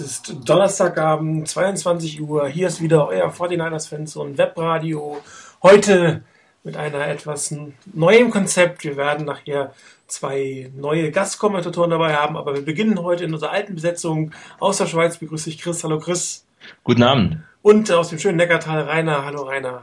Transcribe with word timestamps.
Es 0.00 0.06
ist 0.06 0.48
Donnerstagabend, 0.48 1.48
22 1.48 2.20
Uhr. 2.20 2.46
Hier 2.46 2.68
ist 2.68 2.80
wieder 2.80 3.08
euer 3.08 3.32
49ers 3.32 3.88
Fans 3.88 4.14
und 4.14 4.38
Webradio. 4.38 5.20
Heute 5.60 6.22
mit 6.62 6.76
einer 6.76 7.08
etwas 7.08 7.52
neuen 7.92 8.30
Konzept. 8.30 8.84
Wir 8.84 8.96
werden 8.96 9.26
nachher 9.26 9.74
zwei 10.06 10.70
neue 10.76 11.10
Gastkommentatoren 11.10 11.90
dabei 11.90 12.14
haben, 12.14 12.36
aber 12.36 12.54
wir 12.54 12.64
beginnen 12.64 13.02
heute 13.02 13.24
in 13.24 13.34
unserer 13.34 13.50
alten 13.50 13.74
Besetzung. 13.74 14.30
Aus 14.60 14.78
der 14.78 14.86
Schweiz 14.86 15.18
begrüße 15.18 15.50
ich 15.50 15.58
Chris. 15.58 15.82
Hallo 15.82 15.98
Chris. 15.98 16.46
Guten 16.84 17.02
Abend. 17.02 17.38
Und 17.62 17.90
aus 17.90 18.10
dem 18.10 18.20
schönen 18.20 18.36
Neckartal 18.36 18.82
Rainer. 18.82 19.24
Hallo 19.24 19.42
Rainer. 19.42 19.82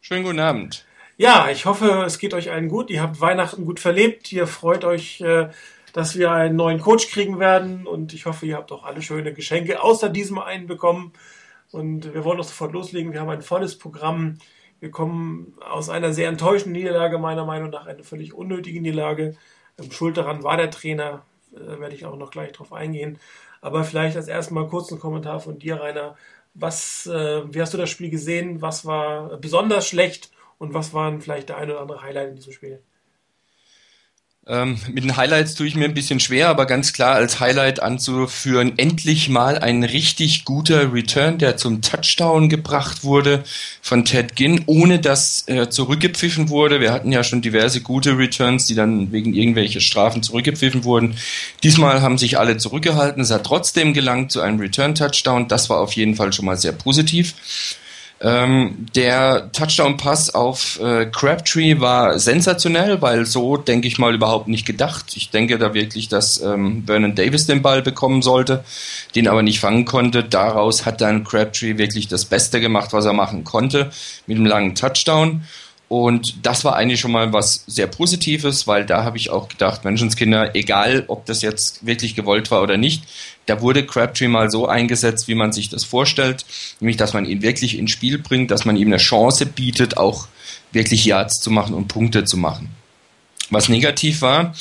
Schönen 0.00 0.24
guten 0.24 0.40
Abend. 0.40 0.84
Ja, 1.18 1.50
ich 1.52 1.66
hoffe, 1.66 2.02
es 2.04 2.18
geht 2.18 2.34
euch 2.34 2.50
allen 2.50 2.66
gut. 2.66 2.90
Ihr 2.90 3.00
habt 3.00 3.20
Weihnachten 3.20 3.64
gut 3.64 3.78
verlebt. 3.78 4.32
Ihr 4.32 4.48
freut 4.48 4.84
euch, 4.84 5.20
äh, 5.20 5.50
dass 5.92 6.16
wir 6.16 6.32
einen 6.32 6.56
neuen 6.56 6.80
Coach 6.80 7.08
kriegen 7.08 7.38
werden. 7.38 7.86
Und 7.86 8.12
ich 8.14 8.26
hoffe, 8.26 8.46
ihr 8.46 8.56
habt 8.56 8.72
auch 8.72 8.84
alle 8.84 9.02
schöne 9.02 9.32
Geschenke 9.32 9.82
außer 9.82 10.08
diesem 10.08 10.38
einen 10.38 10.66
bekommen. 10.66 11.12
Und 11.70 12.12
wir 12.12 12.24
wollen 12.24 12.40
auch 12.40 12.44
sofort 12.44 12.72
loslegen. 12.72 13.12
Wir 13.12 13.20
haben 13.20 13.30
ein 13.30 13.42
volles 13.42 13.78
Programm. 13.78 14.38
Wir 14.80 14.90
kommen 14.90 15.54
aus 15.60 15.88
einer 15.88 16.12
sehr 16.12 16.28
enttäuschenden 16.28 16.82
Niederlage, 16.82 17.18
meiner 17.18 17.44
Meinung 17.44 17.70
nach, 17.70 17.86
eine 17.86 18.02
völlig 18.02 18.34
unnötige 18.34 18.80
Niederlage. 18.80 19.36
Schuld 19.90 20.16
daran 20.16 20.42
war 20.42 20.56
der 20.56 20.70
Trainer. 20.70 21.24
Da 21.52 21.78
werde 21.80 21.94
ich 21.94 22.04
auch 22.04 22.16
noch 22.16 22.30
gleich 22.30 22.52
drauf 22.52 22.72
eingehen. 22.72 23.18
Aber 23.60 23.84
vielleicht 23.84 24.16
als 24.16 24.28
erstmal 24.28 24.66
kurz 24.66 24.90
ein 24.90 24.98
Kommentar 24.98 25.40
von 25.40 25.58
dir, 25.58 25.80
Rainer. 25.80 26.16
Was, 26.54 27.06
äh, 27.06 27.42
wie 27.54 27.60
hast 27.60 27.72
du 27.72 27.78
das 27.78 27.90
Spiel 27.90 28.10
gesehen? 28.10 28.60
Was 28.60 28.84
war 28.84 29.38
besonders 29.38 29.86
schlecht 29.86 30.30
und 30.58 30.74
was 30.74 30.92
waren 30.92 31.20
vielleicht 31.20 31.48
der 31.48 31.56
eine 31.56 31.72
oder 31.72 31.80
andere 31.82 32.02
Highlight 32.02 32.30
in 32.30 32.36
diesem 32.36 32.52
Spiel? 32.52 32.82
Ähm, 34.48 34.76
mit 34.92 35.04
den 35.04 35.16
Highlights 35.16 35.54
tue 35.54 35.68
ich 35.68 35.76
mir 35.76 35.84
ein 35.84 35.94
bisschen 35.94 36.18
schwer, 36.18 36.48
aber 36.48 36.66
ganz 36.66 36.92
klar 36.92 37.14
als 37.14 37.38
Highlight 37.38 37.80
anzuführen, 37.80 38.72
endlich 38.76 39.28
mal 39.28 39.58
ein 39.58 39.84
richtig 39.84 40.44
guter 40.44 40.92
Return, 40.92 41.38
der 41.38 41.56
zum 41.56 41.80
Touchdown 41.80 42.48
gebracht 42.48 43.04
wurde 43.04 43.44
von 43.82 44.04
Ted 44.04 44.34
Ginn, 44.34 44.62
ohne 44.66 44.98
dass 44.98 45.44
er 45.46 45.70
zurückgepfiffen 45.70 46.48
wurde. 46.48 46.80
Wir 46.80 46.92
hatten 46.92 47.12
ja 47.12 47.22
schon 47.22 47.40
diverse 47.40 47.82
gute 47.82 48.18
Returns, 48.18 48.66
die 48.66 48.74
dann 48.74 49.12
wegen 49.12 49.32
irgendwelcher 49.32 49.80
Strafen 49.80 50.24
zurückgepfiffen 50.24 50.82
wurden. 50.82 51.16
Diesmal 51.62 52.02
haben 52.02 52.18
sich 52.18 52.36
alle 52.36 52.56
zurückgehalten. 52.56 53.22
Es 53.22 53.30
hat 53.30 53.44
trotzdem 53.44 53.94
gelangt 53.94 54.32
zu 54.32 54.40
einem 54.40 54.58
Return-Touchdown. 54.58 55.46
Das 55.46 55.70
war 55.70 55.78
auf 55.78 55.92
jeden 55.92 56.16
Fall 56.16 56.32
schon 56.32 56.46
mal 56.46 56.56
sehr 56.56 56.72
positiv. 56.72 57.34
Ähm, 58.24 58.86
der 58.94 59.50
Touchdown-Pass 59.50 60.32
auf 60.32 60.78
äh, 60.80 61.06
Crabtree 61.06 61.80
war 61.80 62.20
sensationell, 62.20 63.02
weil 63.02 63.26
so, 63.26 63.56
denke 63.56 63.88
ich 63.88 63.98
mal, 63.98 64.14
überhaupt 64.14 64.46
nicht 64.46 64.64
gedacht. 64.64 65.16
Ich 65.16 65.30
denke 65.30 65.58
da 65.58 65.74
wirklich, 65.74 66.08
dass 66.08 66.40
ähm, 66.40 66.84
Vernon 66.86 67.16
Davis 67.16 67.46
den 67.46 67.62
Ball 67.62 67.82
bekommen 67.82 68.22
sollte, 68.22 68.62
den 69.16 69.26
aber 69.26 69.42
nicht 69.42 69.58
fangen 69.58 69.86
konnte. 69.86 70.22
Daraus 70.22 70.86
hat 70.86 71.00
dann 71.00 71.24
Crabtree 71.24 71.78
wirklich 71.78 72.06
das 72.06 72.24
Beste 72.24 72.60
gemacht, 72.60 72.92
was 72.92 73.06
er 73.06 73.12
machen 73.12 73.42
konnte, 73.42 73.90
mit 74.28 74.36
einem 74.36 74.46
langen 74.46 74.76
Touchdown. 74.76 75.42
Und 75.92 76.46
das 76.46 76.64
war 76.64 76.74
eigentlich 76.74 77.00
schon 77.00 77.12
mal 77.12 77.34
was 77.34 77.64
sehr 77.66 77.86
Positives, 77.86 78.66
weil 78.66 78.86
da 78.86 79.04
habe 79.04 79.18
ich 79.18 79.28
auch 79.28 79.48
gedacht, 79.48 79.84
Menschenskinder, 79.84 80.56
egal 80.56 81.04
ob 81.08 81.26
das 81.26 81.42
jetzt 81.42 81.84
wirklich 81.84 82.14
gewollt 82.14 82.50
war 82.50 82.62
oder 82.62 82.78
nicht, 82.78 83.04
da 83.44 83.60
wurde 83.60 83.84
Crabtree 83.84 84.28
mal 84.28 84.50
so 84.50 84.66
eingesetzt, 84.66 85.28
wie 85.28 85.34
man 85.34 85.52
sich 85.52 85.68
das 85.68 85.84
vorstellt, 85.84 86.46
nämlich 86.80 86.96
dass 86.96 87.12
man 87.12 87.26
ihn 87.26 87.42
wirklich 87.42 87.76
ins 87.76 87.90
Spiel 87.90 88.16
bringt, 88.16 88.50
dass 88.50 88.64
man 88.64 88.76
ihm 88.78 88.86
eine 88.86 88.96
Chance 88.96 89.44
bietet, 89.44 89.98
auch 89.98 90.28
wirklich 90.72 91.04
Yards 91.04 91.40
zu 91.40 91.50
machen 91.50 91.74
und 91.74 91.88
Punkte 91.88 92.24
zu 92.24 92.38
machen. 92.38 92.70
Was 93.50 93.68
negativ 93.68 94.22
war, 94.22 94.54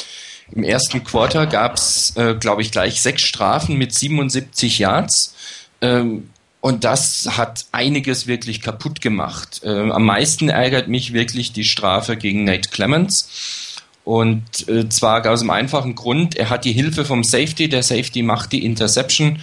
im 0.51 0.65
ersten 0.65 1.01
Quarter 1.01 1.47
gab 1.47 1.75
es, 1.75 2.13
äh, 2.17 2.35
glaube 2.37 2.61
ich, 2.61 2.71
gleich 2.73 3.01
sechs 3.01 3.21
Strafen 3.21 3.77
mit 3.77 3.93
77 3.93 4.79
Yards. 4.79 5.33
Ähm, 5.79 6.29
und 6.61 6.83
das 6.83 7.27
hat 7.37 7.65
einiges 7.71 8.27
wirklich 8.27 8.61
kaputt 8.61 9.01
gemacht. 9.01 9.61
Äh, 9.63 9.89
am 9.89 10.05
meisten 10.05 10.49
ärgert 10.49 10.87
mich 10.87 11.11
wirklich 11.11 11.51
die 11.51 11.63
Strafe 11.63 12.15
gegen 12.15 12.43
Nate 12.43 12.69
Clemens. 12.69 13.81
Und 14.03 14.67
äh, 14.67 14.87
zwar 14.89 15.25
aus 15.27 15.41
einem 15.41 15.49
einfachen 15.49 15.95
Grund, 15.95 16.35
er 16.35 16.49
hat 16.49 16.65
die 16.65 16.71
Hilfe 16.71 17.03
vom 17.05 17.23
Safety, 17.23 17.67
der 17.67 17.83
Safety 17.83 18.23
macht 18.23 18.51
die 18.51 18.65
Interception 18.65 19.39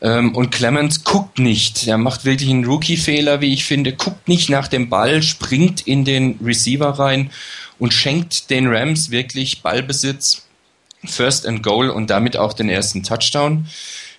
ähm, 0.00 0.34
und 0.34 0.50
Clemens 0.50 1.04
guckt 1.04 1.38
nicht. 1.38 1.86
Er 1.86 1.98
macht 1.98 2.24
wirklich 2.24 2.50
einen 2.50 2.64
Rookie-Fehler, 2.64 3.40
wie 3.40 3.52
ich 3.52 3.64
finde, 3.64 3.92
guckt 3.92 4.28
nicht 4.28 4.48
nach 4.50 4.68
dem 4.68 4.88
Ball, 4.88 5.22
springt 5.22 5.86
in 5.86 6.04
den 6.04 6.38
Receiver 6.42 6.90
rein 6.90 7.30
und 7.78 7.92
schenkt 7.92 8.50
den 8.50 8.66
Rams 8.66 9.10
wirklich 9.10 9.62
Ballbesitz, 9.62 10.46
First 11.04 11.46
and 11.46 11.62
Goal 11.62 11.90
und 11.90 12.10
damit 12.10 12.36
auch 12.36 12.52
den 12.52 12.68
ersten 12.68 13.02
Touchdown. 13.02 13.66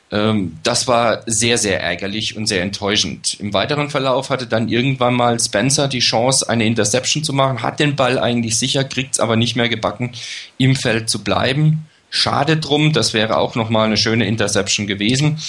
Ähm, 0.09 0.57
das 0.63 0.87
war 0.87 1.23
sehr, 1.25 1.57
sehr 1.57 1.81
ärgerlich 1.81 2.37
und 2.37 2.47
sehr 2.47 2.61
enttäuschend. 2.61 3.39
Im 3.39 3.53
weiteren 3.53 3.89
Verlauf 3.89 4.29
hatte 4.29 4.47
dann 4.47 4.69
irgendwann 4.69 5.13
mal 5.13 5.39
Spencer 5.39 5.87
die 5.87 5.99
Chance, 5.99 6.49
eine 6.49 6.65
Interception 6.65 7.23
zu 7.23 7.33
machen, 7.33 7.61
hat 7.61 7.79
den 7.79 7.95
Ball 7.95 8.17
eigentlich 8.17 8.57
sicher, 8.57 8.83
kriegt 8.83 9.15
es 9.15 9.19
aber 9.19 9.35
nicht 9.35 9.55
mehr 9.55 9.69
gebacken, 9.69 10.11
im 10.57 10.75
Feld 10.75 11.09
zu 11.09 11.23
bleiben. 11.23 11.87
Schade 12.09 12.55
drum, 12.57 12.93
das 12.93 13.13
wäre 13.13 13.37
auch 13.37 13.55
nochmal 13.55 13.87
eine 13.87 13.97
schöne 13.97 14.25
Interception 14.27 14.87
gewesen, 14.87 15.39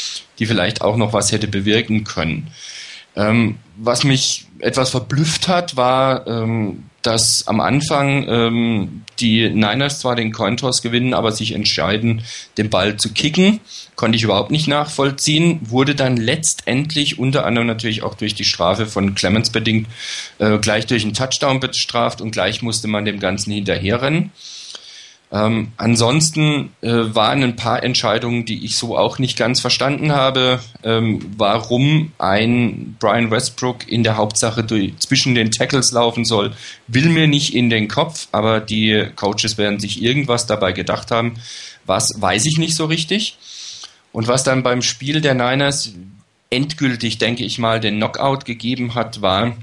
die 0.40 0.46
vielleicht 0.46 0.82
auch 0.82 0.96
noch 0.96 1.12
was 1.12 1.30
hätte 1.30 1.46
bewirken 1.46 2.02
können. 2.02 2.48
Ähm, 3.14 3.58
was 3.76 4.02
mich 4.02 4.46
etwas 4.58 4.90
verblüfft 4.90 5.46
hat, 5.46 5.76
war, 5.76 6.26
ähm, 6.26 6.84
dass 7.08 7.48
am 7.48 7.60
Anfang 7.60 8.28
ähm, 8.28 9.04
die 9.18 9.48
Niners 9.48 10.00
zwar 10.00 10.14
den 10.14 10.30
Cointoss 10.30 10.82
gewinnen, 10.82 11.14
aber 11.14 11.32
sich 11.32 11.52
entscheiden, 11.52 12.22
den 12.58 12.68
Ball 12.68 12.98
zu 12.98 13.14
kicken. 13.14 13.60
Konnte 13.96 14.16
ich 14.16 14.24
überhaupt 14.24 14.50
nicht 14.50 14.68
nachvollziehen. 14.68 15.58
Wurde 15.62 15.94
dann 15.94 16.18
letztendlich 16.18 17.18
unter 17.18 17.46
anderem 17.46 17.66
natürlich 17.66 18.02
auch 18.02 18.14
durch 18.14 18.34
die 18.34 18.44
Strafe 18.44 18.84
von 18.84 19.14
Clemens 19.14 19.48
bedingt 19.48 19.88
äh, 20.38 20.58
gleich 20.58 20.84
durch 20.84 21.02
einen 21.04 21.14
Touchdown 21.14 21.60
bestraft 21.60 22.20
und 22.20 22.30
gleich 22.30 22.60
musste 22.60 22.88
man 22.88 23.06
dem 23.06 23.20
Ganzen 23.20 23.52
hinterherrennen. 23.52 24.30
Ähm, 25.30 25.72
ansonsten 25.76 26.72
äh, 26.80 26.88
waren 26.90 27.42
ein 27.42 27.56
paar 27.56 27.82
Entscheidungen, 27.82 28.46
die 28.46 28.64
ich 28.64 28.76
so 28.76 28.96
auch 28.96 29.18
nicht 29.18 29.36
ganz 29.36 29.60
verstanden 29.60 30.12
habe, 30.12 30.60
ähm, 30.82 31.20
warum 31.36 32.12
ein 32.16 32.96
Brian 32.98 33.30
Westbrook 33.30 33.86
in 33.86 34.04
der 34.04 34.16
Hauptsache 34.16 34.64
durch, 34.64 34.96
zwischen 34.98 35.34
den 35.34 35.50
Tackles 35.50 35.92
laufen 35.92 36.24
soll, 36.24 36.54
will 36.86 37.10
mir 37.10 37.26
nicht 37.26 37.54
in 37.54 37.68
den 37.68 37.88
Kopf, 37.88 38.28
aber 38.32 38.60
die 38.60 39.06
Coaches 39.16 39.58
werden 39.58 39.78
sich 39.78 40.02
irgendwas 40.02 40.46
dabei 40.46 40.72
gedacht 40.72 41.10
haben. 41.10 41.34
Was 41.84 42.08
weiß 42.16 42.46
ich 42.46 42.56
nicht 42.56 42.74
so 42.74 42.86
richtig. 42.86 43.36
Und 44.12 44.28
was 44.28 44.44
dann 44.44 44.62
beim 44.62 44.80
Spiel 44.80 45.20
der 45.20 45.34
Niners 45.34 45.92
endgültig, 46.48 47.18
denke 47.18 47.44
ich 47.44 47.58
mal, 47.58 47.80
den 47.80 47.96
Knockout 47.96 48.46
gegeben 48.46 48.94
hat, 48.94 49.20
war 49.20 49.54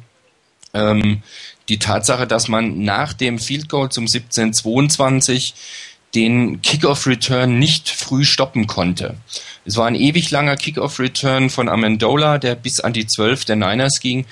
ähm, 0.75 1.23
die 1.69 1.79
Tatsache, 1.79 2.27
dass 2.27 2.47
man 2.47 2.83
nach 2.83 3.13
dem 3.13 3.39
Field 3.39 3.69
Goal 3.69 3.89
zum 3.89 4.05
17-22 4.05 5.53
den 6.13 6.61
Kickoff-Return 6.61 7.59
nicht 7.59 7.89
früh 7.89 8.23
stoppen 8.23 8.67
konnte. 8.67 9.15
Es 9.65 9.75
war 9.75 9.87
ein 9.87 9.95
ewig 9.95 10.31
langer 10.31 10.55
Kickoff-Return 10.55 11.49
von 11.49 11.67
Amendola, 11.67 12.37
der 12.37 12.55
bis 12.55 12.79
an 12.79 12.93
die 12.93 13.07
12 13.07 13.45
der 13.45 13.55
Niners 13.57 13.99
ging. 13.99 14.25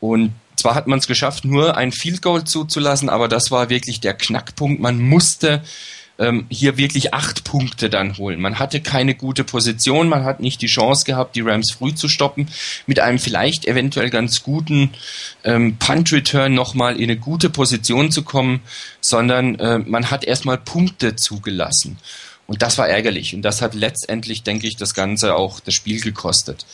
Und 0.00 0.32
zwar 0.56 0.74
hat 0.74 0.86
man 0.86 0.98
es 0.98 1.06
geschafft, 1.06 1.44
nur 1.44 1.76
ein 1.76 1.92
Field 1.92 2.22
Goal 2.22 2.44
zuzulassen, 2.44 3.08
aber 3.08 3.28
das 3.28 3.50
war 3.50 3.68
wirklich 3.68 4.00
der 4.00 4.14
Knackpunkt. 4.14 4.80
Man 4.80 5.00
musste 5.00 5.62
ähm, 6.18 6.46
hier 6.50 6.76
wirklich 6.76 7.14
acht 7.14 7.44
Punkte 7.44 7.88
dann 7.90 8.16
holen. 8.16 8.40
Man 8.40 8.58
hatte 8.58 8.80
keine 8.80 9.14
gute 9.14 9.44
Position, 9.44 10.08
man 10.08 10.24
hat 10.24 10.40
nicht 10.40 10.60
die 10.60 10.66
Chance 10.66 11.04
gehabt, 11.04 11.36
die 11.36 11.40
Rams 11.40 11.72
früh 11.72 11.94
zu 11.94 12.08
stoppen, 12.08 12.48
mit 12.86 13.00
einem 13.00 13.18
vielleicht 13.18 13.66
eventuell 13.66 14.10
ganz 14.10 14.42
guten 14.42 14.90
ähm, 15.44 15.76
Punt-Return 15.78 16.54
nochmal 16.54 16.96
in 16.96 17.04
eine 17.04 17.16
gute 17.16 17.50
Position 17.50 18.10
zu 18.10 18.22
kommen, 18.22 18.60
sondern 19.00 19.54
äh, 19.56 19.78
man 19.78 20.10
hat 20.10 20.24
erstmal 20.24 20.58
Punkte 20.58 21.16
zugelassen. 21.16 21.98
Und 22.48 22.62
das 22.62 22.78
war 22.78 22.88
ärgerlich. 22.88 23.34
Und 23.34 23.42
das 23.42 23.60
hat 23.60 23.74
letztendlich, 23.74 24.42
denke 24.42 24.66
ich, 24.66 24.76
das 24.76 24.94
Ganze 24.94 25.36
auch 25.36 25.60
das 25.60 25.74
Spiel 25.74 26.00
gekostet. 26.00 26.64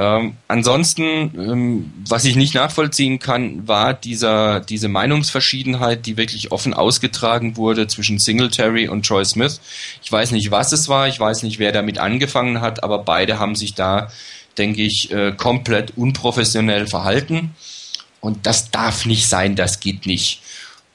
Ähm, 0.00 0.38
ansonsten, 0.48 1.04
ähm, 1.36 1.92
was 2.08 2.24
ich 2.24 2.34
nicht 2.34 2.54
nachvollziehen 2.54 3.18
kann, 3.18 3.68
war 3.68 3.92
dieser, 3.92 4.60
diese 4.60 4.88
Meinungsverschiedenheit, 4.88 6.06
die 6.06 6.16
wirklich 6.16 6.52
offen 6.52 6.72
ausgetragen 6.72 7.58
wurde 7.58 7.86
zwischen 7.86 8.18
Singletary 8.18 8.88
und 8.88 9.04
Troy 9.04 9.26
Smith. 9.26 9.60
Ich 10.02 10.10
weiß 10.10 10.30
nicht, 10.30 10.50
was 10.50 10.72
es 10.72 10.88
war, 10.88 11.06
ich 11.06 11.20
weiß 11.20 11.42
nicht, 11.42 11.58
wer 11.58 11.72
damit 11.72 11.98
angefangen 11.98 12.62
hat, 12.62 12.82
aber 12.82 13.00
beide 13.00 13.38
haben 13.38 13.54
sich 13.54 13.74
da, 13.74 14.10
denke 14.56 14.80
ich, 14.80 15.12
äh, 15.12 15.32
komplett 15.32 15.98
unprofessionell 15.98 16.86
verhalten. 16.86 17.54
Und 18.22 18.46
das 18.46 18.70
darf 18.70 19.04
nicht 19.04 19.28
sein, 19.28 19.54
das 19.54 19.80
geht 19.80 20.06
nicht. 20.06 20.40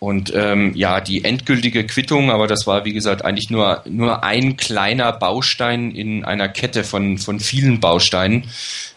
Und 0.05 0.31
ähm, 0.35 0.73
ja, 0.75 1.01
die 1.01 1.23
endgültige 1.23 1.83
Quittung, 1.87 2.29
aber 2.29 2.45
das 2.45 2.67
war 2.67 2.85
wie 2.85 2.93
gesagt 2.93 3.25
eigentlich 3.25 3.49
nur, 3.49 3.81
nur 3.89 4.23
ein 4.23 4.55
kleiner 4.55 5.11
Baustein 5.11 5.89
in 5.89 6.23
einer 6.23 6.47
Kette 6.47 6.83
von, 6.83 7.17
von 7.17 7.39
vielen 7.39 7.79
Bausteinen. 7.79 8.43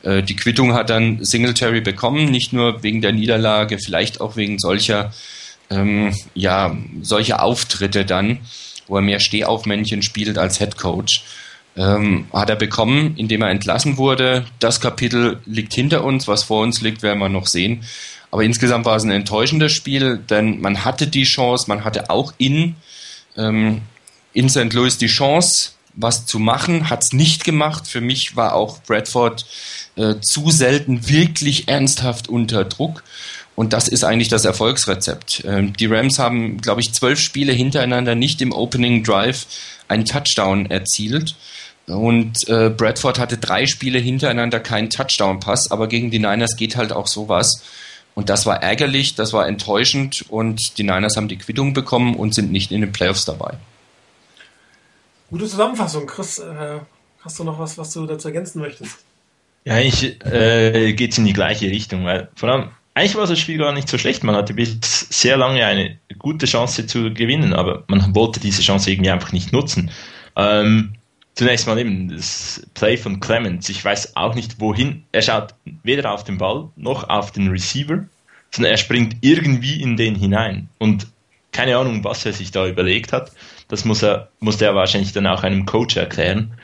Äh, 0.02 0.22
die 0.22 0.36
Quittung 0.36 0.74
hat 0.74 0.90
dann 0.90 1.24
Singletary 1.24 1.80
bekommen, 1.80 2.26
nicht 2.26 2.52
nur 2.52 2.82
wegen 2.82 3.00
der 3.00 3.12
Niederlage, 3.12 3.78
vielleicht 3.78 4.20
auch 4.20 4.36
wegen 4.36 4.58
solcher, 4.58 5.14
ähm, 5.70 6.14
ja, 6.34 6.76
solcher 7.00 7.42
Auftritte 7.42 8.04
dann, 8.04 8.40
wo 8.86 8.96
er 8.96 9.02
mehr 9.02 9.20
Stehaufmännchen 9.20 10.02
spielt 10.02 10.36
als 10.36 10.58
Head 10.58 10.76
Coach. 10.76 11.24
ähm, 11.78 12.26
hat 12.32 12.50
er 12.50 12.56
bekommen, 12.56 13.14
indem 13.16 13.40
er 13.40 13.50
entlassen 13.50 13.96
wurde. 13.96 14.44
Das 14.58 14.80
Kapitel 14.80 15.40
liegt 15.46 15.72
hinter 15.72 16.04
uns, 16.04 16.28
was 16.28 16.42
vor 16.42 16.62
uns 16.62 16.82
liegt, 16.82 17.02
werden 17.02 17.20
wir 17.20 17.28
noch 17.30 17.46
sehen. 17.46 17.84
Aber 18.30 18.44
insgesamt 18.44 18.84
war 18.84 18.96
es 18.96 19.04
ein 19.04 19.10
enttäuschendes 19.10 19.72
Spiel, 19.72 20.18
denn 20.18 20.60
man 20.60 20.84
hatte 20.84 21.06
die 21.06 21.24
Chance, 21.24 21.64
man 21.68 21.84
hatte 21.84 22.10
auch 22.10 22.32
in, 22.38 22.74
ähm, 23.36 23.82
in 24.32 24.48
St. 24.48 24.72
Louis 24.72 24.98
die 24.98 25.06
Chance, 25.06 25.70
was 25.94 26.26
zu 26.26 26.38
machen, 26.38 26.90
hat 26.90 27.02
es 27.02 27.12
nicht 27.12 27.44
gemacht. 27.44 27.86
Für 27.86 28.00
mich 28.00 28.36
war 28.36 28.54
auch 28.54 28.80
Bradford 28.82 29.46
äh, 29.96 30.14
zu 30.20 30.50
selten 30.50 31.08
wirklich 31.08 31.68
ernsthaft 31.68 32.28
unter 32.28 32.64
Druck. 32.64 33.02
Und 33.56 33.72
das 33.72 33.88
ist 33.88 34.04
eigentlich 34.04 34.28
das 34.28 34.44
Erfolgsrezept. 34.44 35.42
Ähm, 35.44 35.72
die 35.72 35.86
Rams 35.86 36.20
haben, 36.20 36.58
glaube 36.60 36.80
ich, 36.80 36.92
zwölf 36.92 37.18
Spiele 37.18 37.52
hintereinander 37.52 38.14
nicht 38.14 38.40
im 38.40 38.52
Opening 38.52 39.02
Drive 39.02 39.46
einen 39.88 40.04
Touchdown 40.04 40.70
erzielt. 40.70 41.34
Und 41.86 42.48
äh, 42.48 42.70
Bradford 42.70 43.18
hatte 43.18 43.38
drei 43.38 43.66
Spiele 43.66 43.98
hintereinander 43.98 44.60
keinen 44.60 44.90
Touchdown-Pass, 44.90 45.72
aber 45.72 45.88
gegen 45.88 46.10
die 46.10 46.18
Niners 46.18 46.54
geht 46.56 46.76
halt 46.76 46.92
auch 46.92 47.06
sowas. 47.06 47.62
Und 48.18 48.30
das 48.30 48.46
war 48.46 48.64
ärgerlich, 48.64 49.14
das 49.14 49.32
war 49.32 49.46
enttäuschend 49.46 50.24
und 50.28 50.76
die 50.76 50.82
Niners 50.82 51.16
haben 51.16 51.28
die 51.28 51.38
Quittung 51.38 51.72
bekommen 51.72 52.16
und 52.16 52.34
sind 52.34 52.50
nicht 52.50 52.72
in 52.72 52.80
den 52.80 52.90
Playoffs 52.90 53.24
dabei. 53.24 53.54
Gute 55.30 55.46
Zusammenfassung. 55.46 56.04
Chris, 56.06 56.40
äh, 56.40 56.80
hast 57.20 57.38
du 57.38 57.44
noch 57.44 57.60
was, 57.60 57.78
was 57.78 57.92
du 57.92 58.04
dazu 58.06 58.26
ergänzen 58.26 58.58
möchtest? 58.58 58.98
Ja, 59.64 59.74
eigentlich 59.74 60.20
äh, 60.26 60.94
geht 60.94 61.12
es 61.12 61.18
in 61.18 61.26
die 61.26 61.32
gleiche 61.32 61.66
Richtung, 61.66 62.06
weil 62.06 62.28
vor 62.34 62.48
allem, 62.48 62.70
eigentlich 62.92 63.14
war 63.14 63.28
das 63.28 63.38
Spiel 63.38 63.56
gar 63.56 63.72
nicht 63.72 63.88
so 63.88 63.98
schlecht. 63.98 64.24
Man 64.24 64.34
hatte 64.34 64.52
bis 64.52 64.80
sehr 65.10 65.36
lange 65.36 65.64
eine 65.64 65.96
gute 66.18 66.46
Chance 66.46 66.88
zu 66.88 67.14
gewinnen, 67.14 67.54
aber 67.54 67.84
man 67.86 68.16
wollte 68.16 68.40
diese 68.40 68.62
Chance 68.62 68.90
irgendwie 68.90 69.10
einfach 69.10 69.30
nicht 69.30 69.52
nutzen. 69.52 69.92
Ähm, 70.34 70.94
zunächst 71.38 71.68
mal 71.68 71.78
eben 71.78 72.08
das 72.08 72.66
Play 72.74 72.96
von 72.96 73.20
Clemens. 73.20 73.68
Ich 73.68 73.84
weiß 73.84 74.16
auch 74.16 74.34
nicht 74.34 74.60
wohin. 74.60 75.04
Er 75.12 75.22
schaut 75.22 75.54
weder 75.84 76.10
auf 76.10 76.24
den 76.24 76.36
Ball 76.36 76.68
noch 76.74 77.08
auf 77.08 77.30
den 77.30 77.48
Receiver, 77.48 78.04
sondern 78.50 78.72
er 78.72 78.76
springt 78.76 79.18
irgendwie 79.20 79.80
in 79.80 79.96
den 79.96 80.16
hinein. 80.16 80.68
Und 80.78 81.06
keine 81.52 81.76
Ahnung, 81.76 82.02
was 82.02 82.26
er 82.26 82.32
sich 82.32 82.50
da 82.50 82.66
überlegt 82.66 83.12
hat. 83.12 83.30
Das 83.68 83.84
muss 83.84 84.02
er, 84.02 84.30
musste 84.40 84.64
er 84.64 84.74
wahrscheinlich 84.74 85.12
dann 85.12 85.28
auch 85.28 85.44
einem 85.44 85.64
Coach 85.64 85.96
erklären. 85.96 86.54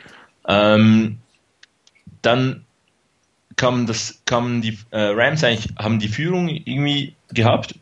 Ähm, 0.49 1.21
dann 2.23 2.65
kamen 3.55 3.87
das, 3.87 4.23
kamen 4.27 4.61
die 4.61 4.77
äh, 4.91 4.99
Rams 4.99 5.45
eigentlich, 5.45 5.73
haben 5.79 6.01
die 6.01 6.09
Führung 6.09 6.49
irgendwie 6.49 7.15
gehabt. 7.33 7.79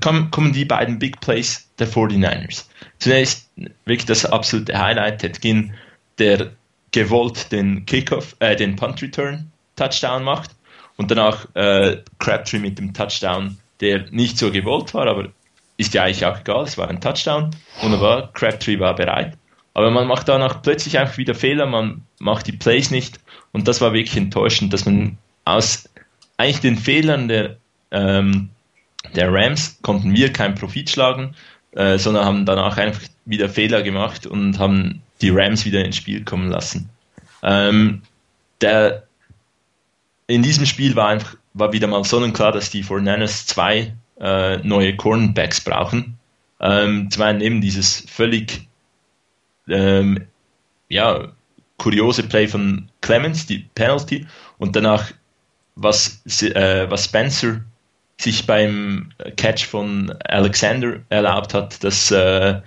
Kommen, 0.00 0.30
kommen 0.30 0.52
die 0.52 0.64
beiden 0.64 1.00
Big 1.00 1.20
Plays 1.20 1.68
der 1.80 1.88
49ers. 1.88 2.66
Zunächst 3.00 3.50
wirklich 3.84 4.06
das 4.06 4.24
absolute 4.24 4.78
Highlight, 4.78 5.18
Ted 5.20 5.40
Ginn, 5.40 5.74
der 6.18 6.52
gewollt 6.92 7.50
den 7.50 7.86
Kickoff, 7.86 8.36
äh, 8.38 8.56
den 8.56 8.76
Punt 8.76 9.02
Return 9.02 9.50
Touchdown 9.76 10.22
macht 10.22 10.50
und 10.96 11.10
danach 11.10 11.46
äh, 11.54 12.02
Crabtree 12.18 12.60
mit 12.60 12.78
dem 12.78 12.94
Touchdown, 12.94 13.58
der 13.80 14.10
nicht 14.10 14.38
so 14.38 14.50
gewollt 14.52 14.94
war, 14.94 15.08
aber 15.08 15.28
ist 15.76 15.94
ja 15.94 16.04
eigentlich 16.04 16.24
auch 16.24 16.38
egal, 16.38 16.64
es 16.64 16.78
war 16.78 16.88
ein 16.88 17.00
Touchdown, 17.00 17.50
wunderbar, 17.80 18.32
Crabtree 18.32 18.78
war 18.78 18.94
bereit. 18.94 19.36
Aber 19.74 19.90
man 19.90 20.06
macht 20.06 20.28
danach 20.28 20.62
plötzlich 20.62 20.98
einfach 20.98 21.18
wieder 21.18 21.34
Fehler, 21.34 21.66
man 21.66 22.02
macht 22.20 22.46
die 22.46 22.52
Plays 22.52 22.92
nicht 22.92 23.18
und 23.52 23.66
das 23.66 23.80
war 23.80 23.92
wirklich 23.92 24.16
enttäuschend, 24.16 24.72
dass 24.72 24.86
man 24.86 25.18
aus 25.44 25.88
eigentlich 26.36 26.60
den 26.60 26.76
Fehlern 26.76 27.26
der, 27.26 27.56
ähm, 27.90 28.50
der 29.16 29.32
Rams 29.32 29.78
konnten 29.82 30.14
wir 30.14 30.32
keinen 30.32 30.54
Profit 30.54 30.90
schlagen, 30.90 31.34
äh, 31.72 31.98
sondern 31.98 32.24
haben 32.24 32.46
danach 32.46 32.76
einfach 32.76 33.02
wieder 33.24 33.48
Fehler 33.48 33.82
gemacht 33.82 34.26
und 34.26 34.60
haben 34.60 35.02
die 35.20 35.30
Rams 35.30 35.64
wieder 35.64 35.84
ins 35.84 35.96
Spiel 35.96 36.24
kommen 36.24 36.50
lassen. 36.50 36.90
Ähm, 37.42 38.02
der, 38.60 39.04
in 40.26 40.42
diesem 40.42 40.66
Spiel 40.66 40.96
war 40.96 41.08
einfach 41.08 41.36
war 41.54 41.72
wieder 41.72 41.86
mal 41.86 42.04
sonnenklar, 42.04 42.52
dass 42.52 42.70
die 42.70 42.84
49ers 42.84 43.46
zwei 43.46 43.94
äh, 44.20 44.58
neue 44.58 44.96
Cornerbacks 44.96 45.60
brauchen. 45.60 46.18
Ähm, 46.60 47.10
zum 47.10 47.22
einen 47.22 47.40
eben 47.40 47.60
dieses 47.60 48.04
völlig 48.08 48.68
ähm, 49.68 50.26
ja, 50.88 51.28
kuriose 51.78 52.24
Play 52.24 52.48
von 52.48 52.90
Clemens, 53.00 53.46
die 53.46 53.66
Penalty, 53.74 54.26
und 54.58 54.76
danach, 54.76 55.12
was, 55.76 56.22
äh, 56.42 56.90
was 56.90 57.04
Spencer 57.04 57.60
sich 58.20 58.46
beim 58.46 59.10
Catch 59.36 59.66
von 59.66 60.14
Alexander 60.24 61.00
erlaubt 61.08 61.52
hat, 61.52 61.82
dass 61.82 62.10
äh, 62.10 62.60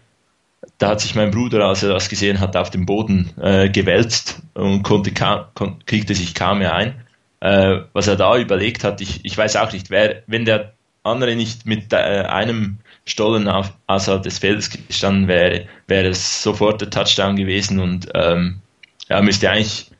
da 0.77 0.89
hat 0.89 1.01
sich 1.01 1.15
mein 1.15 1.31
Bruder, 1.31 1.65
als 1.65 1.83
er 1.83 1.89
das 1.89 2.09
gesehen 2.09 2.39
hat, 2.39 2.55
auf 2.55 2.69
dem 2.69 2.85
Boden 2.85 3.31
äh, 3.41 3.69
gewälzt 3.69 4.41
und 4.53 4.83
konnte 4.83 5.11
kon 5.11 5.83
kriegte 5.85 6.13
sich 6.15 6.35
kaum 6.35 6.59
mehr 6.59 6.75
ein. 6.75 6.95
Äh, 7.39 7.81
was 7.93 8.07
er 8.07 8.15
da 8.15 8.37
überlegt 8.37 8.83
hat, 8.83 9.01
ich, 9.01 9.23
ich 9.23 9.37
weiß 9.37 9.55
auch 9.57 9.71
nicht, 9.71 9.89
wer, 9.89 10.23
wenn 10.27 10.45
der 10.45 10.73
andere 11.03 11.35
nicht 11.35 11.65
mit 11.65 11.93
äh, 11.93 11.95
einem 11.95 12.77
Stollen 13.05 13.47
auf, 13.47 13.73
außerhalb 13.87 14.23
des 14.23 14.39
Feldes 14.39 14.69
gestanden 14.69 15.27
wäre, 15.27 15.65
wäre 15.87 16.07
es 16.07 16.43
sofort 16.43 16.81
der 16.81 16.89
Touchdown 16.89 17.35
gewesen 17.35 17.79
und 17.79 18.09
ähm, 18.13 18.59
er 19.07 19.21
müsste 19.21 19.49
eigentlich 19.49 19.91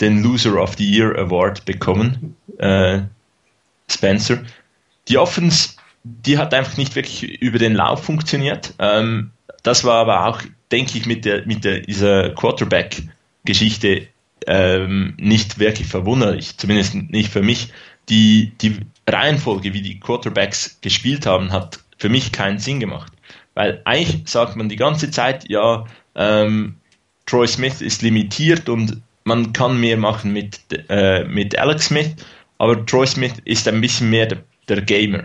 den 0.00 0.22
Loser 0.22 0.60
of 0.60 0.76
the 0.76 0.90
Year 0.90 1.16
Award 1.16 1.64
bekommen, 1.64 2.36
äh, 2.58 3.00
Spencer. 3.88 4.38
Die 5.08 5.18
Offense, 5.18 5.70
die 6.04 6.38
hat 6.38 6.52
einfach 6.52 6.76
nicht 6.76 6.94
wirklich 6.96 7.40
über 7.40 7.58
den 7.58 7.74
Lauf 7.74 8.04
funktioniert. 8.04 8.74
Ähm, 8.78 9.30
das 9.62 9.84
war 9.84 9.96
aber 9.96 10.26
auch, 10.26 10.42
denke 10.70 10.98
ich, 10.98 11.06
mit, 11.06 11.24
der, 11.24 11.46
mit 11.46 11.64
der, 11.64 11.80
dieser 11.80 12.30
Quarterback-Geschichte 12.30 14.08
ähm, 14.46 15.14
nicht 15.18 15.58
wirklich 15.58 15.88
verwunderlich, 15.88 16.56
zumindest 16.56 16.94
nicht 16.94 17.30
für 17.30 17.42
mich. 17.42 17.72
Die, 18.08 18.52
die 18.62 18.76
Reihenfolge, 19.06 19.74
wie 19.74 19.82
die 19.82 20.00
Quarterbacks 20.00 20.78
gespielt 20.80 21.26
haben, 21.26 21.52
hat 21.52 21.80
für 21.98 22.08
mich 22.08 22.32
keinen 22.32 22.58
Sinn 22.58 22.80
gemacht. 22.80 23.12
Weil 23.54 23.82
eigentlich 23.84 24.22
sagt 24.28 24.56
man 24.56 24.68
die 24.68 24.76
ganze 24.76 25.10
Zeit, 25.10 25.48
ja, 25.50 25.84
ähm, 26.14 26.76
Troy 27.26 27.46
Smith 27.46 27.82
ist 27.82 28.02
limitiert 28.02 28.68
und 28.68 29.02
man 29.24 29.52
kann 29.52 29.78
mehr 29.78 29.98
machen 29.98 30.32
mit, 30.32 30.60
äh, 30.88 31.24
mit 31.24 31.58
Alex 31.58 31.86
Smith, 31.86 32.14
aber 32.56 32.86
Troy 32.86 33.06
Smith 33.06 33.34
ist 33.44 33.68
ein 33.68 33.80
bisschen 33.80 34.08
mehr 34.10 34.26
der, 34.26 34.38
der 34.68 34.80
Gamer. 34.80 35.24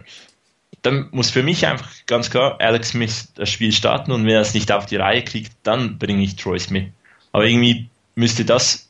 Dann 0.84 1.08
muss 1.12 1.32
für 1.32 1.44
mich 1.44 1.66
einfach 1.66 1.90
ganz 2.06 2.30
klar 2.30 2.58
Alex 2.60 2.90
Smith 2.90 3.30
das 3.36 3.50
Spiel 3.50 3.72
starten 3.72 4.12
und 4.12 4.26
wenn 4.26 4.34
er 4.34 4.42
es 4.42 4.54
nicht 4.54 4.72
auf 4.72 4.86
die 4.86 4.98
Reihe 4.98 5.24
kriegt, 5.24 5.54
dann 5.64 5.98
bringe 5.98 6.22
ich 6.22 6.36
Troy 6.36 6.60
Smith. 6.60 6.90
Aber 7.32 7.46
irgendwie 7.46 7.90
müsste 8.16 8.46
das 8.46 8.90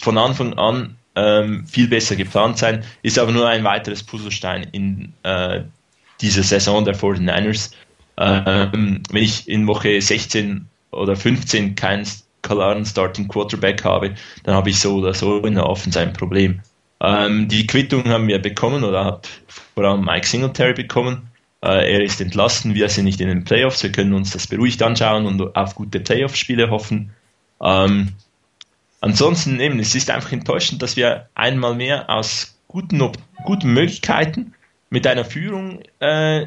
von 0.00 0.16
Anfang 0.16 0.54
an 0.54 0.96
ähm, 1.16 1.66
viel 1.66 1.88
besser 1.88 2.16
geplant 2.16 2.58
sein, 2.58 2.84
ist 3.02 3.18
aber 3.18 3.32
nur 3.32 3.48
ein 3.48 3.64
weiteres 3.64 4.02
Puzzlestein 4.02 4.68
in 4.72 5.12
äh, 5.22 5.62
dieser 6.20 6.42
Saison 6.42 6.84
der 6.84 6.94
49ers. 6.94 7.72
Ähm, 8.16 9.02
wenn 9.10 9.22
ich 9.22 9.48
in 9.48 9.66
Woche 9.66 10.00
16 10.00 10.66
oder 10.90 11.16
15 11.16 11.74
keinen 11.74 12.06
klaren 12.42 12.84
Starting 12.84 13.28
Quarterback 13.28 13.84
habe, 13.84 14.14
dann 14.44 14.54
habe 14.54 14.70
ich 14.70 14.78
so 14.78 14.96
oder 14.96 15.14
so 15.14 15.38
in 15.38 15.54
der 15.54 15.66
Offense 15.66 16.00
ein 16.00 16.12
Problem. 16.12 16.60
Ähm, 17.00 17.48
die 17.48 17.66
Quittung 17.66 18.04
haben 18.08 18.28
wir 18.28 18.38
bekommen 18.40 18.84
oder 18.84 19.04
hat 19.04 19.28
vor 19.74 19.84
allem 19.84 20.04
Mike 20.04 20.26
Singletary 20.26 20.74
bekommen. 20.74 21.29
Äh, 21.62 21.92
er 21.92 22.02
ist 22.02 22.20
entlassen, 22.20 22.74
wir 22.74 22.88
sind 22.88 23.04
nicht 23.04 23.20
in 23.20 23.28
den 23.28 23.44
Playoffs, 23.44 23.82
wir 23.82 23.92
können 23.92 24.14
uns 24.14 24.30
das 24.30 24.46
beruhigt 24.46 24.82
anschauen 24.82 25.26
und 25.26 25.56
auf 25.56 25.74
gute 25.74 26.00
Playoff-Spiele 26.00 26.70
hoffen. 26.70 27.10
Ähm, 27.62 28.12
ansonsten 29.00 29.60
eben, 29.60 29.78
es 29.78 29.94
ist 29.94 30.10
einfach 30.10 30.32
enttäuschend, 30.32 30.82
dass 30.82 30.96
wir 30.96 31.28
einmal 31.34 31.74
mehr 31.74 32.08
aus 32.08 32.58
guten, 32.66 33.02
guten 33.44 33.72
Möglichkeiten 33.72 34.54
mit 34.88 35.06
einer 35.06 35.24
Führung 35.24 35.82
äh, 35.98 36.46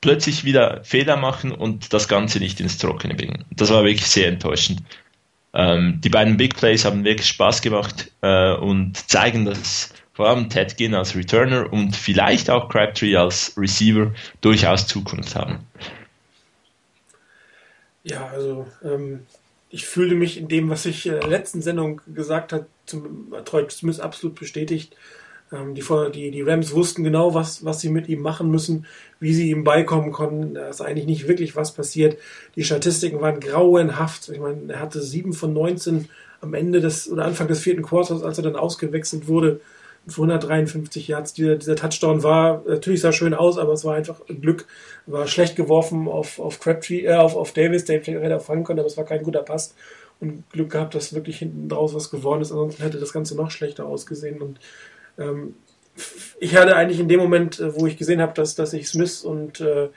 plötzlich 0.00 0.44
wieder 0.44 0.82
Fehler 0.84 1.16
machen 1.16 1.52
und 1.52 1.92
das 1.92 2.08
Ganze 2.08 2.38
nicht 2.38 2.60
ins 2.60 2.78
Trockene 2.78 3.14
bringen. 3.14 3.44
Das 3.50 3.70
war 3.70 3.84
wirklich 3.84 4.06
sehr 4.06 4.28
enttäuschend. 4.28 4.82
Ähm, 5.52 6.00
die 6.02 6.08
beiden 6.08 6.36
Big 6.36 6.56
Plays 6.56 6.84
haben 6.84 7.04
wirklich 7.04 7.28
Spaß 7.28 7.60
gemacht 7.60 8.10
äh, 8.22 8.54
und 8.54 8.96
zeigen, 9.10 9.44
dass 9.44 9.92
vor 10.20 10.28
allem 10.28 10.50
Ted 10.50 10.76
Ginn 10.76 10.94
als 10.94 11.16
Returner 11.16 11.72
und 11.72 11.96
vielleicht 11.96 12.50
auch 12.50 12.68
Crabtree 12.68 13.16
als 13.16 13.54
Receiver 13.56 14.12
durchaus 14.42 14.86
Zukunft 14.86 15.34
haben. 15.34 15.60
Ja, 18.02 18.26
also 18.26 18.66
ähm, 18.84 19.20
ich 19.70 19.86
fühlte 19.86 20.14
mich 20.14 20.36
in 20.36 20.48
dem, 20.48 20.68
was 20.68 20.84
ich 20.84 21.06
in 21.06 21.12
der 21.12 21.26
letzten 21.26 21.62
Sendung 21.62 22.02
gesagt 22.14 22.52
habe, 22.52 22.66
zum 22.84 23.32
Troy 23.46 23.64
Smith 23.70 23.98
absolut 23.98 24.38
bestätigt. 24.38 24.94
Ähm, 25.50 25.74
die, 25.74 25.82
die, 26.12 26.30
die 26.30 26.42
Rams 26.42 26.74
wussten 26.74 27.02
genau, 27.02 27.32
was, 27.32 27.64
was 27.64 27.80
sie 27.80 27.88
mit 27.88 28.06
ihm 28.10 28.20
machen 28.20 28.50
müssen, 28.50 28.84
wie 29.20 29.32
sie 29.32 29.48
ihm 29.48 29.64
beikommen 29.64 30.12
konnten. 30.12 30.52
Da 30.52 30.68
ist 30.68 30.82
eigentlich 30.82 31.06
nicht 31.06 31.28
wirklich 31.28 31.56
was 31.56 31.72
passiert. 31.72 32.18
Die 32.56 32.64
Statistiken 32.64 33.22
waren 33.22 33.40
grauenhaft. 33.40 34.28
Ich 34.28 34.38
meine, 34.38 34.70
er 34.70 34.80
hatte 34.80 35.00
sieben 35.00 35.32
von 35.32 35.54
19 35.54 36.10
am 36.42 36.52
Ende 36.52 36.82
des 36.82 37.10
oder 37.10 37.24
Anfang 37.24 37.48
des 37.48 37.60
vierten 37.60 37.80
Quartals, 37.80 38.22
als 38.22 38.36
er 38.36 38.44
dann 38.44 38.56
ausgewechselt 38.56 39.26
wurde. 39.26 39.62
Für 40.08 40.22
153 40.22 41.08
Yards. 41.08 41.34
Dieser, 41.34 41.56
dieser 41.56 41.76
Touchdown 41.76 42.22
war, 42.22 42.62
natürlich 42.66 43.00
sah 43.00 43.12
schön 43.12 43.34
aus, 43.34 43.58
aber 43.58 43.72
es 43.72 43.84
war 43.84 43.94
einfach 43.94 44.20
Glück. 44.26 44.66
War 45.06 45.26
schlecht 45.26 45.56
geworfen 45.56 46.08
auf, 46.08 46.38
auf 46.38 46.60
Crabtree, 46.60 47.04
äh, 47.04 47.14
auf, 47.14 47.36
auf 47.36 47.52
Davis, 47.52 47.84
der 47.84 48.02
vielleicht 48.02 48.22
hätte 48.22 48.40
fangen 48.40 48.64
können, 48.64 48.78
aber 48.78 48.88
es 48.88 48.96
war 48.96 49.04
kein 49.04 49.22
guter 49.22 49.42
Pass. 49.42 49.74
und 50.20 50.48
Glück 50.50 50.70
gehabt, 50.70 50.94
dass 50.94 51.14
wirklich 51.14 51.38
hinten 51.38 51.68
draus 51.68 51.94
was 51.94 52.10
geworden 52.10 52.42
ist. 52.42 52.50
Ansonsten 52.50 52.82
hätte 52.82 52.98
das 52.98 53.12
Ganze 53.12 53.36
noch 53.36 53.50
schlechter 53.50 53.86
ausgesehen. 53.86 54.40
Und 54.40 54.58
ähm, 55.18 55.54
ich 56.38 56.56
hatte 56.56 56.76
eigentlich 56.76 57.00
in 57.00 57.08
dem 57.08 57.20
Moment, 57.20 57.60
äh, 57.60 57.74
wo 57.74 57.86
ich 57.86 57.96
gesehen 57.96 58.20
habe, 58.20 58.32
dass, 58.34 58.54
dass 58.54 58.72
ich 58.72 58.88
Smith 58.88 59.22
und 59.22 59.60
äh, 59.60 59.88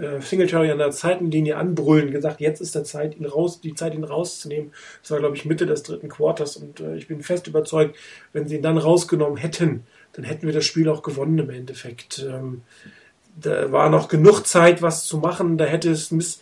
äh, 0.00 0.20
Singletary 0.20 0.70
an 0.70 0.78
der 0.78 0.90
Zeitenlinie 0.90 1.56
anbrüllen, 1.56 2.10
gesagt, 2.10 2.40
jetzt 2.40 2.60
ist 2.60 2.74
der 2.74 2.84
Zeit, 2.84 3.16
ihn 3.16 3.26
raus, 3.26 3.60
die 3.60 3.74
Zeit, 3.74 3.94
ihn 3.94 4.04
rauszunehmen. 4.04 4.72
Das 5.02 5.10
war, 5.10 5.18
glaube 5.18 5.36
ich, 5.36 5.44
Mitte 5.44 5.66
des 5.66 5.82
dritten 5.82 6.08
Quarters 6.08 6.56
und 6.56 6.80
äh, 6.80 6.96
ich 6.96 7.06
bin 7.06 7.22
fest 7.22 7.46
überzeugt, 7.46 7.96
wenn 8.32 8.48
sie 8.48 8.56
ihn 8.56 8.62
dann 8.62 8.78
rausgenommen 8.78 9.36
hätten, 9.36 9.84
dann 10.12 10.24
hätten 10.24 10.46
wir 10.46 10.54
das 10.54 10.64
Spiel 10.64 10.88
auch 10.88 11.02
gewonnen 11.02 11.38
im 11.38 11.50
Endeffekt. 11.50 12.26
Ähm, 12.28 12.62
da 13.40 13.70
war 13.72 13.90
noch 13.90 14.08
genug 14.08 14.46
Zeit, 14.46 14.82
was 14.82 15.06
zu 15.06 15.18
machen. 15.18 15.56
Da 15.56 15.64
hätte 15.64 15.94
Smith, 15.96 16.40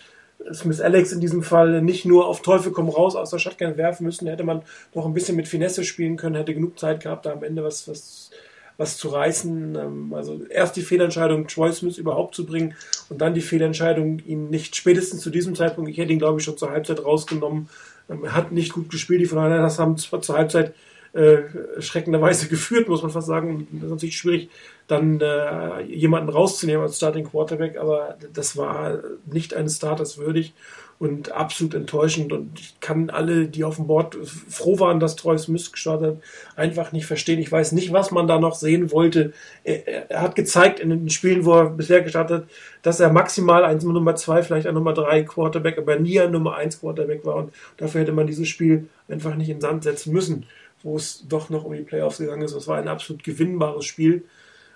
Smith 0.52 0.80
Alex 0.80 1.12
in 1.12 1.20
diesem 1.20 1.42
Fall 1.42 1.82
nicht 1.82 2.04
nur 2.04 2.26
auf 2.26 2.42
Teufel 2.42 2.72
komm 2.72 2.88
raus 2.88 3.16
aus 3.16 3.30
der 3.30 3.38
Shotgun 3.38 3.76
werfen 3.76 4.04
müssen, 4.04 4.26
da 4.26 4.32
hätte 4.32 4.44
man 4.44 4.62
noch 4.94 5.04
ein 5.04 5.14
bisschen 5.14 5.36
mit 5.36 5.48
Finesse 5.48 5.84
spielen 5.84 6.16
können, 6.16 6.36
hätte 6.36 6.54
genug 6.54 6.78
Zeit 6.78 7.02
gehabt, 7.02 7.26
da 7.26 7.32
am 7.32 7.42
Ende 7.42 7.64
was, 7.64 7.88
was 7.88 8.30
was 8.78 8.97
zu 8.97 9.08
reißen. 9.08 9.76
Ähm, 9.76 10.14
also 10.14 10.40
erst 10.49 10.76
die 10.76 10.82
Fehlentscheidung, 10.82 11.47
Troy 11.47 11.70
Smith 11.73 11.99
überhaupt 11.99 12.35
zu 12.35 12.47
bringen 12.47 12.75
und 13.11 13.20
dann 13.20 13.35
die 13.35 13.42
Fehlentscheidung, 13.42 14.20
ihn 14.20 14.49
nicht 14.49 14.75
spätestens 14.75 15.20
zu 15.20 15.28
diesem 15.28 15.54
Zeitpunkt, 15.54 15.90
ich 15.90 15.99
hätte 15.99 16.12
ihn 16.12 16.18
glaube 16.18 16.38
ich 16.38 16.44
schon 16.44 16.56
zur 16.56 16.70
Halbzeit 16.70 17.04
rausgenommen. 17.04 17.68
Ähm, 18.08 18.25
er 18.25 18.35
hat 18.35 18.52
nicht 18.52 18.73
gut 18.73 18.88
gespielt, 18.88 19.20
die 19.20 19.26
von 19.26 19.38
das 19.38 19.78
haben 19.78 19.99
zur 19.99 20.37
Halbzeit 20.37 20.75
äh, 21.12 21.38
schreckenderweise 21.80 22.49
geführt, 22.50 22.88
muss 22.88 23.02
man 23.02 23.11
fast 23.11 23.26
sagen. 23.26 23.66
Das 23.73 23.85
ist 23.85 23.90
natürlich 23.90 24.16
schwierig, 24.16 24.49
dann 24.87 25.20
äh, 25.20 25.82
jemanden 25.82 26.30
rauszunehmen 26.30 26.82
als 26.82 26.97
Starting 26.97 27.25
Quarterback, 27.25 27.76
aber 27.76 28.16
das 28.32 28.56
war 28.56 29.00
nicht 29.26 29.54
eines 29.54 29.76
Starters 29.76 30.18
würdig 30.18 30.54
und 31.00 31.31
absolut 31.33 31.75
enttäuschend. 31.75 32.33
Und 32.33 32.59
ich 32.59 32.81
kann 32.81 33.11
alle, 33.11 33.47
die 33.47 33.62
auf 33.64 33.76
dem 33.76 33.87
Board 33.87 34.17
froh 34.25 34.81
waren, 34.81 34.99
dass 34.99 35.17
Troy 35.17 35.38
Smith 35.38 35.71
gestartet 35.71 36.17
hat, 36.17 36.59
einfach 36.59 36.93
nicht 36.93 37.07
verstehen. 37.07 37.38
Ich 37.38 37.52
weiß 37.52 37.73
nicht, 37.73 37.93
was 37.93 38.11
man 38.11 38.26
da 38.26 38.40
noch 38.40 38.57
sehen 38.57 38.90
wollte. 38.90 39.33
Er, 39.62 40.11
er 40.11 40.23
hat 40.23 40.35
gezeigt 40.35 40.81
in 40.81 40.90
den 40.90 41.11
Spielen, 41.11 41.45
wo 41.45 41.55
er 41.55 41.71
bisher 41.71 42.02
gestartet 42.02 42.43
hat, 42.43 42.49
dass 42.83 43.00
er 43.00 43.12
maximal 43.12 43.64
ein 43.64 43.78
Nummer 43.78 44.17
zwei, 44.17 44.43
vielleicht 44.43 44.67
ein 44.67 44.75
Nummer 44.75 44.93
drei 44.93 45.23
Quarterback, 45.23 45.78
aber 45.78 45.99
nie 45.99 46.21
ein 46.21 46.33
Nummer 46.33 46.57
eins 46.57 46.81
Quarterback 46.81 47.25
war. 47.25 47.37
Und 47.37 47.52
dafür 47.76 48.00
hätte 48.00 48.12
man 48.12 48.26
dieses 48.26 48.49
Spiel 48.49 48.88
einfach 49.09 49.37
nicht 49.37 49.49
in 49.49 49.57
den 49.57 49.62
Sand 49.62 49.85
setzen 49.85 50.12
müssen, 50.12 50.47
wo 50.83 50.97
es 50.97 51.26
doch 51.28 51.49
noch 51.49 51.64
um 51.64 51.75
die 51.75 51.83
Playoffs 51.83 52.19
gegangen 52.19 52.43
ist. 52.43 52.55
Es 52.55 52.67
war 52.67 52.78
ein 52.78 52.88
absolut 52.88 53.23
gewinnbares 53.23 53.85
Spiel. 53.85 54.25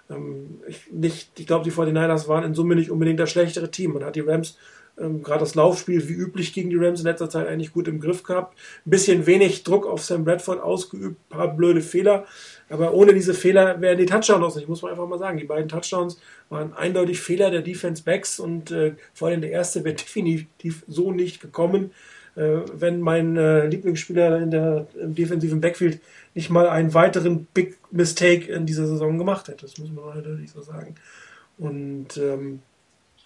Ähm, 0.08 0.60
ich, 0.68 1.30
ich 1.36 1.46
glaube, 1.48 1.64
die 1.64 1.72
49ers 1.72 2.28
waren 2.28 2.44
in 2.44 2.54
Summe 2.54 2.76
nicht 2.76 2.92
unbedingt 2.92 3.18
das 3.18 3.30
schlechtere 3.30 3.72
Team. 3.72 3.94
Man 3.94 4.04
hat 4.04 4.14
die 4.14 4.20
Rams 4.20 4.56
ähm, 4.98 5.22
Gerade 5.22 5.40
das 5.40 5.54
Laufspiel, 5.54 6.08
wie 6.08 6.12
üblich 6.12 6.52
gegen 6.52 6.70
die 6.70 6.76
Rams 6.76 7.00
in 7.00 7.06
letzter 7.06 7.30
Zeit, 7.30 7.46
eigentlich 7.46 7.72
gut 7.72 7.88
im 7.88 8.00
Griff 8.00 8.22
gehabt. 8.22 8.58
Ein 8.86 8.90
bisschen 8.90 9.26
wenig 9.26 9.64
Druck 9.64 9.86
auf 9.86 10.02
Sam 10.02 10.24
Bradford 10.24 10.60
ausgeübt, 10.60 11.16
ein 11.18 11.36
paar 11.36 11.54
blöde 11.54 11.80
Fehler. 11.80 12.26
Aber 12.68 12.92
ohne 12.94 13.14
diese 13.14 13.34
Fehler 13.34 13.80
wären 13.80 13.98
die 13.98 14.06
Touchdowns 14.06 14.56
nicht, 14.56 14.68
muss 14.68 14.82
man 14.82 14.90
einfach 14.90 15.06
mal 15.06 15.18
sagen. 15.18 15.38
Die 15.38 15.44
beiden 15.44 15.68
Touchdowns 15.68 16.20
waren 16.50 16.74
eindeutig 16.74 17.20
Fehler 17.20 17.50
der 17.50 17.62
Defense 17.62 18.02
Backs 18.02 18.38
und 18.38 18.70
äh, 18.70 18.94
vor 19.14 19.28
allem 19.28 19.40
der 19.40 19.50
erste 19.50 19.84
wäre 19.84 19.94
definitiv 19.96 20.84
so 20.86 21.10
nicht 21.12 21.40
gekommen, 21.40 21.92
äh, 22.36 22.58
wenn 22.74 23.00
mein 23.00 23.36
äh, 23.36 23.66
Lieblingsspieler 23.66 24.40
in 24.40 24.50
der 24.50 24.86
im 25.00 25.14
defensiven 25.14 25.60
Backfield 25.60 26.00
nicht 26.34 26.50
mal 26.50 26.68
einen 26.68 26.94
weiteren 26.94 27.46
Big 27.54 27.78
Mistake 27.90 28.50
in 28.52 28.66
dieser 28.66 28.86
Saison 28.86 29.18
gemacht 29.18 29.48
hätte. 29.48 29.62
Das 29.62 29.78
muss 29.78 29.90
man 29.90 30.16
eindeutig 30.16 30.50
so 30.50 30.60
sagen. 30.62 30.94
Und 31.58 32.16
ähm, 32.16 32.60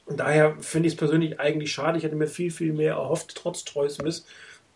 und 0.06 0.20
daher 0.20 0.56
finde 0.60 0.86
ich 0.86 0.94
es 0.94 0.98
persönlich 0.98 1.40
eigentlich 1.40 1.72
schade. 1.72 1.98
Ich 1.98 2.04
hätte 2.04 2.14
mir 2.14 2.28
viel, 2.28 2.50
viel 2.52 2.72
mehr 2.72 2.94
erhofft, 2.94 3.34
trotz 3.34 3.64
Troy 3.64 3.88
Smith. 3.90 4.24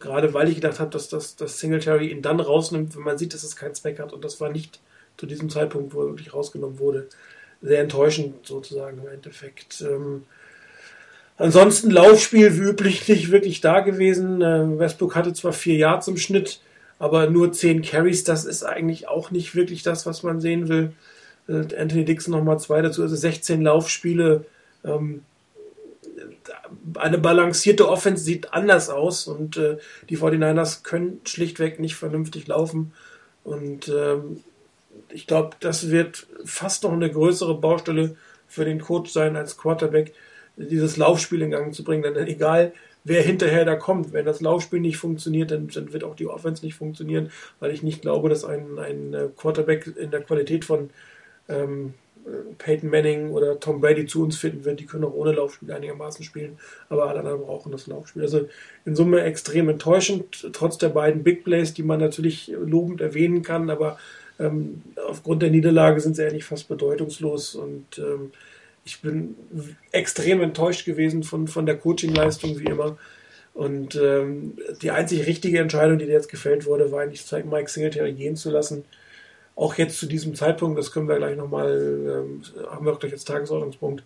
Gerade 0.00 0.34
weil 0.34 0.48
ich 0.48 0.56
gedacht 0.56 0.80
habe, 0.80 0.90
dass 0.90 1.08
das 1.08 1.36
dass 1.36 1.60
Singletary 1.60 2.08
ihn 2.08 2.22
dann 2.22 2.40
rausnimmt, 2.40 2.96
wenn 2.96 3.04
man 3.04 3.16
sieht, 3.18 3.32
dass 3.32 3.44
es 3.44 3.54
keinen 3.54 3.74
Zweck 3.74 4.00
hat. 4.00 4.12
Und 4.12 4.24
das 4.24 4.40
war 4.40 4.50
nicht 4.50 4.80
zu 5.16 5.26
diesem 5.26 5.48
Zeitpunkt, 5.48 5.94
wo 5.94 6.02
er 6.02 6.08
wirklich 6.08 6.34
rausgenommen 6.34 6.78
wurde. 6.78 7.08
Sehr 7.62 7.80
enttäuschend 7.80 8.46
sozusagen 8.46 8.98
im 8.98 9.08
Endeffekt. 9.08 9.82
Ähm, 9.82 10.24
ansonsten 11.36 11.90
Laufspiel 11.90 12.56
wie 12.58 12.70
üblich 12.70 13.06
nicht 13.06 13.30
wirklich 13.30 13.60
da 13.60 13.80
gewesen. 13.80 14.42
Äh, 14.42 14.78
Westbrook 14.78 15.14
hatte 15.14 15.32
zwar 15.32 15.52
vier 15.52 15.76
Yards 15.76 16.08
im 16.08 16.16
Schnitt, 16.16 16.60
aber 16.98 17.30
nur 17.30 17.52
zehn 17.52 17.82
Carries. 17.82 18.24
Das 18.24 18.44
ist 18.46 18.64
eigentlich 18.64 19.06
auch 19.06 19.30
nicht 19.30 19.54
wirklich 19.54 19.84
das, 19.84 20.06
was 20.06 20.24
man 20.24 20.40
sehen 20.40 20.68
will. 20.68 20.92
Äh, 21.46 21.76
Anthony 21.76 22.04
Dixon 22.04 22.32
nochmal 22.32 22.58
zwei 22.58 22.82
dazu, 22.82 23.02
also 23.02 23.14
16 23.14 23.62
Laufspiele 23.62 24.36
ähm, 24.36 24.44
eine 26.98 27.18
balancierte 27.18 27.88
Offense 27.88 28.24
sieht 28.24 28.52
anders 28.52 28.88
aus 28.90 29.26
und 29.26 29.56
äh, 29.56 29.78
die 30.08 30.18
49ers 30.18 30.82
können 30.82 31.20
schlichtweg 31.24 31.80
nicht 31.80 31.94
vernünftig 31.94 32.46
laufen. 32.46 32.92
Und 33.44 33.88
ähm, 33.88 34.42
ich 35.10 35.26
glaube, 35.26 35.56
das 35.60 35.90
wird 35.90 36.26
fast 36.44 36.84
noch 36.84 36.92
eine 36.92 37.10
größere 37.10 37.54
Baustelle 37.54 38.16
für 38.48 38.64
den 38.64 38.80
Coach 38.80 39.12
sein 39.12 39.36
als 39.36 39.56
Quarterback, 39.56 40.12
dieses 40.56 40.96
Laufspiel 40.96 41.42
in 41.42 41.50
Gang 41.50 41.74
zu 41.74 41.84
bringen. 41.84 42.14
Denn 42.14 42.26
egal, 42.26 42.72
wer 43.04 43.22
hinterher 43.22 43.64
da 43.64 43.76
kommt, 43.76 44.12
wenn 44.12 44.26
das 44.26 44.40
Laufspiel 44.40 44.80
nicht 44.80 44.98
funktioniert, 44.98 45.50
dann, 45.50 45.68
dann 45.68 45.92
wird 45.92 46.04
auch 46.04 46.16
die 46.16 46.26
Offense 46.26 46.64
nicht 46.64 46.74
funktionieren, 46.74 47.30
weil 47.60 47.72
ich 47.72 47.82
nicht 47.82 48.02
glaube, 48.02 48.28
dass 48.28 48.44
ein, 48.44 48.78
ein 48.78 49.14
äh, 49.14 49.28
Quarterback 49.36 49.86
in 49.96 50.10
der 50.10 50.22
Qualität 50.22 50.64
von 50.64 50.90
ähm, 51.48 51.94
Peyton 52.58 52.90
Manning 52.90 53.30
oder 53.30 53.58
Tom 53.58 53.80
Brady 53.80 54.06
zu 54.06 54.22
uns 54.22 54.36
finden 54.36 54.64
wird, 54.64 54.80
die 54.80 54.86
können 54.86 55.04
auch 55.04 55.14
ohne 55.14 55.32
Laufspiel 55.32 55.72
einigermaßen 55.72 56.24
spielen, 56.24 56.58
aber 56.88 57.08
alle 57.08 57.20
anderen 57.20 57.42
brauchen 57.42 57.72
das 57.72 57.86
Laufspiel. 57.86 58.22
Also 58.22 58.48
in 58.84 58.94
Summe 58.94 59.22
extrem 59.22 59.68
enttäuschend, 59.68 60.48
trotz 60.52 60.78
der 60.78 60.90
beiden 60.90 61.22
Big 61.22 61.44
Plays, 61.44 61.74
die 61.74 61.82
man 61.82 62.00
natürlich 62.00 62.48
lobend 62.48 63.00
erwähnen 63.00 63.42
kann, 63.42 63.70
aber 63.70 63.98
ähm, 64.38 64.82
aufgrund 65.08 65.42
der 65.42 65.50
Niederlage 65.50 66.00
sind 66.00 66.16
sie 66.16 66.24
eigentlich 66.24 66.44
fast 66.44 66.68
bedeutungslos 66.68 67.54
und 67.54 67.98
ähm, 67.98 68.32
ich 68.84 69.00
bin 69.02 69.36
extrem 69.92 70.40
enttäuscht 70.42 70.86
gewesen 70.86 71.22
von, 71.22 71.48
von 71.48 71.66
der 71.66 71.76
Coachingleistung, 71.76 72.58
wie 72.58 72.64
immer. 72.64 72.96
Und 73.52 73.94
ähm, 73.96 74.56
die 74.80 74.90
einzig 74.90 75.26
richtige 75.26 75.58
Entscheidung, 75.58 75.98
die 75.98 76.06
jetzt 76.06 76.30
gefällt 76.30 76.64
wurde, 76.64 76.90
war 76.90 77.02
eigentlich 77.02 77.30
Mike 77.44 77.68
Singletary 77.68 78.12
gehen 78.12 78.36
zu 78.36 78.50
lassen 78.50 78.84
auch 79.56 79.74
jetzt 79.74 79.98
zu 79.98 80.06
diesem 80.06 80.34
Zeitpunkt, 80.34 80.78
das 80.78 80.92
können 80.92 81.08
wir 81.08 81.16
gleich 81.16 81.36
nochmal, 81.36 82.24
ähm, 82.24 82.42
haben 82.70 82.86
wir 82.86 82.92
auch 82.92 82.98
gleich 83.00 83.12
als 83.12 83.24
Tagesordnungspunkt, 83.24 84.02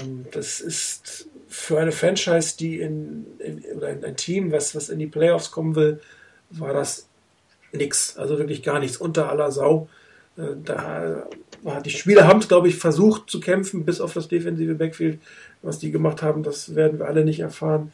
ähm, 0.00 0.26
das 0.32 0.60
ist 0.60 1.28
für 1.48 1.78
eine 1.78 1.92
Franchise, 1.92 2.56
die 2.58 2.80
in, 2.80 3.26
in 3.38 3.64
oder 3.76 3.88
ein, 3.88 4.04
ein, 4.04 4.16
Team, 4.16 4.52
was, 4.52 4.74
was 4.74 4.88
in 4.88 4.98
die 4.98 5.06
Playoffs 5.06 5.50
kommen 5.50 5.74
will, 5.76 6.00
war 6.50 6.72
das 6.72 7.08
nix, 7.72 8.16
also 8.16 8.38
wirklich 8.38 8.62
gar 8.62 8.80
nichts, 8.80 8.96
unter 8.96 9.30
aller 9.30 9.50
Sau. 9.50 9.88
Äh, 10.36 10.56
da 10.64 11.26
war, 11.62 11.82
die 11.82 11.90
Spieler 11.90 12.26
haben 12.26 12.40
es, 12.40 12.48
glaube 12.48 12.68
ich, 12.68 12.76
versucht 12.76 13.30
zu 13.30 13.40
kämpfen, 13.40 13.84
bis 13.84 14.00
auf 14.00 14.12
das 14.12 14.28
defensive 14.28 14.74
Backfield. 14.74 15.20
Was 15.62 15.78
die 15.78 15.90
gemacht 15.90 16.22
haben, 16.22 16.42
das 16.42 16.74
werden 16.74 16.98
wir 16.98 17.06
alle 17.06 17.24
nicht 17.24 17.40
erfahren. 17.40 17.92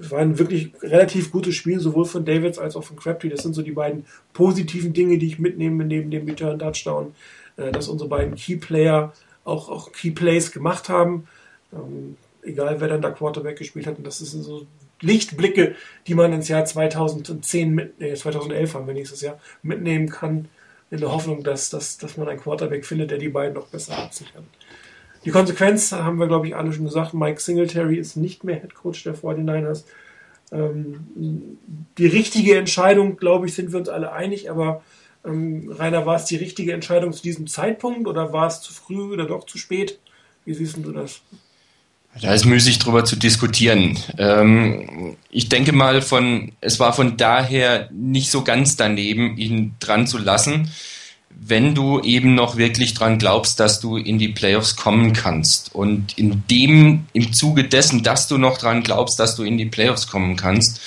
Es 0.00 0.10
war 0.10 0.18
ein 0.18 0.38
wirklich 0.38 0.72
relativ 0.82 1.30
gutes 1.30 1.54
Spiel, 1.54 1.80
sowohl 1.80 2.04
von 2.04 2.24
Davids 2.24 2.58
als 2.58 2.76
auch 2.76 2.84
von 2.84 2.96
Crabtree. 2.96 3.28
Das 3.28 3.42
sind 3.42 3.54
so 3.54 3.62
die 3.62 3.72
beiden 3.72 4.04
positiven 4.32 4.92
Dinge, 4.92 5.18
die 5.18 5.26
ich 5.26 5.38
mitnehme 5.38 5.84
neben 5.84 6.10
dem 6.10 6.26
Return 6.26 6.58
Touchdown, 6.58 7.14
äh, 7.56 7.72
dass 7.72 7.88
unsere 7.88 8.08
beiden 8.08 8.34
Key 8.34 8.56
Player 8.56 9.12
auch, 9.44 9.68
auch 9.68 9.92
Key 9.92 10.10
Plays 10.10 10.52
gemacht 10.52 10.88
haben. 10.88 11.26
Ähm, 11.72 12.16
egal 12.42 12.80
wer 12.80 12.88
dann 12.88 13.02
da 13.02 13.10
Quarterback 13.10 13.58
gespielt 13.58 13.86
hat. 13.86 13.98
Und 13.98 14.06
das 14.06 14.18
sind 14.18 14.42
so 14.42 14.66
Lichtblicke, 15.00 15.74
die 16.06 16.14
man 16.14 16.32
ins 16.32 16.48
Jahr 16.48 16.64
2010 16.64 17.74
mit, 17.74 18.00
nee, 18.00 18.14
2011 18.14 18.74
haben 18.74 18.86
wir 18.86 18.94
nächstes 18.94 19.20
Jahr 19.20 19.38
mitnehmen 19.62 20.08
kann, 20.08 20.48
in 20.90 21.00
der 21.00 21.10
Hoffnung, 21.10 21.42
dass, 21.42 21.68
dass, 21.70 21.98
dass 21.98 22.16
man 22.16 22.28
einen 22.28 22.40
Quarterback 22.40 22.86
findet, 22.86 23.10
der 23.10 23.18
die 23.18 23.28
beiden 23.28 23.54
noch 23.54 23.66
besser 23.66 23.98
absichert. 23.98 24.44
Die 25.26 25.32
Konsequenz 25.32 25.90
haben 25.90 26.20
wir, 26.20 26.28
glaube 26.28 26.46
ich, 26.46 26.54
alle 26.54 26.72
schon 26.72 26.84
gesagt. 26.84 27.12
Mike 27.12 27.40
Singletary 27.40 27.96
ist 27.96 28.16
nicht 28.16 28.44
mehr 28.44 28.60
Head 28.60 28.74
Coach 28.74 29.02
der 29.02 29.16
49ers. 29.16 29.82
Ähm, 30.52 31.58
die 31.98 32.06
richtige 32.06 32.56
Entscheidung, 32.56 33.16
glaube 33.16 33.46
ich, 33.46 33.54
sind 33.54 33.72
wir 33.72 33.80
uns 33.80 33.88
alle 33.88 34.12
einig, 34.12 34.48
aber 34.48 34.82
ähm, 35.24 35.72
Rainer, 35.76 36.06
war 36.06 36.14
es 36.14 36.26
die 36.26 36.36
richtige 36.36 36.72
Entscheidung 36.72 37.12
zu 37.12 37.22
diesem 37.22 37.48
Zeitpunkt 37.48 38.06
oder 38.06 38.32
war 38.32 38.46
es 38.46 38.60
zu 38.60 38.72
früh 38.72 39.12
oder 39.12 39.26
doch 39.26 39.44
zu 39.44 39.58
spät? 39.58 39.98
Wie 40.44 40.54
siehst 40.54 40.76
du 40.76 40.92
das? 40.92 41.22
Da 42.22 42.32
ist 42.32 42.44
müßig 42.44 42.78
drüber 42.78 43.04
zu 43.04 43.16
diskutieren. 43.16 43.98
Ähm, 44.18 45.16
ich 45.28 45.48
denke 45.48 45.72
mal, 45.72 46.02
von, 46.02 46.52
es 46.60 46.78
war 46.78 46.92
von 46.92 47.16
daher 47.16 47.90
nicht 47.92 48.30
so 48.30 48.44
ganz 48.44 48.76
daneben, 48.76 49.36
ihn 49.36 49.74
dran 49.80 50.06
zu 50.06 50.18
lassen 50.18 50.70
wenn 51.38 51.74
du 51.74 52.00
eben 52.00 52.34
noch 52.34 52.56
wirklich 52.56 52.94
dran 52.94 53.18
glaubst, 53.18 53.60
dass 53.60 53.80
du 53.80 53.96
in 53.96 54.18
die 54.18 54.28
Playoffs 54.28 54.74
kommen 54.74 55.12
kannst. 55.12 55.74
Und 55.74 56.16
in 56.18 56.42
dem, 56.50 57.06
im 57.12 57.32
Zuge 57.32 57.64
dessen, 57.64 58.02
dass 58.02 58.26
du 58.26 58.38
noch 58.38 58.58
dran 58.58 58.82
glaubst, 58.82 59.20
dass 59.20 59.36
du 59.36 59.44
in 59.44 59.58
die 59.58 59.66
Playoffs 59.66 60.08
kommen 60.08 60.36
kannst, 60.36 60.80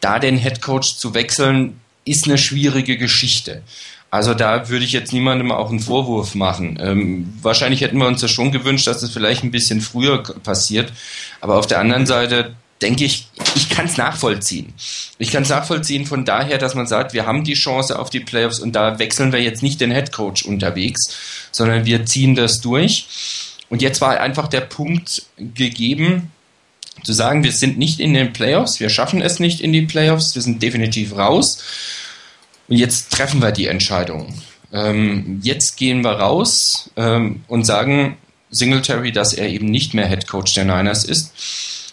da 0.00 0.18
den 0.18 0.38
Headcoach 0.38 0.96
zu 0.96 1.14
wechseln, 1.14 1.80
ist 2.04 2.26
eine 2.26 2.38
schwierige 2.38 2.96
Geschichte. 2.96 3.62
Also 4.10 4.32
da 4.32 4.68
würde 4.68 4.84
ich 4.84 4.92
jetzt 4.92 5.12
niemandem 5.12 5.50
auch 5.50 5.68
einen 5.68 5.80
Vorwurf 5.80 6.34
machen. 6.34 6.78
Ähm, 6.80 7.34
wahrscheinlich 7.42 7.80
hätten 7.80 7.98
wir 7.98 8.06
uns 8.06 8.22
ja 8.22 8.28
schon 8.28 8.52
gewünscht, 8.52 8.86
dass 8.86 9.00
das 9.00 9.10
vielleicht 9.10 9.42
ein 9.42 9.50
bisschen 9.50 9.80
früher 9.80 10.22
passiert. 10.22 10.92
Aber 11.40 11.56
auf 11.56 11.66
der 11.66 11.80
anderen 11.80 12.06
Seite 12.06 12.54
denke 12.82 13.04
ich, 13.04 13.28
ich 13.54 13.70
kann 13.70 13.86
es 13.86 13.96
nachvollziehen. 13.96 14.74
Ich 15.18 15.30
kann 15.30 15.42
es 15.42 15.48
nachvollziehen 15.48 16.06
von 16.06 16.24
daher, 16.24 16.58
dass 16.58 16.74
man 16.74 16.86
sagt, 16.86 17.14
wir 17.14 17.26
haben 17.26 17.44
die 17.44 17.54
Chance 17.54 17.98
auf 17.98 18.10
die 18.10 18.20
Playoffs 18.20 18.58
und 18.58 18.72
da 18.72 18.98
wechseln 18.98 19.32
wir 19.32 19.40
jetzt 19.40 19.62
nicht 19.62 19.80
den 19.80 19.90
Head 19.90 20.12
Coach 20.12 20.44
unterwegs, 20.44 21.48
sondern 21.52 21.86
wir 21.86 22.04
ziehen 22.04 22.34
das 22.34 22.60
durch. 22.60 23.06
Und 23.68 23.82
jetzt 23.82 24.00
war 24.00 24.20
einfach 24.20 24.48
der 24.48 24.60
Punkt 24.60 25.22
gegeben, 25.36 26.30
zu 27.02 27.12
sagen, 27.12 27.44
wir 27.44 27.52
sind 27.52 27.78
nicht 27.78 28.00
in 28.00 28.14
den 28.14 28.32
Playoffs, 28.32 28.80
wir 28.80 28.88
schaffen 28.88 29.20
es 29.22 29.38
nicht 29.38 29.60
in 29.60 29.72
die 29.72 29.82
Playoffs, 29.82 30.34
wir 30.34 30.42
sind 30.42 30.62
definitiv 30.62 31.16
raus. 31.16 31.62
Und 32.68 32.76
jetzt 32.76 33.12
treffen 33.12 33.40
wir 33.40 33.52
die 33.52 33.66
Entscheidung. 33.66 34.34
Ähm, 34.72 35.40
jetzt 35.42 35.76
gehen 35.76 36.02
wir 36.02 36.12
raus 36.12 36.90
ähm, 36.96 37.44
und 37.48 37.64
sagen 37.64 38.16
Singletary, 38.50 39.12
dass 39.12 39.34
er 39.34 39.48
eben 39.48 39.66
nicht 39.66 39.94
mehr 39.94 40.08
Head 40.08 40.26
Coach 40.26 40.54
der 40.54 40.64
Niners 40.64 41.04
ist. 41.04 41.32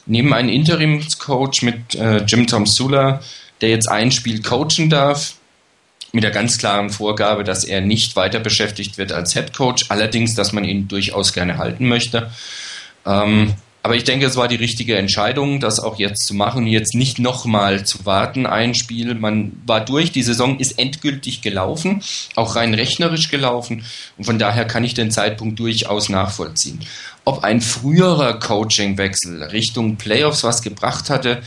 Nehmen 0.05 0.33
einen 0.33 0.49
Interimscoach 0.49 1.61
mit 1.61 1.95
äh, 1.95 2.23
Jim 2.25 2.47
Tom 2.47 2.65
Sula, 2.65 3.21
der 3.61 3.69
jetzt 3.69 3.89
ein 3.89 4.11
Spiel 4.11 4.41
coachen 4.41 4.89
darf, 4.89 5.35
mit 6.11 6.23
der 6.23 6.31
ganz 6.31 6.57
klaren 6.57 6.89
Vorgabe, 6.89 7.43
dass 7.43 7.63
er 7.63 7.81
nicht 7.81 8.15
weiter 8.15 8.39
beschäftigt 8.39 8.97
wird 8.97 9.11
als 9.11 9.33
Head 9.33 9.53
Coach, 9.53 9.85
allerdings, 9.89 10.35
dass 10.35 10.53
man 10.53 10.63
ihn 10.63 10.87
durchaus 10.87 11.33
gerne 11.33 11.57
halten 11.57 11.87
möchte. 11.87 12.31
Ähm, 13.05 13.53
aber 13.85 13.97
ich 13.97 14.05
denke, 14.05 14.25
es 14.25 14.37
war 14.37 14.47
die 14.47 14.55
richtige 14.55 14.95
Entscheidung, 14.95 15.59
das 15.59 15.81
auch 15.81 15.99
jetzt 15.99 16.25
zu 16.25 16.33
machen, 16.33 16.67
jetzt 16.67 16.95
nicht 16.95 17.19
nochmal 17.19 17.85
zu 17.85 18.05
warten, 18.05 18.45
ein 18.45 18.75
Spiel. 18.75 19.13
Man 19.13 19.61
war 19.65 19.83
durch, 19.83 20.13
die 20.13 20.23
Saison 20.23 20.57
ist 20.57 20.79
endgültig 20.79 21.41
gelaufen, 21.41 22.01
auch 22.35 22.55
rein 22.55 22.73
rechnerisch 22.73 23.29
gelaufen. 23.29 23.83
Und 24.17 24.23
von 24.23 24.39
daher 24.39 24.63
kann 24.63 24.85
ich 24.85 24.93
den 24.93 25.11
Zeitpunkt 25.11 25.59
durchaus 25.59 26.07
nachvollziehen. 26.07 26.79
Ob 27.25 27.43
ein 27.43 27.59
früherer 27.59 28.39
Coachingwechsel 28.39 29.43
Richtung 29.43 29.97
Playoffs 29.97 30.45
was 30.45 30.61
gebracht 30.61 31.09
hatte, 31.09 31.43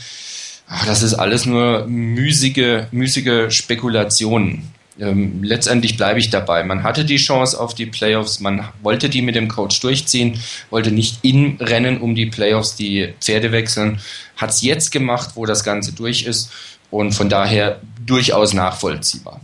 das 0.85 1.01
ist 1.01 1.15
alles 1.15 1.47
nur 1.47 1.87
müßige, 1.87 2.83
müßige 2.91 3.51
Spekulationen 3.51 4.76
ähm, 4.99 5.43
letztendlich 5.43 5.97
bleibe 5.97 6.19
ich 6.19 6.29
dabei. 6.29 6.63
Man 6.63 6.83
hatte 6.83 7.05
die 7.05 7.17
Chance 7.17 7.59
auf 7.59 7.75
die 7.75 7.85
Playoffs, 7.85 8.39
man 8.39 8.67
wollte 8.81 9.09
die 9.09 9.21
mit 9.21 9.35
dem 9.35 9.47
Coach 9.47 9.79
durchziehen, 9.79 10.39
wollte 10.69 10.91
nicht 10.91 11.19
im 11.23 11.57
Rennen 11.59 11.99
um 11.99 12.15
die 12.15 12.25
Playoffs 12.25 12.75
die 12.75 13.13
Pferde 13.21 13.51
wechseln, 13.51 13.99
hat 14.35 14.51
es 14.51 14.61
jetzt 14.61 14.91
gemacht, 14.91 15.31
wo 15.35 15.45
das 15.45 15.63
Ganze 15.63 15.93
durch 15.93 16.23
ist 16.23 16.51
und 16.89 17.13
von 17.13 17.29
daher 17.29 17.81
durchaus 18.05 18.53
nachvollziehbar. 18.53 19.41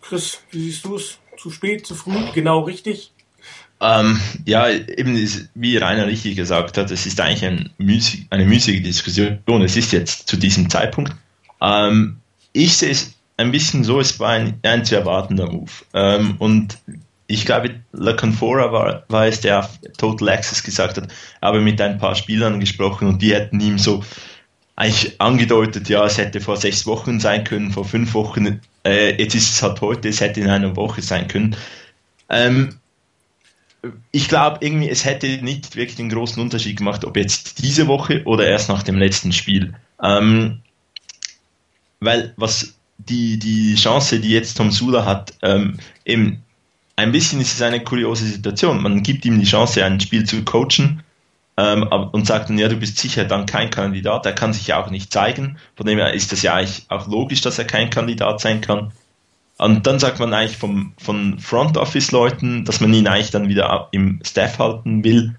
Chris, 0.00 0.38
wie 0.50 0.70
siehst 0.70 0.84
du 0.84 0.96
es? 0.96 1.18
Zu 1.36 1.50
spät, 1.50 1.86
zu 1.86 1.94
früh, 1.94 2.14
genau 2.32 2.60
richtig? 2.60 3.10
Ähm, 3.80 4.20
ja, 4.46 4.70
eben 4.70 5.16
wie 5.54 5.76
Rainer 5.76 6.06
richtig 6.06 6.36
gesagt 6.36 6.78
hat, 6.78 6.90
es 6.90 7.06
ist 7.06 7.20
eigentlich 7.20 7.44
ein 7.44 7.70
müßig, 7.78 8.26
eine 8.30 8.46
müßige 8.46 8.82
Diskussion. 8.82 9.40
Es 9.62 9.76
ist 9.76 9.92
jetzt 9.92 10.28
zu 10.28 10.36
diesem 10.36 10.70
Zeitpunkt. 10.70 11.12
Ähm, 11.60 12.18
ich 12.52 12.76
sehe 12.76 12.92
es 12.92 13.14
ein 13.36 13.50
bisschen 13.50 13.84
so, 13.84 14.00
es 14.00 14.18
war 14.20 14.30
ein, 14.30 14.58
ein 14.62 14.84
zu 14.84 14.96
erwartender 14.96 15.50
Move. 15.50 15.70
Ähm, 15.92 16.36
und 16.38 16.78
ich 17.26 17.46
glaube, 17.46 17.80
La 17.92 18.12
Confora 18.12 18.72
war, 18.72 19.04
war 19.08 19.26
es, 19.26 19.40
der 19.40 19.60
auf 19.60 19.78
Total 19.96 20.28
Access 20.28 20.62
gesagt 20.62 20.96
hat, 20.96 21.08
aber 21.40 21.60
mit 21.60 21.80
ein 21.80 21.98
paar 21.98 22.14
Spielern 22.14 22.60
gesprochen 22.60 23.08
und 23.08 23.22
die 23.22 23.34
hätten 23.34 23.60
ihm 23.60 23.78
so 23.78 24.04
eigentlich 24.76 25.20
angedeutet, 25.20 25.88
ja, 25.88 26.04
es 26.04 26.18
hätte 26.18 26.40
vor 26.40 26.56
sechs 26.56 26.84
Wochen 26.86 27.20
sein 27.20 27.44
können, 27.44 27.70
vor 27.70 27.84
fünf 27.84 28.12
Wochen, 28.14 28.60
äh, 28.84 29.14
jetzt 29.20 29.34
ist 29.34 29.52
es 29.52 29.62
halt 29.62 29.80
heute, 29.80 30.08
es 30.08 30.20
hätte 30.20 30.40
in 30.40 30.50
einer 30.50 30.74
Woche 30.76 31.00
sein 31.00 31.28
können. 31.28 31.56
Ähm, 32.28 32.76
ich 34.10 34.28
glaube 34.28 34.58
irgendwie, 34.60 34.88
es 34.88 35.04
hätte 35.04 35.26
nicht 35.42 35.76
wirklich 35.76 35.96
den 35.96 36.08
großen 36.08 36.42
Unterschied 36.42 36.78
gemacht, 36.78 37.04
ob 37.04 37.16
jetzt 37.16 37.62
diese 37.62 37.86
Woche 37.86 38.22
oder 38.24 38.46
erst 38.46 38.68
nach 38.68 38.82
dem 38.82 38.98
letzten 38.98 39.32
Spiel. 39.32 39.74
Ähm, 40.02 40.60
weil 42.00 42.34
was 42.36 42.74
die, 42.98 43.38
die 43.38 43.74
Chance, 43.74 44.20
die 44.20 44.30
jetzt 44.30 44.56
Tom 44.56 44.70
Sula 44.70 45.04
hat, 45.04 45.34
ähm, 45.42 45.78
eben 46.04 46.42
ein 46.96 47.12
bisschen 47.12 47.40
ist 47.40 47.54
es 47.54 47.62
eine 47.62 47.82
kuriose 47.82 48.26
Situation. 48.26 48.82
Man 48.82 49.02
gibt 49.02 49.24
ihm 49.24 49.38
die 49.38 49.46
Chance, 49.46 49.84
ein 49.84 50.00
Spiel 50.00 50.24
zu 50.24 50.44
coachen 50.44 51.02
ähm, 51.56 51.82
und 51.82 52.26
sagt 52.26 52.48
dann, 52.48 52.58
ja, 52.58 52.68
du 52.68 52.76
bist 52.76 52.98
sicher 52.98 53.24
dann 53.24 53.46
kein 53.46 53.70
Kandidat. 53.70 54.26
Er 54.26 54.32
kann 54.32 54.52
sich 54.52 54.68
ja 54.68 54.82
auch 54.82 54.90
nicht 54.90 55.12
zeigen. 55.12 55.58
Von 55.76 55.86
dem 55.86 55.98
her 55.98 56.14
ist 56.14 56.32
das 56.32 56.42
ja 56.42 56.54
eigentlich 56.54 56.86
auch 56.88 57.08
logisch, 57.08 57.40
dass 57.40 57.58
er 57.58 57.64
kein 57.64 57.90
Kandidat 57.90 58.40
sein 58.40 58.60
kann. 58.60 58.92
Und 59.56 59.86
dann 59.86 59.98
sagt 59.98 60.18
man 60.18 60.34
eigentlich 60.34 60.56
vom, 60.56 60.94
von 60.98 61.38
Front 61.38 61.76
Office 61.76 62.10
Leuten, 62.10 62.64
dass 62.64 62.80
man 62.80 62.92
ihn 62.92 63.06
eigentlich 63.06 63.30
dann 63.30 63.48
wieder 63.48 63.88
im 63.92 64.20
Staff 64.24 64.58
halten 64.58 65.04
will, 65.04 65.36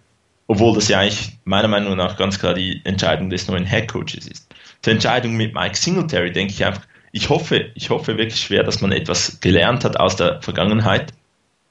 obwohl 0.47 0.75
das 0.75 0.87
ja 0.87 0.99
eigentlich 0.99 1.37
meiner 1.43 1.67
Meinung 1.67 1.97
nach 1.97 2.15
ganz 2.17 2.39
klar 2.39 2.53
die 2.53 2.81
Entscheidung 2.85 3.29
des 3.29 3.47
neuen 3.47 3.65
Head 3.65 3.89
Coaches 3.89 4.27
ist. 4.27 4.47
Zur 4.81 4.93
Entscheidung 4.93 5.35
mit 5.35 5.53
Mike 5.53 5.75
Singletary 5.75 6.31
denke 6.31 6.53
ich 6.53 6.63
einfach, 6.63 6.83
ich 7.15 7.29
hoffe, 7.29 7.71
ich 7.75 7.89
hoffe 7.91 8.17
wirklich 8.17 8.41
schwer, 8.41 8.63
dass 8.63 8.81
man 8.81 8.91
etwas 8.91 9.39
gelernt 9.39 9.85
hat 9.85 9.97
aus 9.97 10.17
der 10.17 10.41
Vergangenheit. 10.41 11.13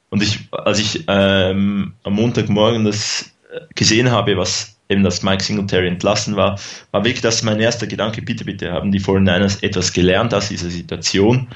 Und 0.08 0.22
ich, 0.22 0.48
als 0.50 0.78
ich 0.78 1.04
ähm, 1.06 1.92
am 2.02 2.14
Montagmorgen 2.14 2.86
das 2.86 3.30
äh, 3.52 3.60
gesehen 3.74 4.10
habe, 4.10 4.38
was 4.38 4.78
eben 4.88 5.02
das 5.02 5.22
Mike 5.22 5.44
Singletary 5.44 5.86
entlassen 5.86 6.36
war, 6.36 6.58
war 6.92 7.04
wirklich 7.04 7.20
das 7.20 7.42
mein 7.42 7.60
erster 7.60 7.86
Gedanke, 7.86 8.22
bitte, 8.22 8.46
bitte 8.46 8.72
haben 8.72 8.90
die 8.90 9.00
49ers 9.00 9.62
etwas 9.62 9.92
gelernt 9.92 10.32
aus 10.32 10.48
dieser 10.48 10.70
Situation. 10.70 11.48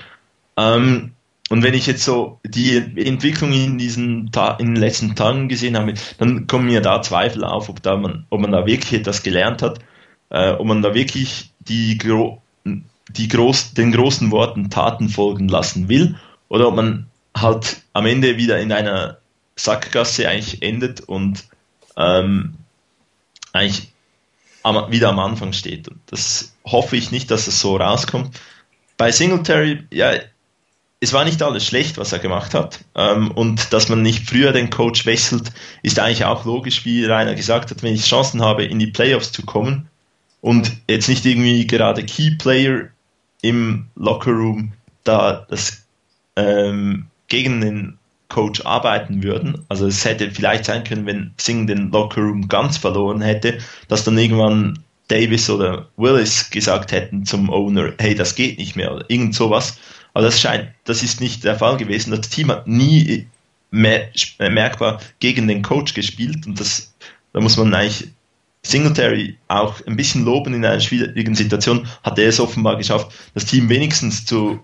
Ähm, 0.58 1.12
und 1.48 1.62
wenn 1.62 1.72
ich 1.72 1.86
jetzt 1.86 2.04
so 2.04 2.40
die 2.44 2.76
Entwicklung 2.76 3.52
in 3.52 3.78
diesen 3.78 4.30
Ta 4.32 4.56
in 4.56 4.74
den 4.74 4.76
letzten 4.76 5.16
Tagen 5.16 5.48
gesehen 5.48 5.78
habe, 5.78 5.94
dann 6.18 6.46
kommen 6.46 6.66
mir 6.66 6.82
da 6.82 7.00
Zweifel 7.00 7.42
auf, 7.42 7.70
ob 7.70 7.82
da 7.82 7.96
man, 7.96 8.26
ob 8.28 8.40
man 8.40 8.52
da 8.52 8.66
wirklich 8.66 9.00
etwas 9.00 9.22
gelernt 9.22 9.62
hat, 9.62 9.78
äh, 10.28 10.50
ob 10.50 10.66
man 10.66 10.82
da 10.82 10.92
wirklich 10.92 11.54
die 11.60 11.96
die 13.08 13.28
groß, 13.28 13.74
den 13.74 13.92
großen 13.92 14.30
Worten 14.30 14.70
Taten 14.70 15.08
folgen 15.08 15.48
lassen 15.48 15.88
will 15.88 16.16
oder 16.48 16.68
ob 16.68 16.76
man 16.76 17.06
halt 17.36 17.82
am 17.92 18.06
Ende 18.06 18.36
wieder 18.36 18.58
in 18.60 18.72
einer 18.72 19.18
Sackgasse 19.56 20.28
eigentlich 20.28 20.62
endet 20.62 21.00
und 21.00 21.44
ähm, 21.96 22.54
eigentlich 23.52 23.92
am, 24.62 24.90
wieder 24.90 25.08
am 25.08 25.18
Anfang 25.18 25.52
steht. 25.52 25.88
Und 25.88 26.00
das 26.06 26.54
hoffe 26.64 26.96
ich 26.96 27.10
nicht, 27.10 27.30
dass 27.30 27.46
es 27.46 27.60
so 27.60 27.76
rauskommt. 27.76 28.38
Bei 28.96 29.10
Singletary, 29.12 29.84
ja, 29.90 30.12
es 31.00 31.12
war 31.12 31.24
nicht 31.24 31.42
alles 31.42 31.64
schlecht, 31.64 31.98
was 31.98 32.12
er 32.12 32.18
gemacht 32.18 32.54
hat. 32.54 32.80
Ähm, 32.94 33.30
und 33.30 33.72
dass 33.72 33.88
man 33.88 34.02
nicht 34.02 34.28
früher 34.28 34.52
den 34.52 34.70
Coach 34.70 35.06
wechselt, 35.06 35.52
ist 35.82 35.98
eigentlich 35.98 36.24
auch 36.24 36.44
logisch, 36.44 36.84
wie 36.84 37.04
Rainer 37.04 37.34
gesagt 37.34 37.70
hat, 37.70 37.82
wenn 37.82 37.94
ich 37.94 38.06
Chancen 38.06 38.42
habe, 38.42 38.64
in 38.64 38.78
die 38.78 38.88
Playoffs 38.88 39.32
zu 39.32 39.42
kommen 39.44 39.88
und 40.40 40.72
jetzt 40.88 41.08
nicht 41.08 41.24
irgendwie 41.24 41.66
gerade 41.66 42.04
Key 42.04 42.32
Player 42.32 42.88
im 43.42 43.86
Lockerroom 43.96 44.72
da 45.04 45.46
das 45.48 45.84
ähm, 46.36 47.06
gegen 47.28 47.60
den 47.60 47.98
Coach 48.28 48.64
arbeiten 48.64 49.22
würden. 49.22 49.64
Also 49.68 49.86
es 49.86 50.04
hätte 50.04 50.30
vielleicht 50.30 50.66
sein 50.66 50.84
können, 50.84 51.06
wenn 51.06 51.32
Singh 51.38 51.66
den 51.66 51.90
Lockerroom 51.90 52.48
ganz 52.48 52.76
verloren 52.76 53.22
hätte, 53.22 53.58
dass 53.88 54.04
dann 54.04 54.18
irgendwann 54.18 54.78
Davis 55.08 55.48
oder 55.48 55.88
Willis 55.96 56.50
gesagt 56.50 56.92
hätten 56.92 57.24
zum 57.24 57.48
Owner, 57.48 57.92
hey, 57.98 58.14
das 58.14 58.34
geht 58.34 58.58
nicht 58.58 58.76
mehr 58.76 58.94
oder 58.94 59.08
irgend 59.08 59.34
sowas. 59.34 59.78
Aber 60.12 60.24
das 60.24 60.40
scheint, 60.40 60.68
das 60.84 61.02
ist 61.02 61.20
nicht 61.20 61.44
der 61.44 61.56
Fall 61.56 61.78
gewesen. 61.78 62.10
Das 62.10 62.28
Team 62.28 62.50
hat 62.50 62.66
nie 62.66 63.26
merkbar 63.70 65.00
gegen 65.20 65.48
den 65.48 65.62
Coach 65.62 65.94
gespielt 65.94 66.46
und 66.46 66.60
das, 66.60 66.94
da 67.32 67.40
muss 67.40 67.56
man 67.56 67.74
eigentlich 67.74 68.10
Singletary 68.62 69.36
auch 69.48 69.74
ein 69.86 69.96
bisschen 69.96 70.24
loben 70.24 70.54
in 70.54 70.64
einer 70.64 70.80
schwierigen 70.80 71.34
Situation, 71.34 71.86
hat 72.02 72.18
er 72.18 72.28
es 72.28 72.40
offenbar 72.40 72.76
geschafft, 72.76 73.12
das 73.34 73.46
Team 73.46 73.68
wenigstens 73.68 74.24
zu 74.24 74.60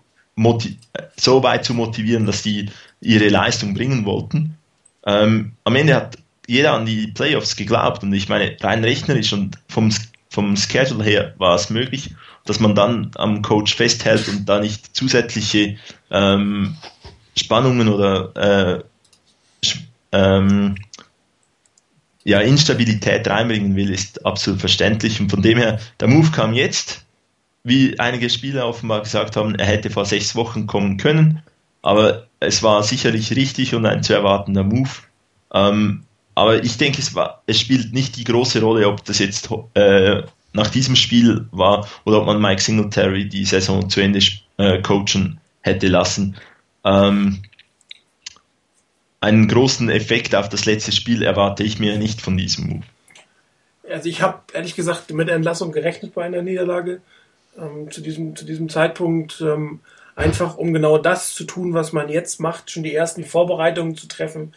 so 1.17 1.43
weit 1.43 1.65
zu 1.65 1.75
motivieren, 1.75 2.27
dass 2.27 2.43
die 2.43 2.71
ihre 3.01 3.29
Leistung 3.29 3.75
bringen 3.75 4.05
wollten. 4.05 4.59
Ähm, 5.07 5.53
am 5.65 5.77
Ende 5.77 5.95
hat 5.95 6.19
jeder 6.47 6.73
an 6.73 6.87
die 6.87 7.09
Playoffs 7.09 7.57
geglaubt 7.57 8.03
und 8.03 8.13
ich 8.13 8.29
meine, 8.29 8.57
rein 8.61 8.85
rechnerisch 8.85 9.33
und 9.33 9.59
vom, 9.69 9.93
vom 10.31 10.57
Schedule 10.57 11.05
her 11.05 11.35
war 11.39 11.55
es 11.55 11.71
möglich, 11.71 12.15
dass 12.45 12.61
man 12.61 12.75
dann 12.75 13.11
am 13.15 13.43
Coach 13.43 13.75
festhält 13.75 14.29
und 14.29 14.47
da 14.47 14.61
nicht 14.61 14.95
zusätzliche 14.97 15.77
ähm, 16.11 16.77
Spannungen 17.37 17.89
oder 17.89 18.83
äh, 18.83 18.85
ähm, 20.13 20.77
ja, 22.25 22.41
Instabilität 22.41 23.29
reinbringen 23.29 23.77
will, 23.77 23.91
ist 23.91 24.25
absolut 24.25 24.61
verständlich. 24.61 25.21
Und 25.21 25.31
von 25.31 25.43
dem 25.43 25.59
her, 25.59 25.79
der 26.01 26.09
Move 26.09 26.31
kam 26.31 26.55
jetzt, 26.55 27.05
wie 27.63 27.99
einige 27.99 28.29
Spieler 28.31 28.67
offenbar 28.67 29.03
gesagt 29.03 29.37
haben, 29.37 29.55
er 29.55 29.67
hätte 29.67 29.91
vor 29.91 30.05
sechs 30.05 30.35
Wochen 30.35 30.67
kommen 30.67 30.97
können, 30.97 31.43
aber 31.83 32.27
es 32.41 32.63
war 32.63 32.83
sicherlich 32.83 33.35
richtig 33.37 33.75
und 33.75 33.87
ein 33.87 34.03
zu 34.03 34.15
erwartender 34.15 34.65
Move. 34.65 34.91
Ähm, 35.53 36.05
aber 36.35 36.65
ich 36.65 36.77
denke, 36.79 36.99
es, 37.01 37.15
war, 37.15 37.43
es 37.47 37.61
spielt 37.61 37.93
nicht 37.93 38.17
die 38.17 38.25
große 38.25 38.61
Rolle, 38.61 38.89
ob 38.89 39.05
das 39.05 39.19
jetzt 39.19 39.49
äh, 39.75 40.23
nach 40.53 40.69
diesem 40.69 40.97
Spiel 40.97 41.47
war 41.53 41.87
oder 42.05 42.21
ob 42.21 42.27
man 42.27 42.41
Mike 42.41 42.61
Singletary 42.61 43.29
die 43.29 43.45
Saison 43.45 43.89
zu 43.89 44.01
Ende 44.01 44.21
äh, 44.57 44.81
coachen 44.83 45.39
hätte 45.61 45.89
lassen. 45.89 46.37
Ähm, 46.85 47.43
einen 49.25 49.49
großen 49.49 49.89
Effekt 49.89 50.35
auf 50.35 50.49
das 50.49 50.65
letzte 50.67 50.93
Spiel 50.93 51.23
erwarte 51.23 51.65
ich 51.65 51.79
mir 51.79 51.99
nicht 51.99 52.21
von 52.21 52.37
diesem 52.37 52.69
Move. 52.69 52.85
Also 53.91 54.09
ich 54.09 54.23
habe 54.23 54.41
ehrlich 54.53 54.77
gesagt 54.77 55.13
mit 55.13 55.29
Entlassung 55.29 55.73
gerechnet 55.73 56.15
bei 56.15 56.25
einer 56.25 56.43
Niederlage 56.43 57.01
ähm, 57.59 57.91
zu, 57.91 58.01
diesem, 58.01 58.37
zu 58.37 58.45
diesem 58.45 58.69
Zeitpunkt. 58.69 59.41
Ähm, 59.41 59.81
einfach 60.17 60.57
um 60.57 60.73
genau 60.73 60.99
das 60.99 61.35
zu 61.35 61.45
tun, 61.45 61.75
was 61.75 61.93
man 61.93 62.09
jetzt 62.09 62.41
macht, 62.41 62.71
schon 62.71 62.83
die 62.83 62.95
ersten 62.95 63.25
Vorbereitungen 63.25 63.97
zu 63.97 64.07
treffen, 64.07 64.55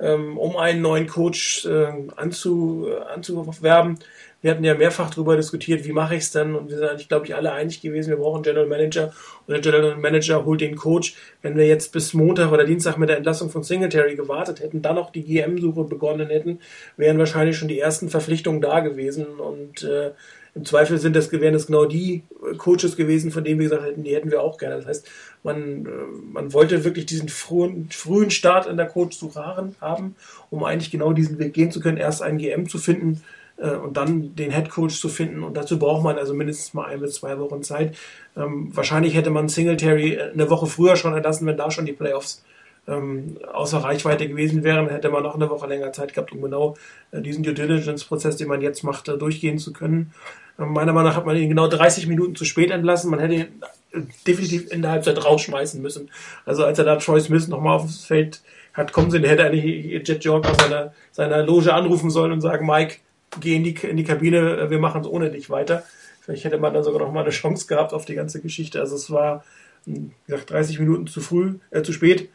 ähm, 0.00 0.36
um 0.36 0.56
einen 0.56 0.82
neuen 0.82 1.06
Coach 1.06 1.64
äh, 1.66 1.92
anzu, 2.16 2.88
anzuwerben. 3.14 3.98
Wir 4.40 4.52
hatten 4.52 4.62
ja 4.62 4.74
mehrfach 4.74 5.10
darüber 5.10 5.36
diskutiert, 5.36 5.84
wie 5.84 5.92
mache 5.92 6.14
ich 6.14 6.22
es 6.22 6.30
denn? 6.30 6.54
Und 6.54 6.70
wir 6.70 6.78
sind 6.78 6.88
eigentlich, 6.88 7.08
glaube 7.08 7.26
ich, 7.26 7.34
alle 7.34 7.52
einig 7.52 7.80
gewesen, 7.80 8.10
wir 8.10 8.18
brauchen 8.18 8.36
einen 8.36 8.44
General 8.44 8.68
Manager 8.68 9.12
und 9.46 9.52
der 9.52 9.60
General 9.60 9.96
Manager 9.96 10.44
holt 10.44 10.60
den 10.60 10.76
Coach. 10.76 11.16
Wenn 11.42 11.56
wir 11.56 11.66
jetzt 11.66 11.92
bis 11.92 12.14
Montag 12.14 12.52
oder 12.52 12.64
Dienstag 12.64 12.98
mit 12.98 13.08
der 13.08 13.16
Entlassung 13.16 13.50
von 13.50 13.64
Singletary 13.64 14.14
gewartet 14.14 14.60
hätten, 14.60 14.80
dann 14.80 14.96
auch 14.96 15.10
die 15.10 15.24
GM-Suche 15.24 15.84
begonnen 15.84 16.28
hätten, 16.28 16.60
wären 16.96 17.18
wahrscheinlich 17.18 17.56
schon 17.56 17.66
die 17.66 17.80
ersten 17.80 18.10
Verpflichtungen 18.10 18.60
da 18.60 18.78
gewesen. 18.78 19.26
Und 19.26 19.82
äh, 19.82 20.12
im 20.54 20.64
Zweifel 20.64 20.98
sind 20.98 21.16
das, 21.16 21.32
wären 21.32 21.54
das 21.54 21.66
genau 21.66 21.86
die 21.86 22.22
Coaches 22.58 22.94
gewesen, 22.94 23.32
von 23.32 23.42
denen 23.42 23.58
wir 23.58 23.68
gesagt 23.68 23.86
hätten, 23.86 24.04
die 24.04 24.14
hätten 24.14 24.30
wir 24.30 24.40
auch 24.40 24.56
gerne. 24.56 24.76
Das 24.76 24.86
heißt, 24.86 25.08
man, 25.42 25.84
äh, 25.84 25.88
man 26.32 26.52
wollte 26.52 26.84
wirklich 26.84 27.06
diesen 27.06 27.28
frühen, 27.28 27.88
frühen 27.90 28.30
Start 28.30 28.68
in 28.68 28.76
der 28.76 28.86
Coach-Suche 28.86 29.44
haben, 29.80 30.14
um 30.50 30.62
eigentlich 30.62 30.92
genau 30.92 31.12
diesen 31.12 31.40
Weg 31.40 31.54
gehen 31.54 31.72
zu 31.72 31.80
können, 31.80 31.96
erst 31.96 32.22
einen 32.22 32.38
GM 32.38 32.68
zu 32.68 32.78
finden, 32.78 33.14
äh, 33.14 33.37
und 33.66 33.96
dann 33.96 34.34
den 34.36 34.52
Head 34.52 34.70
Coach 34.70 35.00
zu 35.00 35.08
finden. 35.08 35.42
Und 35.42 35.56
dazu 35.56 35.78
braucht 35.78 36.04
man 36.04 36.16
also 36.16 36.34
mindestens 36.34 36.74
mal 36.74 36.86
ein 36.86 37.00
bis 37.00 37.14
zwei 37.14 37.38
Wochen 37.38 37.62
Zeit. 37.62 37.96
Ähm, 38.36 38.70
wahrscheinlich 38.74 39.14
hätte 39.14 39.30
man 39.30 39.48
Singletary 39.48 40.20
eine 40.20 40.48
Woche 40.50 40.66
früher 40.66 40.96
schon 40.96 41.14
entlassen, 41.14 41.46
wenn 41.46 41.56
da 41.56 41.70
schon 41.70 41.86
die 41.86 41.92
Playoffs 41.92 42.44
ähm, 42.88 43.36
außer 43.52 43.78
Reichweite 43.78 44.28
gewesen 44.28 44.64
wären, 44.64 44.88
hätte 44.88 45.10
man 45.10 45.22
noch 45.22 45.34
eine 45.34 45.50
Woche 45.50 45.66
länger 45.66 45.92
Zeit 45.92 46.14
gehabt, 46.14 46.32
um 46.32 46.40
genau 46.40 46.76
äh, 47.10 47.20
diesen 47.20 47.42
Due 47.42 47.52
Diligence-Prozess, 47.52 48.36
den 48.36 48.48
man 48.48 48.62
jetzt 48.62 48.82
macht, 48.82 49.08
äh, 49.08 49.18
durchgehen 49.18 49.58
zu 49.58 49.72
können. 49.72 50.12
Ähm, 50.58 50.72
meiner 50.72 50.92
Meinung 50.92 51.10
nach 51.10 51.16
hat 51.16 51.26
man 51.26 51.36
ihn 51.36 51.50
genau 51.50 51.68
30 51.68 52.06
Minuten 52.06 52.34
zu 52.34 52.44
spät 52.44 52.70
entlassen. 52.70 53.10
Man 53.10 53.20
hätte 53.20 53.34
ihn 53.34 53.62
äh, 53.92 54.00
definitiv 54.26 54.72
in 54.72 54.82
der 54.82 54.92
Halbzeit 54.92 55.22
rausschmeißen 55.22 55.82
müssen. 55.82 56.10
Also 56.46 56.64
als 56.64 56.78
er 56.78 56.84
da 56.86 56.96
Troy 56.96 57.20
Smith 57.20 57.48
nochmal 57.48 57.76
aufs 57.76 58.04
Feld 58.04 58.40
hat 58.72 58.92
kommen 58.92 59.10
sehen, 59.10 59.24
hätte 59.24 59.44
eigentlich 59.44 60.06
Jet 60.06 60.24
York 60.24 60.46
aus 60.46 60.56
seiner, 60.56 60.94
seiner 61.10 61.42
Loge 61.42 61.74
anrufen 61.74 62.10
sollen 62.10 62.32
und 62.32 62.40
sagen, 62.40 62.64
Mike, 62.64 62.98
geh 63.40 63.56
in 63.56 63.64
die, 63.64 63.74
in 63.74 63.96
die 63.96 64.04
Kabine, 64.04 64.70
wir 64.70 64.78
machen 64.78 65.02
es 65.02 65.06
ohne 65.06 65.30
dich 65.30 65.50
weiter. 65.50 65.84
Vielleicht 66.20 66.44
hätte 66.44 66.58
man 66.58 66.74
dann 66.74 66.84
sogar 66.84 67.00
noch 67.00 67.12
mal 67.12 67.22
eine 67.22 67.30
Chance 67.30 67.66
gehabt 67.66 67.94
auf 67.94 68.04
die 68.04 68.14
ganze 68.14 68.40
Geschichte. 68.40 68.80
Also 68.80 68.96
es 68.96 69.10
war, 69.10 69.44
wie 69.86 70.10
gesagt, 70.26 70.50
30 70.50 70.78
Minuten 70.78 71.06
zu 71.06 71.20
früh, 71.20 71.54
äh, 71.70 71.82
zu 71.82 71.92
spät. 71.92 72.28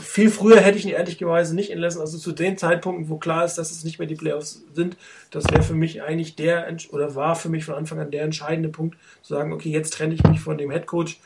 Viel 0.00 0.30
früher 0.30 0.58
hätte 0.58 0.78
ich 0.78 0.86
ihn 0.86 0.92
ehrlicherweise 0.92 1.54
nicht 1.54 1.70
entlassen. 1.70 2.00
Also 2.00 2.18
zu 2.18 2.32
den 2.32 2.58
Zeitpunkten, 2.58 3.08
wo 3.08 3.18
klar 3.18 3.44
ist, 3.44 3.56
dass 3.56 3.70
es 3.70 3.84
nicht 3.84 3.98
mehr 3.98 4.08
die 4.08 4.16
Playoffs 4.16 4.64
sind, 4.74 4.96
das 5.30 5.44
wäre 5.50 5.62
für 5.62 5.74
mich 5.74 6.02
eigentlich 6.02 6.34
der, 6.34 6.66
oder 6.90 7.14
war 7.14 7.36
für 7.36 7.48
mich 7.48 7.64
von 7.64 7.74
Anfang 7.74 8.00
an 8.00 8.10
der 8.10 8.22
entscheidende 8.22 8.70
Punkt, 8.70 8.96
zu 9.22 9.34
sagen, 9.34 9.52
okay, 9.52 9.70
jetzt 9.70 9.92
trenne 9.92 10.14
ich 10.14 10.24
mich 10.24 10.40
von 10.40 10.58
dem 10.58 10.70
Headcoach. 10.70 11.20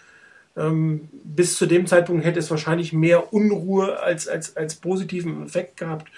Ähm, 0.57 1.09
bis 1.25 1.57
zu 1.57 1.67
dem 1.67 1.87
Zeitpunkt 1.87 2.25
hätte 2.25 2.41
es 2.41 2.51
wahrscheinlich 2.51 2.93
mehr 2.93 3.33
Unruhe 3.33 4.01
als, 4.01 4.27
als, 4.27 4.57
als 4.57 4.75
positiven 4.75 5.45
Effekt 5.45 5.77
gehabt, 5.77 6.11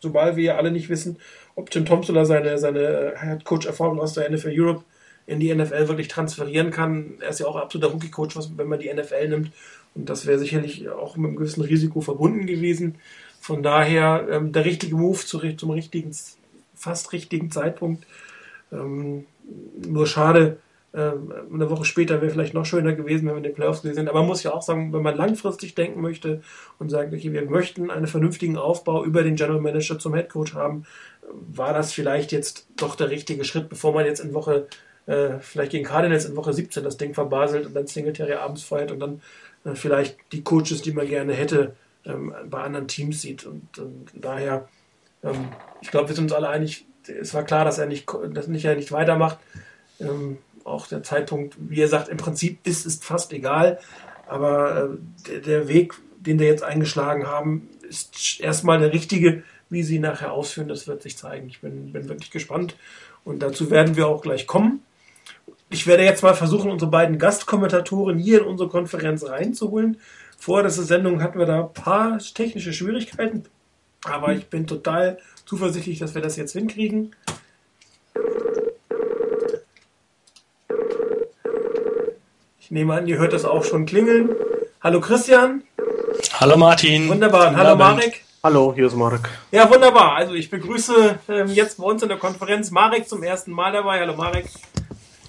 sobald 0.00 0.36
wir 0.36 0.44
ja 0.44 0.56
alle 0.56 0.70
nicht 0.70 0.88
wissen, 0.88 1.18
ob 1.56 1.74
Jim 1.74 1.84
Thompson 1.84 2.24
seine, 2.24 2.58
seine 2.58 3.14
Head 3.20 3.44
Coach 3.44 3.66
Erfahrung 3.66 4.00
aus 4.00 4.14
der 4.14 4.30
NFL 4.30 4.52
Europe 4.54 4.84
in 5.26 5.40
die 5.40 5.54
NFL 5.54 5.88
wirklich 5.88 6.08
transferieren 6.08 6.70
kann. 6.70 7.14
Er 7.20 7.30
ist 7.30 7.40
ja 7.40 7.46
auch 7.46 7.56
absoluter 7.56 7.92
Rookie-Coach, 7.92 8.36
wenn 8.56 8.68
man 8.68 8.78
die 8.78 8.92
NFL 8.92 9.28
nimmt. 9.28 9.52
Und 9.94 10.10
das 10.10 10.26
wäre 10.26 10.38
sicherlich 10.38 10.88
auch 10.88 11.16
mit 11.16 11.28
einem 11.28 11.36
gewissen 11.36 11.62
Risiko 11.62 12.00
verbunden 12.00 12.46
gewesen. 12.46 12.96
Von 13.40 13.62
daher 13.62 14.26
ähm, 14.30 14.52
der 14.52 14.64
richtige 14.64 14.96
Move 14.96 15.18
zu, 15.18 15.38
zum 15.56 15.70
richtigen, 15.70 16.14
fast 16.74 17.12
richtigen 17.12 17.50
Zeitpunkt. 17.50 18.06
Ähm, 18.72 19.26
nur 19.76 20.06
schade, 20.06 20.58
eine 20.94 21.70
Woche 21.70 21.84
später 21.84 22.20
wäre 22.20 22.30
vielleicht 22.30 22.54
noch 22.54 22.64
schöner 22.64 22.92
gewesen, 22.92 23.26
wenn 23.26 23.34
wir 23.34 23.38
in 23.38 23.42
den 23.42 23.54
Playoffs 23.54 23.82
gewesen 23.82 23.96
sind. 23.96 24.08
Aber 24.08 24.20
man 24.20 24.28
muss 24.28 24.44
ja 24.44 24.52
auch 24.52 24.62
sagen, 24.62 24.92
wenn 24.92 25.02
man 25.02 25.16
langfristig 25.16 25.74
denken 25.74 26.00
möchte 26.00 26.42
und 26.78 26.88
sagt, 26.88 27.12
okay, 27.12 27.32
wir 27.32 27.44
möchten 27.50 27.90
einen 27.90 28.06
vernünftigen 28.06 28.56
Aufbau 28.56 29.04
über 29.04 29.24
den 29.24 29.34
General 29.34 29.60
Manager 29.60 29.98
zum 29.98 30.14
Head 30.14 30.28
Coach 30.28 30.54
haben, 30.54 30.84
war 31.32 31.72
das 31.72 31.92
vielleicht 31.92 32.30
jetzt 32.30 32.68
doch 32.76 32.94
der 32.94 33.10
richtige 33.10 33.44
Schritt, 33.44 33.68
bevor 33.68 33.92
man 33.92 34.06
jetzt 34.06 34.20
in 34.20 34.34
Woche, 34.34 34.68
äh, 35.06 35.38
vielleicht 35.40 35.72
gegen 35.72 35.84
Cardinals 35.84 36.26
in 36.26 36.36
Woche 36.36 36.52
17 36.52 36.84
das 36.84 36.96
Ding 36.96 37.12
verbaselt 37.12 37.66
und 37.66 37.74
dann 37.74 37.88
Singletary 37.88 38.34
abends 38.34 38.62
feiert 38.62 38.92
und 38.92 39.00
dann 39.00 39.20
äh, 39.64 39.74
vielleicht 39.74 40.16
die 40.32 40.44
Coaches, 40.44 40.82
die 40.82 40.92
man 40.92 41.08
gerne 41.08 41.32
hätte, 41.32 41.74
ähm, 42.04 42.32
bei 42.48 42.62
anderen 42.62 42.86
Teams 42.86 43.20
sieht. 43.20 43.46
Und, 43.46 43.78
und 43.78 44.12
daher, 44.14 44.68
ähm, 45.24 45.48
ich 45.80 45.90
glaube, 45.90 46.08
wir 46.08 46.14
sind 46.14 46.24
uns 46.24 46.32
alle 46.32 46.48
einig, 46.48 46.86
es 47.06 47.34
war 47.34 47.42
klar, 47.42 47.64
dass 47.64 47.78
er 47.78 47.86
nicht, 47.86 48.06
dass 48.32 48.46
er 48.46 48.76
nicht 48.76 48.92
weitermacht. 48.92 49.38
Ähm, 50.00 50.38
auch 50.64 50.86
der 50.86 51.02
Zeitpunkt, 51.02 51.56
wie 51.58 51.80
er 51.80 51.88
sagt, 51.88 52.08
im 52.08 52.16
Prinzip 52.16 52.66
ist 52.66 52.86
es 52.86 52.96
fast 52.96 53.32
egal. 53.32 53.78
Aber 54.26 54.98
äh, 55.26 55.28
der, 55.28 55.40
der, 55.40 55.68
Weg, 55.68 55.94
den 56.18 56.38
wir 56.38 56.46
jetzt 56.46 56.62
eingeschlagen 56.62 57.26
haben, 57.26 57.68
ist 57.88 58.40
erstmal 58.40 58.78
der 58.78 58.92
richtige. 58.92 59.42
Wie 59.70 59.82
sie 59.82 59.98
nachher 59.98 60.32
ausführen, 60.32 60.68
das 60.68 60.86
wird 60.86 61.02
sich 61.02 61.16
zeigen. 61.16 61.48
Ich 61.48 61.60
bin, 61.60 61.92
bin 61.92 62.08
wirklich 62.08 62.30
gespannt. 62.30 62.76
Und 63.24 63.42
dazu 63.42 63.70
werden 63.70 63.96
wir 63.96 64.06
auch 64.06 64.22
gleich 64.22 64.46
kommen. 64.46 64.82
Ich 65.70 65.86
werde 65.86 66.04
jetzt 66.04 66.22
mal 66.22 66.34
versuchen, 66.34 66.70
unsere 66.70 66.90
beiden 66.90 67.18
Gastkommentatoren 67.18 68.18
hier 68.18 68.42
in 68.42 68.46
unsere 68.46 68.68
Konferenz 68.68 69.26
reinzuholen. 69.26 69.98
Vor 70.38 70.62
dieser 70.62 70.82
Sendung 70.82 71.22
hatten 71.22 71.38
wir 71.38 71.46
da 71.46 71.62
ein 71.62 71.72
paar 71.72 72.18
technische 72.18 72.72
Schwierigkeiten. 72.72 73.44
Aber 74.04 74.34
ich 74.34 74.46
bin 74.48 74.66
total 74.66 75.18
zuversichtlich, 75.46 75.98
dass 75.98 76.14
wir 76.14 76.22
das 76.22 76.36
jetzt 76.36 76.52
hinkriegen. 76.52 77.16
Ich 82.64 82.70
nehme 82.70 82.94
an, 82.94 83.06
ihr 83.06 83.18
hört 83.18 83.34
das 83.34 83.44
auch 83.44 83.62
schon 83.62 83.84
klingeln. 83.84 84.30
Hallo 84.82 84.98
Christian. 84.98 85.64
Hallo 86.40 86.56
Martin. 86.56 87.10
Wunderbar. 87.10 87.54
Hallo 87.54 87.76
Marek. 87.76 88.24
Hallo, 88.42 88.72
hier 88.74 88.86
ist 88.86 88.96
Marek. 88.96 89.28
Ja, 89.52 89.70
wunderbar. 89.70 90.16
Also 90.16 90.32
ich 90.32 90.48
begrüße 90.48 91.18
ähm, 91.28 91.48
jetzt 91.48 91.76
bei 91.76 91.84
uns 91.84 92.02
in 92.02 92.08
der 92.08 92.16
Konferenz 92.16 92.70
Marek 92.70 93.06
zum 93.06 93.22
ersten 93.22 93.52
Mal 93.52 93.70
dabei. 93.72 94.00
Hallo 94.00 94.16
Marek. 94.16 94.46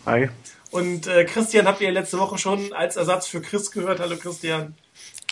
Hi. 0.06 0.30
Und 0.72 1.08
äh, 1.08 1.26
Christian 1.26 1.68
habt 1.68 1.82
ihr 1.82 1.92
letzte 1.92 2.20
Woche 2.20 2.38
schon 2.38 2.72
als 2.72 2.96
Ersatz 2.96 3.28
für 3.28 3.42
Chris 3.42 3.70
gehört. 3.70 4.00
Hallo 4.00 4.16
Christian. 4.16 4.74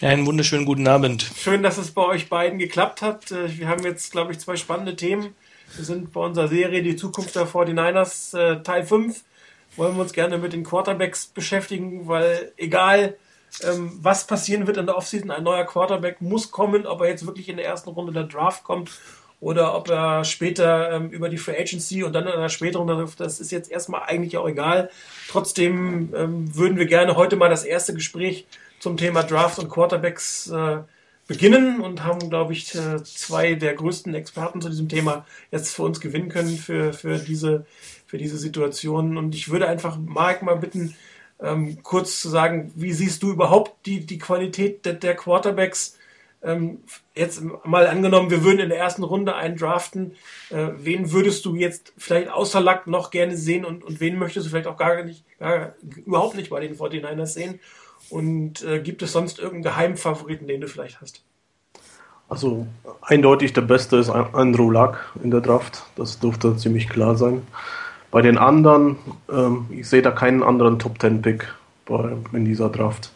Ja, 0.01 0.09
einen 0.09 0.25
wunderschönen 0.25 0.65
guten 0.65 0.89
Abend. 0.89 1.25
Schön, 1.37 1.63
dass 1.63 1.77
es 1.77 1.91
bei 1.91 2.03
euch 2.03 2.27
beiden 2.27 2.59
geklappt 2.59 3.01
hat. 3.01 3.31
Äh, 3.31 3.57
wir 3.57 3.69
haben 3.69 3.85
jetzt, 3.85 4.11
glaube 4.11 4.33
ich, 4.33 4.39
zwei 4.39 4.57
spannende 4.57 4.97
Themen. 4.97 5.33
Wir 5.77 5.85
sind 5.85 6.11
bei 6.11 6.19
unserer 6.19 6.49
Serie 6.49 6.83
Die 6.83 6.97
Zukunft 6.97 7.37
der 7.37 7.47
49ers 7.47 8.37
äh, 8.37 8.61
Teil 8.61 8.85
5 8.85 9.23
wollen 9.75 9.95
wir 9.95 10.01
uns 10.01 10.13
gerne 10.13 10.37
mit 10.37 10.53
den 10.53 10.63
Quarterbacks 10.63 11.27
beschäftigen, 11.27 12.07
weil 12.07 12.51
egal 12.57 13.15
ähm, 13.63 13.91
was 14.01 14.25
passieren 14.25 14.67
wird 14.67 14.77
in 14.77 14.85
der 14.85 14.97
Offseason, 14.97 15.31
ein 15.31 15.43
neuer 15.43 15.65
Quarterback 15.65 16.21
muss 16.21 16.51
kommen, 16.51 16.85
ob 16.85 17.01
er 17.01 17.07
jetzt 17.07 17.25
wirklich 17.25 17.49
in 17.49 17.57
der 17.57 17.65
ersten 17.65 17.89
Runde 17.89 18.13
der 18.13 18.23
Draft 18.23 18.63
kommt 18.63 18.91
oder 19.39 19.75
ob 19.75 19.89
er 19.89 20.23
später 20.23 20.91
ähm, 20.93 21.09
über 21.09 21.29
die 21.29 21.37
Free 21.37 21.59
Agency 21.59 22.03
und 22.03 22.13
dann 22.13 22.25
in 22.25 22.33
einer 22.33 22.49
späteren 22.49 22.87
das 23.17 23.39
ist 23.39 23.51
jetzt 23.51 23.69
erstmal 23.69 24.03
eigentlich 24.03 24.37
auch 24.37 24.47
egal. 24.47 24.89
Trotzdem 25.29 26.13
ähm, 26.15 26.55
würden 26.55 26.77
wir 26.77 26.85
gerne 26.85 27.15
heute 27.15 27.35
mal 27.35 27.49
das 27.49 27.63
erste 27.63 27.93
Gespräch 27.93 28.47
zum 28.79 28.97
Thema 28.97 29.23
Draft 29.23 29.59
und 29.59 29.69
Quarterbacks 29.69 30.49
äh, 30.49 30.77
beginnen 31.27 31.81
und 31.81 32.03
haben, 32.03 32.29
glaube 32.29 32.53
ich, 32.53 32.73
äh, 32.75 33.03
zwei 33.03 33.55
der 33.55 33.73
größten 33.73 34.13
Experten 34.13 34.61
zu 34.61 34.69
diesem 34.69 34.89
Thema 34.89 35.25
jetzt 35.51 35.75
für 35.75 35.83
uns 35.83 35.99
gewinnen 35.99 36.29
können 36.29 36.57
für, 36.57 36.93
für 36.93 37.17
diese 37.17 37.65
für 38.13 38.19
diese 38.19 38.37
Situation. 38.37 39.17
Und 39.17 39.33
ich 39.33 39.49
würde 39.49 39.67
einfach 39.67 39.97
Mark 39.97 40.43
mal 40.43 40.57
bitten, 40.57 40.93
ähm, 41.41 41.81
kurz 41.81 42.21
zu 42.21 42.29
sagen, 42.29 42.71
wie 42.75 42.93
siehst 42.93 43.23
du 43.23 43.31
überhaupt 43.31 43.87
die, 43.87 44.05
die 44.05 44.19
Qualität 44.19 44.85
der, 44.85 44.93
der 44.93 45.15
Quarterbacks? 45.15 45.97
Ähm, 46.43 46.81
jetzt 47.15 47.41
mal 47.65 47.87
angenommen, 47.87 48.29
wir 48.29 48.43
würden 48.43 48.59
in 48.59 48.69
der 48.69 48.77
ersten 48.77 49.01
Runde 49.01 49.33
einen 49.33 49.57
draften. 49.57 50.11
Äh, 50.51 50.67
wen 50.77 51.11
würdest 51.11 51.43
du 51.45 51.55
jetzt 51.55 51.91
vielleicht 51.97 52.29
außer 52.29 52.61
Lack 52.61 52.85
noch 52.85 53.09
gerne 53.09 53.35
sehen 53.35 53.65
und, 53.65 53.83
und 53.83 53.99
wen 53.99 54.19
möchtest 54.19 54.45
du 54.45 54.51
vielleicht 54.51 54.67
auch 54.67 54.77
gar 54.77 55.01
nicht, 55.03 55.23
gar, 55.39 55.73
überhaupt 56.05 56.35
nicht 56.35 56.51
bei 56.51 56.59
den 56.59 56.77
49ers 56.77 57.25
sehen? 57.25 57.59
Und 58.11 58.63
äh, 58.63 58.79
gibt 58.79 59.01
es 59.01 59.11
sonst 59.11 59.39
irgendeinen 59.39 59.73
Geheimfavoriten, 59.73 60.47
den 60.47 60.61
du 60.61 60.67
vielleicht 60.67 61.01
hast? 61.01 61.23
Also 62.29 62.67
eindeutig 63.01 63.53
der 63.53 63.61
Beste 63.61 63.97
ist 63.97 64.11
Andrew 64.11 64.69
Luck 64.69 65.15
in 65.23 65.31
der 65.31 65.41
Draft. 65.41 65.83
Das 65.95 66.19
dürfte 66.19 66.55
ziemlich 66.57 66.89
klar 66.89 67.15
sein. 67.15 67.41
Bei 68.13 68.21
den 68.21 68.37
anderen, 68.37 68.97
ähm, 69.27 69.65
ich 69.71 69.89
sehe 69.89 70.03
da 70.03 70.11
keinen 70.11 70.43
anderen 70.43 70.77
Top 70.77 70.99
Ten 70.99 71.23
Pick 71.23 71.51
in 72.31 72.45
dieser 72.45 72.69
Draft. 72.69 73.11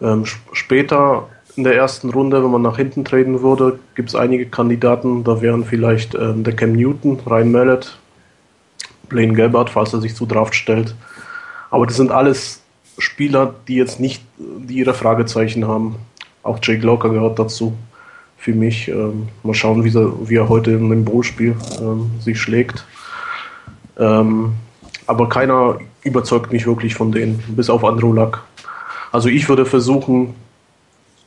Ähm, 0.00 0.24
später 0.52 1.28
in 1.54 1.64
der 1.64 1.76
ersten 1.76 2.08
Runde, 2.08 2.42
wenn 2.42 2.50
man 2.50 2.62
nach 2.62 2.78
hinten 2.78 3.04
treten 3.04 3.42
würde, 3.42 3.78
gibt 3.94 4.08
es 4.08 4.14
einige 4.14 4.46
Kandidaten. 4.46 5.22
Da 5.22 5.42
wären 5.42 5.66
vielleicht 5.66 6.14
ähm, 6.14 6.44
der 6.44 6.56
Cam 6.56 6.72
Newton, 6.72 7.20
Ryan 7.26 7.52
Mallet, 7.52 7.98
Blaine 9.10 9.34
Gabbard, 9.34 9.68
falls 9.68 9.92
er 9.92 10.00
sich 10.00 10.14
zu 10.14 10.24
Draft 10.24 10.54
stellt. 10.54 10.94
Aber 11.70 11.86
das 11.86 11.96
sind 11.96 12.10
alles 12.10 12.62
Spieler, 12.96 13.54
die 13.68 13.76
jetzt 13.76 14.00
nicht 14.00 14.22
die 14.38 14.76
ihre 14.76 14.94
Fragezeichen 14.94 15.68
haben. 15.68 15.96
Auch 16.42 16.58
Jake 16.62 16.86
Locker 16.86 17.10
gehört 17.10 17.38
dazu 17.38 17.76
für 18.38 18.54
mich. 18.54 18.88
Ähm, 18.88 19.28
mal 19.42 19.52
schauen, 19.52 19.84
wie 19.84 19.94
er, 19.94 20.10
wie 20.26 20.36
er 20.36 20.48
heute 20.48 20.70
in 20.70 20.88
dem 20.88 21.04
Bowl-Spiel 21.04 21.54
ähm, 21.82 22.12
sich 22.18 22.40
schlägt. 22.40 22.86
Ähm, 23.98 24.52
aber 25.06 25.28
keiner 25.28 25.78
überzeugt 26.02 26.52
mich 26.52 26.66
wirklich 26.66 26.94
von 26.94 27.12
denen, 27.12 27.42
bis 27.48 27.70
auf 27.70 27.84
Andrew 27.84 28.12
Luck. 28.12 28.44
Also 29.12 29.28
ich 29.28 29.48
würde 29.48 29.64
versuchen, 29.64 30.34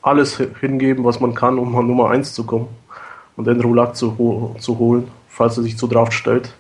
alles 0.02 0.42
hingeben, 0.60 1.04
was 1.04 1.20
man 1.20 1.34
kann, 1.34 1.60
um 1.60 1.76
an 1.76 1.88
Nummer 1.88 2.10
1 2.10 2.34
zu 2.34 2.46
kommen 2.46 2.68
und 3.36 3.48
Andrew 3.48 3.74
Luck 3.74 3.96
zu, 3.96 4.56
zu 4.60 4.78
holen, 4.78 5.08
falls 5.28 5.58
er 5.58 5.64
sich 5.64 5.78
zur 5.78 5.90
Draft 5.90 6.14
stellt. 6.14 6.54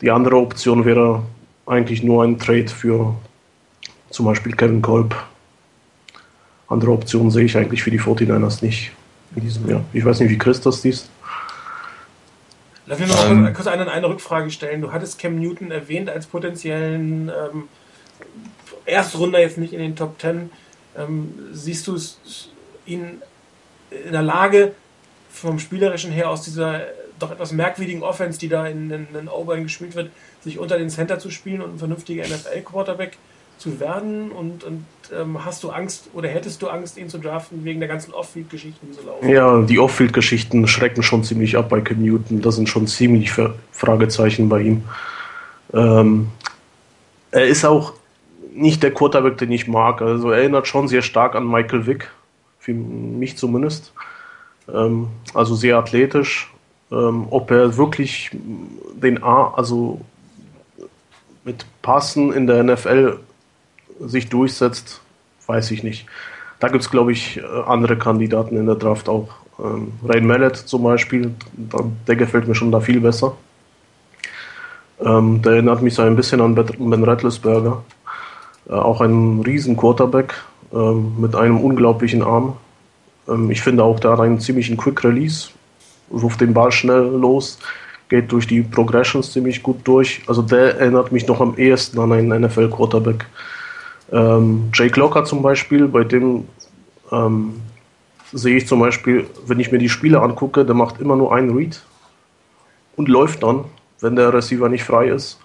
Die 0.00 0.10
andere 0.10 0.36
Option 0.36 0.84
wäre 0.84 1.22
eigentlich 1.66 2.02
nur 2.02 2.22
ein 2.22 2.38
Trade 2.38 2.68
für 2.68 3.14
zum 4.10 4.26
Beispiel 4.26 4.52
Kevin 4.52 4.82
Kolb. 4.82 5.16
Andere 6.68 6.92
Optionen 6.92 7.30
sehe 7.30 7.44
ich 7.44 7.56
eigentlich 7.56 7.82
für 7.82 7.90
die 7.90 8.00
49ers 8.00 8.64
nicht 8.64 8.92
in 9.34 9.42
diesem 9.42 9.68
Jahr. 9.68 9.84
Ich 9.92 10.04
weiß 10.04 10.20
nicht, 10.20 10.30
wie 10.30 10.38
Chris 10.38 10.60
das 10.60 10.82
siehst. 10.82 11.08
Lass 12.86 12.98
mich 12.98 13.08
noch 13.08 13.28
ähm, 13.28 13.52
kurz 13.52 13.66
eine, 13.66 13.90
eine 13.90 14.08
Rückfrage 14.08 14.50
stellen. 14.50 14.80
Du 14.80 14.92
hattest 14.92 15.18
Cam 15.18 15.38
Newton 15.38 15.70
erwähnt 15.70 16.08
als 16.08 16.26
potenziellen 16.26 17.28
ähm, 17.28 17.68
Erstrunder 18.84 19.40
jetzt 19.40 19.58
nicht 19.58 19.72
in 19.72 19.80
den 19.80 19.96
Top 19.96 20.18
Ten. 20.18 20.50
Ähm, 20.96 21.34
siehst 21.52 21.86
du 21.88 21.98
ihn 22.86 23.20
in 23.90 24.12
der 24.12 24.22
Lage, 24.22 24.72
vom 25.30 25.58
Spielerischen 25.58 26.12
her 26.12 26.30
aus 26.30 26.42
dieser 26.42 26.82
doch 27.18 27.30
etwas 27.30 27.52
merkwürdigen 27.52 28.02
Offense, 28.02 28.38
die 28.38 28.48
da 28.48 28.66
in, 28.66 28.90
in, 28.90 29.06
in 29.14 29.28
Auburn 29.28 29.64
gespielt 29.64 29.94
wird, 29.94 30.10
sich 30.42 30.58
unter 30.58 30.78
den 30.78 30.90
Center 30.90 31.18
zu 31.18 31.30
spielen 31.30 31.62
und 31.62 31.74
ein 31.74 31.78
vernünftiger 31.78 32.24
NFL-Quarterback 32.24 33.16
zu 33.58 33.80
werden? 33.80 34.30
Und, 34.30 34.64
und 34.64 34.84
ähm, 35.14 35.44
hast 35.44 35.62
du 35.62 35.70
Angst 35.70 36.08
oder 36.12 36.28
hättest 36.28 36.62
du 36.62 36.68
Angst, 36.68 36.98
ihn 36.98 37.08
zu 37.08 37.18
draften 37.18 37.64
wegen 37.64 37.80
der 37.80 37.88
ganzen 37.88 38.12
Off-Field-Geschichten, 38.12 38.88
die 38.92 39.06
laufen? 39.06 39.28
Ja, 39.28 39.62
die 39.62 39.78
Off-Field-Geschichten 39.78 40.66
schrecken 40.66 41.02
schon 41.02 41.24
ziemlich 41.24 41.56
ab 41.56 41.68
bei 41.68 41.80
Cam 41.80 42.02
Newton. 42.02 42.42
Das 42.42 42.56
sind 42.56 42.68
schon 42.68 42.86
ziemlich 42.86 43.32
Fragezeichen 43.72 44.48
bei 44.48 44.60
ihm. 44.62 44.84
Ähm, 45.72 46.28
er 47.30 47.46
ist 47.46 47.64
auch 47.64 47.92
nicht 48.54 48.82
der 48.82 48.92
Quarterback, 48.92 49.38
den 49.38 49.52
ich 49.52 49.68
mag. 49.68 50.00
Also 50.00 50.30
er 50.30 50.38
erinnert 50.38 50.66
schon 50.66 50.88
sehr 50.88 51.02
stark 51.02 51.34
an 51.34 51.46
Michael 51.46 51.86
Vick, 51.86 52.10
für 52.58 52.72
mich 52.72 53.36
zumindest. 53.36 53.92
Ähm, 54.72 55.08
also 55.34 55.54
sehr 55.54 55.76
athletisch. 55.76 56.52
Ähm, 56.90 57.26
ob 57.30 57.50
er 57.50 57.76
wirklich 57.76 58.30
den 58.94 59.22
A, 59.22 59.52
also 59.56 60.00
mit 61.44 61.66
Passen 61.82 62.32
in 62.32 62.46
der 62.46 62.62
NFL 62.62 63.18
sich 64.00 64.28
durchsetzt, 64.28 65.00
weiß 65.46 65.70
ich 65.70 65.82
nicht. 65.82 66.06
Da 66.58 66.68
gibt 66.68 66.82
es, 66.82 66.90
glaube 66.90 67.12
ich, 67.12 67.38
äh, 67.38 67.42
andere 67.66 67.96
Kandidaten 67.96 68.56
in 68.56 68.66
der 68.66 68.76
Draft 68.76 69.08
auch. 69.08 69.28
Ähm, 69.58 69.92
Rain 70.06 70.26
Mallet 70.26 70.56
zum 70.56 70.82
Beispiel, 70.82 71.34
der 72.06 72.16
gefällt 72.16 72.48
mir 72.48 72.54
schon 72.54 72.72
da 72.72 72.80
viel 72.80 73.00
besser. 73.00 73.36
Ähm, 75.00 75.42
der 75.42 75.52
erinnert 75.52 75.82
mich 75.82 75.94
so 75.94 76.02
ein 76.02 76.16
bisschen 76.16 76.40
an 76.40 76.54
Ben 76.54 77.04
Rattlesberger. 77.04 77.82
Äh, 78.68 78.72
auch 78.72 79.00
ein 79.00 79.40
riesen 79.40 79.76
Quarterback 79.76 80.34
ähm, 80.72 81.14
mit 81.18 81.34
einem 81.34 81.60
unglaublichen 81.60 82.22
Arm. 82.22 82.56
Ähm, 83.28 83.50
ich 83.50 83.60
finde 83.60 83.84
auch, 83.84 84.00
der 84.00 84.12
hat 84.12 84.20
einen 84.20 84.40
ziemlichen 84.40 84.76
Quick 84.76 85.04
Release, 85.04 85.50
ruft 86.10 86.40
den 86.40 86.54
Ball 86.54 86.72
schnell 86.72 87.02
los, 87.02 87.58
geht 88.08 88.32
durch 88.32 88.46
die 88.46 88.62
Progressions 88.62 89.32
ziemlich 89.32 89.62
gut 89.62 89.78
durch. 89.84 90.22
Also 90.26 90.42
der 90.42 90.78
erinnert 90.78 91.12
mich 91.12 91.26
noch 91.26 91.40
am 91.40 91.56
ehesten 91.56 91.98
an 91.98 92.12
einen 92.12 92.42
NFL-Quarterback. 92.42 93.26
Ähm, 94.12 94.70
Jake 94.72 94.98
Locker 94.98 95.24
zum 95.24 95.42
Beispiel, 95.42 95.88
bei 95.88 96.04
dem 96.04 96.46
ähm, 97.10 97.60
sehe 98.32 98.56
ich 98.56 98.66
zum 98.66 98.80
Beispiel, 98.80 99.26
wenn 99.46 99.60
ich 99.60 99.72
mir 99.72 99.78
die 99.78 99.88
Spiele 99.88 100.20
angucke, 100.20 100.64
der 100.64 100.74
macht 100.74 101.00
immer 101.00 101.16
nur 101.16 101.34
einen 101.34 101.56
Read 101.56 101.82
und 102.96 103.08
läuft 103.08 103.42
dann, 103.42 103.64
wenn 104.00 104.16
der 104.16 104.32
Receiver 104.32 104.68
nicht 104.68 104.84
frei 104.84 105.08
ist. 105.08 105.38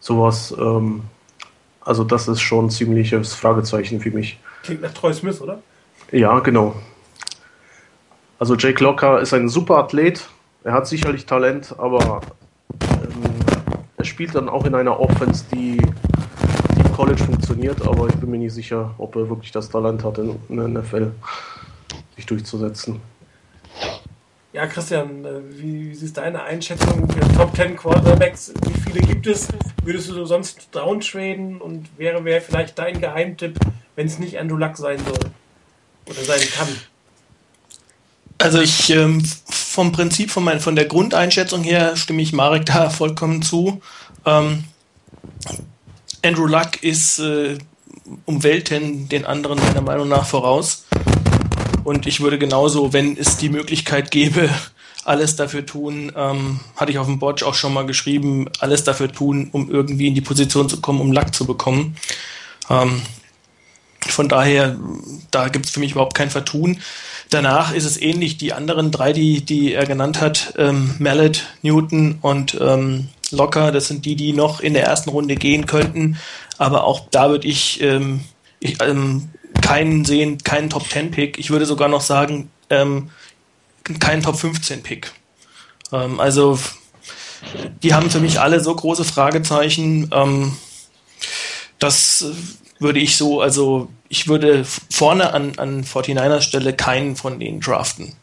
Sowas, 0.00 0.54
ähm, 0.58 1.02
also 1.80 2.04
das 2.04 2.28
ist 2.28 2.40
schon 2.40 2.66
ein 2.66 2.70
ziemliches 2.70 3.34
Fragezeichen 3.34 4.00
für 4.00 4.10
mich. 4.10 4.38
Klingt 4.62 4.82
nach 4.82 4.92
Troy 4.92 5.12
Smith, 5.12 5.40
oder? 5.40 5.60
Ja, 6.12 6.38
genau. 6.40 6.74
Also 8.38 8.54
Jake 8.54 8.82
Locker 8.82 9.20
ist 9.20 9.32
ein 9.32 9.48
super 9.48 9.78
Athlet. 9.78 10.28
Er 10.62 10.72
hat 10.72 10.86
sicherlich 10.86 11.26
Talent, 11.26 11.74
aber 11.78 12.20
ähm, 12.82 13.30
er 13.96 14.04
spielt 14.04 14.34
dann 14.34 14.48
auch 14.48 14.64
in 14.66 14.74
einer 14.74 14.98
Offense, 15.00 15.44
die 15.52 15.80
College 16.96 17.22
funktioniert, 17.24 17.86
aber 17.86 18.08
ich 18.08 18.14
bin 18.14 18.30
mir 18.30 18.38
nicht 18.38 18.54
sicher, 18.54 18.94
ob 18.96 19.16
er 19.16 19.28
wirklich 19.28 19.52
das 19.52 19.68
Talent 19.68 20.02
hat, 20.02 20.16
in, 20.16 20.34
in 20.48 20.56
der 20.56 20.68
NFL 20.68 21.12
sich 22.16 22.24
durchzusetzen. 22.24 23.00
Ja, 24.54 24.66
Christian, 24.66 25.22
äh, 25.26 25.40
wie, 25.50 25.90
wie 25.90 26.04
ist 26.04 26.16
deine 26.16 26.42
Einschätzung 26.42 27.06
der 27.08 27.30
Top 27.34 27.54
10 27.54 27.76
Quarterbacks? 27.76 28.54
Wie 28.62 28.80
viele 28.80 29.00
gibt 29.00 29.26
es? 29.26 29.48
Würdest 29.84 30.08
du 30.08 30.24
sonst 30.24 30.68
downtraden 30.72 31.60
und 31.60 31.86
wäre, 31.98 32.24
wäre 32.24 32.40
vielleicht 32.40 32.78
dein 32.78 32.98
Geheimtipp, 32.98 33.60
wenn 33.94 34.06
es 34.06 34.18
nicht 34.18 34.38
Andrew 34.38 34.56
Luck 34.56 34.78
sein 34.78 34.98
soll 35.04 35.30
oder 36.06 36.24
sein 36.24 36.40
kann? 36.56 36.68
Also 38.38 38.62
ich 38.62 38.88
ähm, 38.88 39.22
vom 39.50 39.92
Prinzip, 39.92 40.30
von, 40.30 40.44
mein, 40.44 40.60
von 40.60 40.74
der 40.74 40.86
Grundeinschätzung 40.86 41.62
her 41.62 41.94
stimme 41.96 42.22
ich 42.22 42.32
Marek 42.32 42.64
da 42.64 42.88
vollkommen 42.88 43.42
zu. 43.42 43.82
Ähm, 44.24 44.64
Andrew 46.26 46.46
Luck 46.46 46.82
ist 46.82 47.20
äh, 47.20 47.56
um 48.24 48.42
Welten 48.42 49.08
den 49.08 49.24
anderen 49.24 49.60
meiner 49.60 49.80
Meinung 49.80 50.08
nach 50.08 50.26
voraus. 50.26 50.84
Und 51.84 52.06
ich 52.06 52.20
würde 52.20 52.36
genauso, 52.36 52.92
wenn 52.92 53.16
es 53.16 53.36
die 53.36 53.48
Möglichkeit 53.48 54.10
gäbe, 54.10 54.50
alles 55.04 55.36
dafür 55.36 55.64
tun, 55.64 56.10
ähm, 56.16 56.58
hatte 56.74 56.90
ich 56.90 56.98
auf 56.98 57.06
dem 57.06 57.20
Botch 57.20 57.44
auch 57.44 57.54
schon 57.54 57.72
mal 57.72 57.86
geschrieben, 57.86 58.48
alles 58.58 58.82
dafür 58.82 59.12
tun, 59.12 59.50
um 59.52 59.70
irgendwie 59.70 60.08
in 60.08 60.16
die 60.16 60.20
Position 60.20 60.68
zu 60.68 60.80
kommen, 60.80 61.00
um 61.00 61.12
Luck 61.12 61.32
zu 61.32 61.46
bekommen. 61.46 61.96
Ähm, 62.68 63.02
von 64.00 64.28
daher, 64.28 64.76
da 65.30 65.48
gibt 65.48 65.66
es 65.66 65.72
für 65.72 65.80
mich 65.80 65.92
überhaupt 65.92 66.16
kein 66.16 66.30
Vertun. 66.30 66.80
Danach 67.30 67.72
ist 67.72 67.84
es 67.84 68.00
ähnlich, 68.00 68.36
die 68.36 68.52
anderen 68.52 68.90
drei, 68.90 69.12
die, 69.12 69.44
die 69.44 69.74
er 69.74 69.86
genannt 69.86 70.20
hat, 70.20 70.54
ähm, 70.58 70.96
Mallet, 70.98 71.46
Newton 71.62 72.18
und 72.20 72.56
ähm, 72.60 73.08
locker. 73.32 73.72
Das 73.72 73.88
sind 73.88 74.04
die, 74.04 74.16
die 74.16 74.32
noch 74.32 74.60
in 74.60 74.74
der 74.74 74.84
ersten 74.84 75.10
Runde 75.10 75.36
gehen 75.36 75.66
könnten. 75.66 76.18
Aber 76.58 76.84
auch 76.84 77.08
da 77.10 77.30
würde 77.30 77.46
ich, 77.48 77.80
ähm, 77.82 78.20
ich 78.60 78.80
ähm, 78.82 79.30
keinen 79.62 80.04
sehen, 80.04 80.38
keinen 80.38 80.70
Top 80.70 80.88
10 80.88 81.10
Pick. 81.10 81.38
Ich 81.38 81.50
würde 81.50 81.66
sogar 81.66 81.88
noch 81.88 82.00
sagen, 82.00 82.50
ähm, 82.70 83.10
keinen 84.00 84.22
Top 84.22 84.38
15 84.38 84.82
Pick. 84.82 85.12
Ähm, 85.92 86.20
also, 86.20 86.58
die 87.82 87.94
haben 87.94 88.10
für 88.10 88.20
mich 88.20 88.40
alle 88.40 88.60
so 88.60 88.74
große 88.74 89.04
Fragezeichen. 89.04 90.10
Ähm, 90.12 90.56
das 91.78 92.24
würde 92.78 93.00
ich 93.00 93.16
so, 93.16 93.40
also 93.40 93.88
ich 94.08 94.28
würde 94.28 94.64
vorne 94.90 95.32
an, 95.32 95.58
an 95.58 95.84
49ers 95.84 96.42
Stelle 96.42 96.74
keinen 96.74 97.16
von 97.16 97.38
denen 97.38 97.60
draften 97.60 98.14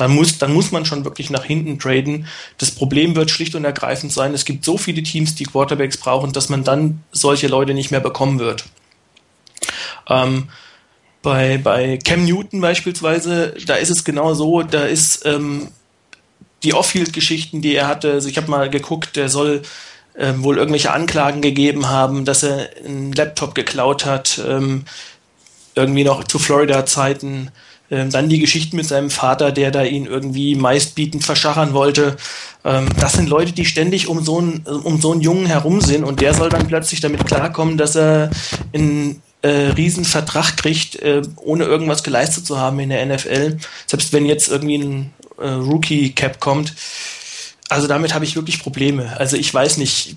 dann 0.00 0.12
muss, 0.12 0.38
dann 0.38 0.52
muss 0.54 0.72
man 0.72 0.86
schon 0.86 1.04
wirklich 1.04 1.28
nach 1.30 1.44
hinten 1.44 1.78
traden. 1.78 2.26
Das 2.58 2.70
Problem 2.70 3.14
wird 3.16 3.30
schlicht 3.30 3.54
und 3.54 3.64
ergreifend 3.64 4.12
sein, 4.12 4.32
es 4.32 4.44
gibt 4.44 4.64
so 4.64 4.78
viele 4.78 5.02
Teams, 5.02 5.34
die 5.34 5.44
Quarterbacks 5.44 5.98
brauchen, 5.98 6.32
dass 6.32 6.48
man 6.48 6.64
dann 6.64 7.02
solche 7.12 7.48
Leute 7.48 7.74
nicht 7.74 7.90
mehr 7.90 8.00
bekommen 8.00 8.38
wird. 8.38 8.64
Ähm, 10.08 10.48
bei, 11.22 11.58
bei 11.58 11.98
Cam 11.98 12.24
Newton 12.24 12.62
beispielsweise, 12.62 13.54
da 13.66 13.74
ist 13.74 13.90
es 13.90 14.04
genau 14.04 14.32
so, 14.32 14.62
da 14.62 14.84
ist 14.84 15.26
ähm, 15.26 15.68
die 16.62 16.72
Off-Field-Geschichten, 16.72 17.60
die 17.60 17.74
er 17.74 17.86
hatte, 17.86 18.12
also 18.12 18.28
ich 18.28 18.38
habe 18.38 18.50
mal 18.50 18.70
geguckt, 18.70 19.16
der 19.16 19.28
soll 19.28 19.62
ähm, 20.16 20.42
wohl 20.42 20.56
irgendwelche 20.56 20.92
Anklagen 20.92 21.42
gegeben 21.42 21.90
haben, 21.90 22.24
dass 22.24 22.42
er 22.42 22.70
einen 22.84 23.12
Laptop 23.12 23.54
geklaut 23.54 24.06
hat, 24.06 24.40
ähm, 24.46 24.86
irgendwie 25.74 26.04
noch 26.04 26.24
zu 26.24 26.38
Florida-Zeiten 26.38 27.50
ähm, 27.90 28.10
dann 28.10 28.28
die 28.28 28.38
Geschichten 28.38 28.76
mit 28.76 28.86
seinem 28.86 29.10
Vater, 29.10 29.52
der 29.52 29.70
da 29.70 29.82
ihn 29.82 30.06
irgendwie 30.06 30.54
meistbietend 30.54 31.24
verschachern 31.24 31.72
wollte. 31.72 32.16
Ähm, 32.64 32.88
das 32.98 33.14
sind 33.14 33.28
Leute, 33.28 33.52
die 33.52 33.64
ständig 33.64 34.08
um 34.08 34.22
so, 34.24 34.38
einen, 34.38 34.60
um 34.60 35.00
so 35.00 35.12
einen 35.12 35.20
Jungen 35.20 35.46
herum 35.46 35.80
sind 35.80 36.04
und 36.04 36.20
der 36.20 36.34
soll 36.34 36.48
dann 36.50 36.68
plötzlich 36.68 37.00
damit 37.00 37.26
klarkommen, 37.26 37.76
dass 37.76 37.96
er 37.96 38.30
einen 38.72 39.22
äh, 39.42 39.48
riesen 39.48 40.04
Vertrag 40.04 40.56
kriegt, 40.56 40.96
äh, 40.96 41.22
ohne 41.36 41.64
irgendwas 41.64 42.02
geleistet 42.02 42.46
zu 42.46 42.58
haben 42.58 42.78
in 42.78 42.90
der 42.90 43.04
NFL. 43.06 43.58
Selbst 43.86 44.12
wenn 44.12 44.26
jetzt 44.26 44.48
irgendwie 44.48 44.78
ein 44.78 45.14
äh, 45.38 45.48
Rookie-Cap 45.48 46.40
kommt. 46.40 46.74
Also 47.68 47.86
damit 47.86 48.14
habe 48.14 48.24
ich 48.24 48.36
wirklich 48.36 48.62
Probleme. 48.62 49.16
Also 49.18 49.36
ich 49.36 49.52
weiß 49.52 49.78
nicht, 49.78 50.16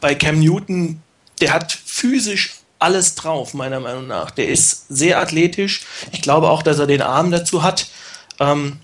bei 0.00 0.14
Cam 0.14 0.40
Newton, 0.40 1.00
der 1.40 1.52
hat 1.52 1.72
physisch 1.72 2.59
alles 2.80 3.14
drauf, 3.14 3.54
meiner 3.54 3.80
Meinung 3.80 4.06
nach. 4.06 4.30
Der 4.30 4.48
ist 4.48 4.86
sehr 4.88 5.20
athletisch. 5.20 5.82
Ich 6.12 6.22
glaube 6.22 6.48
auch, 6.48 6.62
dass 6.62 6.78
er 6.78 6.86
den 6.86 7.02
Arm 7.02 7.30
dazu 7.30 7.62
hat. 7.62 7.88
Ähm, 8.40 8.78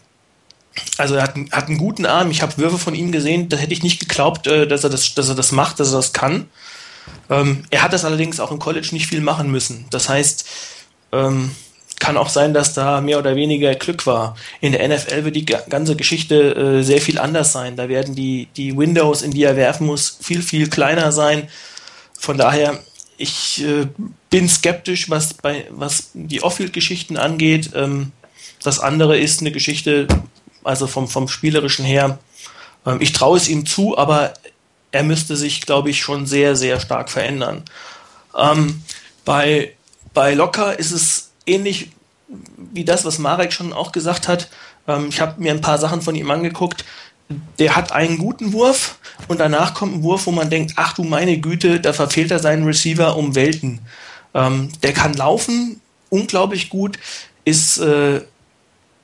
also 0.98 1.14
er 1.14 1.22
hat, 1.22 1.34
hat, 1.52 1.68
einen 1.68 1.78
guten 1.78 2.06
Arm. 2.06 2.30
Ich 2.30 2.42
habe 2.42 2.56
Würfe 2.58 2.78
von 2.78 2.94
ihm 2.94 3.10
gesehen, 3.10 3.48
da 3.48 3.56
hätte 3.56 3.72
ich 3.72 3.82
nicht 3.82 3.98
geglaubt, 4.00 4.46
äh, 4.46 4.66
dass, 4.66 4.84
er 4.84 4.90
das, 4.90 5.14
dass 5.14 5.28
er 5.28 5.34
das 5.34 5.52
macht, 5.52 5.80
dass 5.80 5.90
er 5.92 5.96
das 5.96 6.12
kann. 6.12 6.48
Ähm, 7.30 7.64
er 7.70 7.82
hat 7.82 7.92
das 7.92 8.04
allerdings 8.04 8.40
auch 8.40 8.52
im 8.52 8.58
College 8.58 8.88
nicht 8.92 9.06
viel 9.06 9.20
machen 9.20 9.50
müssen. 9.50 9.86
Das 9.90 10.08
heißt, 10.08 10.46
ähm, 11.12 11.50
kann 11.98 12.16
auch 12.16 12.28
sein, 12.28 12.52
dass 12.52 12.74
da 12.74 13.00
mehr 13.00 13.18
oder 13.18 13.36
weniger 13.36 13.74
Glück 13.74 14.06
war. 14.06 14.36
In 14.60 14.72
der 14.72 14.86
NFL 14.86 15.24
wird 15.24 15.36
die 15.36 15.46
ganze 15.46 15.96
Geschichte 15.96 16.54
äh, 16.54 16.82
sehr 16.82 17.00
viel 17.00 17.18
anders 17.18 17.52
sein. 17.52 17.76
Da 17.76 17.88
werden 17.88 18.14
die, 18.14 18.48
die 18.56 18.76
Windows, 18.76 19.22
in 19.22 19.30
die 19.30 19.44
er 19.44 19.56
werfen 19.56 19.86
muss, 19.86 20.18
viel, 20.20 20.42
viel 20.42 20.68
kleiner 20.68 21.10
sein. 21.10 21.48
Von 22.18 22.36
daher, 22.36 22.78
ich 23.18 23.64
äh, 23.64 23.86
bin 24.30 24.48
skeptisch, 24.48 25.08
was 25.10 25.34
bei 25.34 25.66
was 25.70 26.10
die 26.14 26.42
Off-Field-Geschichten 26.42 27.16
angeht. 27.16 27.70
Ähm, 27.74 28.12
das 28.62 28.78
andere 28.78 29.18
ist 29.18 29.40
eine 29.40 29.52
Geschichte, 29.52 30.06
also 30.64 30.86
vom, 30.86 31.08
vom 31.08 31.28
Spielerischen 31.28 31.84
her. 31.84 32.18
Ähm, 32.84 32.98
ich 33.00 33.12
traue 33.12 33.36
es 33.36 33.48
ihm 33.48 33.66
zu, 33.66 33.96
aber 33.96 34.34
er 34.92 35.02
müsste 35.02 35.36
sich, 35.36 35.62
glaube 35.62 35.90
ich, 35.90 36.00
schon 36.00 36.26
sehr, 36.26 36.56
sehr 36.56 36.80
stark 36.80 37.10
verändern. 37.10 37.62
Ähm, 38.36 38.82
bei, 39.24 39.74
bei 40.14 40.34
Locker 40.34 40.78
ist 40.78 40.92
es 40.92 41.30
ähnlich 41.46 41.90
wie 42.56 42.84
das, 42.84 43.04
was 43.04 43.18
Marek 43.18 43.52
schon 43.52 43.72
auch 43.72 43.92
gesagt 43.92 44.28
hat. 44.28 44.48
Ähm, 44.88 45.08
ich 45.08 45.20
habe 45.20 45.40
mir 45.40 45.52
ein 45.52 45.60
paar 45.60 45.78
Sachen 45.78 46.02
von 46.02 46.14
ihm 46.14 46.30
angeguckt. 46.30 46.84
Der 47.58 47.74
hat 47.74 47.92
einen 47.92 48.18
guten 48.18 48.52
Wurf 48.52 48.98
und 49.26 49.40
danach 49.40 49.74
kommt 49.74 49.94
ein 49.94 50.02
Wurf, 50.02 50.26
wo 50.26 50.30
man 50.30 50.50
denkt, 50.50 50.74
ach 50.76 50.92
du 50.92 51.02
meine 51.02 51.38
Güte, 51.38 51.80
da 51.80 51.92
verfehlt 51.92 52.30
er 52.30 52.38
seinen 52.38 52.64
Receiver 52.64 53.16
um 53.16 53.34
Welten. 53.34 53.80
Ähm, 54.34 54.70
der 54.82 54.92
kann 54.92 55.14
laufen, 55.14 55.80
unglaublich 56.08 56.68
gut, 56.68 56.98
ist, 57.44 57.78
äh, 57.78 58.20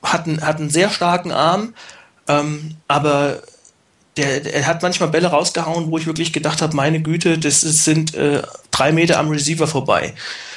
hat, 0.02 0.26
einen, 0.26 0.46
hat 0.46 0.58
einen 0.58 0.70
sehr 0.70 0.90
starken 0.90 1.32
Arm, 1.32 1.74
ähm, 2.28 2.76
aber 2.86 3.42
der, 4.16 4.40
der 4.40 4.66
hat 4.66 4.82
manchmal 4.82 5.08
Bälle 5.08 5.28
rausgehauen, 5.28 5.90
wo 5.90 5.98
ich 5.98 6.06
wirklich 6.06 6.32
gedacht 6.32 6.60
habe, 6.62 6.76
meine 6.76 7.00
Güte, 7.00 7.38
das 7.38 7.64
ist, 7.64 7.84
sind 7.84 8.14
äh, 8.14 8.42
drei 8.70 8.92
Meter 8.92 9.18
am 9.18 9.30
Receiver 9.30 9.66
vorbei. 9.66 10.14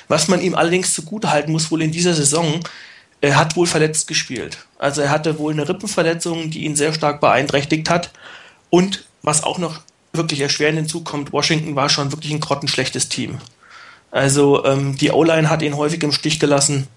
Was 0.07 0.27
man 0.27 0.41
ihm 0.41 0.55
allerdings 0.55 0.93
zugutehalten 0.93 1.51
muss, 1.51 1.71
wohl 1.71 1.81
in 1.81 1.91
dieser 1.91 2.13
Saison, 2.13 2.59
er 3.25 3.37
hat 3.37 3.55
wohl 3.55 3.65
verletzt 3.65 4.07
gespielt. 4.07 4.59
Also 4.77 5.01
er 5.01 5.09
hatte 5.09 5.39
wohl 5.39 5.51
eine 5.51 5.67
Rippenverletzung, 5.67 6.51
die 6.51 6.65
ihn 6.65 6.75
sehr 6.75 6.93
stark 6.93 7.21
beeinträchtigt 7.21 7.89
hat. 7.89 8.11
Und 8.69 9.05
was 9.23 9.43
auch 9.43 9.57
noch 9.57 9.81
wirklich 10.13 10.41
erschwerend 10.41 10.77
hinzukommt, 10.77 11.33
Washington 11.33 11.75
war 11.75 11.89
schon 11.89 12.11
wirklich 12.11 12.31
ein 12.31 12.39
grottenschlechtes 12.39 13.09
Team. 13.09 13.39
Also 14.11 14.63
ähm, 14.65 14.95
die 14.97 15.11
O-Line 15.11 15.49
hat 15.49 15.61
ihn 15.61 15.75
häufig 15.75 16.03
im 16.03 16.11
Stich 16.11 16.39
gelassen. 16.39 16.87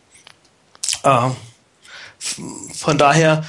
Äh, 1.02 1.30
von 2.74 2.98
daher 2.98 3.44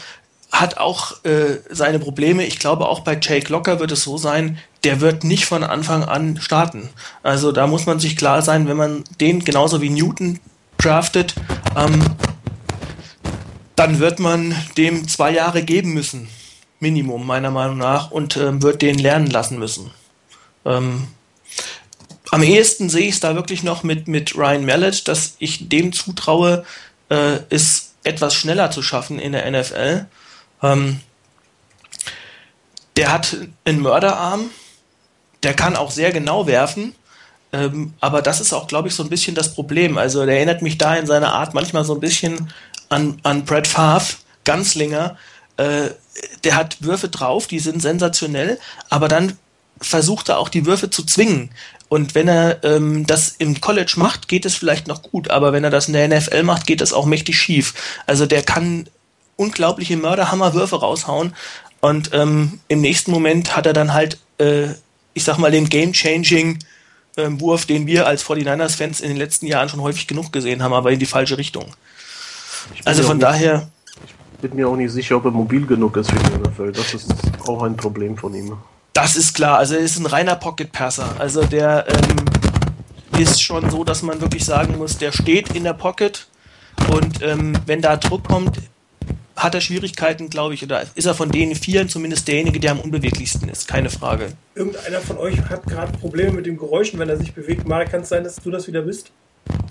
hat 0.52 0.78
auch 0.78 1.24
äh, 1.26 1.60
seine 1.70 2.00
Probleme. 2.00 2.46
Ich 2.46 2.60
glaube, 2.60 2.88
auch 2.88 3.02
bei 3.02 3.20
Jake 3.22 3.52
Locker 3.52 3.80
wird 3.80 3.92
es 3.92 4.04
so 4.04 4.18
sein, 4.18 4.58
der 4.84 5.02
wird 5.02 5.24
nicht 5.24 5.46
von 5.46 5.64
Anfang 5.64 6.04
an 6.04 6.40
starten. 6.40 6.90
Also 7.24 7.52
da 7.52 7.68
muss 7.68 7.86
man 7.86 8.00
sich 8.00 8.16
klar 8.16 8.42
sein, 8.42 8.68
wenn 8.68 8.78
man 8.78 9.04
den 9.20 9.44
genauso 9.44 9.82
wie 9.82 9.90
Newton 9.90 10.40
draftet, 10.78 11.36
ähm, 11.76 12.02
dann 13.80 14.00
wird 14.00 14.20
man 14.20 14.54
dem 14.76 15.08
zwei 15.08 15.32
Jahre 15.32 15.64
geben 15.64 15.94
müssen. 15.94 16.28
Minimum, 16.82 17.26
meiner 17.26 17.50
Meinung 17.50 17.78
nach, 17.78 18.12
und 18.12 18.36
ähm, 18.36 18.62
wird 18.62 18.82
den 18.82 19.00
lernen 19.00 19.28
lassen 19.28 19.58
müssen. 19.58 19.90
Ähm, 20.66 21.08
am 22.30 22.44
ehesten 22.44 22.90
sehe 22.90 23.08
ich 23.08 23.14
es 23.14 23.20
da 23.22 23.36
wirklich 23.36 23.64
noch 23.64 23.84
mit, 23.84 24.10
mit 24.10 24.36
Ryan 24.36 24.66
Mallet, 24.66 25.08
dass 25.08 25.36
ich 25.40 25.70
dem 25.70 25.94
zutraue, 25.94 26.66
äh, 27.08 27.40
es 27.50 27.94
etwas 28.04 28.34
schneller 28.34 28.70
zu 28.70 28.82
schaffen 28.82 29.18
in 29.18 29.32
der 29.32 29.50
NFL. 29.50 30.08
Ähm, 30.62 31.00
der 32.98 33.14
hat 33.14 33.38
einen 33.64 33.80
Mörderarm, 33.80 34.50
der 35.44 35.54
kann 35.54 35.78
auch 35.78 35.92
sehr 35.92 36.12
genau 36.12 36.48
werfen, 36.48 36.96
ähm, 37.54 37.94
aber 38.02 38.22
das 38.22 38.42
ist 38.42 38.52
auch, 38.52 38.68
glaube 38.68 38.90
ich, 38.90 38.94
so 38.94 39.04
ein 39.04 39.10
bisschen 39.10 39.36
das 39.36 39.54
Problem. 39.54 39.98
Also 39.98 40.26
der 40.26 40.36
erinnert 40.36 40.62
mich 40.62 40.78
da 40.78 40.96
in 40.96 41.08
seiner 41.08 41.32
Art 41.32 41.54
manchmal 41.54 41.86
so 41.86 41.94
ein 41.94 42.02
bisschen 42.02 42.52
an, 42.90 43.20
an 43.24 43.46
Brad 43.46 43.68
Favre, 43.68 44.16
Ganzlinger. 44.44 45.18
Äh, 45.58 45.90
der 46.44 46.56
hat 46.56 46.82
Würfe 46.82 47.10
drauf, 47.10 47.48
die 47.48 47.60
sind 47.60 47.82
sensationell, 47.82 48.60
aber 48.90 49.08
dann 49.08 49.38
versucht 49.82 50.30
er 50.30 50.40
auch 50.40 50.50
die 50.50 50.66
Würfe 50.66 50.90
zu 50.90 51.06
zwingen. 51.06 51.52
Und 51.88 52.14
wenn 52.14 52.28
er 52.28 52.64
ähm, 52.64 53.08
das 53.08 53.36
im 53.40 53.62
College 53.62 53.94
macht, 53.96 54.28
geht 54.28 54.46
es 54.46 54.56
vielleicht 54.56 54.88
noch 54.88 55.02
gut, 55.02 55.30
aber 55.32 55.54
wenn 55.54 55.64
er 55.64 55.70
das 55.70 55.88
in 55.88 55.94
der 55.94 56.08
NFL 56.08 56.44
macht, 56.44 56.68
geht 56.68 56.82
das 56.82 56.94
auch 56.94 57.06
mächtig 57.06 57.38
schief. 57.38 57.74
Also 58.06 58.26
der 58.26 58.44
kann 58.44 58.88
unglaubliche 59.38 59.98
Mörderhammerwürfe 59.98 60.80
raushauen. 60.80 61.34
Und 61.82 62.12
ähm, 62.14 62.60
im 62.68 62.82
nächsten 62.82 63.12
Moment 63.12 63.56
hat 63.56 63.66
er 63.66 63.74
dann 63.74 63.94
halt, 63.94 64.20
äh, 64.38 64.68
ich 65.14 65.24
sag 65.24 65.38
mal, 65.38 65.50
den 65.50 65.70
Game-Changing 65.70 66.60
ähm, 67.18 67.40
Wurf, 67.42 67.66
den 67.66 67.88
wir 67.88 68.06
als 68.06 68.24
49ers-Fans 68.26 69.00
in 69.00 69.10
den 69.10 69.18
letzten 69.18 69.48
Jahren 69.48 69.70
schon 69.70 69.82
häufig 69.82 70.06
genug 70.06 70.32
gesehen 70.32 70.62
haben, 70.62 70.74
aber 70.74 70.92
in 70.92 71.00
die 71.00 71.06
falsche 71.06 71.38
Richtung. 71.38 71.74
Also 72.86 73.04
von 73.04 73.20
daher. 73.20 73.70
Ich 74.42 74.50
bin 74.50 74.56
mir 74.56 74.70
auch 74.70 74.76
nicht 74.76 74.92
sicher, 74.92 75.18
ob 75.18 75.26
er 75.26 75.32
mobil 75.32 75.66
genug 75.66 75.98
ist 75.98 76.12
für 76.12 76.18
die 76.18 76.50
NFL. 76.50 76.72
Das 76.72 76.94
ist 76.94 77.14
auch 77.46 77.62
ein 77.64 77.76
Problem 77.76 78.18
von 78.18 78.34
ihm. 78.34 78.58
Das 78.94 79.16
ist 79.16 79.34
klar. 79.34 79.58
Also 79.58 79.76
er 79.76 79.82
ist 79.82 80.00
ein 80.00 80.06
reiner 80.06 80.36
Pocket-Passer. 80.36 81.16
Also 81.20 81.44
der 81.44 81.86
ähm, 81.88 83.20
ist 83.20 83.42
schon 83.42 83.70
so, 83.70 83.84
dass 83.84 84.02
man 84.02 84.22
wirklich 84.22 84.46
sagen 84.46 84.78
muss, 84.78 84.98
der 84.98 85.12
steht 85.12 85.56
in 85.56 85.66
der 85.66 85.74
Pocket 85.74 86.28
und 86.94 87.22
ähm, 87.22 87.54
wenn 87.66 87.82
da 87.82 87.98
Druck 87.98 88.24
kommt, 88.24 88.58
hat 89.36 89.56
er 89.56 89.62
Schwierigkeiten, 89.62 90.30
glaube 90.30 90.54
ich, 90.54 90.64
oder 90.64 90.84
ist 90.96 91.06
er 91.06 91.14
von 91.14 91.32
den 91.32 91.56
Vieren 91.56 91.88
zumindest 91.88 92.28
derjenige, 92.28 92.60
der 92.60 92.72
am 92.72 92.80
unbeweglichsten 92.80 93.48
ist, 93.50 93.68
keine 93.68 93.90
Frage. 93.90 94.34
Irgendeiner 94.56 95.00
von 95.00 95.18
euch 95.18 95.40
hat 95.50 95.66
gerade 95.66 95.98
Probleme 95.98 96.34
mit 96.34 96.46
dem 96.46 96.58
Geräuschen, 96.58 97.00
wenn 97.00 97.10
er 97.10 97.18
sich 97.18 97.34
bewegt. 97.34 97.68
Marek, 97.68 97.92
kann 97.92 98.02
es 98.02 98.10
sein, 98.10 98.24
dass 98.24 98.36
du 98.36 98.52
das 98.52 98.68
wieder 98.68 98.82
bist? 98.82 99.12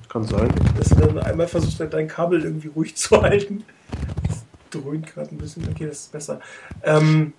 Kann 0.09 0.25
sein. 0.25 0.53
Dass 0.77 0.89
du 0.89 0.97
dann 0.97 1.19
einmal 1.19 1.49
versuchst, 1.49 1.81
dein 1.91 2.09
Kabel 2.09 2.43
irgendwie 2.43 2.69
ruhig 2.69 2.97
zu 2.97 3.21
halten. 3.23 3.65
Das 4.27 4.45
dröhnt 4.71 5.07
gerade 5.07 5.35
ein 5.35 5.39
bisschen. 5.39 5.69
Okay, 5.71 5.87
das 5.87 6.01
ist 6.01 6.13
besser. 6.13 6.41
Ähm, 6.83 7.33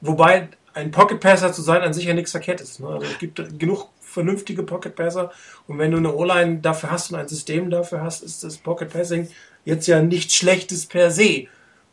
wobei 0.00 0.48
ein 0.74 0.90
Pocket 0.90 1.20
Passer 1.20 1.52
zu 1.52 1.62
sein 1.62 1.82
an 1.82 1.92
sich 1.92 2.04
ja 2.04 2.14
nichts 2.14 2.30
verkehrt 2.30 2.60
ist. 2.60 2.80
Ne? 2.80 2.88
Also 2.88 3.06
es 3.06 3.18
gibt 3.18 3.58
genug 3.58 3.88
vernünftige 4.00 4.62
Pocket 4.62 4.94
Passer 4.94 5.32
und 5.66 5.78
wenn 5.78 5.90
du 5.90 5.96
eine 5.96 6.14
O-Line 6.14 6.58
dafür 6.58 6.90
hast 6.90 7.10
und 7.10 7.18
ein 7.18 7.28
System 7.28 7.70
dafür 7.70 8.02
hast, 8.02 8.22
ist 8.22 8.44
das 8.44 8.58
Pocket 8.58 8.90
Passing 8.90 9.28
jetzt 9.64 9.86
ja 9.86 10.02
nichts 10.02 10.34
Schlechtes 10.34 10.86
per 10.86 11.10
se. 11.10 11.46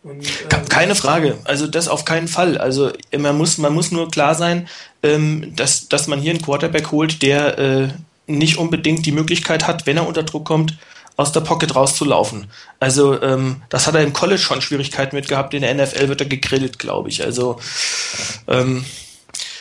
Und, 0.04 0.24
äh, 0.24 0.66
Keine 0.70 0.96
Frage, 0.96 1.38
also 1.44 1.68
das 1.68 1.88
auf 1.88 2.06
keinen 2.06 2.28
Fall. 2.28 2.58
Also 2.58 2.92
man 3.18 3.38
muss, 3.38 3.58
man 3.58 3.74
muss 3.74 3.92
nur 3.92 4.10
klar 4.10 4.34
sein, 4.34 4.68
ähm, 5.04 5.54
dass, 5.56 5.90
dass 5.90 6.08
man 6.08 6.20
hier 6.20 6.32
einen 6.32 6.42
Quarterback 6.42 6.92
holt, 6.92 7.22
der 7.22 7.58
äh, 7.60 7.88
nicht 8.30 8.58
unbedingt 8.58 9.06
die 9.06 9.12
Möglichkeit 9.12 9.68
hat, 9.68 9.86
wenn 9.86 9.98
er 9.98 10.08
unter 10.08 10.24
Druck 10.24 10.46
kommt, 10.46 10.78
aus 11.18 11.34
der 11.34 11.42
Pocket 11.42 11.76
rauszulaufen. 11.76 12.48
Also 12.80 13.22
ähm, 13.22 13.62
das 13.68 13.88
hat 13.88 13.96
er 13.96 14.04
im 14.04 14.14
College 14.14 14.42
schon 14.42 14.62
Schwierigkeiten 14.62 15.16
mit 15.16 15.28
gehabt, 15.28 15.54
in 15.54 15.62
der 15.62 15.74
NFL 15.74 16.08
wird 16.08 16.22
er 16.22 16.28
gegrillt, 16.28 16.80
glaube 16.80 17.10
ich. 17.10 17.24
Also 17.24 17.60
ähm, 18.48 18.86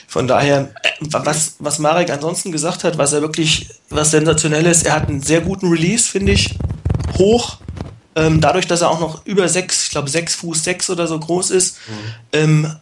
von 0.06 0.28
daher, 0.28 0.72
äh, 0.84 0.90
was, 1.00 1.56
was 1.58 1.80
Marek 1.80 2.10
ansonsten 2.10 2.52
gesagt 2.52 2.84
hat, 2.84 2.96
was 2.96 3.12
er 3.12 3.22
wirklich, 3.22 3.68
was 3.90 4.12
sensationell 4.12 4.66
ist, 4.66 4.86
er 4.86 4.94
hat 4.94 5.08
einen 5.08 5.20
sehr 5.20 5.40
guten 5.40 5.68
Release, 5.68 6.08
finde 6.08 6.32
ich, 6.32 6.54
hoch, 7.18 7.58
ähm, 8.14 8.40
dadurch, 8.40 8.66
dass 8.66 8.80
er 8.80 8.90
auch 8.90 9.00
noch 9.00 9.26
über 9.26 9.48
sechs, 9.48 9.84
ich 9.84 9.90
glaube 9.90 10.10
sechs 10.10 10.36
Fuß 10.36 10.62
sechs 10.62 10.88
oder 10.90 11.06
so 11.06 11.18
groß 11.18 11.50
ist, 11.50 11.78
mhm. 12.32 12.76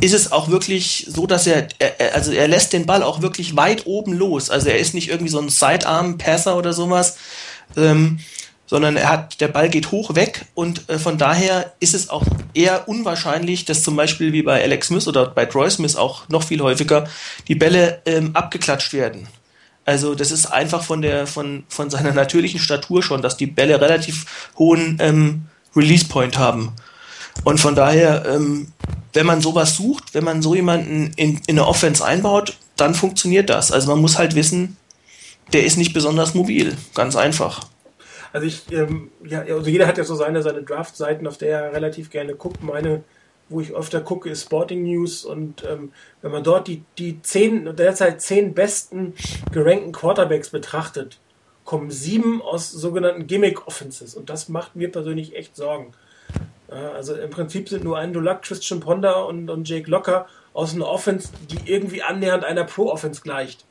Ist 0.00 0.14
es 0.14 0.32
auch 0.32 0.48
wirklich 0.48 1.06
so, 1.08 1.26
dass 1.26 1.46
er, 1.46 1.68
er, 1.78 2.14
also 2.14 2.32
er 2.32 2.48
lässt 2.48 2.72
den 2.72 2.86
Ball 2.86 3.02
auch 3.02 3.22
wirklich 3.22 3.56
weit 3.56 3.86
oben 3.86 4.12
los. 4.12 4.50
Also 4.50 4.68
er 4.68 4.78
ist 4.78 4.94
nicht 4.94 5.08
irgendwie 5.08 5.30
so 5.30 5.40
ein 5.40 5.48
Sidearm-Passer 5.48 6.56
oder 6.56 6.72
sowas, 6.72 7.16
ähm, 7.76 8.20
sondern 8.66 8.96
er 8.96 9.08
hat, 9.08 9.40
der 9.40 9.48
Ball 9.48 9.70
geht 9.70 9.90
hoch 9.90 10.14
weg 10.14 10.44
und 10.54 10.88
äh, 10.88 10.98
von 10.98 11.16
daher 11.18 11.72
ist 11.80 11.94
es 11.94 12.10
auch 12.10 12.24
eher 12.54 12.86
unwahrscheinlich, 12.86 13.64
dass 13.64 13.82
zum 13.82 13.96
Beispiel 13.96 14.32
wie 14.32 14.42
bei 14.42 14.62
Alex 14.62 14.88
Smith 14.88 15.08
oder 15.08 15.26
bei 15.26 15.46
Troy 15.46 15.70
Smith 15.70 15.96
auch 15.96 16.28
noch 16.28 16.42
viel 16.42 16.60
häufiger 16.60 17.08
die 17.48 17.54
Bälle 17.54 18.02
ähm, 18.04 18.30
abgeklatscht 18.34 18.92
werden. 18.92 19.26
Also 19.86 20.14
das 20.14 20.30
ist 20.30 20.46
einfach 20.46 20.82
von 20.82 21.00
der 21.00 21.26
von 21.26 21.64
von 21.68 21.88
seiner 21.88 22.12
natürlichen 22.12 22.60
Statur 22.60 23.02
schon, 23.02 23.22
dass 23.22 23.38
die 23.38 23.46
Bälle 23.46 23.80
relativ 23.80 24.50
hohen 24.58 24.98
ähm, 25.00 25.46
Release 25.74 26.04
Point 26.04 26.36
haben. 26.36 26.74
Und 27.44 27.60
von 27.60 27.74
daher, 27.74 28.24
ähm, 28.26 28.68
wenn 29.12 29.26
man 29.26 29.40
sowas 29.40 29.76
sucht, 29.76 30.14
wenn 30.14 30.24
man 30.24 30.42
so 30.42 30.54
jemanden 30.54 31.12
in, 31.16 31.40
in 31.46 31.58
eine 31.58 31.66
Offense 31.66 32.04
einbaut, 32.04 32.56
dann 32.76 32.94
funktioniert 32.94 33.50
das. 33.50 33.72
Also 33.72 33.88
man 33.90 34.00
muss 34.00 34.18
halt 34.18 34.34
wissen, 34.34 34.76
der 35.52 35.64
ist 35.64 35.78
nicht 35.78 35.94
besonders 35.94 36.34
mobil, 36.34 36.76
ganz 36.94 37.16
einfach. 37.16 37.66
Also 38.32 38.46
ich, 38.46 38.70
ähm, 38.70 39.10
ja, 39.24 39.40
also 39.40 39.70
jeder 39.70 39.86
hat 39.86 39.96
ja 39.96 40.04
so 40.04 40.14
seine 40.14 40.42
seine 40.42 40.62
Draft-Seiten, 40.62 41.26
auf 41.26 41.38
der 41.38 41.60
er 41.60 41.72
relativ 41.72 42.10
gerne 42.10 42.34
guckt. 42.34 42.62
Meine 42.62 43.02
wo 43.48 43.60
ich 43.60 43.74
öfter 43.74 44.00
gucke, 44.00 44.30
ist 44.30 44.42
Sporting 44.42 44.82
News 44.84 45.24
und 45.24 45.64
ähm, 45.64 45.92
wenn 46.22 46.30
man 46.30 46.44
dort 46.44 46.68
die, 46.68 46.82
die 46.98 47.22
zehn, 47.22 47.76
derzeit 47.76 48.20
zehn 48.20 48.54
besten 48.54 49.14
gerankten 49.52 49.92
Quarterbacks 49.92 50.50
betrachtet, 50.50 51.18
kommen 51.64 51.90
sieben 51.90 52.42
aus 52.42 52.70
sogenannten 52.70 53.26
Gimmick 53.26 53.66
Offenses 53.66 54.14
und 54.14 54.30
das 54.30 54.48
macht 54.48 54.76
mir 54.76 54.90
persönlich 54.90 55.34
echt 55.36 55.56
Sorgen. 55.56 55.92
Also 56.68 57.14
im 57.14 57.30
Prinzip 57.30 57.68
sind 57.68 57.84
nur 57.84 57.98
Andrew 57.98 58.20
Luck, 58.20 58.42
Christian 58.42 58.80
Ponder 58.80 59.26
und, 59.26 59.48
und 59.48 59.68
Jake 59.68 59.90
Locker 59.90 60.26
aus 60.52 60.74
einer 60.74 60.86
Offense, 60.86 61.30
die 61.50 61.70
irgendwie 61.70 62.02
annähernd 62.02 62.44
einer 62.44 62.64
Pro-Offense 62.64 63.22
gleicht. 63.22 63.64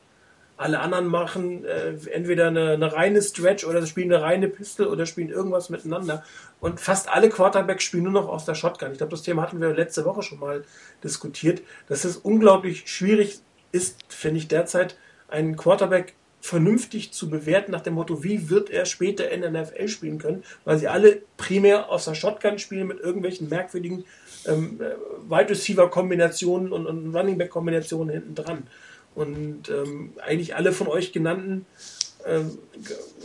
Alle 0.56 0.80
anderen 0.80 1.06
machen 1.06 1.64
äh, 1.64 1.94
entweder 2.10 2.48
eine, 2.48 2.72
eine, 2.72 2.92
reine 2.92 3.22
Stretch 3.22 3.64
oder 3.64 3.86
spielen 3.86 4.12
eine 4.12 4.24
reine 4.24 4.48
Pistol 4.48 4.88
oder 4.88 5.06
spielen 5.06 5.28
irgendwas 5.28 5.70
miteinander. 5.70 6.24
Und 6.58 6.80
fast 6.80 7.08
alle 7.08 7.28
Quarterbacks 7.28 7.84
spielen 7.84 8.02
nur 8.02 8.12
noch 8.12 8.28
aus 8.28 8.44
der 8.44 8.56
Shotgun. 8.56 8.90
Ich 8.90 8.98
glaube, 8.98 9.12
das 9.12 9.22
Thema 9.22 9.42
hatten 9.42 9.60
wir 9.60 9.72
letzte 9.72 10.04
Woche 10.04 10.24
schon 10.24 10.40
mal 10.40 10.64
diskutiert, 11.04 11.62
dass 11.88 12.04
es 12.04 12.16
unglaublich 12.16 12.90
schwierig 12.90 13.38
ist, 13.70 14.00
finde 14.08 14.38
ich 14.38 14.48
derzeit, 14.48 14.96
einen 15.28 15.56
Quarterback 15.56 16.14
vernünftig 16.40 17.12
zu 17.12 17.28
bewerten 17.28 17.72
nach 17.72 17.80
dem 17.80 17.94
Motto, 17.94 18.22
wie 18.22 18.48
wird 18.48 18.70
er 18.70 18.84
später 18.84 19.30
in 19.30 19.42
der 19.42 19.50
NFL 19.50 19.88
spielen 19.88 20.18
können, 20.18 20.44
weil 20.64 20.78
sie 20.78 20.88
alle 20.88 21.22
primär 21.36 21.90
aus 21.90 22.04
der 22.04 22.14
Shotgun 22.14 22.58
spielen 22.58 22.86
mit 22.86 23.00
irgendwelchen 23.00 23.48
merkwürdigen 23.48 24.04
ähm, 24.46 24.80
äh, 24.80 25.30
Wide 25.30 25.50
Receiver 25.50 25.90
Kombinationen 25.90 26.72
und, 26.72 26.86
und 26.86 27.14
Running 27.14 27.38
Back 27.38 27.50
Kombinationen 27.50 28.10
hinten 28.10 28.34
dran. 28.34 28.66
Und 29.14 29.68
ähm, 29.68 30.12
eigentlich 30.24 30.54
alle 30.54 30.72
von 30.72 30.86
euch 30.86 31.12
genannten, 31.12 31.66
äh, 32.24 32.40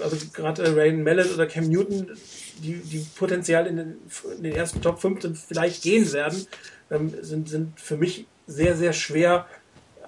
also 0.02 0.18
gerade 0.34 0.76
Rain 0.76 1.04
Mallet 1.04 1.34
oder 1.34 1.46
Cam 1.46 1.70
Newton, 1.70 2.18
die, 2.64 2.78
die 2.78 3.06
potenziell 3.16 3.68
in 3.68 3.78
den, 3.78 3.98
in 4.38 4.44
den 4.44 4.56
ersten 4.56 4.82
Top 4.82 5.00
15 5.00 5.36
vielleicht 5.36 5.84
gehen 5.84 6.12
werden, 6.14 6.48
ähm, 6.90 7.14
sind, 7.22 7.48
sind 7.48 7.80
für 7.80 7.98
mich 7.98 8.26
sehr, 8.48 8.76
sehr 8.76 8.94
schwer 8.94 9.46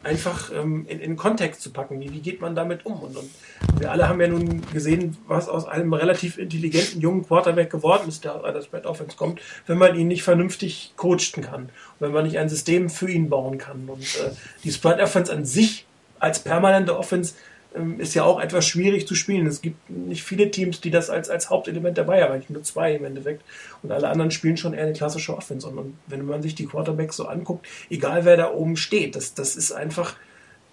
einfach 0.06 0.52
ähm, 0.54 0.86
in, 0.88 1.00
in 1.00 1.16
Kontext 1.18 1.62
zu 1.62 1.72
packen. 1.72 2.00
Wie, 2.00 2.12
wie 2.14 2.22
geht 2.22 2.40
man 2.40 2.56
damit 2.56 2.86
um? 2.86 3.02
Und, 3.02 3.18
und, 3.18 3.30
wir 3.78 3.92
alle 3.92 4.08
haben 4.08 4.22
ja 4.22 4.28
nun 4.28 4.62
gesehen, 4.72 5.18
was 5.28 5.50
aus 5.50 5.68
einem 5.68 5.94
relativ 5.94 6.38
intelligenten 6.38 7.02
jungen 7.02 7.26
Quarterback 7.26 7.70
geworden 7.70 8.08
ist, 8.08 8.24
der 8.24 8.36
aus 8.36 8.44
einer 8.44 8.62
Spread 8.62 8.86
Offense 8.86 9.18
kommt, 9.18 9.42
wenn 9.68 9.78
man 9.78 9.96
ihn 9.96 10.08
nicht 10.08 10.24
vernünftig 10.24 10.94
coachen 10.96 11.42
kann 11.42 11.64
und 11.64 11.72
wenn 12.00 12.12
man 12.12 12.26
nicht 12.26 12.38
ein 12.38 12.50
System 12.50 12.90
für 12.90 13.10
ihn 13.10 13.30
bauen 13.30 13.58
kann. 13.58 13.90
Und 13.90 14.04
äh, 14.04 14.32
die 14.64 14.72
Spread 14.72 15.02
Offense 15.02 15.34
an 15.34 15.46
sich 15.46 15.86
als 16.20 16.40
permanente 16.40 16.98
Offense 16.98 17.34
ist 17.98 18.14
ja 18.14 18.24
auch 18.24 18.40
etwas 18.40 18.68
schwierig 18.68 19.08
zu 19.08 19.16
spielen. 19.16 19.48
Es 19.48 19.62
gibt 19.62 19.90
nicht 19.90 20.24
viele 20.24 20.52
Teams, 20.52 20.82
die 20.82 20.92
das 20.92 21.10
als, 21.10 21.30
als 21.30 21.50
Hauptelement 21.50 21.98
dabei 21.98 22.24
haben, 22.24 22.34
eigentlich 22.34 22.50
nur 22.50 22.64
zwei 22.64 22.94
im 22.96 23.06
Endeffekt. 23.06 23.44
Und 23.84 23.92
alle 23.92 24.08
anderen 24.10 24.32
spielen 24.32 24.58
schon 24.58 24.74
eher 24.74 24.84
eine 24.84 24.94
klassische 24.94 25.36
Offense. 25.36 25.68
Und, 25.68 25.78
und 25.78 25.98
wenn 26.08 26.26
man 26.26 26.42
sich 26.42 26.56
die 26.56 26.66
Quarterbacks 26.66 27.18
so 27.18 27.26
anguckt, 27.26 27.68
egal 27.90 28.26
wer 28.26 28.38
da 28.38 28.52
oben 28.52 28.78
steht, 28.78 29.16
das, 29.16 29.34
das 29.34 29.56
ist 29.56 29.72
einfach 29.72 30.16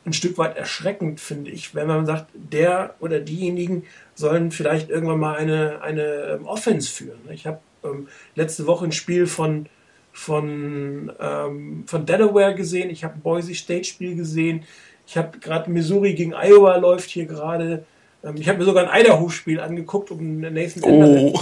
ein 0.05 0.12
Stück 0.12 0.38
weit 0.38 0.57
erschreckend, 0.57 1.20
finde 1.20 1.50
ich, 1.50 1.74
wenn 1.74 1.86
man 1.86 2.07
sagt, 2.07 2.26
der 2.34 2.94
oder 3.00 3.20
diejenigen 3.20 3.84
sollen 4.14 4.50
vielleicht 4.50 4.90
irgendwann 4.90 5.20
mal 5.20 5.36
eine, 5.36 5.80
eine 5.82 6.03
ähm, 6.03 6.44
Offense 6.44 6.90
führen. 6.90 7.20
Ich 7.30 7.46
habe 7.46 7.61
ähm, 7.84 8.09
letzte 8.34 8.66
Woche 8.66 8.84
ein 8.84 8.92
Spiel 8.92 9.26
von, 9.26 9.66
von, 10.12 11.12
ähm, 11.20 11.84
von 11.86 12.05
Delaware 12.07 12.55
gesehen, 12.55 12.90
ich 12.90 13.05
habe 13.05 13.14
ein 13.14 13.20
Boise 13.20 13.55
State 13.55 13.84
Spiel 13.84 14.16
gesehen, 14.16 14.64
ich 15.07 15.16
habe 15.16 15.38
gerade 15.38 15.70
Missouri 15.70 16.14
gegen 16.14 16.34
Iowa 16.34 16.76
läuft 16.76 17.11
hier 17.11 17.26
gerade. 17.26 17.84
Ähm, 18.24 18.36
ich 18.36 18.48
habe 18.48 18.59
mir 18.59 18.64
sogar 18.64 18.90
ein 18.90 19.00
Idaho-Spiel 19.00 19.61
angeguckt, 19.61 20.11
um 20.11 20.40
Nathan 20.40 20.82
oh. 20.82 21.40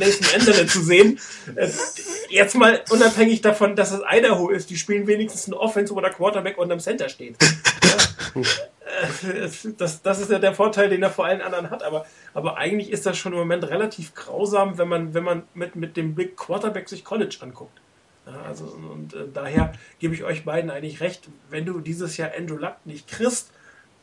Äh, 0.00 0.66
zu 0.66 0.82
sehen. 0.82 1.18
Äh, 1.56 1.68
jetzt 2.28 2.54
mal 2.54 2.80
unabhängig 2.90 3.40
davon, 3.40 3.76
dass 3.76 3.92
es 3.92 4.00
Idaho 4.08 4.48
ist, 4.50 4.70
die 4.70 4.76
spielen 4.76 5.06
wenigstens 5.06 5.48
ein 5.48 5.54
Offense, 5.54 5.94
wo 5.94 6.00
der 6.00 6.10
Quarterback 6.10 6.58
unterm 6.58 6.80
Center 6.80 7.08
steht. 7.08 7.36
Ja? 8.34 8.42
Äh, 8.42 9.48
das, 9.76 10.02
das 10.02 10.20
ist 10.20 10.30
ja 10.30 10.38
der 10.38 10.54
Vorteil, 10.54 10.88
den 10.88 11.02
er 11.02 11.10
vor 11.10 11.24
allen 11.24 11.40
anderen 11.40 11.70
hat. 11.70 11.82
Aber, 11.82 12.06
aber 12.32 12.58
eigentlich 12.58 12.90
ist 12.90 13.06
das 13.06 13.18
schon 13.18 13.32
im 13.32 13.38
Moment 13.38 13.68
relativ 13.68 14.14
grausam, 14.14 14.78
wenn 14.78 14.88
man, 14.88 15.14
wenn 15.14 15.24
man 15.24 15.42
mit, 15.54 15.74
mit 15.74 15.96
dem 15.96 16.14
Blick 16.14 16.36
Quarterback 16.36 16.88
sich 16.88 17.04
College 17.04 17.38
anguckt. 17.40 17.80
Ja, 18.30 18.42
also, 18.42 18.64
und 18.64 19.14
äh, 19.14 19.26
daher 19.32 19.72
gebe 19.98 20.14
ich 20.14 20.24
euch 20.24 20.44
beiden 20.44 20.70
eigentlich 20.70 21.00
recht, 21.00 21.28
wenn 21.48 21.64
du 21.64 21.80
dieses 21.80 22.16
Jahr 22.16 22.30
Andrew 22.36 22.56
Luck 22.56 22.76
nicht 22.84 23.08
kriegst, 23.08 23.50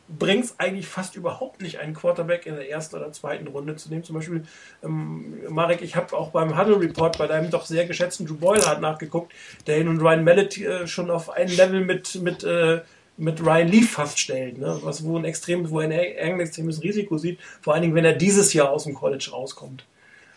bringst 0.10 0.56
eigentlich 0.60 0.88
fast 0.88 1.16
überhaupt 1.16 1.62
nicht 1.62 1.80
einen 1.80 1.94
Quarterback 1.94 2.46
in 2.46 2.56
der 2.56 2.70
ersten 2.70 2.96
oder 2.96 3.12
zweiten 3.12 3.48
Runde 3.48 3.76
zu 3.76 3.90
nehmen. 3.90 4.04
Zum 4.04 4.16
Beispiel, 4.16 4.44
ähm, 4.84 5.36
Marek, 5.50 5.82
ich 5.82 5.96
habe 5.96 6.16
auch 6.16 6.32
beim 6.32 6.58
Huddle 6.58 6.80
Report 6.80 7.18
bei 7.18 7.28
deinem 7.28 7.52
doch 7.52 7.66
sehr 7.66 7.86
geschätzten 7.86 8.26
Drew 8.26 8.36
Boyle 8.36 8.66
hat 8.66 8.82
nachgeguckt, 8.82 9.34
der 9.66 9.84
nun 9.84 10.00
Ryan 10.00 10.24
Mallet 10.24 10.58
äh, 10.58 10.88
schon 10.88 11.10
auf 11.10 11.30
ein 11.30 11.50
Level 11.50 11.82
mit, 11.82 12.16
mit, 12.22 12.44
äh, 12.44 12.82
mit 13.18 13.42
Ryan 13.46 13.68
Leaf 13.68 13.92
fast 13.92 14.20
stellt, 14.20 14.58
ne? 14.58 14.80
was 14.82 15.04
wo 15.04 15.18
ein 15.18 15.26
extrem, 15.26 15.70
wo 15.70 15.82
er 15.82 15.88
ein 15.88 16.40
extremes 16.40 16.82
Risiko 16.84 17.18
sieht, 17.18 17.40
vor 17.62 17.74
allen 17.74 17.82
Dingen, 17.82 17.96
wenn 17.96 18.06
er 18.06 18.14
dieses 18.14 18.54
Jahr 18.54 18.70
aus 18.70 18.86
dem 18.86 18.94
College 18.94 19.30
rauskommt. 19.32 19.86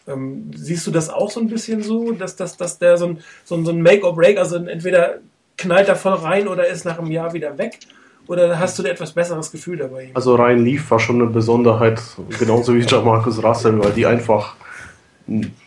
Ähm, 0.06 0.50
siehst 0.54 0.86
du 0.86 0.90
das 0.90 1.10
auch 1.10 1.30
so 1.30 1.40
ein 1.40 1.48
bisschen 1.48 1.82
so, 1.82 2.12
dass, 2.12 2.36
dass, 2.36 2.56
dass 2.56 2.78
der 2.78 2.96
so 2.96 3.06
ein, 3.06 3.18
so 3.44 3.54
ein, 3.56 3.64
so 3.64 3.72
ein 3.72 3.82
Make-or-Break, 3.82 4.38
also 4.38 4.56
entweder 4.56 5.18
knallt 5.56 5.88
er 5.88 5.96
voll 5.96 6.14
rein 6.14 6.48
oder 6.48 6.66
ist 6.66 6.84
nach 6.84 6.98
einem 6.98 7.10
Jahr 7.10 7.32
wieder 7.32 7.58
weg? 7.58 7.78
Oder 8.26 8.58
hast 8.58 8.78
du 8.78 8.82
ein 8.82 8.86
etwas 8.86 9.12
besseres 9.12 9.50
Gefühl 9.50 9.78
dabei? 9.78 10.10
Also 10.14 10.36
Ryan 10.36 10.64
Leaf 10.64 10.90
war 10.90 11.00
schon 11.00 11.16
eine 11.16 11.30
Besonderheit, 11.30 12.00
genauso 12.38 12.74
wie 12.74 12.80
Jamarcus 12.80 13.42
Russell, 13.42 13.82
weil 13.82 13.92
die 13.92 14.06
einfach 14.06 14.54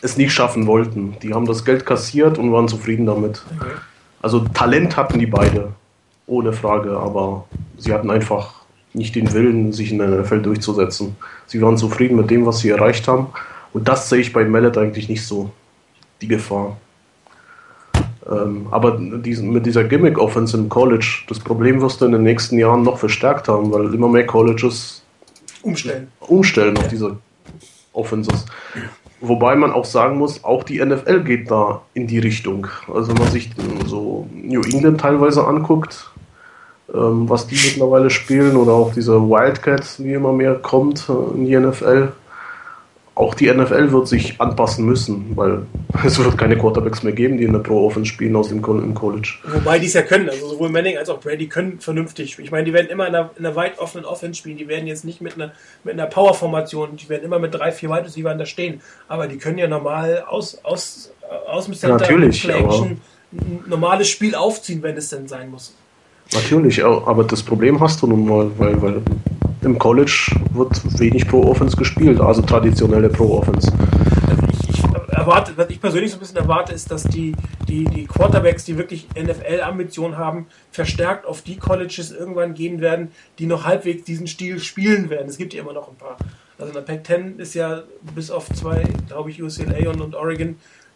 es 0.02 0.18
nicht 0.18 0.32
schaffen 0.32 0.66
wollten. 0.68 1.16
Die 1.22 1.34
haben 1.34 1.46
das 1.46 1.66
Geld 1.66 1.86
kassiert 1.86 2.38
und 2.38 2.52
waren 2.52 2.68
zufrieden 2.68 3.06
damit. 3.06 3.44
Okay. 3.60 3.72
Also 4.22 4.40
Talent 4.40 4.96
hatten 4.96 5.20
die 5.20 5.26
beide, 5.26 5.74
ohne 6.26 6.54
Frage, 6.54 6.98
aber 6.98 7.46
sie 7.78 7.94
hatten 7.94 8.10
einfach 8.10 8.64
nicht 8.94 9.16
den 9.16 9.34
Willen, 9.34 9.74
sich 9.74 9.92
in 9.92 9.98
der 9.98 10.08
NFL 10.08 10.42
durchzusetzen. 10.42 11.16
Sie 11.48 11.62
waren 11.62 11.78
zufrieden 11.78 12.16
mit 12.16 12.30
dem, 12.30 12.46
was 12.46 12.60
sie 12.60 12.70
erreicht 12.70 13.08
haben 13.08 13.28
und 13.74 13.88
das 13.88 14.10
sehe 14.10 14.20
ich 14.20 14.34
bei 14.34 14.46
Mallet 14.46 14.78
eigentlich 14.78 15.10
nicht 15.10 15.26
so, 15.26 15.52
die 16.22 16.28
Gefahr. 16.28 16.78
Ähm, 18.30 18.68
aber 18.72 18.98
diesen, 18.98 19.52
mit 19.52 19.66
dieser 19.66 19.84
Gimmick-Offense 19.84 20.56
im 20.58 20.70
College, 20.70 21.24
das 21.28 21.40
Problem 21.40 21.82
wirst 21.82 22.02
du 22.02 22.06
in 22.06 22.14
den 22.14 22.24
nächsten 22.24 22.58
Jahren 22.58 22.84
noch 22.84 22.98
verstärkt 22.98 23.48
haben, 23.48 23.72
weil 23.72 23.94
immer 23.94 24.08
mehr 24.08 24.26
Colleges 24.26 25.04
umstellen, 25.62 26.08
umstellen 26.22 26.78
auf 26.78 26.88
diese 26.88 27.18
Offenses. 27.92 28.46
Wobei 29.20 29.56
man 29.56 29.72
auch 29.72 29.86
sagen 29.86 30.18
muss, 30.18 30.44
auch 30.44 30.64
die 30.64 30.84
NFL 30.84 31.24
geht 31.24 31.50
da 31.50 31.82
in 31.94 32.08
die 32.08 32.20
Richtung. 32.20 32.68
Also 32.94 33.10
wenn 33.10 33.24
man 33.24 33.32
sich 33.32 33.52
so 33.86 34.28
New 34.34 34.62
England 34.62 35.00
teilweise 35.00 35.46
anguckt, 35.46 36.12
ähm, 36.94 37.30
was 37.30 37.48
die 37.48 37.56
mittlerweile 37.56 38.10
spielen, 38.10 38.58
oder 38.58 38.74
auch 38.74 38.94
diese 38.94 39.14
Wildcats, 39.22 39.98
die 39.98 40.14
immer 40.14 40.34
mehr 40.34 40.56
kommt 40.56 41.10
äh, 41.10 41.38
in 41.38 41.46
die 41.46 41.58
NFL, 41.58 42.12
auch 43.16 43.36
die 43.36 43.51
NFL 43.51 43.91
wird 43.91 44.07
sich 44.07 44.41
anpassen 44.41 44.86
müssen, 44.86 45.36
weil 45.36 45.66
es 46.03 46.18
wird 46.18 46.38
keine 46.38 46.57
Quarterbacks 46.57 47.03
mehr 47.03 47.14
geben, 47.14 47.38
die 47.38 47.43
in 47.43 47.53
der 47.53 47.59
Pro-Offense 47.59 48.09
spielen 48.09 48.36
aus 48.36 48.49
dem 48.49 48.61
College. 48.61 49.36
Wobei 49.45 49.78
die 49.80 49.86
es 49.86 49.93
ja 49.93 50.01
können, 50.01 50.30
also 50.30 50.49
sowohl 50.49 50.70
Manning 50.70 50.97
als 50.97 51.09
auch 51.09 51.20
Brady 51.20 51.47
können 51.47 51.80
vernünftig. 51.80 52.39
Ich 52.39 52.51
meine, 52.51 52.66
die 52.66 52.74
werden 52.74 52.88
immer 52.89 53.07
in 53.07 53.16
einer, 53.16 53.30
in 53.38 53.45
einer 53.45 53.55
weit 53.55 53.78
offenen 53.80 54.05
Offense 54.05 54.39
spielen, 54.39 54.57
die 54.57 54.68
werden 54.68 54.88
jetzt 54.88 55.05
nicht 55.05 55.22
mit 55.22 55.36
einer, 55.36 55.51
mit 55.84 55.93
einer 55.93 56.07
Power-Formation, 56.07 56.95
die 56.95 57.07
werden 57.09 57.24
immer 57.24 57.39
mit 57.39 57.53
drei, 57.53 57.72
vier 57.72 57.89
Wide 57.89 58.05
Receivers 58.05 58.38
da 58.38 58.45
stehen, 58.45 58.82
aber 59.07 59.28
die 59.28 59.38
können 59.38 59.59
ja 59.59 59.68
normal 59.68 60.24
aus, 60.28 60.59
aus, 60.64 61.14
aus 61.47 61.66
dem 61.66 61.76
Center 61.76 61.97
Natürlich, 61.97 62.49
ein 62.51 62.99
normales 63.68 64.09
Spiel 64.09 64.36
aufziehen, 64.36 64.82
wenn 64.82 64.97
es 64.97 65.09
denn 65.09 65.28
sein 65.28 65.51
muss. 65.51 65.76
Natürlich, 66.34 66.84
aber 66.84 67.24
das 67.24 67.43
Problem 67.43 67.80
hast 67.80 68.01
du 68.01 68.07
nun 68.07 68.28
mal, 68.28 68.51
weil, 68.57 68.82
weil 68.82 69.01
im 69.66 69.80
College 69.80 70.32
wird 70.53 70.99
wenig 70.99 71.28
Pro-Offense 71.28 71.78
gespielt, 71.78 72.20
also 72.20 72.41
traditionelle 72.41 73.09
Pro-Offense. 73.09 73.72
Ich, 74.51 74.70
ich 74.70 74.84
erwarte, 75.09 75.53
was 75.55 75.70
ich 75.70 75.80
persönlich 75.80 76.11
so 76.11 76.18
ein 76.18 76.20
bisschen 76.20 76.38
erwarte, 76.38 76.74
ist, 76.74 76.91
dass 76.91 77.03
die, 77.03 77.36
die, 77.68 77.86
die 77.86 78.05
Quarterbacks, 78.05 78.66
die 78.66 78.78
wirklich 78.78 79.07
NFL-Ambitionen 79.18 80.18
haben, 80.18 80.47
verstärkt 80.72 81.26
auf 81.26 81.41
die 81.41 81.57
Colleges 81.57 82.11
irgendwann 82.11 82.53
gehen 82.53 82.82
werden, 82.82 83.11
die 83.39 83.45
noch 83.45 83.66
halbwegs 83.66 84.03
diesen 84.03 84.28
Stil 84.28 84.59
spielen 84.59 85.09
werden. 85.09 85.28
Es 85.28 85.38
gibt 85.38 85.53
ja 85.53 85.61
immer 85.61 85.74
noch 85.74 85.89
ein 85.89 85.95
paar. 85.95 86.18
Also 86.57 86.70
in 86.70 86.74
der 86.74 86.93
Pac-10 86.93 87.39
ist 87.39 87.55
ja 87.55 87.84
bis 88.16 88.30
auf 88.30 88.49
zwei, 88.49 88.84
glaube 89.07 89.32
ich, 89.32 89.41
UCLA 89.41 89.89
und, 89.89 90.01
und 90.01 90.16
Oregon 90.16 90.55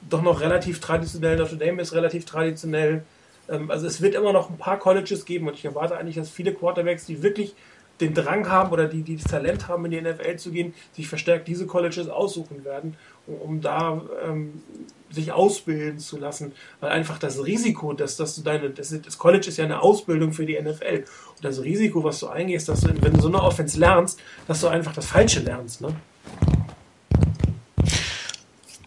doch 0.10 0.22
noch 0.22 0.42
relativ 0.42 0.80
traditionell. 0.80 1.38
Notre 1.38 1.58
Dame 1.58 1.82
ist 1.82 1.94
relativ 1.94 2.26
traditionell. 2.26 3.04
Ähm, 3.50 3.72
also 3.72 3.88
es 3.88 4.02
wird 4.02 4.16
immer 4.16 4.34
noch 4.34 4.50
ein 4.50 4.58
paar 4.58 4.78
Colleges 4.78 5.26
geben 5.26 5.48
und 5.48 5.56
ich 5.56 5.66
erwarte 5.66 5.98
eigentlich, 5.98 6.16
dass 6.16 6.30
viele 6.30 6.54
Quarterbacks, 6.54 7.06
die 7.06 7.24
wirklich 7.24 7.56
den 8.00 8.14
Drang 8.14 8.50
haben 8.50 8.72
oder 8.72 8.88
die, 8.88 9.02
die 9.02 9.18
das 9.18 9.26
Talent 9.26 9.68
haben, 9.68 9.86
in 9.86 9.92
die 9.92 10.02
NFL 10.02 10.38
zu 10.38 10.52
gehen, 10.52 10.74
sich 10.94 11.08
verstärkt 11.08 11.48
diese 11.48 11.66
Colleges 11.66 12.10
aussuchen 12.10 12.64
werden, 12.64 12.96
um, 13.26 13.36
um 13.36 13.62
da 13.62 14.02
ähm, 14.26 14.62
sich 15.10 15.32
ausbilden 15.32 16.00
zu 16.00 16.18
lassen. 16.18 16.52
Weil 16.80 16.92
einfach 16.92 17.18
das 17.18 17.44
Risiko, 17.44 17.94
dass, 17.94 18.18
dass 18.18 18.36
du 18.36 18.42
deine, 18.42 18.70
das, 18.70 18.94
das, 19.04 19.18
College 19.18 19.48
ist 19.48 19.58
ja 19.58 19.66
eine 19.66 19.82
Ausbildung 19.82 20.34
für 20.34 20.46
die 20.46 20.60
NFL. 20.60 21.06
Und 21.36 21.44
das 21.44 21.62
Risiko, 21.62 22.04
was 22.04 22.20
du 22.20 22.28
eingehst, 22.28 22.70
dass 22.70 22.82
du, 22.82 22.90
wenn 23.02 23.14
du 23.14 23.22
so 23.22 23.28
eine 23.28 23.42
Offense 23.42 23.80
lernst, 23.80 24.20
dass 24.48 24.62
du 24.62 24.68
einfach 24.68 24.94
das 24.94 25.06
Falsche 25.06 25.40
lernst. 25.40 25.82
Ne? 25.82 25.96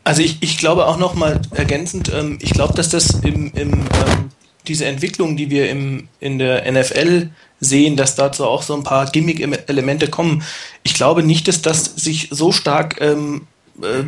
Also 0.04 0.22
ich, 0.22 0.42
ich 0.42 0.58
glaube 0.58 0.86
auch 0.86 0.98
nochmal 0.98 1.40
ergänzend, 1.52 2.12
ähm, 2.12 2.38
ich 2.40 2.52
glaube, 2.52 2.74
dass 2.74 2.88
das 2.88 3.20
im, 3.22 3.52
im 3.54 3.72
ähm, 3.72 4.30
diese 4.66 4.86
Entwicklung, 4.86 5.36
die 5.36 5.50
wir 5.50 5.70
im, 5.70 6.08
in 6.20 6.38
der 6.38 6.70
NFL 6.70 7.30
sehen, 7.60 7.96
dass 7.96 8.14
dazu 8.14 8.46
auch 8.46 8.62
so 8.62 8.74
ein 8.74 8.84
paar 8.84 9.06
Gimmick-Elemente 9.06 10.08
kommen. 10.08 10.42
Ich 10.82 10.94
glaube 10.94 11.22
nicht, 11.22 11.48
dass 11.48 11.62
das 11.62 11.84
sich 11.84 12.28
so 12.30 12.52
stark 12.52 13.00
ähm, 13.00 13.46
äh, 13.82 14.04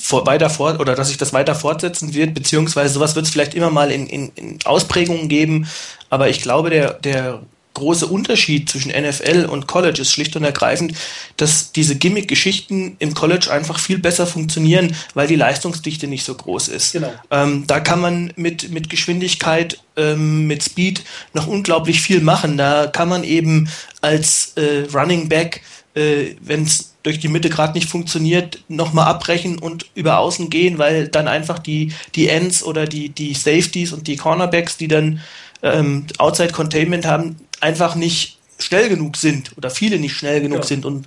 vor, 0.00 0.26
weiter 0.26 0.50
fort 0.50 0.80
oder 0.80 0.94
dass 0.94 1.08
sich 1.08 1.16
das 1.16 1.32
weiter 1.32 1.54
fortsetzen 1.54 2.14
wird, 2.14 2.34
beziehungsweise 2.34 2.94
sowas 2.94 3.14
wird 3.14 3.26
es 3.26 3.32
vielleicht 3.32 3.54
immer 3.54 3.70
mal 3.70 3.90
in, 3.90 4.06
in, 4.06 4.32
in 4.34 4.58
Ausprägungen 4.64 5.28
geben, 5.28 5.66
aber 6.10 6.28
ich 6.28 6.40
glaube, 6.40 6.70
der, 6.70 6.94
der 6.94 7.42
große 7.76 8.06
Unterschied 8.06 8.68
zwischen 8.70 8.90
NFL 8.90 9.46
und 9.50 9.66
College 9.66 10.00
ist 10.00 10.10
schlicht 10.10 10.34
und 10.34 10.44
ergreifend, 10.44 10.94
dass 11.36 11.72
diese 11.72 11.96
Gimmick-Geschichten 11.96 12.96
im 12.98 13.14
College 13.14 13.52
einfach 13.52 13.78
viel 13.78 13.98
besser 13.98 14.26
funktionieren, 14.26 14.96
weil 15.14 15.28
die 15.28 15.36
Leistungsdichte 15.36 16.06
nicht 16.06 16.24
so 16.24 16.34
groß 16.34 16.68
ist. 16.68 16.92
Genau. 16.92 17.12
Ähm, 17.30 17.64
da 17.66 17.80
kann 17.80 18.00
man 18.00 18.32
mit, 18.36 18.70
mit 18.70 18.88
Geschwindigkeit, 18.88 19.78
ähm, 19.96 20.46
mit 20.46 20.64
Speed 20.64 21.04
noch 21.34 21.46
unglaublich 21.46 22.00
viel 22.00 22.20
machen. 22.20 22.56
Da 22.56 22.86
kann 22.86 23.10
man 23.10 23.24
eben 23.24 23.68
als 24.00 24.54
äh, 24.56 24.86
Running 24.94 25.28
Back, 25.28 25.60
äh, 25.94 26.34
wenn 26.40 26.62
es 26.62 26.94
durch 27.02 27.20
die 27.20 27.28
Mitte 27.28 27.50
gerade 27.50 27.74
nicht 27.74 27.88
funktioniert, 27.88 28.58
nochmal 28.68 29.06
abbrechen 29.06 29.58
und 29.58 29.86
über 29.94 30.18
außen 30.18 30.50
gehen, 30.50 30.78
weil 30.78 31.06
dann 31.06 31.28
einfach 31.28 31.60
die, 31.60 31.92
die 32.16 32.28
Ends 32.28 32.64
oder 32.64 32.86
die, 32.86 33.10
die 33.10 33.34
Safeties 33.34 33.92
und 33.92 34.08
die 34.08 34.16
Cornerbacks, 34.16 34.76
die 34.76 34.88
dann 34.88 35.20
ähm, 35.62 36.06
Outside 36.18 36.52
Containment 36.52 37.06
haben, 37.06 37.36
einfach 37.60 37.94
nicht 37.94 38.36
schnell 38.58 38.88
genug 38.88 39.16
sind 39.16 39.56
oder 39.56 39.70
viele 39.70 39.98
nicht 39.98 40.16
schnell 40.16 40.40
genug 40.40 40.60
ja. 40.60 40.64
sind 40.64 40.86
und 40.86 41.06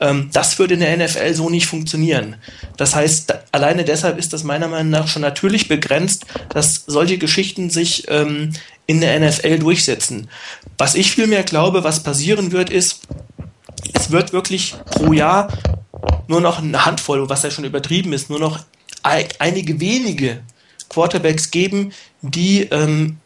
ähm, 0.00 0.30
das 0.32 0.58
würde 0.58 0.74
in 0.74 0.80
der 0.80 0.96
NFL 0.96 1.34
so 1.34 1.50
nicht 1.50 1.66
funktionieren. 1.66 2.36
Das 2.76 2.94
heißt, 2.94 3.30
da, 3.30 3.42
alleine 3.52 3.84
deshalb 3.84 4.18
ist 4.18 4.32
das 4.32 4.44
meiner 4.44 4.68
Meinung 4.68 4.90
nach 4.90 5.08
schon 5.08 5.22
natürlich 5.22 5.68
begrenzt, 5.68 6.24
dass 6.50 6.84
solche 6.86 7.18
Geschichten 7.18 7.70
sich 7.70 8.04
ähm, 8.08 8.52
in 8.86 9.00
der 9.00 9.18
NFL 9.20 9.58
durchsetzen. 9.58 10.28
Was 10.78 10.94
ich 10.94 11.12
vielmehr 11.12 11.42
glaube, 11.42 11.84
was 11.84 12.02
passieren 12.02 12.52
wird, 12.52 12.70
ist, 12.70 13.02
es 13.92 14.10
wird 14.10 14.32
wirklich 14.32 14.74
pro 14.90 15.12
Jahr 15.12 15.52
nur 16.28 16.40
noch 16.40 16.58
eine 16.62 16.84
Handvoll, 16.84 17.28
was 17.28 17.42
ja 17.42 17.50
schon 17.50 17.64
übertrieben 17.64 18.12
ist, 18.12 18.30
nur 18.30 18.40
noch 18.40 18.60
einige 19.02 19.80
wenige 19.80 20.40
Quarterbacks 20.88 21.50
geben, 21.50 21.92
die 22.22 22.62
ähm, 22.62 23.18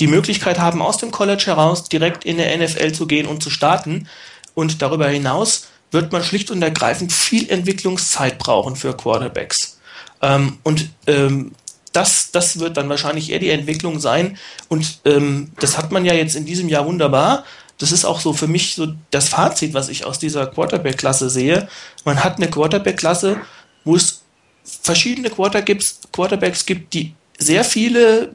die 0.00 0.06
Möglichkeit 0.06 0.58
haben, 0.58 0.82
aus 0.82 0.98
dem 0.98 1.10
College 1.10 1.44
heraus 1.46 1.84
direkt 1.84 2.24
in 2.24 2.36
der 2.36 2.56
NFL 2.56 2.92
zu 2.92 3.06
gehen 3.06 3.26
und 3.26 3.42
zu 3.42 3.50
starten. 3.50 4.08
Und 4.54 4.82
darüber 4.82 5.08
hinaus 5.08 5.68
wird 5.90 6.12
man 6.12 6.22
schlicht 6.22 6.50
und 6.50 6.62
ergreifend 6.62 7.12
viel 7.12 7.50
Entwicklungszeit 7.50 8.38
brauchen 8.38 8.76
für 8.76 8.96
Quarterbacks. 8.96 9.78
Ähm, 10.20 10.58
und 10.62 10.90
ähm, 11.06 11.52
das, 11.92 12.30
das 12.30 12.58
wird 12.58 12.76
dann 12.76 12.88
wahrscheinlich 12.88 13.30
eher 13.30 13.38
die 13.38 13.50
Entwicklung 13.50 13.98
sein. 13.98 14.36
Und 14.68 15.00
ähm, 15.04 15.52
das 15.58 15.78
hat 15.78 15.90
man 15.90 16.04
ja 16.04 16.14
jetzt 16.14 16.36
in 16.36 16.44
diesem 16.44 16.68
Jahr 16.68 16.86
wunderbar. 16.86 17.44
Das 17.78 17.92
ist 17.92 18.04
auch 18.04 18.20
so 18.20 18.32
für 18.32 18.48
mich 18.48 18.74
so 18.74 18.88
das 19.10 19.28
Fazit, 19.28 19.72
was 19.74 19.88
ich 19.88 20.04
aus 20.04 20.18
dieser 20.18 20.46
Quarterback-Klasse 20.46 21.30
sehe. 21.30 21.68
Man 22.04 22.22
hat 22.22 22.36
eine 22.36 22.50
Quarterback-Klasse, 22.50 23.40
wo 23.84 23.96
es 23.96 24.22
verschiedene 24.64 25.30
Quarterbacks 25.30 26.66
gibt, 26.66 26.92
die 26.92 27.14
sehr 27.38 27.64
viele 27.64 28.32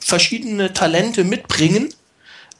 verschiedene 0.00 0.72
Talente 0.72 1.24
mitbringen, 1.24 1.92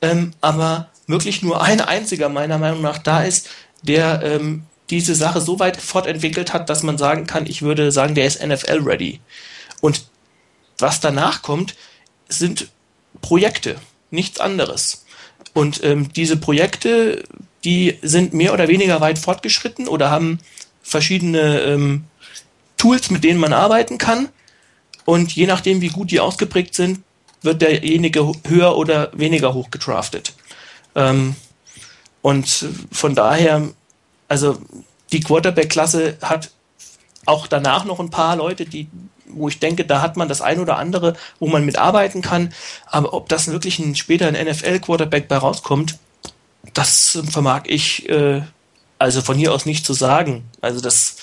ähm, 0.02 0.32
aber 0.40 0.90
wirklich 1.06 1.42
nur 1.42 1.62
ein 1.62 1.80
einziger 1.80 2.28
meiner 2.28 2.58
Meinung 2.58 2.82
nach 2.82 2.98
da 2.98 3.22
ist, 3.22 3.48
der 3.82 4.22
ähm, 4.22 4.64
diese 4.90 5.14
Sache 5.14 5.40
so 5.40 5.58
weit 5.58 5.76
fortentwickelt 5.76 6.52
hat, 6.52 6.68
dass 6.68 6.82
man 6.82 6.98
sagen 6.98 7.26
kann, 7.26 7.46
ich 7.46 7.62
würde 7.62 7.92
sagen, 7.92 8.14
der 8.14 8.26
ist 8.26 8.44
NFL-ready. 8.44 9.20
Und 9.80 10.06
was 10.78 11.00
danach 11.00 11.42
kommt, 11.42 11.74
sind 12.28 12.68
Projekte, 13.20 13.76
nichts 14.10 14.40
anderes. 14.40 15.04
Und 15.54 15.82
ähm, 15.84 16.12
diese 16.12 16.36
Projekte, 16.36 17.24
die 17.64 17.98
sind 18.02 18.34
mehr 18.34 18.52
oder 18.52 18.68
weniger 18.68 19.00
weit 19.00 19.18
fortgeschritten 19.18 19.88
oder 19.88 20.10
haben 20.10 20.38
verschiedene 20.82 21.60
ähm, 21.62 22.04
Tools, 22.76 23.10
mit 23.10 23.24
denen 23.24 23.40
man 23.40 23.52
arbeiten 23.52 23.98
kann. 23.98 24.28
Und 25.06 25.34
je 25.34 25.46
nachdem, 25.46 25.80
wie 25.80 25.88
gut 25.88 26.10
die 26.10 26.20
ausgeprägt 26.20 26.74
sind, 26.74 27.00
wird 27.40 27.62
derjenige 27.62 28.30
höher 28.46 28.76
oder 28.76 29.10
weniger 29.14 29.54
hoch 29.54 29.70
gedraftet. 29.70 30.34
Ähm, 30.94 31.36
und 32.20 32.66
von 32.92 33.14
daher, 33.14 33.68
also 34.28 34.58
die 35.12 35.20
Quarterback-Klasse 35.20 36.18
hat 36.20 36.50
auch 37.24 37.46
danach 37.46 37.84
noch 37.84 38.00
ein 38.00 38.10
paar 38.10 38.36
Leute, 38.36 38.66
die, 38.66 38.88
wo 39.26 39.48
ich 39.48 39.60
denke, 39.60 39.84
da 39.84 40.02
hat 40.02 40.16
man 40.16 40.28
das 40.28 40.40
ein 40.40 40.58
oder 40.58 40.76
andere, 40.76 41.14
wo 41.38 41.46
man 41.46 41.64
mitarbeiten 41.64 42.20
kann. 42.20 42.52
Aber 42.86 43.14
ob 43.14 43.28
das 43.28 43.48
wirklich 43.48 43.78
ein, 43.78 43.94
später 43.94 44.26
ein 44.26 44.34
NFL-Quarterback 44.34 45.28
bei 45.28 45.36
rauskommt, 45.36 45.98
das 46.74 47.18
vermag 47.30 47.62
ich 47.66 48.08
äh, 48.08 48.42
also 48.98 49.20
von 49.20 49.36
hier 49.36 49.52
aus 49.52 49.66
nicht 49.66 49.84
zu 49.84 49.92
sagen. 49.92 50.44
Also 50.60 50.80
das 50.80 51.15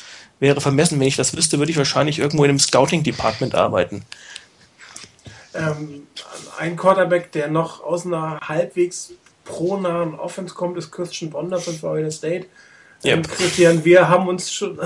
wäre 0.44 0.62
vermessen. 0.62 1.00
Wenn 1.00 1.08
ich 1.08 1.16
das 1.16 1.36
wüsste, 1.36 1.58
würde 1.58 1.72
ich 1.72 1.78
wahrscheinlich 1.78 2.20
irgendwo 2.20 2.44
in 2.44 2.50
einem 2.50 2.60
Scouting-Department 2.60 3.56
arbeiten. 3.56 4.04
Ähm, 5.56 6.08
ein 6.60 6.76
Quarterback, 6.76 7.32
der 7.32 7.48
noch 7.48 7.84
aus 7.84 8.06
einer 8.06 8.40
halbwegs 8.42 9.14
pro-nahen 9.46 10.16
Offense 10.16 10.54
kommt, 10.54 10.78
ist 10.78 10.92
Christian 10.92 11.32
Bonder 11.32 11.60
von 11.60 11.74
Florida 11.74 12.12
State. 12.12 12.48
Ähm, 13.06 13.20
yep. 13.20 13.30
Christian, 13.30 13.86
wir 13.86 14.10
haben 14.10 14.28
uns 14.28 14.52
schon 14.52 14.78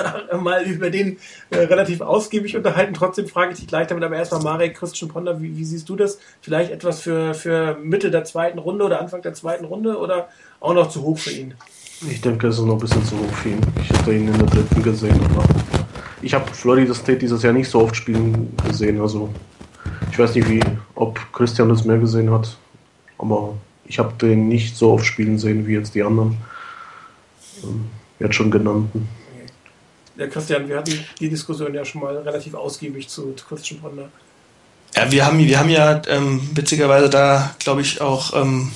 mal 0.42 0.64
über 0.64 0.90
den 0.90 1.20
äh, 1.50 1.58
relativ 1.58 2.02
ausgiebig 2.02 2.56
unterhalten. 2.56 2.94
Trotzdem 2.94 3.28
frage 3.28 3.54
ich 3.54 3.60
dich 3.60 3.68
gleich 3.68 3.88
damit, 3.88 4.04
aber 4.04 4.16
erstmal 4.16 4.42
Marek, 4.42 4.76
Christian 4.76 5.10
Ponder, 5.10 5.42
wie, 5.42 5.56
wie, 5.58 5.66
siehst 5.66 5.90
du 5.90 5.96
das? 5.96 6.20
Vielleicht 6.42 6.72
etwas 6.72 7.02
für, 7.02 7.34
für 7.34 7.78
Mitte 7.82 8.12
der 8.12 8.26
zweiten 8.26 8.60
Runde 8.60 8.86
oder 8.86 9.00
Anfang 9.00 9.22
der 9.22 9.34
zweiten 9.34 9.66
Runde 9.66 9.98
oder 9.98 10.30
auch 10.60 10.74
noch 10.74 10.90
zu 10.90 11.04
hoch 11.04 11.18
für 11.18 11.32
ihn? 11.32 11.56
Ich 12.02 12.22
denke, 12.22 12.48
es 12.48 12.60
ist 12.60 12.66
noch 12.66 12.74
ein 12.74 12.80
bisschen 12.80 13.04
zu 13.06 13.18
hoch 13.18 13.34
für 13.34 13.50
ihn. 13.50 13.62
Ich 13.82 13.90
hätte 13.90 14.14
ihn 14.14 14.28
in 14.28 14.38
der 14.38 14.48
dritten 14.48 14.84
gesehen, 14.84 15.20
aber 15.26 15.44
ich 16.22 16.34
habe 16.34 16.54
Florida 16.54 16.94
State 16.94 17.20
dieses 17.20 17.42
Jahr 17.42 17.54
nicht 17.54 17.70
so 17.70 17.82
oft 17.82 17.96
spielen 17.96 18.56
gesehen. 18.68 19.02
Also 19.02 19.30
ich 20.12 20.20
weiß 20.20 20.36
nicht, 20.36 20.48
wie, 20.48 20.62
ob 20.94 21.20
Christian 21.34 21.70
das 21.70 21.86
mehr 21.86 21.98
gesehen 21.98 22.30
hat, 22.32 22.56
aber 23.18 23.56
ich 23.86 23.98
habe 23.98 24.14
den 24.22 24.48
nicht 24.48 24.78
so 24.78 24.92
oft 24.92 25.06
spielen 25.06 25.40
sehen 25.40 25.66
wie 25.66 25.74
jetzt 25.74 25.96
die 25.96 26.04
anderen. 26.04 26.38
Ähm, 27.64 27.86
jetzt 28.20 28.36
schon 28.36 28.52
genannten. 28.52 29.08
Ja, 30.18 30.28
Christian, 30.28 30.68
wir 30.68 30.78
hatten 30.78 31.00
die 31.20 31.30
Diskussion 31.30 31.74
ja 31.74 31.86
schon 31.86 32.02
mal 32.02 32.16
relativ 32.18 32.54
ausgiebig 32.54 33.08
zu 33.08 33.34
Christian 33.48 33.80
Ponder. 33.80 34.10
Ja, 34.96 35.12
wir 35.12 35.26
haben, 35.26 35.40
wir 35.40 35.60
haben 35.60 35.70
ja 35.70 36.02
ähm, 36.08 36.42
witzigerweise 36.54 37.10
da, 37.10 37.56
glaube 37.60 37.82
ich, 37.82 38.02
auch 38.02 38.40
ähm, 38.40 38.72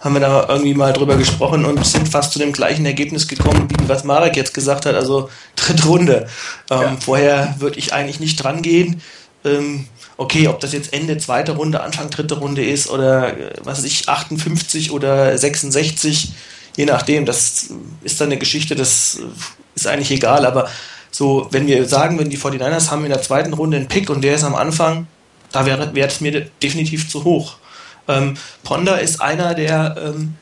haben 0.00 0.14
wir 0.14 0.20
da 0.20 0.46
irgendwie 0.48 0.74
mal 0.74 0.92
drüber 0.92 1.16
gesprochen 1.16 1.64
und 1.64 1.84
sind 1.84 2.08
fast 2.08 2.32
zu 2.32 2.38
dem 2.38 2.52
gleichen 2.52 2.86
Ergebnis 2.86 3.26
gekommen, 3.26 3.68
wie 3.70 3.88
was 3.88 4.04
Marek 4.04 4.36
jetzt 4.36 4.54
gesagt 4.54 4.86
hat, 4.86 4.94
also 4.94 5.28
Drittrunde. 5.56 6.28
Ähm, 6.70 6.80
ja. 6.80 6.96
Vorher 7.00 7.56
würde 7.58 7.78
ich 7.78 7.92
eigentlich 7.92 8.20
nicht 8.20 8.36
dran 8.36 8.62
gehen. 8.62 9.02
Ähm, 9.44 9.86
okay, 10.16 10.48
ob 10.48 10.60
das 10.60 10.72
jetzt 10.72 10.92
Ende 10.92 11.18
zweite 11.18 11.52
Runde, 11.52 11.80
Anfang 11.80 12.10
dritte 12.10 12.38
Runde 12.38 12.64
ist 12.64 12.90
oder 12.90 13.36
äh, 13.36 13.52
was 13.62 13.78
weiß 13.78 13.84
ich, 13.84 14.08
58 14.08 14.92
oder 14.92 15.36
66, 15.36 16.32
je 16.76 16.84
nachdem, 16.84 17.24
das 17.24 17.68
ist 18.02 18.20
dann 18.20 18.28
eine 18.28 18.38
Geschichte, 18.38 18.76
das 18.76 19.18
ist 19.74 19.86
eigentlich 19.86 20.10
egal, 20.12 20.46
aber 20.46 20.68
so, 21.10 21.48
wenn 21.50 21.66
wir 21.66 21.86
sagen, 21.86 22.18
wenn 22.18 22.30
die 22.30 22.38
49ers 22.38 22.90
haben 22.90 23.04
in 23.04 23.10
der 23.10 23.22
zweiten 23.22 23.52
Runde 23.52 23.78
einen 23.78 23.88
Pick 23.88 24.10
und 24.10 24.22
der 24.22 24.34
ist 24.34 24.44
am 24.44 24.54
Anfang, 24.54 25.06
da 25.50 25.64
wäre 25.66 25.90
es 25.94 26.20
mir 26.20 26.46
definitiv 26.62 27.08
zu 27.08 27.24
hoch. 27.24 27.56
Ähm, 28.08 28.36
Ponder 28.64 29.00
ist 29.00 29.20
einer 29.20 29.54
der, 29.54 29.96
ähm, 30.02 30.34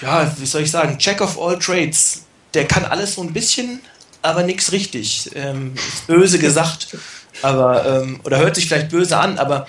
ja, 0.00 0.30
wie 0.38 0.46
soll 0.46 0.62
ich 0.62 0.70
sagen, 0.70 0.98
Check 0.98 1.20
of 1.20 1.40
all 1.40 1.58
Trades. 1.58 2.24
Der 2.54 2.66
kann 2.66 2.84
alles 2.84 3.14
so 3.14 3.22
ein 3.22 3.32
bisschen, 3.32 3.80
aber 4.20 4.42
nichts 4.42 4.72
richtig. 4.72 5.30
Ähm, 5.34 5.74
ist 5.74 6.06
böse 6.06 6.38
gesagt, 6.38 6.96
aber 7.40 7.86
ähm, 7.86 8.20
oder 8.24 8.38
hört 8.38 8.56
sich 8.56 8.66
vielleicht 8.66 8.90
böse 8.90 9.16
an, 9.18 9.38
aber 9.38 9.66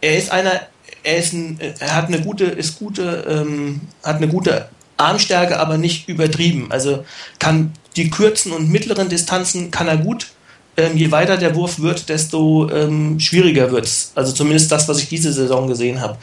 er 0.00 0.16
ist 0.18 0.30
einer, 0.30 0.60
er 1.02 1.16
ist 1.16 1.32
ein, 1.32 1.58
er 1.60 1.96
hat 1.96 2.06
eine 2.06 2.20
gute, 2.20 2.44
ist 2.44 2.78
gute, 2.78 3.24
ähm, 3.28 3.80
hat 4.04 4.16
eine 4.16 4.28
gute 4.28 4.68
Armstärke, 4.96 5.58
aber 5.58 5.78
nicht 5.78 6.08
übertrieben. 6.08 6.70
Also 6.70 7.04
kann 7.38 7.72
die 7.96 8.10
kurzen 8.10 8.52
und 8.52 8.70
mittleren 8.70 9.08
Distanzen 9.08 9.70
kann 9.70 9.88
er 9.88 9.96
gut 9.96 10.28
ähm, 10.76 10.96
je 10.96 11.10
weiter 11.10 11.36
der 11.36 11.54
Wurf 11.54 11.80
wird, 11.80 12.08
desto 12.08 12.70
ähm, 12.70 13.20
schwieriger 13.20 13.70
wird 13.70 13.84
es. 13.84 14.12
Also 14.14 14.32
zumindest 14.32 14.72
das, 14.72 14.88
was 14.88 14.98
ich 14.98 15.08
diese 15.08 15.32
Saison 15.32 15.66
gesehen 15.66 16.00
habe. 16.00 16.16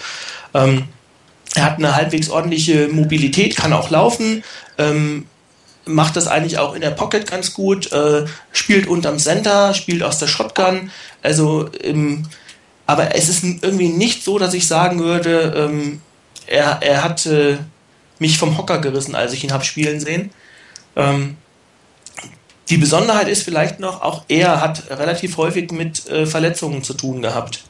Ähm, 0.54 0.86
er 1.56 1.64
hat 1.64 1.78
eine 1.78 1.96
halbwegs 1.96 2.30
ordentliche 2.30 2.88
Mobilität, 2.90 3.56
kann 3.56 3.74
auch 3.74 3.90
laufen, 3.90 4.44
ähm, 4.78 5.26
macht 5.86 6.16
das 6.16 6.28
eigentlich 6.28 6.60
auch 6.60 6.76
in 6.76 6.82
der 6.82 6.92
Pocket 6.92 7.30
ganz 7.30 7.54
gut, 7.54 7.92
äh, 7.92 8.26
spielt 8.52 8.88
unterm 8.88 9.18
Center, 9.18 9.74
spielt 9.74 10.04
aus 10.04 10.20
der 10.20 10.28
Shotgun. 10.28 10.92
Also, 11.24 11.70
ähm, 11.82 12.26
aber 12.86 13.16
es 13.16 13.30
ist 13.30 13.44
irgendwie 13.44 13.90
nicht 13.90 14.24
so, 14.24 14.40
dass 14.40 14.54
ich 14.54 14.68
sagen 14.68 15.00
würde, 15.00 15.54
ähm, 15.56 16.02
er, 16.48 16.80
er 16.82 17.04
hat 17.04 17.26
äh, 17.26 17.58
mich 18.20 18.38
vom 18.38 18.58
Hocker 18.58 18.80
gerissen, 18.80 19.16
als 19.16 19.34
ich 19.34 19.44
ihn 19.44 19.52
habe 19.52 19.66
spielen 19.66 20.00
sehen. 20.00 20.32
Die 22.70 22.78
Besonderheit 22.78 23.28
ist 23.28 23.44
vielleicht 23.44 23.80
noch, 23.80 24.02
auch 24.02 24.24
er 24.28 24.62
hat 24.62 24.90
relativ 24.92 25.38
häufig 25.38 25.72
mit 25.72 26.08
äh, 26.08 26.26
Verletzungen 26.26 26.84
zu 26.84 26.94
tun 26.94 27.22
gehabt. 27.22 27.64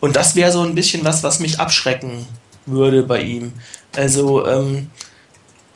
Und 0.00 0.14
das 0.14 0.36
wäre 0.36 0.52
so 0.52 0.62
ein 0.62 0.74
bisschen 0.74 1.04
was, 1.04 1.24
was 1.24 1.40
mich 1.40 1.58
abschrecken 1.58 2.26
würde 2.66 3.02
bei 3.02 3.20
ihm. 3.20 3.52
Also 3.96 4.46
ähm, 4.46 4.90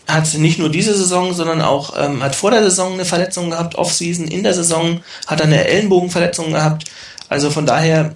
hat 0.07 0.33
nicht 0.35 0.59
nur 0.59 0.69
diese 0.69 0.95
Saison, 0.95 1.33
sondern 1.33 1.61
auch 1.61 1.95
ähm, 1.99 2.23
hat 2.23 2.37
vor 2.37 2.51
der 2.51 2.63
Saison 2.63 2.93
eine 2.93 3.05
Verletzung 3.05 3.51
gehabt, 3.51 3.75
Offseason, 3.75 4.29
in 4.29 4.43
der 4.43 4.55
Saison 4.55 5.01
hat 5.27 5.41
er 5.41 5.47
eine 5.47 5.67
Ellenbogenverletzung 5.67 6.53
gehabt. 6.53 6.85
Also 7.29 7.51
von 7.51 7.67
daher, 7.67 8.15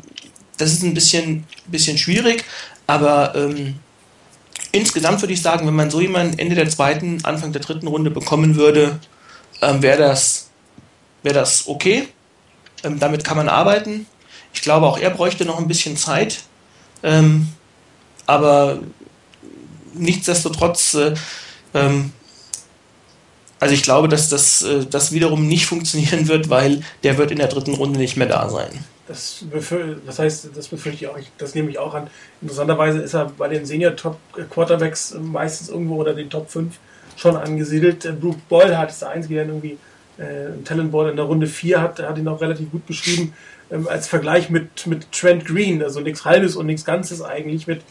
das 0.59 0.73
ist 0.73 0.83
ein 0.83 0.95
bisschen, 0.95 1.45
bisschen 1.67 1.99
schwierig, 1.99 2.45
aber 2.87 3.35
ähm, 3.35 3.77
insgesamt 4.73 5.23
würde 5.23 5.33
ich 5.33 5.43
sagen, 5.43 5.67
wenn 5.67 5.75
man 5.75 5.91
so 5.91 6.01
jemanden 6.01 6.39
Ende 6.39 6.55
der 6.55 6.69
zweiten, 6.69 7.25
Anfang 7.25 7.53
der 7.53 7.63
dritten 7.63 7.89
Runde 7.89 8.11
bekommen 8.11 8.57
würde, 8.57 9.01
ähm, 9.63 9.83
wäre 9.83 9.99
das, 9.99 10.51
wär 11.23 11.33
das 11.33 11.67
okay. 11.67 12.09
Ähm, 12.83 12.99
damit 12.99 13.25
kann 13.25 13.37
man 13.37 13.49
arbeiten. 13.49 14.07
Ich 14.53 14.63
glaube, 14.63 14.87
auch 14.87 14.99
er 14.99 15.11
bräuchte 15.11 15.45
noch 15.45 15.59
ein 15.59 15.69
bisschen 15.69 15.97
Zeit. 15.97 16.43
Ähm, 17.03 17.49
aber 18.27 18.81
nichtsdestotrotz, 19.95 20.95
äh, 20.95 21.15
ähm, 21.75 22.13
also 23.61 23.75
ich 23.75 23.83
glaube, 23.83 24.09
dass 24.09 24.29
das, 24.29 24.63
äh, 24.63 24.85
das 24.87 25.13
wiederum 25.13 25.47
nicht 25.47 25.67
funktionieren 25.73 26.29
wird, 26.29 26.51
weil 26.51 26.83
der 27.03 27.19
wird 27.19 27.31
in 27.31 27.39
der 27.39 27.49
dritten 27.49 27.75
Runde 27.75 27.99
nicht 27.99 28.17
mehr 28.17 28.29
da 28.29 28.49
sein. 28.49 28.85
Das, 29.09 29.45
das 30.05 30.19
heißt, 30.19 30.51
das 30.57 30.67
befürchte 30.67 31.05
ich 31.05 31.09
auch, 31.09 31.17
das 31.39 31.55
nehme 31.55 31.71
ich 31.71 31.79
auch 31.79 31.95
an. 31.95 32.11
Interessanterweise 32.43 32.99
ist 32.99 33.15
er 33.15 33.27
bei 33.27 33.47
den 33.47 33.65
Senior-Top-Quarterbacks 33.65 35.15
meistens 35.21 35.69
irgendwo 35.69 36.01
unter 36.01 36.13
den 36.13 36.29
Top 36.29 36.51
5 36.51 36.77
schon 37.17 37.37
angesiedelt. 37.37 38.05
Äh, 38.05 38.13
Brooke 38.13 38.41
Boyle 38.49 38.79
hat 38.79 38.91
es 38.91 39.01
der 39.01 39.11
Einzige, 39.11 39.37
der 39.37 39.47
irgendwie 39.47 39.79
äh, 40.19 40.53
ein 40.53 40.65
Talentboard 40.65 41.11
in 41.11 41.17
der 41.17 41.25
Runde 41.25 41.47
4 41.47 41.81
hat, 41.81 41.99
hat 42.01 42.19
ihn 42.19 42.29
auch 42.29 42.41
relativ 42.41 42.71
gut 42.71 42.87
beschrieben, 42.87 43.35
ähm, 43.71 43.89
als 43.89 44.09
Vergleich 44.09 44.51
mit, 44.51 44.87
mit 44.87 45.11
Trent 45.13 45.45
Green, 45.45 45.83
also 45.83 46.01
nichts 46.01 46.25
Halbes 46.25 46.57
und 46.57 46.67
nichts 46.67 46.85
Ganzes 46.85 47.23
eigentlich, 47.23 47.67
mit, 47.67 47.83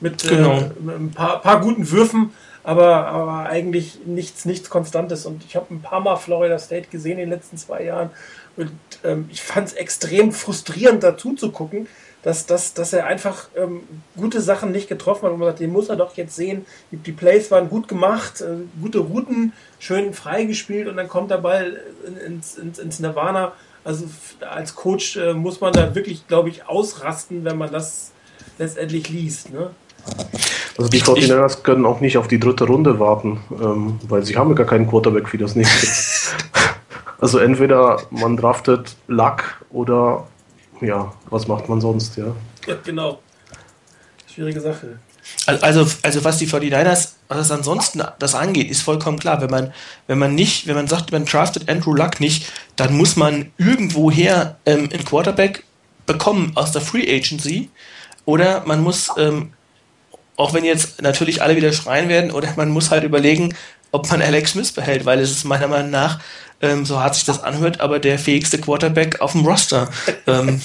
mit 0.00 0.24
äh, 0.24 0.28
genau. 0.28 0.58
äh, 0.58 0.96
ein 0.96 1.12
paar, 1.12 1.40
paar 1.40 1.60
guten 1.60 1.90
Würfen, 1.90 2.30
aber, 2.62 3.06
aber 3.06 3.48
eigentlich 3.48 4.00
nichts, 4.06 4.44
nichts 4.44 4.70
Konstantes. 4.70 5.26
Und 5.26 5.44
ich 5.44 5.56
habe 5.56 5.72
ein 5.74 5.82
paar 5.82 6.00
Mal 6.00 6.16
Florida 6.16 6.58
State 6.58 6.88
gesehen 6.90 7.12
in 7.12 7.30
den 7.30 7.30
letzten 7.30 7.56
zwei 7.56 7.84
Jahren 7.84 8.10
und 8.56 8.70
ähm, 9.02 9.28
ich 9.32 9.42
fand 9.42 9.68
es 9.68 9.74
extrem 9.74 10.32
frustrierend 10.32 11.02
dazu 11.02 11.34
zu 11.34 11.50
gucken, 11.50 11.88
dass, 12.24 12.46
dass, 12.46 12.72
dass 12.72 12.94
er 12.94 13.06
einfach 13.06 13.48
ähm, 13.54 13.82
gute 14.16 14.40
Sachen 14.40 14.72
nicht 14.72 14.88
getroffen 14.88 15.26
hat 15.26 15.32
und 15.32 15.38
man 15.38 15.48
sagt, 15.48 15.60
den 15.60 15.70
muss 15.70 15.90
er 15.90 15.96
doch 15.96 16.16
jetzt 16.16 16.34
sehen. 16.34 16.64
Die, 16.90 16.96
die 16.96 17.12
Plays 17.12 17.50
waren 17.50 17.68
gut 17.68 17.86
gemacht, 17.86 18.40
äh, 18.40 18.64
gute 18.80 19.00
Routen, 19.00 19.52
schön 19.78 20.14
freigespielt 20.14 20.88
und 20.88 20.96
dann 20.96 21.06
kommt 21.06 21.30
der 21.30 21.36
Ball 21.36 21.78
ins, 22.26 22.56
ins, 22.56 22.78
ins 22.78 22.98
Nirvana. 22.98 23.52
Also 23.84 24.06
als 24.40 24.74
Coach 24.74 25.18
äh, 25.18 25.34
muss 25.34 25.60
man 25.60 25.74
da 25.74 25.94
wirklich, 25.94 26.26
glaube 26.26 26.48
ich, 26.48 26.66
ausrasten, 26.66 27.44
wenn 27.44 27.58
man 27.58 27.70
das 27.70 28.12
letztendlich 28.56 29.10
liest. 29.10 29.52
Ne? 29.52 29.70
Also 30.78 30.88
die 30.88 31.02
49 31.02 31.62
können 31.62 31.84
auch 31.84 32.00
nicht 32.00 32.16
auf 32.16 32.26
die 32.26 32.40
dritte 32.40 32.64
Runde 32.64 32.98
warten, 32.98 33.40
ähm, 33.62 34.00
weil 34.08 34.24
sie 34.24 34.38
haben 34.38 34.48
ja 34.48 34.54
gar 34.54 34.66
keinen 34.66 34.88
Quarterback 34.88 35.28
für 35.28 35.36
das 35.36 35.56
nächste. 35.56 35.88
also 37.20 37.38
entweder 37.38 38.00
man 38.10 38.38
draftet 38.38 38.96
Luck 39.08 39.62
oder 39.70 40.26
ja, 40.80 41.12
was 41.30 41.46
macht 41.46 41.68
man 41.68 41.80
sonst, 41.80 42.16
ja? 42.16 42.34
Ja, 42.66 42.76
genau. 42.82 43.20
Schwierige 44.32 44.60
Sache. 44.60 44.98
Also, 45.46 45.86
also 46.02 46.24
was 46.24 46.38
die 46.38 46.46
49ers, 46.46 47.12
was 47.28 47.38
es 47.38 47.50
ansonsten 47.50 48.02
das 48.18 48.34
angeht, 48.34 48.70
ist 48.70 48.82
vollkommen 48.82 49.18
klar. 49.18 49.40
Wenn 49.40 49.50
man, 49.50 49.72
wenn 50.06 50.18
man 50.18 50.34
nicht, 50.34 50.66
wenn 50.66 50.74
man 50.74 50.86
sagt, 50.86 51.12
man 51.12 51.24
draftet 51.24 51.68
Andrew 51.68 51.94
Luck 51.94 52.20
nicht, 52.20 52.50
dann 52.76 52.96
muss 52.96 53.16
man 53.16 53.50
irgendwoher 53.56 54.56
ähm, 54.66 54.88
einen 54.92 55.04
Quarterback 55.04 55.64
bekommen 56.06 56.52
aus 56.56 56.72
der 56.72 56.82
Free 56.82 57.08
Agency 57.08 57.70
oder 58.26 58.64
man 58.66 58.82
muss, 58.82 59.10
ähm, 59.16 59.52
auch 60.36 60.52
wenn 60.52 60.64
jetzt 60.64 61.00
natürlich 61.00 61.42
alle 61.42 61.56
wieder 61.56 61.72
schreien 61.72 62.08
werden, 62.08 62.30
oder 62.30 62.52
man 62.56 62.70
muss 62.70 62.90
halt 62.90 63.04
überlegen, 63.04 63.54
ob 63.92 64.10
man 64.10 64.20
Alex 64.20 64.52
Smith 64.52 64.72
behält, 64.72 65.06
weil 65.06 65.20
es 65.20 65.30
ist 65.30 65.44
meiner 65.44 65.68
Meinung 65.68 65.90
nach 65.90 66.18
ähm, 66.64 66.84
so 66.84 67.00
hart 67.00 67.14
sich 67.14 67.24
das 67.24 67.42
anhört, 67.42 67.80
aber 67.80 67.98
der 67.98 68.18
fähigste 68.18 68.58
Quarterback 68.58 69.20
auf 69.20 69.32
dem 69.32 69.44
Roster. 69.44 69.90
ähm, 70.26 70.60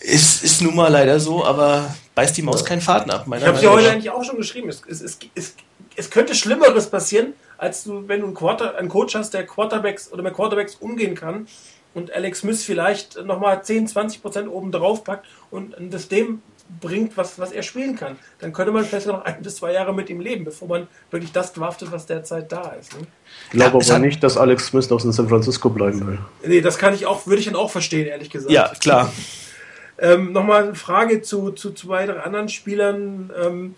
ist, 0.00 0.42
ist 0.42 0.62
nun 0.62 0.74
mal 0.74 0.90
leider 0.90 1.20
so, 1.20 1.44
aber 1.44 1.94
beißt 2.14 2.36
die 2.36 2.42
Maus 2.42 2.64
keinen 2.64 2.80
Faden 2.80 3.10
ab. 3.10 3.26
ich 3.26 3.44
habe 3.44 3.60
ja 3.60 3.70
heute 3.70 3.90
eigentlich 3.90 4.10
auch 4.10 4.24
schon 4.24 4.36
geschrieben, 4.36 4.68
es, 4.68 4.82
es, 4.88 5.00
es, 5.02 5.18
es, 5.34 5.54
es 5.96 6.10
könnte 6.10 6.34
Schlimmeres 6.34 6.88
passieren, 6.88 7.34
als 7.58 7.84
du, 7.84 8.08
wenn 8.08 8.20
du 8.20 8.26
einen, 8.26 8.34
Quarter, 8.34 8.76
einen 8.76 8.88
Coach 8.88 9.14
hast, 9.14 9.34
der 9.34 9.46
Quarterbacks 9.46 10.12
oder 10.12 10.22
mit 10.22 10.34
Quarterbacks 10.34 10.76
umgehen 10.76 11.14
kann 11.14 11.46
und 11.94 12.12
Alex 12.12 12.40
Smith 12.40 12.62
vielleicht 12.64 13.22
nochmal 13.24 13.62
10, 13.62 13.88
20 13.88 14.22
Prozent 14.22 14.48
oben 14.48 14.72
drauf 14.72 15.04
packt 15.04 15.26
und 15.50 15.74
das 15.90 16.08
dem 16.08 16.42
bringt, 16.80 17.16
was, 17.16 17.38
was 17.38 17.52
er 17.52 17.62
spielen 17.62 17.96
kann. 17.96 18.16
Dann 18.40 18.52
könnte 18.52 18.72
man 18.72 18.84
vielleicht 18.84 19.06
noch 19.06 19.24
ein 19.24 19.42
bis 19.42 19.56
zwei 19.56 19.72
Jahre 19.72 19.94
mit 19.94 20.10
ihm 20.10 20.20
leben, 20.20 20.44
bevor 20.44 20.68
man 20.68 20.88
wirklich 21.10 21.32
das 21.32 21.52
draftet, 21.52 21.92
was 21.92 22.06
derzeit 22.06 22.50
da 22.50 22.74
ist. 22.80 22.94
Ne? 22.98 23.06
Ich 23.46 23.50
glaube 23.50 23.82
ja, 23.82 23.94
aber 23.94 24.04
nicht, 24.04 24.22
dass 24.22 24.36
Alex 24.36 24.66
Smith 24.66 24.90
noch 24.90 25.04
in 25.04 25.12
San 25.12 25.28
Francisco 25.28 25.70
bleiben 25.70 26.06
will. 26.06 26.18
Nee, 26.44 26.60
das 26.60 26.78
kann 26.78 26.94
ich 26.94 27.06
auch, 27.06 27.26
würde 27.26 27.40
ich 27.40 27.46
dann 27.46 27.56
auch 27.56 27.70
verstehen, 27.70 28.06
ehrlich 28.06 28.30
gesagt. 28.30 28.50
Ja, 28.50 28.72
klar. 28.80 29.12
ähm, 29.98 30.32
Nochmal 30.32 30.64
eine 30.64 30.74
Frage 30.74 31.22
zu, 31.22 31.50
zu 31.52 31.72
zwei, 31.72 32.06
drei 32.06 32.20
anderen 32.20 32.48
Spielern. 32.48 33.30
Ähm, 33.40 33.74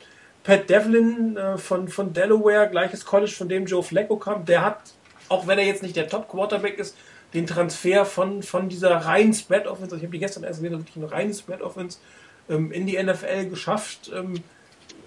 Pat 0.49 0.71
Devlin 0.71 1.37
äh, 1.37 1.59
von, 1.59 1.89
von 1.89 2.15
Delaware, 2.15 2.71
gleiches 2.71 3.05
College, 3.05 3.33
von 3.33 3.51
dem 3.51 3.67
Joe 3.67 3.83
Flacco 3.83 4.17
kam, 4.17 4.47
der 4.47 4.65
hat, 4.65 4.81
auch 5.29 5.47
wenn 5.47 5.59
er 5.59 5.67
jetzt 5.67 5.83
nicht 5.83 5.95
der 5.95 6.09
Top-Quarterback 6.09 6.79
ist, 6.79 6.97
den 7.35 7.47
Transfer 7.47 8.07
von, 8.07 8.43
von 8.43 8.71
dieser 8.71 8.97
reinen 8.97 9.35
Spread-Offense, 9.35 9.97
ich 9.97 10.03
habe 10.03 10.13
die 10.13 10.19
gestern 10.19 10.45
erst 10.45 10.63
gesehen, 10.63 10.79
wirklich 10.79 10.97
eine 10.97 11.11
reine 11.13 11.35
Spread-Offense, 11.35 11.99
ähm, 12.49 12.73
in 12.73 12.87
die 12.87 13.03
NFL 13.03 13.49
geschafft. 13.49 14.11
Ähm, 14.15 14.35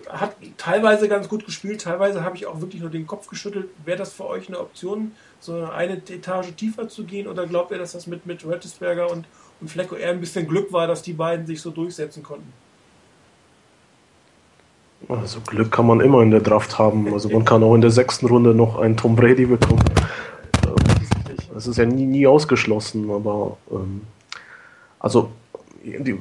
hat 0.09 0.35
teilweise 0.57 1.07
ganz 1.07 1.29
gut 1.29 1.45
gespielt, 1.45 1.81
teilweise 1.81 2.23
habe 2.23 2.35
ich 2.35 2.45
auch 2.45 2.59
wirklich 2.59 2.81
nur 2.81 2.89
den 2.89 3.07
Kopf 3.07 3.27
geschüttelt. 3.27 3.69
Wäre 3.85 3.97
das 3.97 4.11
für 4.11 4.25
euch 4.25 4.47
eine 4.47 4.59
Option, 4.59 5.11
so 5.39 5.63
eine 5.65 5.93
Etage 5.93 6.53
tiefer 6.55 6.89
zu 6.89 7.05
gehen 7.05 7.27
oder 7.27 7.47
glaubt 7.47 7.71
ihr, 7.71 7.77
dass 7.77 7.93
das 7.93 8.07
mit, 8.07 8.25
mit 8.25 8.45
Rettisberger 8.45 9.09
und, 9.09 9.25
und 9.61 9.69
Flecko 9.69 9.95
eher 9.95 10.09
ein 10.09 10.19
bisschen 10.19 10.47
Glück 10.47 10.73
war, 10.73 10.87
dass 10.87 11.01
die 11.01 11.13
beiden 11.13 11.45
sich 11.45 11.61
so 11.61 11.71
durchsetzen 11.71 12.23
konnten? 12.23 12.51
Also 15.07 15.39
Glück 15.41 15.71
kann 15.71 15.87
man 15.87 15.99
immer 15.99 16.21
in 16.21 16.31
der 16.31 16.41
Draft 16.41 16.77
haben. 16.77 17.11
Also 17.13 17.29
man 17.29 17.43
kann 17.43 17.63
auch 17.63 17.75
in 17.75 17.81
der 17.81 17.91
sechsten 17.91 18.27
Runde 18.27 18.53
noch 18.53 18.77
einen 18.77 18.97
Tom 18.97 19.15
Brady 19.15 19.45
bekommen. 19.45 19.83
Das 21.53 21.67
ist 21.67 21.77
ja 21.77 21.85
nie, 21.85 22.05
nie 22.05 22.27
ausgeschlossen, 22.27 23.09
aber 23.11 23.57
ähm, 23.71 24.01
also 24.99 25.31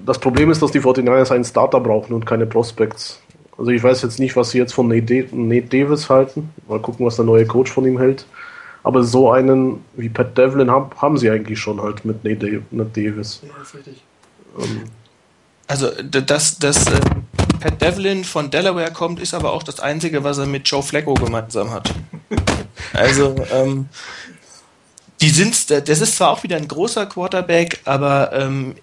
das 0.07 0.19
Problem 0.19 0.51
ist, 0.51 0.63
dass 0.63 0.71
die 0.71 0.81
49ers 0.81 1.33
einen 1.33 1.45
Starter 1.45 1.81
brauchen 1.81 2.15
und 2.15 2.25
keine 2.27 2.47
Prospects. 2.47 3.21
Also 3.59 3.71
ich 3.71 3.83
weiß 3.83 4.03
jetzt 4.03 4.19
nicht, 4.19 4.37
was 4.37 4.51
sie 4.51 4.59
jetzt 4.59 4.73
von 4.73 4.89
Nate, 4.89 5.27
Davis 5.63 6.09
halten. 6.09 6.51
Mal 6.67 6.81
gucken, 6.81 7.05
was 7.05 7.17
der 7.17 7.27
neue 7.27 7.47
Coach 7.47 7.71
von 7.71 7.85
ihm 7.85 7.99
hält. 7.99 8.25
Aber 8.83 9.05
so 9.05 9.31
einen 9.31 9.85
wie 9.95 10.09
Pat 10.09 10.39
Devlin 10.39 10.71
haben, 10.71 10.91
haben 10.97 11.19
sie 11.19 11.31
eigentlich 11.31 11.61
schon 11.61 11.83
halt 11.83 12.05
mit 12.07 12.25
Nate, 12.25 12.63
Davis. 12.71 13.43
Ja, 13.43 13.63
ist 13.63 13.75
richtig. 13.75 14.03
Ähm. 14.59 14.85
Also 15.67 15.91
dass, 16.03 16.59
dass 16.59 16.87
äh, 16.87 17.01
Pat 17.61 17.81
Devlin 17.83 18.25
von 18.25 18.51
Delaware 18.51 18.91
kommt, 18.91 19.21
ist 19.21 19.35
aber 19.35 19.53
auch 19.53 19.63
das 19.63 19.79
Einzige, 19.79 20.25
was 20.25 20.39
er 20.39 20.47
mit 20.47 20.67
Joe 20.67 20.83
Flacco 20.83 21.15
gemeinsam 21.15 21.71
hat. 21.71 21.93
also 22.95 23.37
ähm, 23.53 23.89
die 25.21 25.29
sind, 25.29 25.71
das 25.71 26.01
ist 26.01 26.17
zwar 26.17 26.31
auch 26.31 26.43
wieder 26.43 26.57
ein 26.57 26.67
großer 26.67 27.05
Quarterback, 27.07 27.81
aber 27.85 28.33
ähm, 28.33 28.75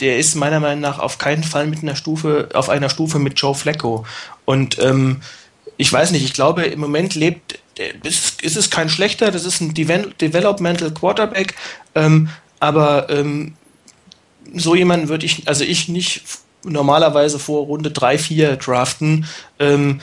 der 0.00 0.18
ist 0.18 0.34
meiner 0.34 0.60
Meinung 0.60 0.80
nach 0.80 0.98
auf 0.98 1.18
keinen 1.18 1.42
Fall 1.42 1.66
mit 1.66 1.82
einer 1.82 1.96
Stufe, 1.96 2.48
auf 2.54 2.68
einer 2.68 2.88
Stufe 2.88 3.18
mit 3.18 3.38
Joe 3.38 3.54
Flacco. 3.54 4.06
Und 4.44 4.78
ähm, 4.78 5.22
ich 5.76 5.92
weiß 5.92 6.10
nicht, 6.10 6.24
ich 6.24 6.34
glaube, 6.34 6.64
im 6.64 6.80
Moment 6.80 7.14
lebt, 7.14 7.58
ist, 8.02 8.42
ist 8.42 8.56
es 8.56 8.70
kein 8.70 8.88
schlechter, 8.88 9.30
das 9.30 9.44
ist 9.44 9.60
ein 9.60 9.74
Developmental 9.74 10.92
Quarterback, 10.92 11.54
ähm, 11.94 12.28
aber 12.60 13.08
ähm, 13.10 13.54
so 14.54 14.74
jemanden 14.74 15.08
würde 15.08 15.26
ich, 15.26 15.46
also 15.46 15.64
ich 15.64 15.88
nicht 15.88 16.22
normalerweise 16.64 17.38
vor 17.38 17.66
Runde 17.66 17.90
3, 17.90 18.18
4 18.18 18.56
draften. 18.56 19.26
Ähm, 19.58 20.00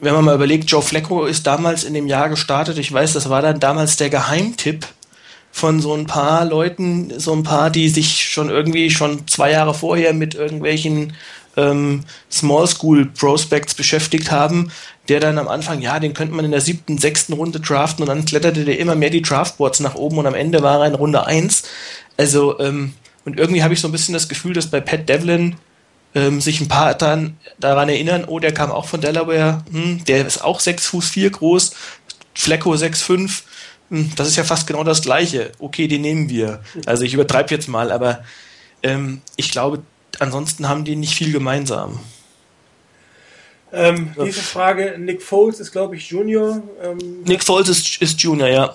wenn 0.00 0.14
man 0.14 0.24
mal 0.24 0.34
überlegt, 0.34 0.70
Joe 0.70 0.82
Flacco 0.82 1.24
ist 1.24 1.46
damals 1.46 1.84
in 1.84 1.94
dem 1.94 2.06
Jahr 2.06 2.28
gestartet, 2.28 2.78
ich 2.78 2.92
weiß, 2.92 3.12
das 3.12 3.28
war 3.28 3.42
dann 3.42 3.60
damals 3.60 3.96
der 3.96 4.10
Geheimtipp 4.10 4.86
von 5.52 5.80
so 5.80 5.94
ein 5.94 6.06
paar 6.06 6.44
Leuten, 6.46 7.12
so 7.20 7.32
ein 7.32 7.42
paar, 7.44 7.70
die 7.70 7.90
sich 7.90 8.24
schon 8.24 8.48
irgendwie 8.48 8.90
schon 8.90 9.28
zwei 9.28 9.52
Jahre 9.52 9.74
vorher 9.74 10.14
mit 10.14 10.34
irgendwelchen 10.34 11.12
ähm, 11.56 12.04
Small 12.30 12.66
School 12.66 13.06
Prospects 13.06 13.74
beschäftigt 13.74 14.30
haben, 14.30 14.72
der 15.08 15.20
dann 15.20 15.38
am 15.38 15.48
Anfang, 15.48 15.82
ja, 15.82 16.00
den 16.00 16.14
könnte 16.14 16.34
man 16.34 16.46
in 16.46 16.50
der 16.50 16.62
siebten, 16.62 16.96
sechsten 16.96 17.34
Runde 17.34 17.60
draften 17.60 18.02
und 18.02 18.08
dann 18.08 18.24
kletterte 18.24 18.64
der 18.64 18.78
immer 18.78 18.94
mehr 18.94 19.10
die 19.10 19.22
Draftboards 19.22 19.80
nach 19.80 19.94
oben 19.94 20.18
und 20.18 20.26
am 20.26 20.34
Ende 20.34 20.62
war 20.62 20.80
er 20.80 20.86
in 20.86 20.94
Runde 20.94 21.26
eins. 21.26 21.64
Also, 22.16 22.58
ähm, 22.58 22.94
und 23.24 23.38
irgendwie 23.38 23.62
habe 23.62 23.74
ich 23.74 23.80
so 23.80 23.88
ein 23.88 23.92
bisschen 23.92 24.14
das 24.14 24.28
Gefühl, 24.28 24.54
dass 24.54 24.70
bei 24.70 24.80
Pat 24.80 25.08
Devlin 25.08 25.56
ähm, 26.14 26.40
sich 26.40 26.60
ein 26.60 26.68
paar 26.68 26.94
dann 26.94 27.36
daran 27.60 27.88
erinnern, 27.88 28.24
oh, 28.26 28.38
der 28.38 28.54
kam 28.54 28.70
auch 28.70 28.86
von 28.86 29.00
Delaware, 29.00 29.64
hm, 29.70 30.04
der 30.06 30.26
ist 30.26 30.42
auch 30.42 30.60
sechs 30.60 30.86
Fuß 30.86 31.10
vier 31.10 31.30
groß, 31.30 31.72
Flecko 32.34 32.72
6'5, 32.72 33.18
hm, 33.18 33.30
das 34.16 34.28
ist 34.28 34.36
ja 34.36 34.44
fast 34.44 34.66
genau 34.66 34.84
das 34.84 35.02
Gleiche. 35.02 35.52
Okay, 35.58 35.86
die 35.86 35.98
nehmen 35.98 36.28
wir. 36.30 36.60
Also 36.86 37.04
ich 37.04 37.12
übertreibe 37.12 37.50
jetzt 37.50 37.68
mal, 37.68 37.92
aber 37.92 38.24
ähm, 38.82 39.20
ich 39.36 39.50
glaube, 39.50 39.82
ansonsten 40.18 40.68
haben 40.68 40.84
die 40.84 40.96
nicht 40.96 41.14
viel 41.14 41.32
gemeinsam. 41.32 42.00
Ähm, 43.72 44.14
diese 44.24 44.42
Frage, 44.42 44.96
Nick 44.98 45.22
Foles 45.22 45.60
ist, 45.60 45.72
glaube 45.72 45.96
ich, 45.96 46.08
Junior. 46.08 46.62
Ähm, 46.82 47.22
Nick 47.24 47.42
Foles 47.42 47.68
ist, 47.68 48.02
ist 48.02 48.20
Junior, 48.20 48.48
ja. 48.48 48.74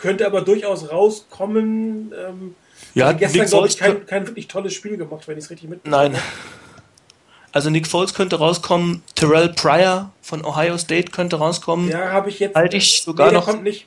Könnte 0.00 0.26
aber 0.26 0.42
durchaus 0.42 0.90
rauskommen. 0.90 2.12
Ähm, 2.12 2.54
ja, 2.94 3.12
gestern, 3.12 3.46
glaube 3.46 3.68
ich, 3.68 3.78
kein, 3.78 4.04
kein 4.06 4.26
wirklich 4.26 4.48
tolles 4.48 4.74
Spiel 4.74 4.96
gemacht, 4.96 5.28
wenn 5.28 5.38
ich 5.38 5.44
es 5.44 5.50
richtig 5.50 5.68
mitbekomme. 5.70 6.10
Nein. 6.10 6.20
Also 7.52 7.68
Nick 7.68 7.86
Foles 7.86 8.14
könnte 8.14 8.36
rauskommen, 8.36 9.02
Terrell 9.14 9.50
Pryor 9.50 10.10
von 10.22 10.44
Ohio 10.44 10.78
State 10.78 11.12
könnte 11.12 11.36
rauskommen. 11.36 11.90
Ja, 11.90 12.10
habe 12.10 12.30
ich 12.30 12.38
jetzt. 12.38 12.54
Halte 12.56 12.78
ich 12.78 13.02
sogar 13.02 13.26
nee, 13.26 13.32
der 13.32 13.40
noch. 13.40 13.46
kommt 13.46 13.62
nicht. 13.62 13.86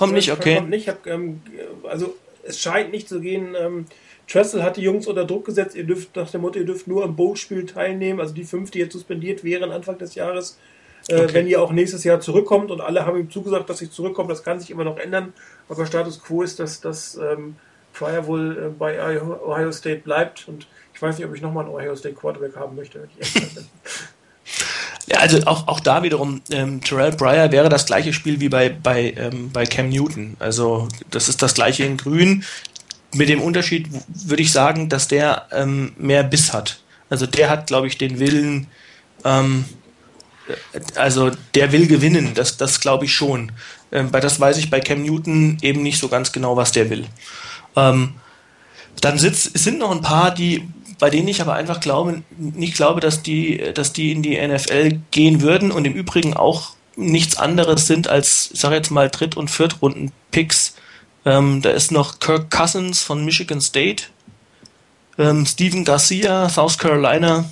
Kommt 0.00 0.14
nicht, 0.14 0.32
okay. 0.32 0.56
Kommt 0.56 0.70
nicht. 0.70 0.88
Hab, 0.88 1.06
ähm, 1.06 1.42
also 1.84 2.16
es 2.42 2.58
scheint 2.58 2.90
nicht 2.90 3.06
zu 3.06 3.20
gehen. 3.20 3.54
Ähm, 3.54 3.84
Tressel 4.26 4.62
hat 4.62 4.78
die 4.78 4.80
Jungs 4.80 5.06
unter 5.06 5.26
Druck 5.26 5.44
gesetzt. 5.44 5.76
Ihr 5.76 5.84
dürft 5.84 6.16
nach 6.16 6.30
dem 6.30 6.40
Motto, 6.40 6.58
ihr 6.58 6.64
dürft 6.64 6.86
nur 6.86 7.04
am 7.04 7.16
Bowl-Spiel 7.16 7.66
teilnehmen. 7.66 8.18
Also 8.18 8.32
die 8.32 8.44
fünf, 8.44 8.70
die 8.70 8.78
jetzt 8.78 8.94
suspendiert 8.94 9.44
wären 9.44 9.70
Anfang 9.70 9.98
des 9.98 10.14
Jahres. 10.14 10.58
Äh, 11.08 11.14
Okay. 11.14 11.34
Wenn 11.34 11.46
ihr 11.46 11.60
auch 11.62 11.72
nächstes 11.72 12.04
Jahr 12.04 12.20
zurückkommt 12.20 12.70
und 12.70 12.80
alle 12.80 13.04
haben 13.04 13.18
ihm 13.18 13.30
zugesagt, 13.30 13.68
dass 13.68 13.78
sie 13.78 13.90
zurückkommen, 13.90 14.28
das 14.28 14.42
kann 14.42 14.58
sich 14.58 14.70
immer 14.70 14.84
noch 14.84 14.98
ändern. 14.98 15.34
Aber 15.68 15.84
Status 15.84 16.22
quo 16.22 16.42
ist, 16.42 16.60
dass, 16.60 16.80
dass 16.80 17.16
ähm, 17.16 17.56
Pryor 17.92 18.26
wohl 18.26 18.58
äh, 18.58 18.68
bei 18.68 19.02
Ohio 19.02 19.40
Ohio 19.46 19.72
State 19.72 20.00
bleibt 20.00 20.48
und 20.48 20.66
ich 20.94 21.02
weiß 21.02 21.18
nicht, 21.18 21.26
ob 21.26 21.34
ich 21.34 21.42
nochmal 21.42 21.64
einen 21.64 21.74
Ohio 21.74 21.94
State 21.94 22.14
Quarterback 22.14 22.56
haben 22.56 22.76
möchte. 22.76 23.08
also 25.16 25.44
auch, 25.46 25.66
auch 25.68 25.80
da 25.80 26.02
wiederum, 26.02 26.40
ähm, 26.50 26.80
Terrell 26.82 27.12
Pryor 27.12 27.50
wäre 27.52 27.68
das 27.68 27.86
gleiche 27.86 28.12
Spiel 28.12 28.40
wie 28.40 28.48
bei, 28.48 28.68
bei, 28.68 29.14
ähm, 29.16 29.50
bei 29.52 29.66
Cam 29.66 29.88
Newton. 29.88 30.36
Also 30.38 30.88
das 31.10 31.28
ist 31.28 31.42
das 31.42 31.54
gleiche 31.54 31.84
in 31.84 31.96
Grün. 31.96 32.44
Mit 33.12 33.28
dem 33.28 33.40
Unterschied 33.40 33.88
würde 34.08 34.42
ich 34.42 34.52
sagen, 34.52 34.88
dass 34.88 35.08
der 35.08 35.46
ähm, 35.52 35.92
mehr 35.98 36.22
Biss 36.22 36.52
hat. 36.52 36.80
Also 37.08 37.26
der 37.26 37.50
hat, 37.50 37.66
glaube 37.66 37.88
ich, 37.88 37.98
den 37.98 38.20
Willen, 38.20 38.68
ähm, 39.24 39.64
äh, 40.72 40.80
also 40.94 41.30
der 41.54 41.72
will 41.72 41.86
gewinnen, 41.86 42.32
das, 42.34 42.56
das 42.56 42.80
glaube 42.80 43.06
ich 43.06 43.12
schon. 43.12 43.52
Ähm, 43.90 44.12
das 44.12 44.38
weiß 44.38 44.58
ich 44.58 44.70
bei 44.70 44.80
Cam 44.80 45.02
Newton 45.02 45.58
eben 45.62 45.82
nicht 45.82 45.98
so 45.98 46.08
ganz 46.08 46.30
genau, 46.30 46.56
was 46.56 46.72
der 46.72 46.88
will. 46.88 47.06
Ähm, 47.74 48.14
dann 49.00 49.18
sitzt, 49.18 49.54
es 49.54 49.64
sind 49.64 49.78
noch 49.78 49.90
ein 49.90 50.02
paar, 50.02 50.32
die, 50.32 50.68
bei 51.00 51.10
denen 51.10 51.28
ich 51.28 51.40
aber 51.40 51.54
einfach 51.54 51.80
glaube, 51.80 52.22
nicht 52.36 52.74
glaube, 52.74 53.00
dass 53.00 53.22
die, 53.22 53.72
dass 53.74 53.92
die 53.92 54.12
in 54.12 54.22
die 54.22 54.38
NFL 54.40 55.00
gehen 55.10 55.40
würden 55.40 55.72
und 55.72 55.86
im 55.86 55.94
Übrigen 55.94 56.34
auch 56.34 56.74
nichts 56.94 57.36
anderes 57.36 57.86
sind 57.86 58.08
als, 58.08 58.50
ich 58.52 58.60
sage 58.60 58.76
jetzt 58.76 58.90
mal, 58.90 59.08
Dritt- 59.08 59.36
und 59.36 59.50
Viertrunden-Picks. 59.50 60.74
Ähm, 61.24 61.62
da 61.62 61.70
ist 61.70 61.90
noch 61.90 62.20
Kirk 62.20 62.50
Cousins 62.50 63.02
von 63.02 63.24
Michigan 63.24 63.60
State, 63.60 64.04
ähm, 65.18 65.46
Steven 65.46 65.84
Garcia, 65.84 66.48
South 66.48 66.78
Carolina 66.78 67.50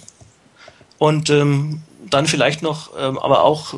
und 0.98 1.30
ähm, 1.30 1.82
dann 2.08 2.26
vielleicht 2.26 2.62
noch, 2.62 2.90
ähm, 2.98 3.18
aber 3.18 3.42
auch 3.42 3.74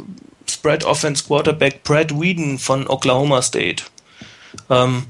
Spread 0.48 0.84
Offense 0.84 1.24
Quarterback 1.24 1.82
Brad 1.84 2.20
Whedon 2.20 2.58
von 2.58 2.86
Oklahoma 2.88 3.42
State. 3.42 3.84
Ähm, 4.68 5.06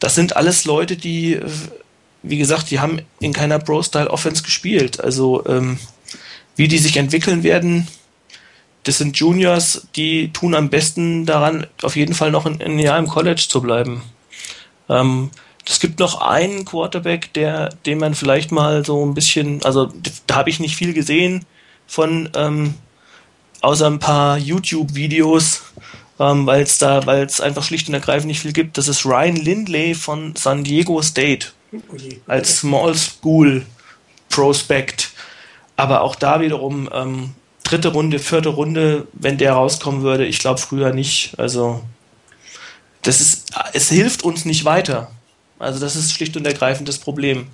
das 0.00 0.14
sind 0.14 0.36
alles 0.36 0.64
Leute, 0.64 0.96
die, 0.96 1.34
äh, 1.34 1.50
wie 2.24 2.38
gesagt, 2.38 2.70
die 2.70 2.80
haben 2.80 3.00
in 3.20 3.32
keiner 3.32 3.58
Pro-Style-Offense 3.58 4.42
gespielt. 4.42 5.00
Also 5.00 5.44
ähm, 5.46 5.78
wie 6.56 6.68
die 6.68 6.78
sich 6.78 6.96
entwickeln 6.96 7.42
werden, 7.42 7.86
das 8.84 8.98
sind 8.98 9.16
Juniors, 9.16 9.86
die 9.96 10.32
tun 10.32 10.54
am 10.54 10.68
besten 10.68 11.26
daran, 11.26 11.66
auf 11.82 11.96
jeden 11.96 12.14
Fall 12.14 12.30
noch 12.30 12.46
ein, 12.46 12.60
ein 12.60 12.78
Jahr 12.78 12.98
im 12.98 13.08
College 13.08 13.44
zu 13.48 13.60
bleiben. 13.60 14.02
Ähm, 14.88 15.30
es 15.66 15.80
gibt 15.80 15.98
noch 15.98 16.20
einen 16.20 16.64
Quarterback, 16.64 17.32
der, 17.32 17.70
den 17.86 17.98
man 17.98 18.14
vielleicht 18.14 18.52
mal 18.52 18.84
so 18.84 19.04
ein 19.04 19.14
bisschen, 19.14 19.64
also 19.64 19.90
da 20.26 20.36
habe 20.36 20.50
ich 20.50 20.60
nicht 20.60 20.76
viel 20.76 20.92
gesehen 20.92 21.46
von, 21.86 22.28
ähm, 22.34 22.74
außer 23.62 23.86
ein 23.86 23.98
paar 23.98 24.36
YouTube-Videos, 24.36 25.62
ähm, 26.20 26.46
weil 26.46 26.62
es 26.62 26.78
da, 26.78 27.06
weil 27.06 27.24
es 27.24 27.40
einfach 27.40 27.64
schlicht 27.64 27.88
und 27.88 27.94
ergreifend 27.94 28.28
nicht 28.28 28.40
viel 28.40 28.52
gibt. 28.52 28.76
Das 28.76 28.88
ist 28.88 29.06
Ryan 29.06 29.36
Lindley 29.36 29.94
von 29.94 30.36
San 30.36 30.64
Diego 30.64 31.00
State. 31.00 31.48
Als 32.26 32.58
Small 32.58 32.94
School 32.94 33.64
Prospect. 34.30 35.10
Aber 35.76 36.02
auch 36.02 36.14
da 36.14 36.40
wiederum 36.40 36.88
ähm, 36.92 37.30
dritte 37.64 37.88
Runde, 37.88 38.18
vierte 38.18 38.50
Runde, 38.50 39.08
wenn 39.12 39.38
der 39.38 39.54
rauskommen 39.54 40.02
würde, 40.02 40.24
ich 40.24 40.38
glaube 40.38 40.60
früher 40.60 40.92
nicht. 40.92 41.38
Also 41.38 41.82
das 43.02 43.20
ist, 43.20 43.52
es 43.72 43.88
hilft 43.88 44.22
uns 44.22 44.44
nicht 44.44 44.64
weiter. 44.64 45.10
Also 45.58 45.80
das 45.80 45.96
ist 45.96 46.12
schlicht 46.12 46.36
und 46.36 46.46
ergreifend 46.46 46.88
das 46.88 46.98
Problem. 46.98 47.48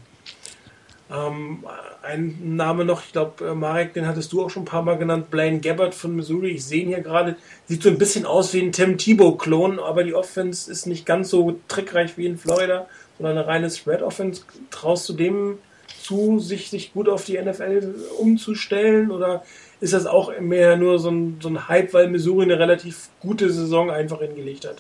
Ähm, 1.11 1.65
ein 2.03 2.57
Name 2.57 2.85
noch, 2.85 3.03
ich 3.05 3.13
glaube, 3.13 3.45
äh, 3.45 3.55
Marek, 3.55 3.95
den 3.95 4.07
hattest 4.07 4.33
du 4.33 4.43
auch 4.43 4.51
schon 4.51 4.63
ein 4.63 4.67
paar 4.67 4.83
Mal 4.83 4.97
genannt, 4.97 5.31
Blaine 5.31 5.61
Gabbard 5.61 5.95
von 5.95 6.15
Missouri. 6.15 6.51
Ich 6.51 6.65
sehe 6.65 6.83
ihn 6.83 6.89
hier 6.89 7.01
gerade, 7.01 7.37
sieht 7.67 7.83
so 7.83 7.89
ein 7.89 7.99
bisschen 7.99 8.27
aus 8.27 8.55
wie 8.55 8.61
ein 8.61 8.73
Tim 8.73 8.97
Tebow-Klon, 8.97 9.79
aber 9.79 10.05
die 10.05 10.15
Offense 10.15 10.71
ist 10.71 10.87
nicht 10.87 11.05
ganz 11.05 11.31
so 11.31 11.59
trickreich 11.69 12.17
wie 12.17 12.27
in 12.27 12.39
Florida, 12.39 12.87
sondern 13.21 13.39
eine 13.39 13.47
reine 13.47 13.71
Spread-Offense. 13.71 14.43
Traust 14.71 15.09
du 15.09 15.13
dem 15.13 15.59
zu, 16.03 16.39
sich, 16.39 16.71
sich 16.71 16.93
gut 16.95 17.09
auf 17.09 17.25
die 17.25 17.39
NFL 17.39 17.95
umzustellen 18.19 19.11
oder 19.11 19.43
ist 19.81 19.93
das 19.93 20.07
auch 20.07 20.33
mehr 20.41 20.77
nur 20.77 20.99
so 20.99 21.11
ein, 21.11 21.39
so 21.41 21.49
ein 21.49 21.69
Hype, 21.69 21.93
weil 21.93 22.09
Missouri 22.09 22.45
eine 22.45 22.59
relativ 22.59 23.09
gute 23.21 23.51
Saison 23.51 23.91
einfach 23.91 24.21
hingelegt 24.21 24.67
hat? 24.67 24.77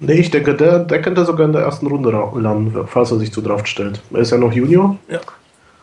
Nee, 0.00 0.14
ich 0.14 0.30
denke, 0.30 0.54
der, 0.54 0.80
der 0.80 1.00
könnte 1.00 1.24
sogar 1.24 1.46
in 1.46 1.52
der 1.52 1.62
ersten 1.62 1.86
Runde 1.86 2.10
landen, 2.10 2.76
falls 2.88 3.12
er 3.12 3.18
sich 3.18 3.32
zu 3.32 3.40
Draft 3.40 3.68
stellt. 3.68 4.00
Er 4.12 4.20
ist 4.20 4.32
ja 4.32 4.38
noch 4.38 4.52
Junior, 4.52 4.98
Ja. 5.08 5.20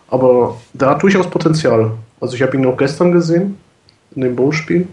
aber 0.09 0.57
der 0.73 0.89
hat 0.89 1.03
durchaus 1.03 1.29
Potenzial. 1.29 1.91
Also 2.19 2.35
ich 2.35 2.41
habe 2.41 2.57
ihn 2.57 2.65
auch 2.65 2.77
gestern 2.77 3.11
gesehen, 3.13 3.57
in 4.15 4.21
dem 4.21 4.35
Bowl-Spiel. 4.35 4.87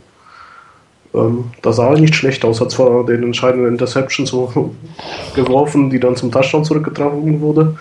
Ähm, 1.18 1.50
da 1.62 1.72
sah 1.72 1.90
er 1.90 1.98
nicht 1.98 2.14
schlecht 2.14 2.44
aus, 2.44 2.60
hat 2.60 2.70
zwar 2.70 3.04
den 3.04 3.22
entscheidenden 3.22 3.68
Interception 3.68 4.26
so 4.26 4.74
geworfen, 5.34 5.90
die 5.90 5.98
dann 5.98 6.16
zum 6.16 6.30
Touchdown 6.30 6.64
zurückgetragen 6.64 7.40
wurde, 7.40 7.76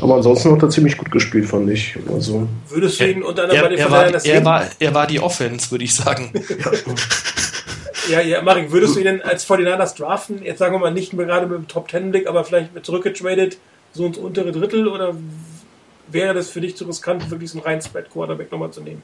aber 0.00 0.16
ansonsten 0.16 0.52
hat 0.52 0.62
er 0.62 0.70
ziemlich 0.70 0.96
gut 0.96 1.10
gespielt, 1.10 1.46
fand 1.46 1.70
ich. 1.70 1.98
Also, 2.12 2.48
Würdest 2.68 3.00
du 3.00 3.10
ihn 3.10 3.22
unter 3.22 3.44
anderem 3.44 3.58
Er, 3.58 3.62
bei 3.62 3.68
den 3.68 3.78
er, 3.78 3.90
war, 3.90 4.24
er, 4.24 4.44
war, 4.44 4.64
er 4.78 4.94
war 4.94 5.06
die 5.06 5.20
Offense, 5.20 5.70
würde 5.70 5.84
ich 5.84 5.94
sagen. 5.94 6.32
Ja, 8.08 8.22
ja, 8.22 8.40
Marek, 8.40 8.72
würdest 8.72 8.94
du 8.94 9.00
ihn 9.00 9.04
denn 9.04 9.22
als 9.22 9.46
49ers 9.46 9.94
draften? 9.98 10.42
Jetzt 10.42 10.60
sagen 10.60 10.74
wir 10.74 10.78
mal 10.78 10.90
nicht 10.90 11.12
mehr 11.12 11.26
gerade 11.26 11.46
mit 11.46 11.58
dem 11.58 11.68
Top 11.68 11.88
Ten 11.88 12.10
Blick, 12.10 12.26
aber 12.26 12.42
vielleicht 12.42 12.74
mit 12.74 12.86
zurückgetradet, 12.86 13.58
so 13.92 14.06
ins 14.06 14.16
untere 14.16 14.50
Drittel 14.50 14.88
oder 14.88 15.14
wäre 16.06 16.32
das 16.32 16.48
für 16.48 16.62
dich 16.62 16.74
zu 16.74 16.86
riskant, 16.86 17.30
wirklich 17.30 17.50
so 17.50 17.58
einen 17.58 17.66
reinen 17.66 17.82
Spread 17.82 18.10
Quarterback 18.10 18.50
nochmal 18.50 18.70
zu 18.70 18.80
nehmen? 18.80 19.02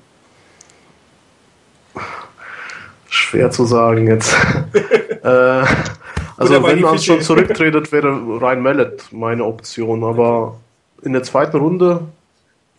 Schwer 3.34 3.50
zu 3.50 3.64
sagen 3.64 4.06
jetzt. 4.06 4.32
äh, 5.22 5.26
also 6.36 6.62
wenn 6.64 6.80
man 6.80 6.98
schon 6.98 7.20
zurücktretet, 7.30 7.90
wäre 7.92 8.08
Ryan 8.08 8.60
Mallet 8.60 9.04
meine 9.12 9.44
Option, 9.44 10.04
aber 10.04 10.56
in 11.02 11.12
der 11.12 11.22
zweiten 11.22 11.56
Runde, 11.58 12.00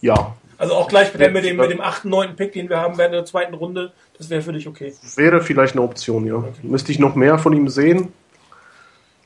ja, 0.01 0.35
Also 0.57 0.73
auch 0.73 0.87
gleich 0.87 1.11
mit, 1.13 1.21
dem- 1.21 1.33
mit, 1.33 1.45
dem, 1.45 1.57
mit 1.57 1.69
dem 1.71 1.81
8., 1.81 2.05
9. 2.05 2.35
Pick, 2.35 2.53
den 2.53 2.69
wir 2.69 2.77
haben 2.77 2.97
während 2.97 3.13
der 3.13 3.25
zweiten 3.25 3.53
Runde, 3.53 3.91
das 4.17 4.29
wäre 4.29 4.41
für 4.41 4.53
dich 4.53 4.67
okay. 4.67 4.93
wäre 5.15 5.41
vielleicht 5.41 5.73
eine 5.75 5.81
Option, 5.83 6.25
ja. 6.25 6.43
Müsste 6.63 6.91
ich 6.91 6.99
noch 6.99 7.15
mehr 7.15 7.37
von 7.37 7.53
ihm 7.53 7.67
sehen, 7.67 8.13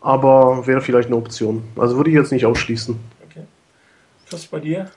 aber 0.01 0.65
wäre 0.65 0.82
vielleicht 0.82 1.07
eine 1.07 1.17
Option. 1.17 1.63
Also 1.77 1.97
würde 1.97 2.09
ich 2.09 2.15
jetzt 2.15 2.32
nicht 2.32 2.45
ausschließen. 2.45 2.97
okay. 3.30 3.43
Was 4.32 4.45
bei 4.45 4.59
dir? 4.59 4.89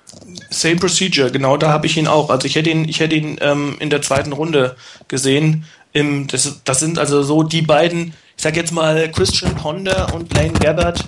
Same 0.50 0.76
Procedure, 0.76 1.30
genau 1.30 1.56
da 1.56 1.70
habe 1.70 1.86
ich 1.86 1.96
ihn 1.96 2.06
auch. 2.06 2.30
Also 2.30 2.46
ich 2.46 2.54
hätte 2.56 2.70
ihn, 2.70 2.88
ich 2.88 3.00
hätte 3.00 3.16
ihn 3.16 3.38
ähm, 3.40 3.76
in 3.80 3.90
der 3.90 4.02
zweiten 4.02 4.32
Runde 4.32 4.76
gesehen. 5.08 5.64
Im, 5.92 6.26
das, 6.26 6.60
das 6.64 6.80
sind 6.80 6.98
also 6.98 7.22
so 7.22 7.42
die 7.42 7.62
beiden, 7.62 8.14
ich 8.36 8.42
sag 8.42 8.56
jetzt 8.56 8.72
mal 8.72 9.10
Christian 9.10 9.54
Ponder 9.54 10.12
und 10.14 10.28
Blaine 10.28 10.58
Gabbard. 10.58 11.04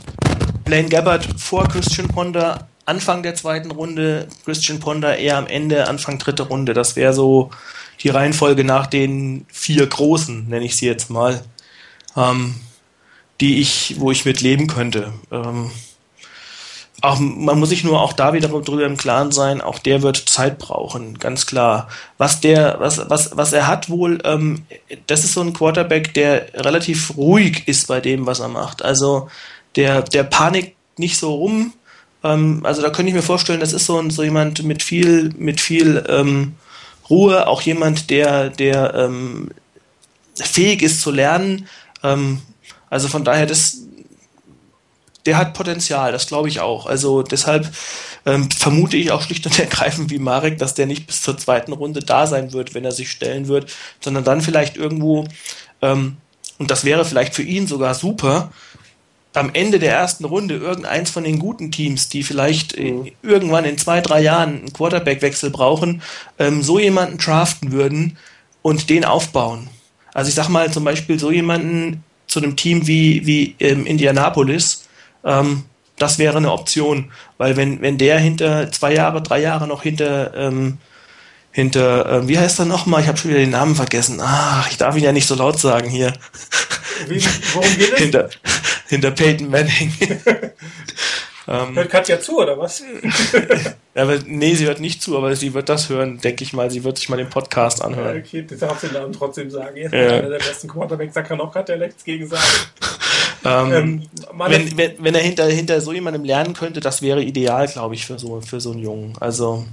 Blaine 0.64 0.88
Gabbard 0.88 1.26
vor 1.38 1.68
Christian 1.68 2.08
Ponder, 2.08 2.68
Anfang 2.86 3.22
der 3.22 3.34
zweiten 3.34 3.70
Runde, 3.70 4.28
Christian 4.44 4.80
Ponder 4.80 5.16
eher 5.16 5.38
am 5.38 5.46
Ende, 5.46 5.88
Anfang 5.88 6.18
dritte 6.18 6.44
Runde. 6.44 6.74
Das 6.74 6.96
wäre 6.96 7.12
so 7.12 7.50
die 8.02 8.08
Reihenfolge 8.08 8.64
nach 8.64 8.86
den 8.86 9.46
vier 9.48 9.86
großen, 9.86 10.48
nenne 10.48 10.64
ich 10.64 10.76
sie 10.76 10.86
jetzt 10.86 11.10
mal, 11.10 11.42
ähm, 12.16 12.54
die 13.40 13.60
ich, 13.60 13.96
wo 13.98 14.10
ich 14.10 14.24
mit 14.24 14.40
leben 14.40 14.66
könnte. 14.66 15.12
Ähm, 15.30 15.70
auch, 17.04 17.18
man 17.18 17.58
muss 17.58 17.68
sich 17.68 17.84
nur 17.84 18.00
auch 18.00 18.12
da 18.12 18.32
wieder 18.32 18.48
drüber 18.48 18.86
im 18.86 18.96
Klaren 18.96 19.30
sein, 19.30 19.60
auch 19.60 19.78
der 19.78 20.02
wird 20.02 20.16
Zeit 20.16 20.58
brauchen, 20.58 21.18
ganz 21.18 21.46
klar. 21.46 21.88
Was 22.18 22.40
der, 22.40 22.76
was, 22.78 23.10
was, 23.10 23.36
was 23.36 23.52
er 23.52 23.66
hat 23.66 23.90
wohl, 23.90 24.20
ähm, 24.24 24.64
das 25.06 25.24
ist 25.24 25.34
so 25.34 25.42
ein 25.42 25.52
Quarterback, 25.52 26.14
der 26.14 26.46
relativ 26.54 27.16
ruhig 27.16 27.64
ist 27.66 27.88
bei 27.88 28.00
dem, 28.00 28.26
was 28.26 28.40
er 28.40 28.48
macht. 28.48 28.82
Also 28.82 29.28
der, 29.76 30.02
der 30.02 30.24
panikt 30.24 30.76
nicht 30.98 31.18
so 31.18 31.34
rum. 31.34 31.74
Ähm, 32.22 32.60
also 32.64 32.80
da 32.80 32.90
könnte 32.90 33.10
ich 33.10 33.14
mir 33.14 33.22
vorstellen, 33.22 33.60
das 33.60 33.74
ist 33.74 33.86
so, 33.86 33.98
ein, 33.98 34.10
so 34.10 34.22
jemand 34.22 34.62
mit 34.62 34.82
viel, 34.82 35.30
mit 35.36 35.60
viel 35.60 36.04
ähm, 36.08 36.54
Ruhe, 37.10 37.46
auch 37.46 37.60
jemand, 37.60 38.08
der, 38.08 38.48
der 38.48 38.94
ähm, 38.94 39.50
fähig 40.36 40.82
ist 40.82 41.02
zu 41.02 41.10
lernen. 41.10 41.68
Ähm, 42.02 42.40
also 42.88 43.08
von 43.08 43.24
daher, 43.24 43.46
das, 43.46 43.83
der 45.26 45.36
hat 45.36 45.54
Potenzial, 45.54 46.12
das 46.12 46.26
glaube 46.26 46.48
ich 46.48 46.60
auch. 46.60 46.86
Also 46.86 47.22
deshalb 47.22 47.70
ähm, 48.26 48.50
vermute 48.50 48.96
ich 48.96 49.10
auch 49.10 49.22
schlicht 49.22 49.46
und 49.46 49.58
ergreifend 49.58 50.10
wie 50.10 50.18
Marek, 50.18 50.58
dass 50.58 50.74
der 50.74 50.86
nicht 50.86 51.06
bis 51.06 51.22
zur 51.22 51.38
zweiten 51.38 51.72
Runde 51.72 52.00
da 52.00 52.26
sein 52.26 52.52
wird, 52.52 52.74
wenn 52.74 52.84
er 52.84 52.92
sich 52.92 53.10
stellen 53.10 53.48
wird, 53.48 53.72
sondern 54.00 54.24
dann 54.24 54.40
vielleicht 54.40 54.76
irgendwo, 54.76 55.26
ähm, 55.82 56.16
und 56.58 56.70
das 56.70 56.84
wäre 56.84 57.04
vielleicht 57.04 57.34
für 57.34 57.42
ihn 57.42 57.66
sogar 57.66 57.94
super, 57.94 58.50
am 59.34 59.50
Ende 59.52 59.80
der 59.80 59.92
ersten 59.92 60.24
Runde 60.24 60.56
irgendeins 60.56 61.10
von 61.10 61.24
den 61.24 61.40
guten 61.40 61.72
Teams, 61.72 62.08
die 62.08 62.22
vielleicht 62.22 62.78
mhm. 62.78 63.10
irgendwann 63.22 63.64
in 63.64 63.76
zwei, 63.76 64.00
drei 64.00 64.22
Jahren 64.22 64.60
einen 64.60 64.72
Quarterback-Wechsel 64.72 65.50
brauchen, 65.50 66.02
ähm, 66.38 66.62
so 66.62 66.78
jemanden 66.78 67.18
draften 67.18 67.72
würden 67.72 68.16
und 68.62 68.88
den 68.90 69.04
aufbauen. 69.04 69.68
Also 70.12 70.28
ich 70.28 70.36
sag 70.36 70.48
mal 70.48 70.72
zum 70.72 70.84
Beispiel 70.84 71.18
so 71.18 71.32
jemanden 71.32 72.04
zu 72.28 72.40
einem 72.40 72.56
Team 72.56 72.86
wie, 72.86 73.26
wie 73.26 73.56
ähm, 73.58 73.86
Indianapolis, 73.86 74.83
ähm, 75.24 75.64
das 75.98 76.18
wäre 76.18 76.38
eine 76.38 76.52
Option, 76.52 77.12
weil 77.38 77.56
wenn, 77.56 77.80
wenn 77.80 77.98
der 77.98 78.18
hinter 78.18 78.70
zwei 78.72 78.92
Jahre, 78.92 79.22
drei 79.22 79.40
Jahre 79.40 79.66
noch 79.66 79.82
hinter 79.82 80.34
ähm, 80.34 80.78
hinter, 81.54 82.10
äh, 82.10 82.28
wie 82.28 82.36
heißt 82.36 82.58
er 82.58 82.64
nochmal? 82.64 83.00
Ich 83.00 83.06
habe 83.06 83.16
schon 83.16 83.30
wieder 83.30 83.38
den 83.38 83.50
Namen 83.50 83.76
vergessen. 83.76 84.20
Ach, 84.20 84.68
ich 84.68 84.76
darf 84.76 84.96
ihn 84.96 85.04
ja 85.04 85.12
nicht 85.12 85.28
so 85.28 85.36
laut 85.36 85.58
sagen 85.58 85.88
hier. 85.88 86.12
Wie, 87.06 87.24
worum 87.54 87.78
geht 87.78 87.92
es? 87.92 87.98
hinter, 88.00 88.28
hinter 88.88 89.10
Peyton 89.12 89.50
Manning. 89.50 89.92
ähm, 91.46 91.74
hört 91.74 91.90
Katja 91.90 92.20
zu, 92.20 92.38
oder 92.38 92.58
was? 92.58 92.82
aber, 93.94 94.18
nee, 94.26 94.54
sie 94.54 94.66
hört 94.66 94.80
nicht 94.80 95.02
zu, 95.02 95.16
aber 95.16 95.36
sie 95.36 95.52
wird 95.52 95.68
das 95.68 95.88
hören, 95.88 96.18
denke 96.18 96.42
ich 96.42 96.52
mal. 96.52 96.70
Sie 96.70 96.84
wird 96.84 96.96
sich 96.98 97.08
mal 97.08 97.16
den 97.16 97.28
Podcast 97.28 97.82
anhören. 97.82 98.16
Ja, 98.16 98.22
okay, 98.22 98.46
das 98.48 98.58
darfst 98.60 98.84
du 98.84 98.86
den 98.88 98.94
Namen 98.94 99.12
trotzdem 99.12 99.50
sagen. 99.50 99.76
Jetzt 99.76 99.92
ja. 99.92 100.00
einer 100.00 100.30
der 100.30 100.38
besten 100.38 100.68
Quarterbacks, 100.68 101.14
da 101.14 101.22
kann 101.22 101.40
auch 101.40 101.52
Katja 101.52 101.76
nichts 101.76 102.04
gegen 102.04 102.26
sagen. 102.26 102.42
Ähm, 103.44 103.72
ähm, 103.72 104.02
wenn, 104.48 104.78
wenn, 104.78 104.94
wenn 104.98 105.14
er 105.14 105.20
hinter, 105.20 105.44
hinter 105.46 105.80
so 105.80 105.92
jemandem 105.92 106.24
lernen 106.24 106.54
könnte, 106.54 106.80
das 106.80 107.02
wäre 107.02 107.22
ideal, 107.22 107.66
glaube 107.66 107.94
ich, 107.94 108.06
für 108.06 108.18
so, 108.18 108.40
für 108.40 108.60
so 108.60 108.72
einen 108.72 108.80
Jungen. 108.80 109.12
Also 109.20 109.66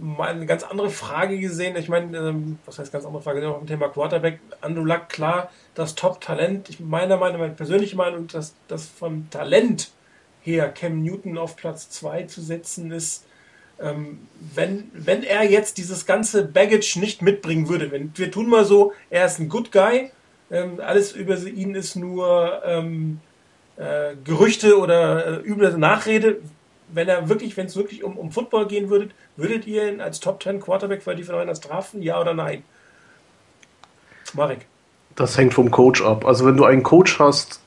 mal 0.00 0.30
eine 0.30 0.46
ganz 0.46 0.64
andere 0.64 0.90
Frage 0.90 1.38
gesehen. 1.38 1.76
Ich 1.76 1.88
meine, 1.88 2.16
ähm, 2.16 2.58
was 2.66 2.78
heißt 2.78 2.92
ganz 2.92 3.04
andere 3.04 3.22
Frage? 3.22 3.48
Auch 3.48 3.60
im 3.60 3.66
Thema 3.66 3.88
Quarterback. 3.88 4.40
Andrew 4.60 4.84
Luck, 4.84 5.08
klar, 5.08 5.50
das 5.74 5.94
Top-Talent. 5.94 6.68
Ich 6.68 6.80
meiner 6.80 7.16
Meinung, 7.16 7.40
meine 7.40 7.54
persönliche 7.54 7.96
Meinung, 7.96 8.26
dass 8.28 8.54
das 8.66 8.86
vom 8.86 9.30
Talent 9.30 9.90
her 10.48 10.68
Cam 10.68 11.02
Newton 11.02 11.38
auf 11.38 11.56
Platz 11.56 11.90
2 11.90 12.24
zu 12.24 12.40
setzen 12.40 12.90
ist. 12.90 13.24
Ähm, 13.80 14.26
wenn, 14.54 14.90
wenn 14.92 15.22
er 15.22 15.44
jetzt 15.44 15.78
dieses 15.78 16.04
ganze 16.04 16.44
Baggage 16.44 16.98
nicht 16.98 17.22
mitbringen 17.22 17.68
würde, 17.68 17.92
wenn 17.92 18.12
wir 18.16 18.30
tun 18.30 18.48
mal 18.48 18.64
so, 18.64 18.92
er 19.08 19.26
ist 19.26 19.38
ein 19.38 19.48
Good 19.48 19.70
Guy, 19.70 20.10
ähm, 20.50 20.80
alles 20.84 21.12
über 21.12 21.36
ihn 21.36 21.74
ist 21.74 21.94
nur 21.94 22.62
ähm, 22.64 23.20
äh, 23.76 24.14
Gerüchte 24.24 24.78
oder 24.78 25.44
äh, 25.44 25.48
üble 25.48 25.76
Nachrede, 25.78 26.40
wenn 26.90 27.08
er 27.08 27.28
wirklich, 27.28 27.56
wenn 27.56 27.66
es 27.66 27.76
wirklich 27.76 28.02
um, 28.02 28.16
um 28.16 28.32
Football 28.32 28.66
gehen 28.66 28.90
würde, 28.90 29.10
würdet 29.36 29.66
ihr 29.66 29.92
ihn 29.92 30.00
als 30.00 30.20
Top 30.20 30.42
10 30.42 30.60
Quarterback 30.60 31.02
für 31.02 31.14
die 31.14 31.22
Niners 31.22 31.60
draften? 31.60 32.02
Ja 32.02 32.20
oder 32.20 32.34
nein? 32.34 32.64
Marek. 34.34 34.66
Das 35.14 35.36
hängt 35.36 35.54
vom 35.54 35.70
Coach 35.70 36.02
ab. 36.02 36.24
Also 36.24 36.46
wenn 36.46 36.56
du 36.56 36.64
einen 36.64 36.82
Coach 36.82 37.18
hast, 37.18 37.60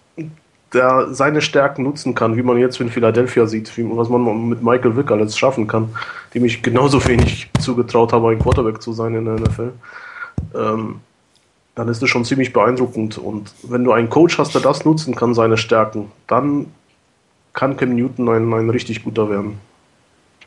der 0.74 1.14
seine 1.14 1.42
Stärken 1.42 1.84
nutzen 1.84 2.16
kann, 2.16 2.38
wie 2.38 2.44
man 2.44 2.58
jetzt 2.58 2.80
in 2.80 2.90
Philadelphia 2.90 3.46
sieht, 3.46 3.76
wie, 3.78 3.86
was 3.90 4.10
man 4.10 4.50
mit 4.50 4.64
Michael 4.64 4.96
Vick 4.96 5.12
alles 5.12 5.38
schaffen 5.38 5.68
kann, 5.68 5.90
dem 6.34 6.46
ich 6.46 6.62
genauso 6.64 7.06
wenig 7.06 7.50
zugetraut 7.60 8.14
habe, 8.14 8.30
ein 8.30 8.40
Quarterback 8.40 8.82
zu 8.82 8.94
sein 8.94 9.16
in 9.16 9.26
der 9.26 9.36
NFL, 9.36 9.74
ähm, 10.56 11.02
dann 11.76 11.88
ist 11.88 12.02
das 12.02 12.10
schon 12.10 12.26
ziemlich 12.26 12.54
beeindruckend. 12.54 13.18
Und 13.18 13.52
wenn 13.64 13.84
du 13.84 13.92
einen 13.92 14.10
Coach 14.10 14.38
hast, 14.38 14.54
der 14.54 14.62
das 14.62 14.86
nutzen 14.86 15.16
kann, 15.16 15.34
seine 15.34 15.58
Stärken, 15.58 16.12
dann 16.28 16.68
kann 17.54 17.76
Cam 17.76 17.96
Newton 17.96 18.30
ein, 18.30 18.54
ein 18.54 18.70
richtig 18.70 19.04
guter 19.04 19.30
werden. 19.30 19.60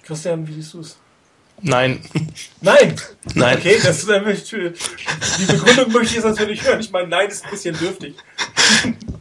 Christian, 0.03 0.47
wie 0.47 0.53
siehst 0.55 0.75
du 0.75 0.81
es? 0.81 0.99
Nein. 1.61 2.01
Nein? 2.61 2.97
Nein. 3.35 3.59
Okay, 3.59 3.77
das, 3.83 4.07
die 4.07 5.45
Begründung 5.47 5.93
möchte 5.93 6.07
ich 6.07 6.15
jetzt 6.15 6.25
natürlich 6.25 6.65
hören. 6.65 6.81
Ich 6.81 6.91
meine, 6.91 7.09
nein 7.09 7.29
ist 7.29 7.45
ein 7.45 7.51
bisschen 7.51 7.77
dürftig. 7.79 8.15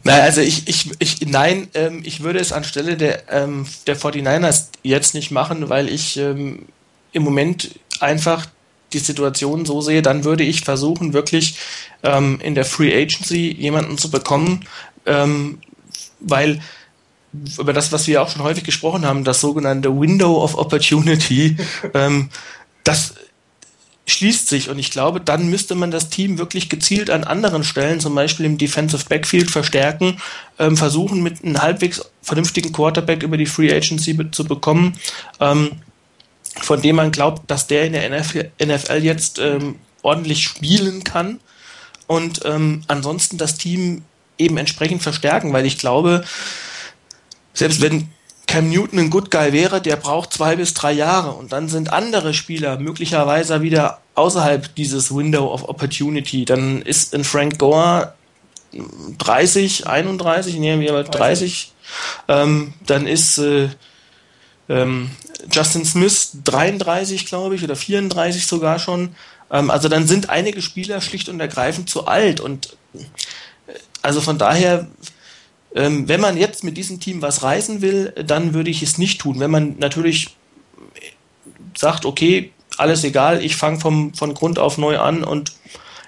Nein, 0.04 0.20
also 0.20 0.40
ich, 0.42 0.68
ich, 0.68 0.90
ich 0.98 1.20
nein, 1.26 1.68
ähm, 1.74 2.02
ich 2.04 2.22
würde 2.22 2.38
es 2.38 2.52
anstelle 2.52 2.96
der, 2.96 3.32
ähm, 3.32 3.66
der 3.86 3.96
49ers 3.96 4.66
jetzt 4.82 5.14
nicht 5.14 5.30
machen, 5.30 5.70
weil 5.70 5.88
ich 5.88 6.18
ähm, 6.18 6.66
im 7.12 7.22
Moment 7.22 7.78
einfach 8.00 8.46
die 8.92 8.98
Situation 8.98 9.64
so 9.64 9.80
sehe, 9.80 10.02
dann 10.02 10.24
würde 10.24 10.44
ich 10.44 10.62
versuchen, 10.62 11.12
wirklich 11.14 11.56
ähm, 12.02 12.38
in 12.42 12.54
der 12.54 12.64
Free 12.64 12.94
Agency 12.94 13.50
jemanden 13.52 13.98
zu 13.98 14.10
bekommen, 14.10 14.66
ähm, 15.06 15.58
weil 16.20 16.60
über 17.58 17.72
das, 17.72 17.90
was 17.90 18.06
wir 18.06 18.22
auch 18.22 18.28
schon 18.28 18.42
häufig 18.42 18.64
gesprochen 18.64 19.04
haben, 19.04 19.24
das 19.24 19.40
sogenannte 19.40 19.98
Window 19.98 20.42
of 20.42 20.56
Opportunity, 20.56 21.56
ähm, 21.94 22.28
das 22.84 23.14
schließt 24.06 24.48
sich. 24.48 24.68
Und 24.68 24.78
ich 24.78 24.90
glaube, 24.90 25.20
dann 25.20 25.48
müsste 25.48 25.74
man 25.74 25.90
das 25.90 26.10
Team 26.10 26.38
wirklich 26.38 26.68
gezielt 26.68 27.10
an 27.10 27.24
anderen 27.24 27.64
Stellen, 27.64 28.00
zum 28.00 28.14
Beispiel 28.14 28.46
im 28.46 28.58
Defensive 28.58 29.04
Backfield 29.08 29.50
verstärken, 29.50 30.18
ähm, 30.58 30.76
versuchen 30.76 31.22
mit 31.22 31.42
einem 31.42 31.60
halbwegs 31.60 32.02
vernünftigen 32.22 32.72
Quarterback 32.72 33.22
über 33.22 33.36
die 33.36 33.46
Free 33.46 33.74
Agency 33.74 34.18
zu 34.30 34.44
bekommen, 34.44 34.96
ähm, 35.40 35.72
von 36.60 36.80
dem 36.82 36.96
man 36.96 37.10
glaubt, 37.10 37.50
dass 37.50 37.66
der 37.66 37.86
in 37.86 37.94
der 37.94 38.08
NFL, 38.10 38.50
NFL 38.62 39.02
jetzt 39.02 39.38
ähm, 39.38 39.76
ordentlich 40.02 40.44
spielen 40.44 41.02
kann. 41.02 41.40
Und 42.06 42.42
ähm, 42.44 42.82
ansonsten 42.86 43.38
das 43.38 43.56
Team 43.56 44.02
eben 44.36 44.58
entsprechend 44.58 45.02
verstärken, 45.02 45.52
weil 45.52 45.64
ich 45.64 45.78
glaube, 45.78 46.24
selbst 47.54 47.80
wenn 47.80 48.08
Cam 48.46 48.68
Newton 48.68 48.98
ein 48.98 49.10
Good 49.10 49.30
Guy 49.30 49.52
wäre, 49.52 49.80
der 49.80 49.96
braucht 49.96 50.32
zwei 50.32 50.56
bis 50.56 50.74
drei 50.74 50.92
Jahre 50.92 51.32
und 51.32 51.52
dann 51.52 51.68
sind 51.68 51.92
andere 51.92 52.34
Spieler 52.34 52.78
möglicherweise 52.78 53.62
wieder 53.62 54.00
außerhalb 54.14 54.74
dieses 54.74 55.14
Window 55.14 55.52
of 55.52 55.68
Opportunity. 55.68 56.44
Dann 56.44 56.82
ist 56.82 57.14
ein 57.14 57.24
Frank 57.24 57.58
Gore 57.58 58.14
30, 59.18 59.86
31, 59.86 60.56
nehmen 60.56 60.82
wir 60.82 60.92
mal 60.92 61.04
30. 61.04 61.72
Ähm, 62.28 62.74
dann 62.86 63.06
ist 63.06 63.38
äh, 63.38 63.68
ähm, 64.68 65.10
Justin 65.50 65.84
Smith 65.84 66.30
33, 66.44 67.26
glaube 67.26 67.54
ich, 67.54 67.64
oder 67.64 67.76
34 67.76 68.46
sogar 68.46 68.78
schon. 68.78 69.14
Ähm, 69.50 69.70
also 69.70 69.88
dann 69.88 70.06
sind 70.06 70.30
einige 70.30 70.62
Spieler 70.62 71.00
schlicht 71.00 71.28
und 71.28 71.40
ergreifend 71.40 71.88
zu 71.88 72.06
alt 72.06 72.40
und 72.40 72.76
äh, 72.94 72.98
also 74.02 74.20
von 74.20 74.38
daher 74.38 74.88
ähm, 75.74 76.08
wenn 76.08 76.20
man 76.20 76.36
jetzt 76.36 76.64
mit 76.64 76.76
diesem 76.76 77.00
Team 77.00 77.20
was 77.20 77.42
reißen 77.42 77.82
will, 77.82 78.12
dann 78.24 78.54
würde 78.54 78.70
ich 78.70 78.82
es 78.82 78.98
nicht 78.98 79.20
tun. 79.20 79.40
Wenn 79.40 79.50
man 79.50 79.76
natürlich 79.78 80.36
sagt, 81.76 82.06
okay, 82.06 82.52
alles 82.76 83.04
egal, 83.04 83.44
ich 83.44 83.56
fange 83.56 83.80
von 83.80 84.12
Grund 84.34 84.58
auf 84.58 84.78
neu 84.78 84.98
an 84.98 85.24
und 85.24 85.52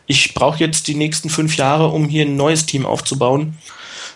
ich 0.07 0.35
brauche 0.35 0.59
jetzt 0.61 0.87
die 0.87 0.95
nächsten 0.95 1.31
fünf 1.31 1.57
Jahre, 1.57 1.89
um 1.89 2.09
hier 2.09 2.25
ein 2.25 2.37
neues 2.37 2.67
Team 2.67 2.87
aufzubauen, 2.87 3.57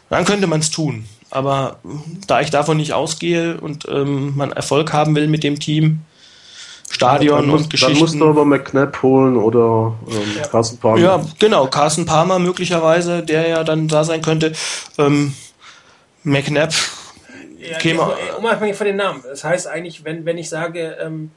dann 0.09 0.25
könnte 0.25 0.47
man 0.47 0.61
es 0.61 0.71
tun. 0.71 1.07
Aber 1.31 1.81
da 2.27 2.41
ich 2.41 2.51
davon 2.51 2.77
nicht 2.77 2.93
ausgehe 2.93 3.61
und 3.61 3.87
ähm, 3.89 4.37
man 4.37 4.53
Erfolg 4.53 4.93
haben 4.93 5.15
will 5.15 5.29
mit 5.29 5.45
dem 5.45 5.59
Team, 5.61 6.01
Stadion 6.91 7.47
ja, 7.47 7.55
und 7.55 7.71
Geschichten. 7.71 7.95
Dann 7.95 8.01
musst 8.01 8.21
du 8.21 8.29
aber 8.29 8.45
McNabb 8.45 9.01
holen 9.03 9.37
oder 9.37 9.95
ähm, 10.09 10.37
ja. 10.37 10.47
Carsten 10.49 10.79
Palmer. 10.79 10.99
Ja, 10.99 11.25
genau, 11.39 11.67
Carsten 11.69 12.05
Palmer 12.05 12.39
möglicherweise, 12.39 13.23
der 13.23 13.49
ja 13.49 13.65
dann 13.65 13.89
da 13.89 14.05
sein 14.05 14.23
könnte. 14.23 14.53
Ähm, 14.99 15.35
McNabb 16.25 16.75
ja, 17.59 17.79
käme. 17.79 18.03
Unabhängig 18.39 18.77
von 18.77 18.87
den 18.87 18.97
Namen. 18.97 19.23
Das 19.23 19.45
heißt 19.45 19.69
eigentlich, 19.69 20.05
wenn, 20.05 20.25
wenn 20.25 20.37
ich 20.37 20.49
sage, 20.49 20.99
ähm, 21.01 21.31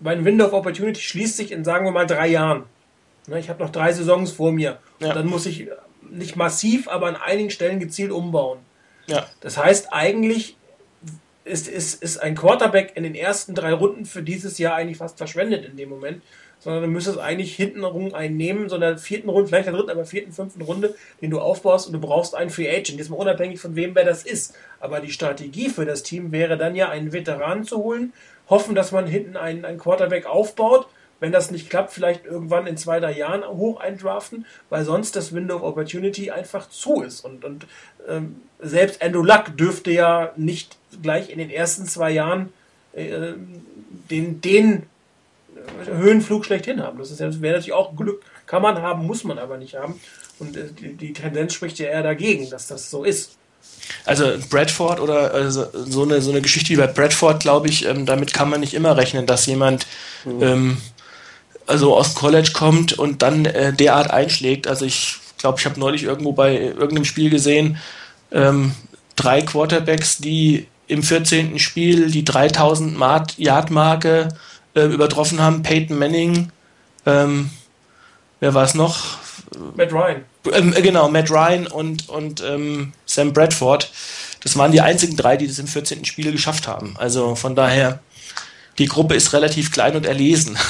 mein 0.00 0.24
Window 0.24 0.46
of 0.46 0.54
Opportunity 0.54 1.00
schließt 1.00 1.36
sich 1.36 1.52
in, 1.52 1.64
sagen 1.64 1.84
wir 1.84 1.92
mal, 1.92 2.06
drei 2.06 2.28
Jahren. 2.28 2.64
Ne, 3.26 3.38
ich 3.38 3.50
habe 3.50 3.62
noch 3.62 3.70
drei 3.70 3.92
Saisons 3.92 4.32
vor 4.32 4.52
mir. 4.52 4.78
Ja. 5.00 5.12
dann 5.12 5.26
muss 5.26 5.44
ich 5.44 5.68
nicht 6.10 6.36
massiv, 6.36 6.88
aber 6.88 7.08
an 7.08 7.16
einigen 7.16 7.50
Stellen 7.50 7.80
gezielt 7.80 8.12
umbauen. 8.12 8.58
Ja. 9.06 9.26
Das 9.40 9.58
heißt, 9.58 9.92
eigentlich 9.92 10.56
ist, 11.46 11.68
ist, 11.68 12.02
ist 12.02 12.18
ein 12.18 12.34
Quarterback 12.34 12.92
in 12.96 13.04
den 13.04 13.14
ersten 13.14 13.54
drei 13.54 13.72
Runden 13.72 14.04
für 14.04 14.22
dieses 14.22 14.58
Jahr 14.58 14.74
eigentlich 14.74 14.98
fast 14.98 15.16
verschwendet 15.16 15.64
in 15.64 15.76
dem 15.76 15.88
Moment. 15.88 16.22
Sondern 16.58 16.82
du 16.82 16.88
müsstest 16.88 17.18
eigentlich 17.18 17.54
hintenrum 17.54 18.14
einen 18.14 18.36
nehmen, 18.36 18.68
so 18.68 18.76
in 18.76 18.98
vierten 18.98 19.28
Runde, 19.28 19.46
vielleicht 19.46 19.66
der 19.66 19.74
dritten, 19.74 19.90
aber 19.90 20.06
vierten, 20.06 20.32
fünften 20.32 20.62
Runde, 20.62 20.94
den 21.20 21.30
du 21.30 21.38
aufbaust 21.38 21.86
und 21.86 21.92
du 21.92 22.00
brauchst 22.00 22.34
einen 22.34 22.50
Free 22.50 22.68
Agent. 22.68 22.98
Jetzt 22.98 23.10
mal 23.10 23.16
unabhängig 23.16 23.60
von 23.60 23.76
wem 23.76 23.94
wer 23.94 24.04
das 24.04 24.24
ist. 24.24 24.56
Aber 24.80 25.00
die 25.00 25.12
Strategie 25.12 25.68
für 25.68 25.84
das 25.84 26.02
Team 26.02 26.32
wäre 26.32 26.56
dann 26.56 26.74
ja, 26.74 26.88
einen 26.88 27.12
Veteran 27.12 27.64
zu 27.64 27.78
holen, 27.78 28.12
hoffen, 28.48 28.74
dass 28.74 28.90
man 28.90 29.06
hinten 29.06 29.36
einen, 29.36 29.64
einen 29.64 29.78
Quarterback 29.78 30.26
aufbaut. 30.26 30.88
Wenn 31.18 31.32
das 31.32 31.50
nicht 31.50 31.70
klappt, 31.70 31.92
vielleicht 31.92 32.26
irgendwann 32.26 32.66
in 32.66 32.76
zwei, 32.76 33.00
drei 33.00 33.16
Jahren 33.16 33.44
hoch 33.44 33.80
eindraften, 33.80 34.44
weil 34.68 34.84
sonst 34.84 35.16
das 35.16 35.34
Window 35.34 35.56
of 35.56 35.62
Opportunity 35.62 36.30
einfach 36.30 36.68
zu 36.68 37.02
ist. 37.02 37.24
Und, 37.24 37.44
und 37.44 37.66
ähm, 38.06 38.42
selbst 38.60 39.02
Andrew 39.02 39.22
Luck 39.22 39.56
dürfte 39.56 39.90
ja 39.90 40.32
nicht 40.36 40.76
gleich 41.02 41.30
in 41.30 41.38
den 41.38 41.50
ersten 41.50 41.86
zwei 41.86 42.10
Jahren 42.10 42.52
äh, 42.92 43.32
den, 44.10 44.40
den 44.40 44.84
Höhenflug 45.86 46.44
schlechthin 46.44 46.82
haben. 46.82 46.98
Das, 46.98 47.14
das 47.16 47.40
wäre 47.40 47.54
natürlich 47.54 47.72
auch 47.72 47.96
Glück. 47.96 48.22
Kann 48.46 48.62
man 48.62 48.80
haben, 48.80 49.06
muss 49.06 49.24
man 49.24 49.38
aber 49.38 49.56
nicht 49.56 49.74
haben. 49.74 50.00
Und 50.38 50.56
äh, 50.56 50.68
die, 50.72 50.94
die, 50.94 51.12
Tendenz 51.12 51.54
spricht 51.54 51.78
ja 51.78 51.86
eher 51.86 52.02
dagegen, 52.02 52.48
dass 52.50 52.66
das 52.66 52.90
so 52.90 53.04
ist. 53.04 53.36
Also 54.04 54.32
Bradford 54.50 55.00
oder 55.00 55.32
also 55.32 55.66
so, 55.72 56.02
eine, 56.02 56.20
so 56.20 56.30
eine 56.30 56.40
Geschichte 56.40 56.72
wie 56.72 56.76
bei 56.76 56.86
Bradford, 56.86 57.40
glaube 57.40 57.68
ich, 57.68 57.86
ähm, 57.86 58.06
damit 58.06 58.32
kann 58.32 58.50
man 58.50 58.60
nicht 58.60 58.74
immer 58.74 58.96
rechnen, 58.96 59.26
dass 59.26 59.46
jemand 59.46 59.86
mhm. 60.24 60.42
ähm, 60.42 60.76
also 61.66 61.96
aus 61.96 62.14
College 62.14 62.50
kommt 62.52 62.92
und 62.98 63.22
dann 63.22 63.44
äh, 63.44 63.72
derart 63.72 64.10
einschlägt. 64.10 64.66
Also 64.66 64.84
ich 64.84 65.16
glaube, 65.38 65.58
ich 65.58 65.66
habe 65.66 65.78
neulich 65.80 66.04
irgendwo 66.04 66.32
bei 66.32 66.56
irgendeinem 66.56 67.04
Spiel 67.04 67.30
gesehen, 67.30 67.78
ähm, 68.32 68.72
drei 69.14 69.42
Quarterbacks, 69.42 70.18
die 70.18 70.66
im 70.88 71.02
14. 71.02 71.58
Spiel 71.58 72.10
die 72.10 72.24
3000 72.24 72.96
Yard 73.38 73.70
Marke 73.70 74.28
äh, 74.74 74.84
übertroffen 74.84 75.40
haben. 75.40 75.62
Peyton 75.62 75.98
Manning, 75.98 76.50
ähm, 77.04 77.50
wer 78.40 78.54
war 78.54 78.64
es 78.64 78.74
noch? 78.74 79.18
Matt 79.76 79.92
Ryan. 79.92 80.24
Ähm, 80.52 80.74
genau, 80.82 81.08
Matt 81.08 81.30
Ryan 81.30 81.66
und, 81.66 82.08
und 82.08 82.42
ähm, 82.42 82.92
Sam 83.04 83.32
Bradford. 83.32 83.90
Das 84.42 84.56
waren 84.56 84.72
die 84.72 84.80
einzigen 84.80 85.16
drei, 85.16 85.36
die 85.36 85.46
das 85.46 85.58
im 85.58 85.66
14. 85.66 86.04
Spiel 86.04 86.30
geschafft 86.30 86.68
haben. 86.68 86.94
Also 86.98 87.34
von 87.34 87.56
daher, 87.56 88.00
die 88.78 88.86
Gruppe 88.86 89.14
ist 89.14 89.32
relativ 89.32 89.72
klein 89.72 89.96
und 89.96 90.06
erlesen. 90.06 90.56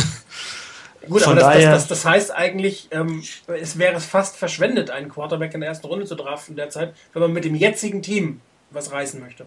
Gut, 1.09 1.23
Von 1.23 1.33
aber 1.33 1.41
das, 1.41 1.55
daher, 1.55 1.71
das, 1.71 1.89
das, 1.89 2.03
das, 2.03 2.05
heißt 2.05 2.31
eigentlich, 2.33 2.89
ähm, 2.91 3.23
es 3.47 3.79
wäre 3.79 4.01
fast 4.01 4.37
verschwendet, 4.37 4.91
einen 4.91 5.09
Quarterback 5.09 5.55
in 5.55 5.61
der 5.61 5.69
ersten 5.69 5.87
Runde 5.87 6.07
zu 6.07 6.15
draften 6.15 6.57
derzeit, 6.57 6.95
wenn 7.13 7.23
man 7.23 7.33
mit 7.33 7.45
dem 7.45 7.55
jetzigen 7.55 8.03
Team 8.03 8.41
was 8.71 8.93
reißen 8.93 9.21
möchte. 9.21 9.47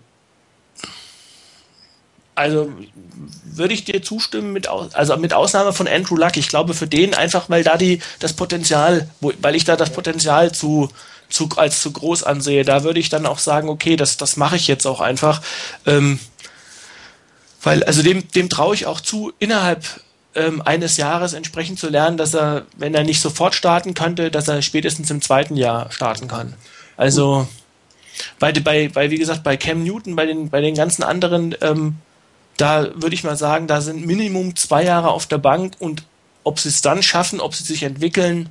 Also 2.36 2.72
würde 3.44 3.74
ich 3.74 3.84
dir 3.84 4.02
zustimmen, 4.02 4.54
mit, 4.54 4.70
also 4.70 5.18
mit 5.18 5.34
Ausnahme 5.34 5.74
von 5.74 5.90
Andrew 5.90 6.16
Luck. 6.16 6.38
Ich 6.38 6.48
glaube 6.48 6.74
für 6.74 6.88
den 6.88 7.14
einfach, 7.14 7.50
weil 7.50 7.66
da 7.66 7.76
die 7.76 8.02
das 8.20 8.32
Potenzial, 8.32 9.10
weil 9.20 9.56
ich 9.56 9.66
da 9.66 9.76
das 9.76 9.92
Potenzial 9.92 10.54
zu, 10.54 10.88
zu 11.30 11.50
als 11.58 11.82
zu 11.82 11.92
groß 11.92 12.24
ansehe, 12.24 12.64
da 12.64 12.86
würde 12.86 13.02
ich 13.02 13.10
dann 13.10 13.26
auch 13.26 13.40
sagen, 13.40 13.68
okay, 13.68 13.98
das, 13.98 14.16
das 14.16 14.38
mache 14.38 14.56
ich 14.56 14.68
jetzt 14.68 14.88
auch 14.88 15.02
einfach. 15.02 15.42
Ähm, 15.86 16.18
weil, 17.62 17.84
also 17.84 18.04
dem, 18.04 18.26
dem 18.32 18.50
traue 18.50 18.74
ich 18.74 18.86
auch 18.86 19.02
zu, 19.02 19.34
innerhalb 19.40 19.84
ähm, 20.36 20.62
eines 20.62 20.98
Jahres 20.98 21.34
entsprechend 21.34 21.80
zu 21.80 21.90
lernen, 21.90 22.18
dass 22.18 22.34
er, 22.34 22.66
wenn 22.78 22.94
er 22.94 23.04
nicht 23.04 23.22
sofort 23.22 23.56
starten 23.56 23.94
könnte, 23.94 24.32
dass 24.32 24.48
er 24.48 24.62
spätestens 24.62 25.10
im 25.10 25.22
zweiten 25.22 25.56
Jahr 25.56 25.92
starten 25.92 26.28
kann. 26.28 26.54
Also 26.98 27.48
bei, 28.38 28.52
bei, 28.52 28.90
bei 28.90 29.12
wie 29.12 29.18
gesagt, 29.18 29.44
bei 29.44 29.58
Cam 29.58 29.84
Newton, 29.84 30.16
bei 30.16 30.26
den, 30.26 30.50
bei 30.50 30.62
den 30.62 30.76
ganzen 30.76 31.04
anderen, 31.04 31.56
ähm, 31.62 31.96
da 32.58 32.90
würde 32.96 33.16
ich 33.16 33.24
mal 33.24 33.38
sagen, 33.38 33.68
da 33.68 33.82
sind 33.82 34.06
Minimum 34.06 34.56
zwei 34.56 34.84
Jahre 34.84 35.12
auf 35.12 35.26
der 35.26 35.38
Bank 35.38 35.74
und 35.80 36.04
ob 36.44 36.60
sie 36.60 36.70
es 36.70 36.82
dann 36.82 37.02
schaffen, 37.02 37.40
ob 37.40 37.56
sie 37.56 37.64
sich 37.64 37.84
entwickeln, 37.84 38.50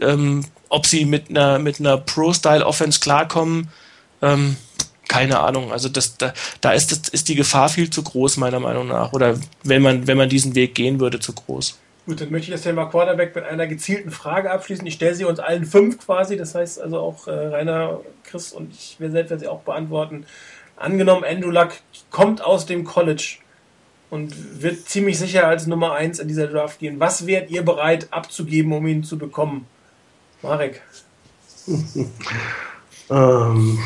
ähm, 0.00 0.44
ob 0.68 0.86
sie 0.86 1.04
mit 1.04 1.30
einer, 1.30 1.58
mit 1.58 1.80
einer 1.80 1.96
Pro-Style-Offense 1.96 3.00
klarkommen, 3.00 3.68
ähm, 4.22 4.56
keine 5.10 5.40
Ahnung. 5.40 5.72
Also 5.72 5.88
das, 5.88 6.16
da, 6.16 6.32
da 6.60 6.70
ist, 6.70 6.92
das, 6.92 7.08
ist 7.08 7.28
die 7.28 7.34
Gefahr 7.34 7.68
viel 7.68 7.90
zu 7.90 8.04
groß, 8.04 8.36
meiner 8.36 8.60
Meinung 8.60 8.86
nach. 8.86 9.12
Oder 9.12 9.36
wenn 9.64 9.82
man, 9.82 10.06
wenn 10.06 10.16
man 10.16 10.28
diesen 10.28 10.54
Weg 10.54 10.76
gehen 10.76 11.00
würde, 11.00 11.18
zu 11.18 11.32
groß. 11.32 11.80
Gut, 12.06 12.20
dann 12.20 12.30
möchte 12.30 12.46
ich 12.46 12.52
das 12.52 12.62
Thema 12.62 12.86
Quarterback 12.86 13.34
mit 13.34 13.44
einer 13.44 13.66
gezielten 13.66 14.12
Frage 14.12 14.52
abschließen. 14.52 14.86
Ich 14.86 14.94
stelle 14.94 15.16
sie 15.16 15.24
uns 15.24 15.40
allen 15.40 15.64
fünf 15.66 15.98
quasi. 15.98 16.36
Das 16.36 16.54
heißt 16.54 16.80
also 16.80 17.00
auch 17.00 17.26
äh, 17.26 17.32
Rainer, 17.32 18.00
Chris 18.22 18.52
und 18.52 18.72
ich, 18.72 18.96
wir 19.00 19.10
selbst 19.10 19.30
werden 19.30 19.40
sie 19.40 19.48
auch 19.48 19.62
beantworten. 19.62 20.26
Angenommen, 20.76 21.24
Andrew 21.24 21.50
Luck 21.50 21.72
kommt 22.10 22.40
aus 22.40 22.66
dem 22.66 22.84
College 22.84 23.38
und 24.10 24.62
wird 24.62 24.88
ziemlich 24.88 25.18
sicher 25.18 25.48
als 25.48 25.66
Nummer 25.66 25.94
1 25.94 26.20
in 26.20 26.28
dieser 26.28 26.46
Draft 26.46 26.78
gehen. 26.78 27.00
Was 27.00 27.26
wärt 27.26 27.50
ihr 27.50 27.62
bereit 27.62 28.06
abzugeben, 28.12 28.72
um 28.72 28.86
ihn 28.86 29.02
zu 29.02 29.18
bekommen? 29.18 29.66
Marek. 30.40 30.80
ähm, 33.10 33.78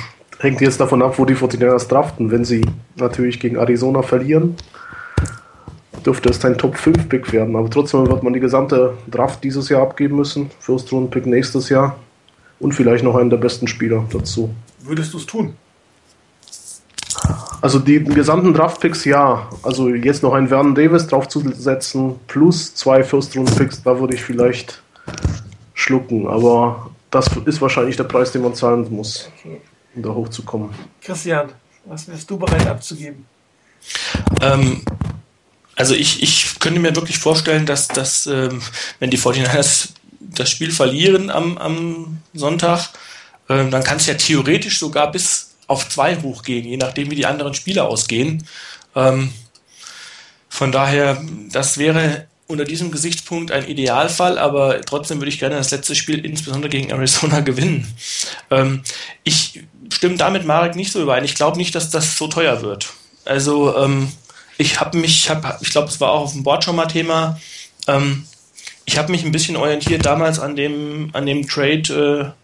hängt 0.44 0.60
jetzt 0.60 0.78
davon 0.78 1.02
ab, 1.02 1.18
wo 1.18 1.24
die 1.24 1.34
49ers 1.34 1.88
draften. 1.88 2.30
Wenn 2.30 2.44
sie 2.44 2.64
natürlich 2.96 3.40
gegen 3.40 3.56
Arizona 3.56 4.02
verlieren, 4.02 4.54
dürfte 6.04 6.28
es 6.28 6.44
ein 6.44 6.58
Top 6.58 6.76
5 6.76 7.08
Pick 7.08 7.32
werden. 7.32 7.56
Aber 7.56 7.68
trotzdem 7.70 8.06
wird 8.06 8.22
man 8.22 8.32
die 8.32 8.40
gesamte 8.40 8.94
Draft 9.10 9.42
dieses 9.42 9.68
Jahr 9.68 9.82
abgeben 9.82 10.16
müssen. 10.16 10.50
First 10.60 10.92
Round 10.92 11.10
Pick 11.10 11.26
nächstes 11.26 11.68
Jahr. 11.70 11.96
Und 12.60 12.72
vielleicht 12.72 13.02
noch 13.02 13.16
einen 13.16 13.30
der 13.30 13.38
besten 13.38 13.66
Spieler 13.66 14.04
dazu. 14.12 14.54
Würdest 14.80 15.12
du 15.12 15.18
es 15.18 15.26
tun? 15.26 15.54
Also 17.60 17.78
die 17.78 18.04
gesamten 18.04 18.52
Draft-Picks 18.52 19.06
ja. 19.06 19.48
Also 19.62 19.88
jetzt 19.88 20.22
noch 20.22 20.34
einen 20.34 20.48
Vernon 20.48 20.74
Davis 20.74 21.06
draufzusetzen, 21.06 22.16
plus 22.26 22.74
zwei 22.74 23.02
First-Round-Picks, 23.02 23.82
da 23.82 23.98
würde 23.98 24.14
ich 24.14 24.22
vielleicht 24.22 24.82
schlucken. 25.72 26.26
Aber 26.28 26.90
das 27.10 27.30
ist 27.46 27.62
wahrscheinlich 27.62 27.96
der 27.96 28.04
Preis, 28.04 28.32
den 28.32 28.42
man 28.42 28.54
zahlen 28.54 28.86
muss. 28.90 29.30
Um 29.94 30.02
da 30.02 30.10
hochzukommen. 30.10 30.70
Christian, 31.00 31.50
was 31.84 32.08
wärst 32.08 32.30
du 32.30 32.38
bereit 32.38 32.66
abzugeben? 32.66 33.26
Ähm, 34.40 34.82
also 35.76 35.94
ich, 35.94 36.22
ich 36.22 36.58
könnte 36.58 36.80
mir 36.80 36.94
wirklich 36.94 37.18
vorstellen, 37.18 37.66
dass, 37.66 37.88
dass 37.88 38.26
ähm, 38.26 38.62
wenn 38.98 39.10
die 39.10 39.18
49ers 39.18 39.90
das 40.20 40.50
Spiel 40.50 40.72
verlieren 40.72 41.30
am, 41.30 41.58
am 41.58 42.22
Sonntag, 42.32 42.90
ähm, 43.48 43.70
dann 43.70 43.84
kann 43.84 43.98
es 43.98 44.06
ja 44.06 44.14
theoretisch 44.14 44.78
sogar 44.78 45.10
bis 45.10 45.54
auf 45.66 45.88
zwei 45.88 46.16
hochgehen, 46.20 46.66
je 46.66 46.76
nachdem 46.76 47.10
wie 47.10 47.16
die 47.16 47.26
anderen 47.26 47.54
Spiele 47.54 47.84
ausgehen. 47.84 48.46
Ähm, 48.94 49.32
von 50.48 50.72
daher, 50.72 51.22
das 51.50 51.78
wäre 51.78 52.26
unter 52.46 52.64
diesem 52.64 52.90
Gesichtspunkt 52.90 53.50
ein 53.50 53.66
Idealfall, 53.66 54.38
aber 54.38 54.82
trotzdem 54.82 55.18
würde 55.18 55.30
ich 55.30 55.38
gerne 55.38 55.56
das 55.56 55.70
letzte 55.70 55.94
Spiel 55.94 56.24
insbesondere 56.24 56.70
gegen 56.70 56.90
Arizona 56.90 57.40
gewinnen. 57.40 57.92
Ähm, 58.50 58.82
ich 59.24 59.64
stimme 59.94 60.16
damit 60.16 60.44
Marek 60.44 60.76
nicht 60.76 60.92
so 60.92 61.00
überein. 61.00 61.24
Ich 61.24 61.34
glaube 61.34 61.56
nicht, 61.56 61.74
dass 61.74 61.90
das 61.90 62.16
so 62.16 62.28
teuer 62.28 62.62
wird. 62.62 62.92
Also 63.24 63.76
ähm, 63.76 64.12
ich 64.58 64.80
habe 64.80 64.98
mich, 64.98 65.30
hab, 65.30 65.60
ich 65.62 65.70
glaube, 65.70 65.88
es 65.88 66.00
war 66.00 66.10
auch 66.10 66.22
auf 66.22 66.32
dem 66.32 66.42
Board 66.42 66.64
schon 66.64 66.76
mal 66.76 66.86
Thema. 66.86 67.40
Ähm, 67.86 68.26
ich 68.84 68.98
habe 68.98 69.10
mich 69.10 69.24
ein 69.24 69.32
bisschen 69.32 69.56
orientiert 69.56 70.04
damals 70.04 70.38
an 70.38 70.56
dem, 70.56 71.10
an 71.12 71.26
dem 71.26 71.48
Trade 71.48 72.34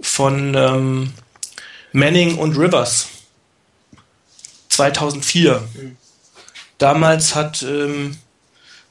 äh, 0.00 0.02
von 0.02 0.54
ähm, 0.54 1.12
Manning 1.92 2.38
und 2.38 2.56
Rivers 2.56 3.08
2004. 4.70 5.62
Mhm. 5.74 5.96
Damals 6.78 7.34
hat, 7.34 7.62
ähm, 7.62 8.16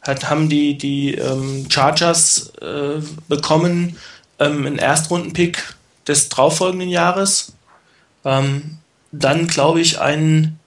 hat, 0.02 0.30
haben 0.30 0.48
die, 0.48 0.78
die 0.78 1.16
ähm, 1.16 1.68
Chargers 1.70 2.54
äh, 2.62 3.02
bekommen 3.28 3.98
ähm, 4.40 4.66
einen 4.66 4.78
Erstrundenpick 4.78 5.76
des 6.08 6.30
darauffolgenden 6.30 6.90
Jahres 6.90 7.54
ähm, 8.26 8.78
dann 9.12 9.48
glaube 9.48 9.82
ich 9.82 10.00
einen 10.00 10.60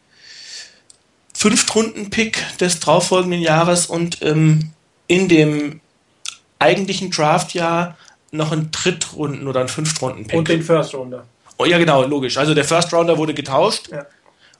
Fünftrunden-Pick 1.35 2.59
des 2.59 2.81
darauffolgenden 2.81 3.41
Jahres 3.41 3.87
und 3.87 4.23
ähm, 4.23 4.71
in 5.07 5.29
dem 5.29 5.81
eigentlichen 6.59 7.11
Draftjahr 7.11 7.97
noch 8.31 8.53
einen 8.53 8.71
Drittrunden- 8.71 9.47
oder 9.47 9.61
einen 9.61 9.69
Fünftrunden-Pick. 9.69 10.39
Und 10.39 10.49
den 10.49 10.63
First 10.63 10.95
Rounder. 10.95 11.27
Oh, 11.59 11.65
ja, 11.65 11.79
genau, 11.79 12.05
logisch. 12.05 12.37
Also 12.37 12.55
der 12.55 12.65
First 12.65 12.93
Rounder 12.93 13.19
wurde 13.19 13.35
getauscht. 13.35 13.91
Ja. 13.91 14.07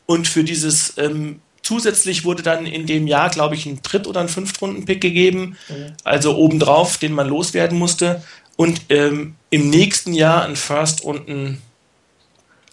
Und 0.07 0.29
für 0.29 0.45
dieses 0.45 0.97
ähm, 0.99 1.41
zusätzlich 1.63 2.25
wurde 2.25 2.43
dann 2.43 2.67
in 2.67 2.87
dem 2.87 3.07
Jahr, 3.07 3.31
glaube 3.31 3.55
ich, 3.55 3.67
ein 3.67 3.81
Dritt- 3.83 4.07
oder 4.07 4.21
ein 4.21 4.29
Fünftrunden-Pick 4.29 5.01
gegeben. 5.01 5.57
Mhm. 5.69 5.95
Also 6.05 6.37
obendrauf, 6.37 6.99
den 6.99 7.13
man 7.13 7.29
loswerden 7.29 7.79
musste. 7.79 8.23
Und 8.57 8.83
ähm, 8.91 9.35
im 9.51 9.71
nächsten 9.71 10.13
Jahr 10.13 10.45
ein 10.45 10.57
First 10.57 11.01
und 11.01 11.29
ein 11.29 11.63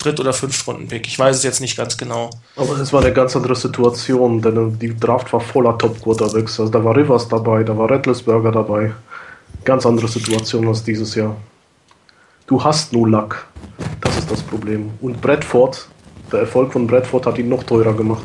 Dritt- 0.04 0.20
oder 0.20 0.34
Fünftrunden-Pick. 0.34 1.08
Ich 1.08 1.18
weiß 1.18 1.38
es 1.38 1.43
jetzt 1.43 1.62
nicht 1.62 1.78
ganz 1.78 1.97
genau. 1.97 2.30
Aber 2.56 2.78
es 2.78 2.91
war 2.91 3.02
eine 3.02 3.14
ganz 3.14 3.36
andere 3.36 3.56
Situation, 3.56 4.41
denn 4.41 4.78
die 4.80 4.97
Draft 4.97 5.32
war 5.32 5.39
voller 5.39 5.78
Top-Quarterbacks. 5.78 6.60
Also 6.60 6.72
da 6.72 6.84
war 6.84 6.95
Rivers 6.95 7.28
dabei, 7.28 7.64
da 7.64 7.78
war 7.78 7.89
Rattlesberger 7.89 8.52
dabei. 8.52 8.91
Ganz 9.64 9.86
andere 9.86 10.08
Situation 10.08 10.68
als 10.68 10.84
dieses 10.84 11.16
Jahr. 11.16 11.36
Du 12.47 12.64
hast 12.64 12.93
nur 12.93 13.08
Luck. 13.08 13.45
Das 14.02 14.18
ist 14.18 14.30
das 14.30 14.41
Problem. 14.41 14.91
Und 15.02 15.22
Bradford, 15.22 15.88
der 16.32 16.41
Erfolg 16.41 16.74
von 16.74 16.88
Bradford 16.88 17.26
hat 17.26 17.38
ihn 17.38 17.49
noch 17.49 17.64
teurer 17.64 17.93
gemacht. 17.93 18.24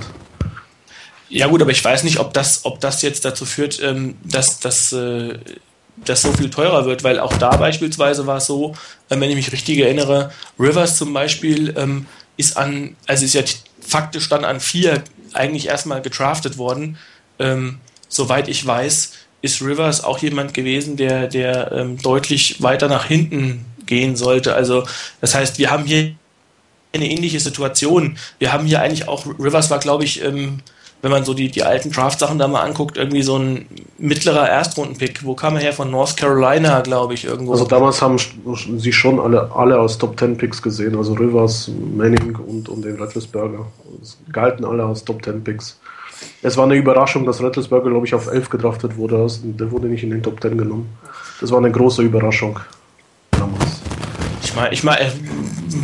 Ja 1.29 1.49
gut, 1.49 1.61
aber 1.61 1.72
ich 1.72 1.85
weiß 1.85 2.05
nicht, 2.05 2.18
ob 2.18 2.33
das, 2.33 2.64
ob 2.64 2.81
das 2.81 3.03
jetzt 3.03 3.24
dazu 3.24 3.45
führt, 3.45 3.81
ähm, 3.83 4.16
dass, 4.24 4.61
dass 4.61 4.93
äh, 4.93 5.39
das 6.05 6.23
so 6.23 6.33
viel 6.33 6.51
teurer 6.51 6.85
wird, 6.85 7.05
weil 7.05 7.19
auch 7.19 7.37
da 7.39 7.57
beispielsweise 7.57 8.27
war 8.27 8.39
es 8.39 8.47
so, 8.47 8.75
äh, 9.09 9.19
wenn 9.19 9.31
ich 9.31 9.37
mich 9.37 9.53
richtig 9.53 9.79
erinnere, 9.79 10.31
Rivers 10.59 10.97
zum 10.97 11.13
Beispiel 11.13 11.75
ähm, 11.77 12.07
ist 12.37 12.57
an, 12.57 12.97
also 13.07 13.25
ist 13.25 13.35
ja 13.35 13.43
faktisch 13.81 14.29
dann 14.29 14.45
an 14.45 14.61
vier 14.61 15.03
eigentlich 15.33 15.67
erstmal 15.67 16.03
getraftet 16.03 16.59
worden. 16.59 16.99
Ähm, 17.39 17.79
soweit 18.09 18.49
ich 18.49 18.67
weiß, 18.67 19.13
ist 19.43 19.63
Rivers 19.63 20.03
auch 20.03 20.19
jemand 20.19 20.55
gewesen, 20.55 20.97
der, 20.97 21.29
der 21.29 21.73
ähm, 21.73 21.99
deutlich 21.99 22.63
weiter 22.63 22.89
nach 22.89 23.05
hinten 23.07 23.65
gehen 23.87 24.17
sollte. 24.17 24.55
Also 24.55 24.87
das 25.21 25.35
heißt, 25.35 25.59
wir 25.59 25.71
haben 25.71 25.85
hier 25.85 26.15
eine 26.93 27.11
ähnliche 27.11 27.41
Situation. 27.41 28.19
Wir 28.39 28.53
haben 28.53 28.67
hier 28.67 28.81
eigentlich 28.81 29.09
auch, 29.09 29.27
Rivers 29.27 29.71
war, 29.71 29.79
glaube 29.79 30.05
ich, 30.05 30.23
ähm, 30.25 30.61
wenn 31.03 31.11
man 31.11 31.25
so 31.25 31.35
die, 31.35 31.51
die 31.51 31.63
alten 31.63 31.91
Draft-Sachen 31.91 32.39
da 32.39 32.49
mal 32.49 32.63
anguckt, 32.63 32.97
irgendwie 32.97 33.23
so 33.23 33.39
ein 33.39 33.67
mittlerer 33.99 34.49
Erstrunden-Pick. 34.49 35.25
Wo 35.25 35.35
kam 35.35 35.57
er 35.57 35.63
her? 35.63 35.73
Von 35.73 35.91
North 35.91 36.17
Carolina, 36.17 36.81
glaube 36.81 37.15
ich, 37.15 37.25
irgendwo. 37.25 37.53
Also 37.53 37.65
damals 37.65 38.01
haben 38.03 38.19
sie 38.19 38.93
schon 38.93 39.21
alle, 39.21 39.51
alle 39.55 39.79
als 39.79 39.99
Top 39.99 40.19
10 40.19 40.37
Picks 40.37 40.61
gesehen, 40.61 40.97
also 40.97 41.13
Rivers, 41.13 41.71
Manning 41.97 42.37
und, 42.37 42.69
und 42.69 42.85
den 42.85 42.97
Rattlesberger. 42.97 43.67
Es 44.03 44.19
galten 44.33 44.65
alle 44.65 44.85
als 44.85 45.05
Top 45.05 45.25
10 45.25 45.45
Picks. 45.45 45.79
Es 46.43 46.57
war 46.57 46.65
eine 46.65 46.75
Überraschung, 46.77 47.27
dass 47.27 47.43
Rattlesberger, 47.43 47.91
glaube 47.91 48.07
ich, 48.07 48.15
auf 48.15 48.27
11 48.27 48.49
gedraftet 48.51 48.97
wurde. 48.97 49.27
Der 49.43 49.71
wurde 49.71 49.89
nicht 49.89 50.03
in 50.03 50.11
den 50.11 50.23
Top 50.23 50.41
10 50.41 50.57
genommen. 50.57 50.89
Das 51.41 51.51
war 51.51 51.59
eine 51.59 51.71
große 51.71 52.03
Überraschung 52.03 52.59
damals. 53.33 53.83
Ich 54.43 54.55
meine, 54.55 54.73
ich 54.73 54.83
mein, 54.83 54.99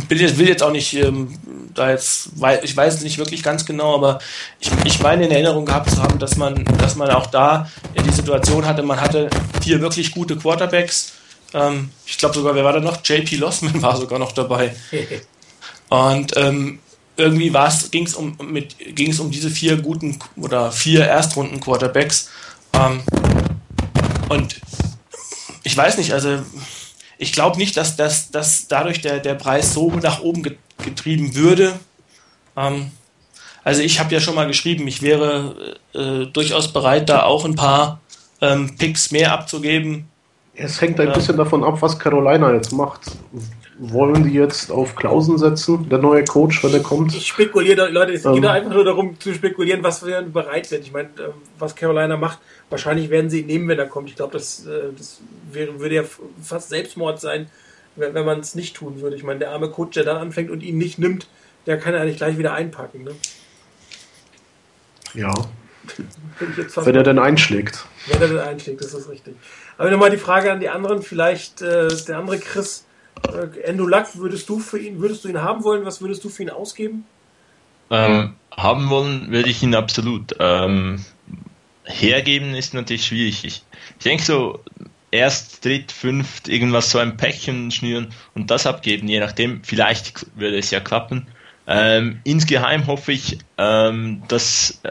will 0.09 0.21
jetzt, 0.21 0.37
will 0.39 0.47
jetzt 0.47 0.63
auch 0.63 0.71
nicht 0.71 0.93
ähm, 0.95 1.29
da 1.73 1.91
jetzt, 1.91 2.29
weil 2.35 2.59
ich 2.63 2.75
weiß 2.75 2.95
es 2.95 3.01
nicht 3.01 3.17
wirklich 3.17 3.43
ganz 3.43 3.65
genau, 3.65 3.95
aber 3.95 4.19
ich, 4.59 4.71
ich 4.85 4.99
meine 5.01 5.25
in 5.25 5.31
Erinnerung 5.31 5.65
gehabt 5.65 5.89
zu 5.89 6.01
haben, 6.01 6.19
dass 6.19 6.35
man, 6.37 6.63
dass 6.77 6.95
man 6.95 7.09
auch 7.09 7.27
da 7.27 7.69
die 8.03 8.11
Situation 8.11 8.65
hatte, 8.65 8.83
man 8.83 8.99
hatte 8.99 9.29
vier 9.61 9.81
wirklich 9.81 10.11
gute 10.11 10.35
Quarterbacks. 10.37 11.13
Ähm, 11.53 11.89
ich 12.05 12.17
glaube 12.17 12.35
sogar, 12.35 12.55
wer 12.55 12.63
war 12.63 12.73
da 12.73 12.79
noch? 12.79 13.03
JP 13.03 13.35
Lossman 13.37 13.81
war 13.81 13.97
sogar 13.97 14.19
noch 14.19 14.31
dabei. 14.31 14.75
Und 15.89 16.35
ähm, 16.37 16.79
irgendwie 17.17 17.51
ging 17.91 18.05
es 18.05 18.15
um, 18.15 18.37
um 18.39 19.31
diese 19.31 19.49
vier 19.51 19.77
guten 19.77 20.17
oder 20.35 20.71
vier 20.71 21.05
Erstrunden-Quarterbacks. 21.05 22.29
Ähm, 22.73 23.03
und 24.29 24.59
ich 25.63 25.77
weiß 25.77 25.97
nicht, 25.97 26.13
also 26.13 26.39
ich 27.17 27.33
glaube 27.33 27.57
nicht, 27.57 27.77
dass, 27.77 27.95
dass, 27.95 28.31
dass 28.31 28.67
dadurch 28.67 29.01
der, 29.01 29.19
der 29.19 29.35
Preis 29.35 29.73
so 29.73 29.91
nach 29.91 30.21
oben 30.21 30.57
getrieben 30.83 31.35
würde. 31.35 31.73
Ähm, 32.55 32.91
also 33.63 33.81
ich 33.81 33.99
habe 33.99 34.13
ja 34.13 34.19
schon 34.19 34.35
mal 34.35 34.47
geschrieben, 34.47 34.87
ich 34.87 35.01
wäre 35.01 35.77
äh, 35.93 36.25
durchaus 36.25 36.71
bereit, 36.71 37.09
da 37.09 37.23
auch 37.23 37.45
ein 37.45 37.55
paar 37.55 38.01
ähm, 38.41 38.75
Picks 38.77 39.11
mehr 39.11 39.31
abzugeben. 39.31 40.05
Es 40.55 40.81
hängt 40.81 40.99
ein 40.99 41.07
ja. 41.07 41.13
bisschen 41.13 41.37
davon 41.37 41.63
ab, 41.63 41.81
was 41.81 41.97
Carolina 41.97 42.53
jetzt 42.53 42.73
macht. 42.73 43.01
Wollen 43.79 44.23
die 44.23 44.33
jetzt 44.33 44.71
auf 44.71 44.95
Klausen 44.95 45.39
setzen, 45.39 45.89
der 45.89 45.97
neue 45.97 46.23
Coach, 46.25 46.63
wenn 46.63 46.73
er 46.73 46.81
kommt? 46.81 47.15
Ich 47.15 47.27
spekuliere, 47.27 47.89
Leute, 47.89 48.13
es 48.13 48.23
ähm, 48.23 48.35
geht 48.35 48.45
einfach 48.45 48.71
nur 48.71 48.85
darum 48.85 49.19
zu 49.19 49.33
spekulieren, 49.33 49.81
was 49.81 50.05
wir 50.05 50.21
bereit 50.21 50.67
sind. 50.67 50.83
Ich 50.83 50.91
meine, 50.91 51.09
ähm, 51.17 51.33
was 51.57 51.75
Carolina 51.75 52.15
macht, 52.17 52.37
wahrscheinlich 52.69 53.09
werden 53.09 53.31
sie 53.31 53.39
ihn 53.39 53.47
nehmen, 53.47 53.67
wenn 53.67 53.79
er 53.79 53.87
kommt. 53.87 54.09
Ich 54.09 54.15
glaube, 54.15 54.33
das, 54.33 54.67
äh, 54.67 54.91
das 54.95 55.21
wäre, 55.51 55.79
würde 55.79 55.95
ja 55.95 56.03
fast 56.43 56.69
Selbstmord 56.69 57.19
sein, 57.19 57.49
wenn, 57.95 58.13
wenn 58.13 58.25
man 58.25 58.39
es 58.39 58.55
nicht 58.55 58.75
tun 58.75 59.01
würde. 59.01 59.15
Ich 59.15 59.23
meine, 59.23 59.39
der 59.39 59.51
arme 59.51 59.69
Coach, 59.69 59.95
der 59.95 60.03
dann 60.03 60.17
anfängt 60.17 60.49
und 60.49 60.61
ihn 60.61 60.77
nicht 60.77 60.99
nimmt, 60.99 61.27
der 61.65 61.79
kann 61.79 61.95
eigentlich 61.95 62.17
gleich 62.17 62.37
wieder 62.37 62.53
einpacken. 62.53 63.03
Ne? 63.03 63.11
Ja. 65.13 65.33
wenn 66.75 66.95
er 66.95 67.03
denn 67.03 67.19
einschlägt. 67.19 67.85
Wenn 68.07 68.21
er 68.21 68.27
denn 68.27 68.39
einschlägt, 68.39 68.81
das 68.81 68.93
ist 68.93 69.09
richtig. 69.09 69.35
Aber 69.77 69.91
nochmal 69.91 70.11
die 70.11 70.17
Frage 70.17 70.51
an 70.51 70.59
die 70.59 70.69
anderen, 70.69 71.01
vielleicht 71.01 71.61
äh, 71.61 71.87
der 72.07 72.17
andere 72.17 72.39
Chris, 72.39 72.85
äh, 73.27 73.59
Endo 73.63 73.85
Luck, 73.85 74.15
würdest 74.15 74.49
du 74.49 74.59
für 74.59 74.79
ihn, 74.79 74.99
würdest 74.99 75.23
du 75.23 75.29
ihn 75.29 75.41
haben 75.41 75.63
wollen? 75.63 75.85
Was 75.85 76.01
würdest 76.01 76.23
du 76.23 76.29
für 76.29 76.43
ihn 76.43 76.49
ausgeben? 76.49 77.05
Ähm, 77.89 78.35
haben 78.51 78.89
wollen 78.89 79.31
würde 79.31 79.49
ich 79.49 79.61
ihn 79.61 79.75
absolut. 79.75 80.35
Ähm, 80.39 81.03
hergeben 81.85 82.55
ist 82.55 82.73
natürlich 82.73 83.05
schwierig. 83.05 83.43
Ich, 83.43 83.63
ich 83.97 84.03
denke 84.03 84.23
so, 84.23 84.59
erst, 85.13 85.63
dritt, 85.63 85.91
fünft, 85.91 86.49
irgendwas 86.49 86.89
so 86.89 86.97
ein 86.97 87.15
Päckchen 87.15 87.71
schnüren 87.71 88.07
und 88.33 88.49
das 88.51 88.65
abgeben, 88.65 89.07
je 89.07 89.19
nachdem, 89.19 89.63
vielleicht 89.63 90.25
würde 90.35 90.57
es 90.57 90.71
ja 90.71 90.79
klappen. 90.79 91.27
Ähm, 91.67 92.19
insgeheim 92.23 92.87
hoffe 92.87 93.13
ich, 93.13 93.37
ähm, 93.57 94.23
dass 94.27 94.81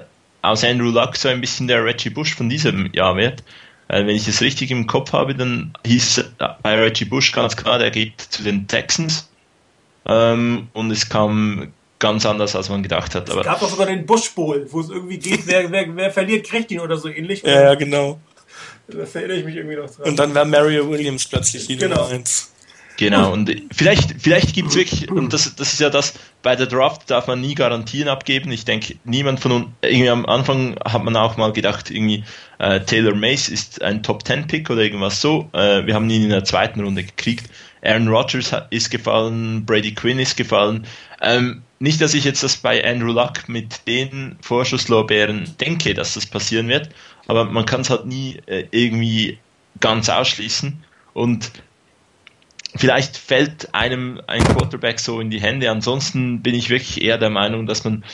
aus 0.41 0.65
Andrew 0.65 0.91
Luck 0.91 1.17
so 1.17 1.29
ein 1.29 1.41
bisschen 1.41 1.67
der 1.67 1.85
Reggie 1.85 2.11
Bush 2.11 2.35
von 2.35 2.49
diesem 2.49 2.93
Jahr 2.95 3.17
wird. 3.17 3.43
Äh, 3.89 4.07
wenn 4.07 4.17
ich 4.17 4.27
es 4.29 4.41
richtig 4.41 4.71
im 4.71 4.87
Kopf 4.87 5.13
habe, 5.13 5.35
dann 5.35 5.75
hieß 5.85 6.25
bei 6.63 6.75
Reggie 6.79 7.05
Bush 7.05 7.33
ganz 7.33 7.57
klar, 7.57 7.79
der 7.79 7.91
geht 7.91 8.21
zu 8.21 8.43
den 8.43 8.67
Texans. 8.69 9.29
Ähm, 10.07 10.69
und 10.73 10.91
es 10.91 11.09
kam 11.09 11.73
ganz 11.99 12.27
anders, 12.27 12.57
als 12.57 12.69
man 12.69 12.83
gedacht 12.83 13.15
hat. 13.15 13.31
Aber 13.31 13.41
es 13.41 13.47
gab 13.47 13.61
doch 13.61 13.69
sogar 13.69 13.87
den 13.87 14.07
Bush 14.07 14.31
Bowl, 14.31 14.67
wo 14.71 14.81
es 14.81 14.89
irgendwie 14.89 15.19
geht, 15.19 15.47
wer, 15.47 15.71
wer, 15.71 15.95
wer 15.95 16.11
verliert, 16.11 16.47
kriegt 16.47 16.71
ihn 16.71 16.81
oder 16.81 16.97
so 16.97 17.09
ähnlich. 17.09 17.43
Ja, 17.43 17.63
ja, 17.63 17.75
genau. 17.75 18.19
Das 18.97 19.15
erinnere 19.15 19.39
ich 19.39 19.45
mich 19.45 19.57
irgendwie 19.57 19.77
noch 19.77 19.91
dran. 19.91 20.09
Und 20.09 20.19
dann 20.19 20.35
war 20.35 20.45
Mario 20.45 20.89
Williams 20.91 21.27
plötzlich 21.27 21.67
die 21.67 21.77
genau. 21.77 21.97
Nummer 21.97 22.11
1. 22.11 22.53
Genau, 22.99 23.33
und 23.33 23.51
vielleicht, 23.73 24.21
vielleicht 24.21 24.55
gibt 24.55 24.69
es 24.69 24.77
wirklich, 24.77 25.11
und 25.11 25.33
das, 25.33 25.55
das 25.57 25.73
ist 25.73 25.81
ja 25.81 25.91
das, 25.91 26.15
bei 26.43 26.57
der 26.57 26.67
Draft 26.67 27.11
darf 27.11 27.27
man 27.27 27.41
nie 27.41 27.55
Garantien 27.55 28.09
abgeben. 28.09 28.53
Ich 28.53 28.65
denke, 28.65 28.97
niemand 29.05 29.41
von 29.41 29.53
uns, 29.53 29.67
irgendwie 29.81 30.11
am 30.11 30.27
Anfang 30.27 30.77
hat 30.85 31.03
man 31.03 31.17
auch 31.17 31.37
mal 31.37 31.53
gedacht, 31.53 31.91
irgendwie 31.91 32.25
äh, 32.59 32.81
Taylor 32.81 33.15
Mace 33.15 33.49
ist 33.49 33.83
ein 33.83 34.03
Top 34.03 34.27
10 34.27 34.47
Pick 34.47 34.71
oder 34.71 34.83
irgendwas 34.83 35.21
so. 35.21 35.49
Äh, 35.53 35.87
wir 35.87 35.95
haben 35.95 36.09
ihn 36.11 36.25
in 36.25 36.31
der 36.31 36.45
zweiten 36.45 36.81
Runde 36.81 37.03
gekriegt. 37.05 37.49
Aaron 37.83 38.09
Rodgers 38.09 38.55
ist 38.71 38.91
gefallen, 38.91 39.65
Brady 39.67 39.95
Quinn 39.95 40.19
ist 40.19 40.37
gefallen. 40.37 40.87
Ähm, 41.21 41.63
nicht, 41.81 42.01
dass 42.01 42.15
ich 42.15 42.25
jetzt 42.25 42.45
das 42.45 42.57
bei 42.57 42.85
Andrew 42.85 43.13
Luck 43.13 43.49
mit 43.49 43.87
den 43.89 44.37
Vorschusslorbeeren 44.41 45.57
denke, 45.61 45.95
dass 45.95 46.15
das 46.15 46.27
passieren 46.27 46.69
wird, 46.69 46.91
aber 47.27 47.45
man 47.45 47.67
kann 47.67 47.83
es 47.83 47.91
halt 47.91 48.07
nie 48.07 48.39
äh, 48.47 48.67
irgendwie 48.71 49.39
ganz 49.81 50.09
ausschließen. 50.09 50.83
Und 51.15 51.51
vielleicht 52.75 53.17
fällt 53.17 53.75
einem 53.75 54.21
ein 54.27 54.43
Quarterback 54.45 54.99
so 54.99 55.21
in 55.21 55.31
die 55.31 55.41
Hände. 55.41 55.71
Ansonsten 55.71 56.43
bin 56.43 56.55
ich 56.55 56.71
wirklich 56.71 57.03
eher 57.03 57.19
der 57.19 57.31
Meinung, 57.31 57.67
dass 57.67 57.85
man 57.85 58.05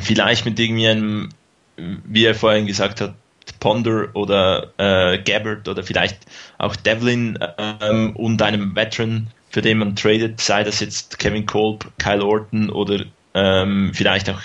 vielleicht 0.00 0.44
mit 0.44 0.58
irgendwie 0.58 0.88
einem, 0.88 1.28
wie 1.76 2.24
er 2.24 2.34
vorhin 2.34 2.66
gesagt 2.66 3.00
hat, 3.00 3.14
Ponder 3.60 4.08
oder 4.14 4.72
äh, 4.78 5.18
Gabbard 5.18 5.68
oder 5.68 5.82
vielleicht 5.82 6.18
auch 6.58 6.76
Devlin 6.76 7.38
ähm, 7.80 8.14
und 8.16 8.40
einem 8.42 8.74
Veteran, 8.74 9.28
für 9.50 9.62
den 9.62 9.78
man 9.78 9.96
tradet, 9.96 10.40
sei 10.40 10.64
das 10.64 10.80
jetzt 10.80 11.18
Kevin 11.18 11.46
Kolb, 11.46 11.90
Kyle 11.98 12.24
Orton 12.24 12.70
oder 12.70 13.04
ähm, 13.34 13.92
vielleicht 13.94 14.30
auch 14.30 14.40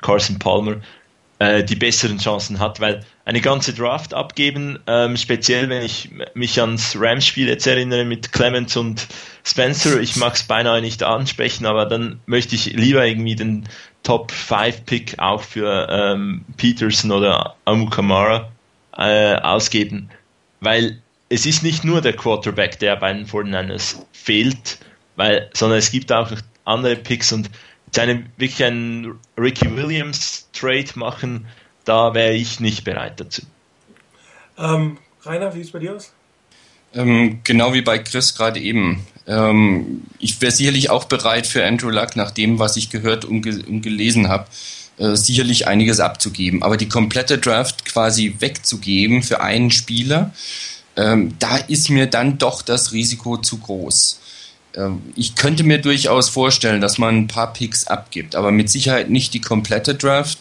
Carson 0.00 0.38
Palmer, 0.38 0.76
äh, 1.38 1.64
die 1.64 1.76
besseren 1.76 2.18
Chancen 2.18 2.60
hat, 2.60 2.80
weil 2.80 3.04
eine 3.24 3.40
ganze 3.40 3.72
Draft 3.72 4.14
abgeben, 4.14 4.78
ähm, 4.86 5.16
speziell 5.16 5.68
wenn 5.68 5.82
ich 5.82 6.10
mich 6.34 6.60
ans 6.60 6.96
Rams-Spiel 6.98 7.48
jetzt 7.48 7.66
erinnere 7.66 8.04
mit 8.04 8.32
Clemens 8.32 8.76
und 8.76 9.06
Spencer, 9.44 10.00
ich 10.00 10.16
mag 10.16 10.34
es 10.34 10.42
beinahe 10.42 10.80
nicht 10.80 11.02
ansprechen, 11.02 11.66
aber 11.66 11.86
dann 11.86 12.20
möchte 12.26 12.54
ich 12.54 12.66
lieber 12.72 13.06
irgendwie 13.06 13.36
den 13.36 13.68
Top 14.02 14.32
5 14.32 14.84
Pick 14.86 15.18
auch 15.18 15.42
für 15.42 15.86
ähm, 15.88 16.44
Peterson 16.56 17.12
oder 17.12 17.54
Amukamara 17.64 18.50
äh, 18.96 19.36
ausgeben, 19.36 20.10
weil 20.60 21.00
es 21.28 21.46
ist 21.46 21.62
nicht 21.62 21.84
nur 21.84 22.00
der 22.00 22.14
Quarterback, 22.14 22.78
der 22.80 22.96
bei 22.96 23.12
den 23.12 23.26
49ers 23.26 24.04
fehlt, 24.12 24.78
weil, 25.16 25.48
sondern 25.54 25.78
es 25.78 25.90
gibt 25.90 26.10
auch 26.12 26.30
andere 26.64 26.96
Picks 26.96 27.32
und 27.32 27.48
seine, 27.94 28.24
wirklich 28.36 28.64
einen 28.64 29.18
Ricky 29.38 29.74
Williams 29.74 30.48
Trade 30.52 30.88
machen, 30.94 31.46
da 31.84 32.14
wäre 32.14 32.34
ich 32.34 32.60
nicht 32.60 32.84
bereit 32.84 33.20
dazu. 33.20 33.42
Ähm, 34.58 34.98
Rainer, 35.22 35.52
wie 35.54 35.58
sieht 35.58 35.66
es 35.66 35.72
bei 35.72 35.78
dir 35.78 35.96
aus? 35.96 36.12
Ähm, 36.94 37.40
genau 37.44 37.72
wie 37.72 37.82
bei 37.82 37.98
Chris 37.98 38.34
gerade 38.34 38.60
eben. 38.60 39.06
Ähm, 39.26 40.02
ich 40.18 40.40
wäre 40.40 40.52
sicherlich 40.52 40.90
auch 40.90 41.04
bereit 41.04 41.46
für 41.46 41.64
Andrew 41.64 41.90
Luck, 41.90 42.16
nach 42.16 42.30
dem, 42.30 42.58
was 42.58 42.76
ich 42.76 42.90
gehört 42.90 43.24
und, 43.24 43.42
ge 43.42 43.62
und 43.64 43.82
gelesen 43.82 44.28
habe, 44.28 44.46
äh, 44.98 45.16
sicherlich 45.16 45.66
einiges 45.68 46.00
abzugeben. 46.00 46.62
Aber 46.62 46.76
die 46.76 46.88
komplette 46.88 47.38
Draft 47.38 47.84
quasi 47.84 48.36
wegzugeben 48.40 49.22
für 49.22 49.40
einen 49.40 49.70
Spieler, 49.70 50.32
ähm, 50.96 51.34
da 51.38 51.56
ist 51.56 51.88
mir 51.88 52.06
dann 52.06 52.38
doch 52.38 52.62
das 52.62 52.92
Risiko 52.92 53.38
zu 53.38 53.58
groß. 53.58 54.20
Ähm, 54.74 55.02
ich 55.16 55.34
könnte 55.34 55.64
mir 55.64 55.78
durchaus 55.78 56.28
vorstellen, 56.28 56.80
dass 56.80 56.98
man 56.98 57.16
ein 57.16 57.28
paar 57.28 57.52
Picks 57.52 57.86
abgibt, 57.86 58.34
aber 58.34 58.50
mit 58.50 58.68
Sicherheit 58.68 59.08
nicht 59.08 59.32
die 59.34 59.40
komplette 59.40 59.94
Draft. 59.94 60.38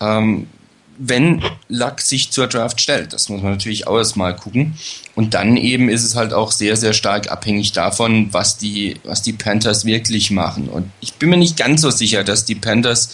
Ähm, 0.00 0.48
wenn 0.98 1.42
Luck 1.68 2.00
sich 2.00 2.30
zur 2.30 2.46
Draft 2.46 2.80
stellt, 2.80 3.12
das 3.12 3.28
muss 3.28 3.42
man 3.42 3.52
natürlich 3.52 3.86
auch 3.86 3.98
erstmal 3.98 4.34
gucken. 4.36 4.74
Und 5.14 5.34
dann 5.34 5.56
eben 5.56 5.88
ist 5.88 6.04
es 6.04 6.16
halt 6.16 6.32
auch 6.32 6.52
sehr, 6.52 6.76
sehr 6.76 6.92
stark 6.92 7.30
abhängig 7.30 7.72
davon, 7.72 8.32
was 8.32 8.58
die, 8.58 8.96
was 9.04 9.22
die 9.22 9.32
Panthers 9.32 9.84
wirklich 9.84 10.30
machen. 10.30 10.68
Und 10.68 10.90
ich 11.00 11.14
bin 11.14 11.30
mir 11.30 11.36
nicht 11.36 11.56
ganz 11.56 11.82
so 11.82 11.90
sicher, 11.90 12.24
dass 12.24 12.44
die 12.44 12.54
Panthers 12.54 13.10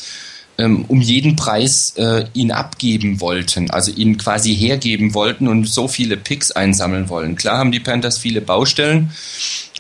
ähm, 0.59 0.85
um 0.89 1.01
jeden 1.01 1.37
Preis 1.37 1.95
äh, 1.97 2.27
ihn 2.35 2.53
abgeben 2.53 3.21
wollten, 3.21 3.71
also 3.71 3.91
ihn 3.91 4.19
quasi 4.19 4.55
hergeben 4.55 5.15
wollten 5.15 5.49
und 5.49 5.69
so 5.69 5.89
viele 5.89 6.17
Picks 6.17 6.51
einsammeln 6.51 7.09
wollen. 7.09 7.37
Klar 7.37 7.59
haben 7.59 7.73
die 7.73 7.81
Panthers 7.81 8.19
viele 8.19 8.43
Baustellen, 8.43 9.11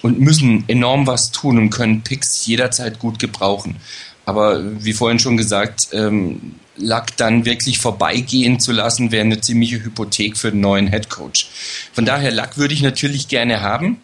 und 0.03 0.20
müssen 0.20 0.65
enorm 0.69 1.07
was 1.07 1.31
tun 1.31 1.59
und 1.59 1.70
können 1.70 2.03
Picks 2.03 2.45
jederzeit 2.47 2.99
gut 2.99 3.19
gebrauchen. 3.19 3.77
Aber 4.24 4.85
wie 4.85 4.93
vorhin 4.93 5.19
schon 5.19 5.37
gesagt, 5.37 5.89
ähm, 5.93 6.57
Luck 6.82 7.16
dann 7.16 7.44
wirklich 7.44 7.78
vorbeigehen 7.78 8.60
zu 8.60 8.72
lassen, 8.72 9.10
wäre 9.12 9.24
eine 9.24 9.40
ziemliche 9.40 9.82
Hypothek 9.82 10.36
für 10.36 10.50
den 10.50 10.60
neuen 10.60 10.88
Head 10.90 11.09
Coach. 11.09 11.48
Von 11.92 12.04
daher, 12.04 12.32
Luck 12.32 12.59
würde 12.59 12.74
ich 12.74 12.82
natürlich 12.82 13.28
gerne 13.28 13.60
haben. 13.60 14.00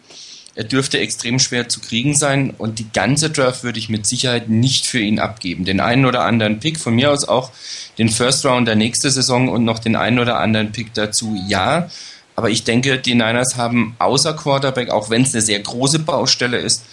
Er 0.55 0.63
dürfte 0.65 0.99
extrem 0.99 1.39
schwer 1.39 1.69
zu 1.69 1.79
kriegen 1.79 2.15
sein 2.15 2.53
und 2.57 2.79
die 2.79 2.91
ganze 2.91 3.29
Draft 3.29 3.63
würde 3.63 3.79
ich 3.79 3.87
mit 3.87 4.05
Sicherheit 4.05 4.49
nicht 4.49 4.85
für 4.85 4.99
ihn 4.99 5.19
abgeben. 5.19 5.63
Den 5.63 5.79
einen 5.79 6.05
oder 6.05 6.25
anderen 6.25 6.59
Pick, 6.59 6.79
von 6.79 6.95
mir 6.95 7.11
aus 7.11 7.27
auch 7.27 7.51
den 7.97 8.09
First 8.09 8.45
Round 8.45 8.67
der 8.67 8.75
nächste 8.75 9.09
Saison 9.09 9.47
und 9.47 9.63
noch 9.63 9.79
den 9.79 9.95
einen 9.95 10.19
oder 10.19 10.39
anderen 10.39 10.71
Pick 10.71 10.93
dazu, 10.93 11.37
ja. 11.47 11.89
Aber 12.35 12.49
ich 12.49 12.63
denke, 12.63 12.99
die 12.99 13.15
Niners 13.15 13.57
haben 13.57 13.95
außer 13.99 14.33
Quarterback, 14.33 14.89
auch 14.89 15.09
wenn 15.09 15.21
es 15.21 15.33
eine 15.33 15.41
sehr 15.41 15.59
große 15.59 15.99
Baustelle 15.99 16.57
ist, 16.57 16.83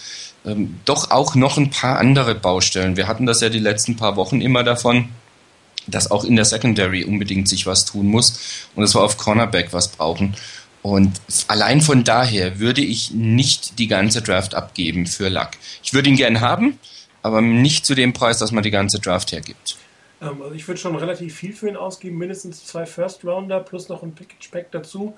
ähm, 0.45 0.79
doch 0.85 1.11
auch 1.11 1.35
noch 1.35 1.57
ein 1.57 1.71
paar 1.71 1.99
andere 1.99 2.35
Baustellen. 2.35 2.97
Wir 2.97 3.09
hatten 3.09 3.27
das 3.27 3.41
ja 3.41 3.49
die 3.49 3.59
letzten 3.59 3.97
paar 3.97 4.17
Wochen 4.17 4.41
immer 4.41 4.63
davon, 4.63 5.09
dass 5.87 6.11
auch 6.11 6.25
in 6.25 6.37
der 6.37 6.45
Secondary 6.45 7.05
unbedingt 7.05 7.49
sich 7.49 7.67
was 7.67 7.85
tun 7.85 8.07
muss 8.07 8.67
und 8.75 8.83
dass 8.83 8.95
wir 8.95 9.03
auf 9.03 9.17
Cornerback 9.17 9.73
was 9.73 9.89
brauchen. 9.89 10.35
Und 10.83 11.21
allein 11.49 11.81
von 11.81 12.05
daher 12.05 12.61
würde 12.61 12.81
ich 12.81 13.11
nicht 13.11 13.79
die 13.79 13.89
ganze 13.89 14.23
Draft 14.23 14.55
abgeben 14.55 15.07
für 15.07 15.29
Luck. 15.29 15.51
Ich 15.83 15.95
würde 15.95 16.09
ihn 16.09 16.17
gern 16.17 16.41
haben, 16.41 16.79
aber 17.23 17.41
nicht 17.41 17.85
zu 17.85 17.95
dem 17.95 18.13
Preis, 18.13 18.39
dass 18.39 18.53
man 18.53 18.63
die 18.63 18.71
ganze 18.71 19.01
Draft 19.01 19.33
hergibt. 19.33 19.77
Ähm, 20.23 20.41
also 20.43 20.55
ich 20.55 20.67
würde 20.69 20.81
schon 20.81 20.95
relativ 20.95 21.35
viel 21.35 21.53
für 21.53 21.69
ihn 21.69 21.77
ausgeben, 21.77 22.19
mindestens 22.19 22.65
zwei 22.65 22.87
First 22.87 23.25
Rounder 23.25 23.61
plus 23.61 23.89
noch 23.89 24.03
ein 24.03 24.15
Package 24.15 24.49
Pack 24.51 24.71
dazu. 24.71 25.17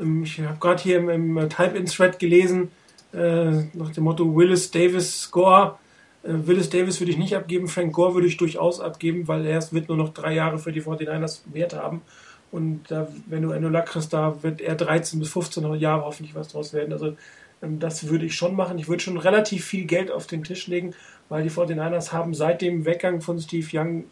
Ähm, 0.00 0.22
ich 0.22 0.38
habe 0.40 0.58
gerade 0.60 0.82
hier 0.82 0.98
im, 0.98 1.08
im 1.36 1.50
Type-In-Thread 1.50 2.18
gelesen, 2.18 2.70
äh, 3.12 3.50
nach 3.72 3.90
dem 3.94 4.04
Motto 4.04 4.36
Willis 4.36 4.70
Davis 4.70 5.30
Gore. 5.30 5.78
Äh, 6.22 6.46
Willis 6.46 6.70
Davis 6.70 7.00
würde 7.00 7.12
ich 7.12 7.18
nicht 7.18 7.36
abgeben, 7.36 7.68
Frank 7.68 7.92
Gore 7.92 8.14
würde 8.14 8.26
ich 8.26 8.36
durchaus 8.36 8.80
abgeben, 8.80 9.28
weil 9.28 9.46
er 9.46 9.62
wird 9.72 9.88
nur 9.88 9.98
noch 9.98 10.12
drei 10.12 10.34
Jahre 10.34 10.58
für 10.58 10.72
die 10.72 10.82
49ers 10.82 11.40
Wert 11.52 11.74
haben. 11.74 12.02
Und 12.50 12.90
äh, 12.90 13.06
wenn 13.26 13.42
du 13.42 13.50
Endo 13.50 13.70
kriegst, 13.84 14.12
da 14.12 14.42
wird 14.42 14.60
er 14.60 14.74
13 14.74 15.20
bis 15.20 15.30
15 15.30 15.74
Jahre 15.74 16.04
hoffentlich 16.04 16.34
was 16.34 16.48
draus 16.48 16.72
werden. 16.72 16.92
Also 16.92 17.14
ähm, 17.62 17.78
das 17.78 18.08
würde 18.08 18.26
ich 18.26 18.34
schon 18.34 18.56
machen. 18.56 18.78
Ich 18.78 18.88
würde 18.88 19.02
schon 19.02 19.18
relativ 19.18 19.64
viel 19.64 19.84
Geld 19.84 20.10
auf 20.10 20.26
den 20.26 20.44
Tisch 20.44 20.66
legen, 20.66 20.94
weil 21.28 21.42
die 21.42 21.50
49ers 21.50 22.12
haben 22.12 22.34
seit 22.34 22.62
dem 22.62 22.84
Weggang 22.84 23.20
von 23.20 23.38
Steve 23.38 23.66
Young 23.72 24.04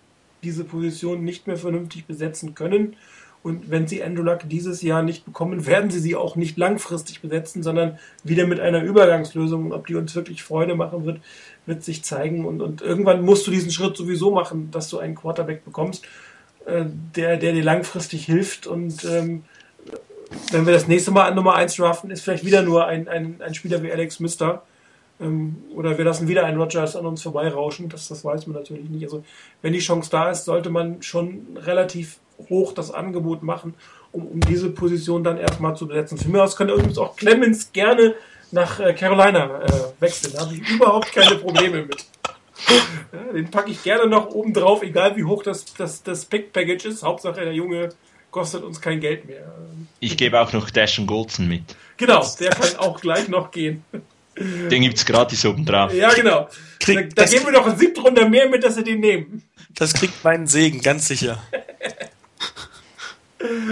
diese 0.42 0.64
Position 0.64 1.24
nicht 1.24 1.46
mehr 1.46 1.56
vernünftig 1.56 2.06
besetzen 2.06 2.54
können. 2.54 2.96
Und 3.42 3.70
wenn 3.70 3.86
sie 3.86 4.02
Andrew 4.02 4.24
Luck 4.24 4.40
dieses 4.48 4.82
Jahr 4.82 5.02
nicht 5.02 5.24
bekommen, 5.24 5.66
werden 5.66 5.88
sie 5.90 6.00
sie 6.00 6.16
auch 6.16 6.34
nicht 6.34 6.58
langfristig 6.58 7.20
besetzen, 7.20 7.62
sondern 7.62 7.98
wieder 8.24 8.44
mit 8.44 8.58
einer 8.58 8.82
Übergangslösung. 8.82 9.72
Ob 9.72 9.86
die 9.86 9.94
uns 9.94 10.16
wirklich 10.16 10.42
Freude 10.42 10.74
machen 10.74 11.04
wird, 11.04 11.20
wird 11.66 11.84
sich 11.84 12.05
zeigen. 12.05 12.44
Und, 12.44 12.62
und 12.62 12.80
irgendwann 12.80 13.24
musst 13.24 13.47
du 13.47 13.51
diesen 13.51 13.70
Schritt 13.70 13.97
sowieso 13.97 14.30
machen, 14.30 14.70
dass 14.70 14.88
du 14.88 14.98
einen 14.98 15.14
Quarterback 15.14 15.64
bekommst, 15.64 16.05
äh, 16.64 16.84
der, 17.14 17.36
der 17.36 17.52
dir 17.52 17.62
langfristig 17.62 18.24
hilft. 18.24 18.66
Und 18.66 19.05
ähm, 19.05 19.44
wenn 20.51 20.66
wir 20.66 20.72
das 20.72 20.88
nächste 20.88 21.10
Mal 21.10 21.28
an 21.28 21.34
Nummer 21.34 21.55
1 21.55 21.76
draften, 21.76 22.10
ist 22.10 22.22
vielleicht 22.22 22.44
wieder 22.44 22.62
nur 22.62 22.86
ein, 22.86 23.09
ein, 23.09 23.40
ein 23.40 23.55
Spieler 23.55 23.82
wie 23.82 23.93
Alex 23.93 24.20
Mister. 24.20 24.62
Ähm, 25.20 25.56
oder 25.74 25.98
wir 25.98 26.05
lassen 26.05 26.28
wieder 26.28 26.44
einen 26.44 26.60
Rogers 26.60 26.97
an 26.97 27.06
uns 27.06 27.22
vorbeirauschen. 27.22 27.88
Das, 27.88 28.09
das 28.09 28.24
weiß 28.24 28.47
man 28.47 28.56
natürlich 28.56 28.88
nicht. 28.88 29.05
Also, 29.05 29.24
wenn 29.62 29.72
die 29.72 29.78
Chance 29.80 30.10
da 30.10 30.30
ist, 30.30 30.44
sollte 30.44 30.70
man 30.70 31.02
schon 31.02 31.56
relativ 31.56 32.18
hoch 32.51 32.72
das 32.72 32.90
Angebot 32.90 33.43
machen, 33.43 33.74
um, 34.12 34.26
um 34.26 34.40
diese 34.40 34.70
Position 34.70 35.24
dann 35.24 35.38
erstmal 35.38 35.76
zu 35.76 35.88
besetzen. 35.88 36.18
Für 36.18 36.28
mich 36.28 36.40
aus 36.40 36.56
könnte 36.56 36.74
übrigens 36.74 36.98
auch 36.98 37.16
Clemens 37.16 37.72
gerne 37.72 38.14
nach 38.52 38.81
äh, 38.81 38.94
Carolina 38.94 39.62
äh, 39.62 40.01
wechseln. 40.01 40.32
Da 40.35 40.43
habe 40.43 40.55
ich 40.55 40.68
überhaupt 40.68 41.12
keine 41.12 41.36
Probleme 41.36 41.82
mit. 41.82 42.05
Ja, 43.12 43.32
den 43.32 43.51
packe 43.51 43.70
ich 43.70 43.82
gerne 43.82 44.09
noch 44.09 44.28
oben 44.31 44.52
drauf, 44.52 44.82
egal 44.82 45.16
wie 45.16 45.24
hoch 45.24 45.43
das, 45.43 45.64
das, 45.74 46.02
das 46.02 46.24
Pick-Package 46.24 46.86
ist. 46.86 47.02
Hauptsache, 47.02 47.40
der 47.40 47.52
Junge 47.52 47.90
kostet 48.31 48.64
uns 48.64 48.81
kein 48.81 49.01
Geld 49.01 49.27
mehr. 49.27 49.52
Ich 50.01 50.16
gebe 50.16 50.40
auch 50.40 50.52
noch 50.52 50.70
Dash 50.70 50.98
und 50.98 51.06
Goldson 51.06 51.48
mit. 51.48 51.77
Genau, 51.97 52.27
der 52.40 52.51
kann 52.51 52.77
auch 52.78 53.01
gleich 53.01 53.28
noch 53.28 53.51
gehen. 53.51 53.85
Den 54.39 54.82
gibt 54.82 54.98
es 54.98 55.06
gratis 55.06 55.44
oben 55.47 55.64
drauf. 55.64 55.94
Ja, 55.94 56.12
genau. 56.12 56.48
Krieg, 56.78 57.14
da, 57.14 57.24
da 57.24 57.31
geben 57.31 57.47
wir 57.47 57.52
noch 57.52 57.66
einen 57.66 57.78
siebten 57.78 58.01
Runde 58.01 58.28
mehr 58.28 58.48
mit, 58.48 58.64
dass 58.64 58.74
sie 58.74 58.85
den 58.85 59.01
nehmen. 59.01 59.43
Das 59.74 59.94
kriegt 59.94 60.23
meinen 60.24 60.47
Segen, 60.47 60.81
ganz 60.81 61.09
sicher. 61.09 61.43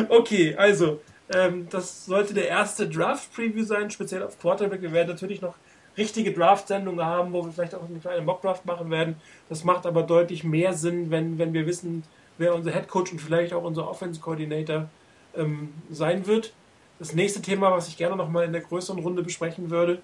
Okay, 0.08 0.54
also, 0.56 1.00
ähm, 1.32 1.68
das 1.70 2.06
sollte 2.06 2.34
der 2.34 2.48
erste 2.48 2.88
Draft-Preview 2.88 3.64
sein, 3.64 3.90
speziell 3.90 4.22
auf 4.22 4.38
Quarterback. 4.38 4.82
Wir 4.82 4.92
werden 4.92 5.08
natürlich 5.08 5.40
noch 5.40 5.54
richtige 5.96 6.32
Draft-Sendungen 6.32 7.04
haben, 7.04 7.32
wo 7.32 7.44
wir 7.44 7.52
vielleicht 7.52 7.74
auch 7.74 7.88
eine 7.88 7.98
kleine 7.98 8.22
Mock-Draft 8.22 8.66
machen 8.66 8.90
werden. 8.90 9.16
Das 9.48 9.64
macht 9.64 9.86
aber 9.86 10.02
deutlich 10.02 10.44
mehr 10.44 10.74
Sinn, 10.74 11.10
wenn, 11.10 11.38
wenn 11.38 11.52
wir 11.52 11.66
wissen, 11.66 12.02
wer 12.36 12.54
unser 12.54 12.72
Head 12.72 12.88
Coach 12.88 13.12
und 13.12 13.20
vielleicht 13.20 13.52
auch 13.52 13.62
unser 13.62 13.88
Offense-Coordinator 13.88 14.88
ähm, 15.36 15.72
sein 15.90 16.26
wird. 16.26 16.52
Das 16.98 17.14
nächste 17.14 17.42
Thema, 17.42 17.70
was 17.70 17.88
ich 17.88 17.96
gerne 17.96 18.16
nochmal 18.16 18.44
in 18.44 18.52
der 18.52 18.62
größeren 18.62 18.98
Runde 19.00 19.22
besprechen 19.22 19.70
würde, 19.70 20.00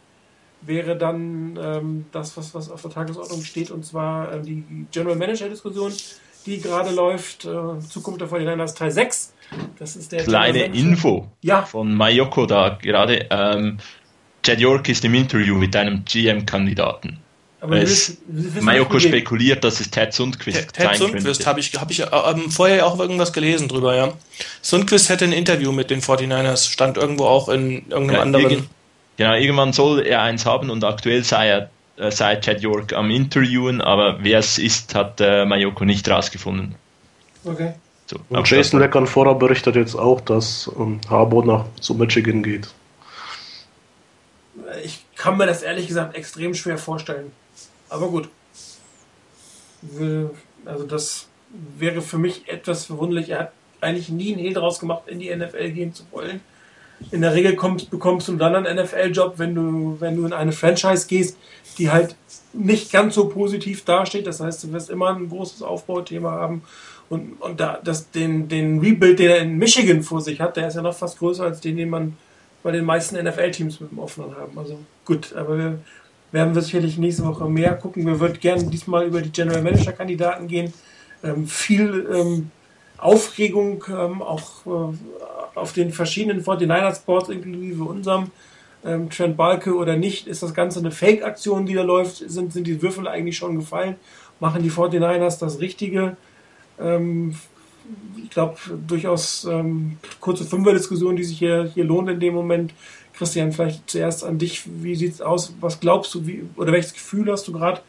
wäre 0.62 0.96
dann 0.96 1.58
ähm, 1.60 2.06
das, 2.12 2.36
was, 2.36 2.54
was 2.54 2.70
auf 2.70 2.82
der 2.82 2.90
Tagesordnung 2.90 3.42
steht, 3.42 3.70
und 3.70 3.84
zwar 3.84 4.32
äh, 4.32 4.42
die 4.42 4.86
General 4.90 5.16
Manager-Diskussion, 5.16 5.92
die 6.46 6.60
gerade 6.60 6.90
läuft. 6.90 7.44
Äh, 7.44 7.80
Zukunft 7.80 8.20
der 8.20 8.28
49ers 8.28 8.76
Teil 8.76 8.90
6. 8.90 9.32
Das 9.78 9.96
ist 9.96 10.12
der 10.12 10.24
Kleine 10.24 10.64
Info 10.64 11.28
ja. 11.42 11.62
von 11.62 11.94
Mayoko 11.94 12.46
da 12.46 12.78
gerade. 12.80 13.26
Ähm, 13.30 13.78
Chad 14.42 14.60
York 14.60 14.88
ist 14.88 15.04
im 15.04 15.14
Interview 15.14 15.56
mit 15.56 15.74
einem 15.76 16.04
GM-Kandidaten. 16.04 17.18
Aber 17.60 17.76
es, 17.76 18.16
Mayoko 18.60 18.98
spekuliert, 18.98 19.64
dass 19.64 19.80
es 19.80 19.90
Ted 19.90 20.14
Sundquist 20.14 20.72
Ted, 20.72 20.72
Ted 20.72 20.96
Sundquist 20.96 21.46
habe 21.46 21.60
ich, 21.60 21.74
hab 21.74 21.90
ich 21.90 22.00
ähm, 22.00 22.50
vorher 22.50 22.86
auch 22.86 22.98
irgendwas 22.98 23.34
gelesen 23.34 23.68
drüber, 23.68 23.94
ja. 23.94 24.12
Sundquist 24.62 25.10
hätte 25.10 25.26
ein 25.26 25.32
Interview 25.32 25.70
mit 25.70 25.90
den 25.90 26.00
49ers, 26.00 26.70
stand 26.70 26.96
irgendwo 26.96 27.24
auch 27.24 27.50
in 27.50 27.86
irgendeinem 27.90 28.14
ja, 28.14 28.22
anderen. 28.22 28.50
Irgend, 28.50 28.68
genau, 29.18 29.34
irgendwann 29.34 29.72
soll 29.74 30.06
er 30.06 30.22
eins 30.22 30.46
haben 30.46 30.70
und 30.70 30.84
aktuell 30.84 31.22
sei 31.22 31.48
er 31.48 31.70
äh, 31.98 32.10
sei 32.10 32.36
Chad 32.36 32.62
York 32.62 32.94
am 32.94 33.10
Interviewen, 33.10 33.82
aber 33.82 34.18
wer 34.22 34.38
es 34.38 34.58
ist, 34.58 34.94
hat 34.94 35.20
äh, 35.20 35.44
Mayoko 35.44 35.84
nicht 35.84 36.08
rausgefunden. 36.08 36.76
Okay. 37.44 37.74
So, 38.10 38.18
und 38.28 38.50
Jason 38.50 38.80
Leckern 38.80 39.06
vorher 39.06 39.36
berichtet 39.36 39.76
jetzt 39.76 39.94
auch, 39.94 40.20
dass 40.20 40.66
um, 40.66 41.00
Harbour 41.08 41.44
nach 41.44 41.64
zu 41.80 41.94
Michigan 41.94 42.42
geht. 42.42 42.68
Ich 44.82 45.04
kann 45.14 45.36
mir 45.36 45.46
das 45.46 45.62
ehrlich 45.62 45.86
gesagt 45.86 46.16
extrem 46.16 46.54
schwer 46.54 46.76
vorstellen. 46.76 47.30
Aber 47.88 48.08
gut. 48.08 48.28
Also 50.64 50.84
das 50.88 51.28
wäre 51.78 52.02
für 52.02 52.18
mich 52.18 52.48
etwas 52.48 52.86
verwunderlich. 52.86 53.28
Er 53.28 53.38
hat 53.38 53.52
eigentlich 53.80 54.08
nie 54.08 54.32
einen 54.32 54.42
Hehl 54.42 54.54
draus 54.54 54.80
gemacht, 54.80 55.02
in 55.06 55.20
die 55.20 55.32
NFL 55.32 55.70
gehen 55.70 55.94
zu 55.94 56.02
wollen. 56.10 56.40
In 57.12 57.20
der 57.20 57.32
Regel 57.32 57.54
kommst, 57.54 57.90
bekommst 57.90 58.26
du 58.26 58.34
dann 58.34 58.56
einen 58.56 58.76
NFL-Job, 58.76 59.34
wenn 59.36 59.54
du, 59.54 59.96
wenn 60.00 60.16
du 60.16 60.26
in 60.26 60.32
eine 60.32 60.52
Franchise 60.52 61.06
gehst, 61.06 61.36
die 61.78 61.90
halt 61.90 62.16
nicht 62.52 62.90
ganz 62.90 63.14
so 63.14 63.28
positiv 63.28 63.84
dasteht. 63.84 64.26
Das 64.26 64.40
heißt, 64.40 64.64
du 64.64 64.72
wirst 64.72 64.90
immer 64.90 65.14
ein 65.14 65.28
großes 65.28 65.62
Aufbauthema 65.62 66.32
haben 66.32 66.62
und, 67.10 67.42
und 67.42 67.60
da, 67.60 67.80
das, 67.82 68.10
den, 68.12 68.48
den 68.48 68.78
Rebuild, 68.78 69.18
den 69.18 69.30
er 69.30 69.38
in 69.40 69.58
Michigan 69.58 70.02
vor 70.02 70.20
sich 70.20 70.40
hat, 70.40 70.56
der 70.56 70.68
ist 70.68 70.76
ja 70.76 70.82
noch 70.82 70.94
fast 70.94 71.18
größer 71.18 71.44
als 71.44 71.60
den, 71.60 71.76
den 71.76 71.90
man 71.90 72.16
bei 72.62 72.70
den 72.70 72.84
meisten 72.84 73.22
NFL-Teams 73.22 73.80
mit 73.80 73.90
dem 73.90 73.98
offenen 73.98 74.36
haben. 74.36 74.56
Also 74.56 74.78
gut, 75.04 75.34
aber 75.34 75.58
wir 75.58 75.78
werden 76.30 76.54
sicherlich 76.54 76.98
nächste 76.98 77.26
Woche 77.26 77.48
mehr 77.48 77.74
gucken. 77.74 78.06
Wir 78.06 78.20
würden 78.20 78.38
gerne 78.38 78.62
diesmal 78.64 79.06
über 79.06 79.20
die 79.22 79.32
General 79.32 79.60
Manager-Kandidaten 79.60 80.46
gehen. 80.46 80.72
Ähm, 81.24 81.48
viel 81.48 82.06
ähm, 82.14 82.50
Aufregung 82.96 83.84
ähm, 83.88 84.22
auch 84.22 84.64
äh, 84.66 85.58
auf 85.58 85.72
den 85.72 85.92
verschiedenen 85.92 86.44
49ers 86.44 87.04
Boards, 87.04 87.28
inklusive 87.28 87.82
unserem. 87.82 88.30
Ähm, 88.84 89.10
Trent 89.10 89.36
Balke 89.36 89.74
oder 89.74 89.96
nicht, 89.96 90.26
ist 90.26 90.42
das 90.42 90.54
Ganze 90.54 90.78
eine 90.78 90.90
Fake-Aktion, 90.92 91.66
die 91.66 91.74
da 91.74 91.82
läuft? 91.82 92.18
Sind, 92.30 92.52
sind 92.52 92.66
die 92.66 92.80
Würfel 92.80 93.08
eigentlich 93.08 93.36
schon 93.36 93.56
gefallen? 93.56 93.96
Machen 94.38 94.62
die 94.62 94.70
49ers 94.70 95.38
das 95.40 95.60
Richtige? 95.60 96.16
Ähm, 96.80 97.34
ich 98.22 98.30
glaube, 98.30 98.56
durchaus 98.86 99.44
ähm, 99.44 99.98
kurze 100.20 100.44
Fünfer-Diskussion, 100.44 101.16
die 101.16 101.24
sich 101.24 101.38
hier, 101.38 101.70
hier 101.74 101.84
lohnt 101.84 102.08
in 102.08 102.20
dem 102.20 102.34
Moment. 102.34 102.72
Christian, 103.12 103.52
vielleicht 103.52 103.90
zuerst 103.90 104.24
an 104.24 104.38
dich. 104.38 104.62
Wie 104.64 104.96
sieht 104.96 105.14
es 105.14 105.20
aus? 105.20 105.52
Was 105.60 105.80
glaubst 105.80 106.14
du, 106.14 106.26
wie, 106.26 106.44
oder 106.56 106.72
welches 106.72 106.94
Gefühl 106.94 107.30
hast 107.30 107.48
du 107.48 107.52
gerade 107.52 107.80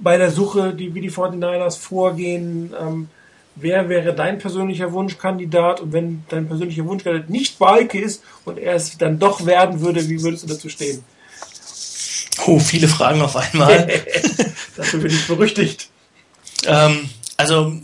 bei 0.00 0.16
der 0.16 0.30
Suche, 0.30 0.74
die, 0.74 0.94
wie 0.94 1.00
die 1.00 1.10
49ers 1.10 1.78
vorgehen? 1.78 2.74
Ähm, 2.80 3.08
wer 3.56 3.88
wäre 3.88 4.14
dein 4.14 4.38
persönlicher 4.38 4.92
Wunschkandidat? 4.92 5.80
Und 5.80 5.92
wenn 5.92 6.24
dein 6.28 6.48
persönlicher 6.48 6.84
Wunschkandidat 6.86 7.30
nicht 7.30 7.58
Balke 7.58 8.00
ist 8.00 8.24
und 8.44 8.58
er 8.58 8.74
es 8.74 8.96
dann 8.98 9.18
doch 9.18 9.46
werden 9.46 9.80
würde, 9.80 10.08
wie 10.08 10.22
würdest 10.22 10.44
du 10.44 10.48
dazu 10.48 10.68
stehen? 10.68 11.04
Oh, 12.46 12.58
viele 12.58 12.88
Fragen 12.88 13.22
auf 13.22 13.36
einmal. 13.36 13.86
Dafür 14.76 15.00
bin 15.00 15.10
ich 15.10 15.26
berüchtigt. 15.26 15.88
Ähm, 16.66 17.08
also 17.36 17.74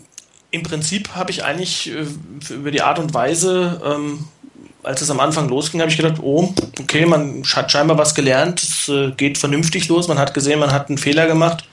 im 0.51 0.63
Prinzip 0.63 1.15
habe 1.15 1.31
ich 1.31 1.45
eigentlich 1.45 1.91
äh, 1.91 2.55
über 2.55 2.71
die 2.71 2.83
Art 2.83 2.99
und 2.99 3.15
Weise, 3.15 3.81
ähm, 3.85 4.27
als 4.83 5.03
es 5.03 5.11
am 5.11 5.21
Anfang 5.21 5.49
losging, 5.49 5.81
habe 5.81 5.91
ich 5.91 5.97
gedacht, 5.97 6.21
oh, 6.23 6.55
okay, 6.81 7.05
man 7.07 7.43
hat 7.55 7.71
scheinbar 7.71 7.99
was 7.99 8.15
gelernt, 8.15 8.63
es 8.63 8.89
äh, 8.89 9.11
geht 9.13 9.39
vernünftig 9.39 9.89
los, 9.89 10.09
man 10.09 10.19
hat 10.19 10.35
gesehen, 10.35 10.59
man 10.59 10.73
hat 10.73 10.89
einen 10.89 10.99
Fehler 10.99 11.27
gemacht, 11.27 11.65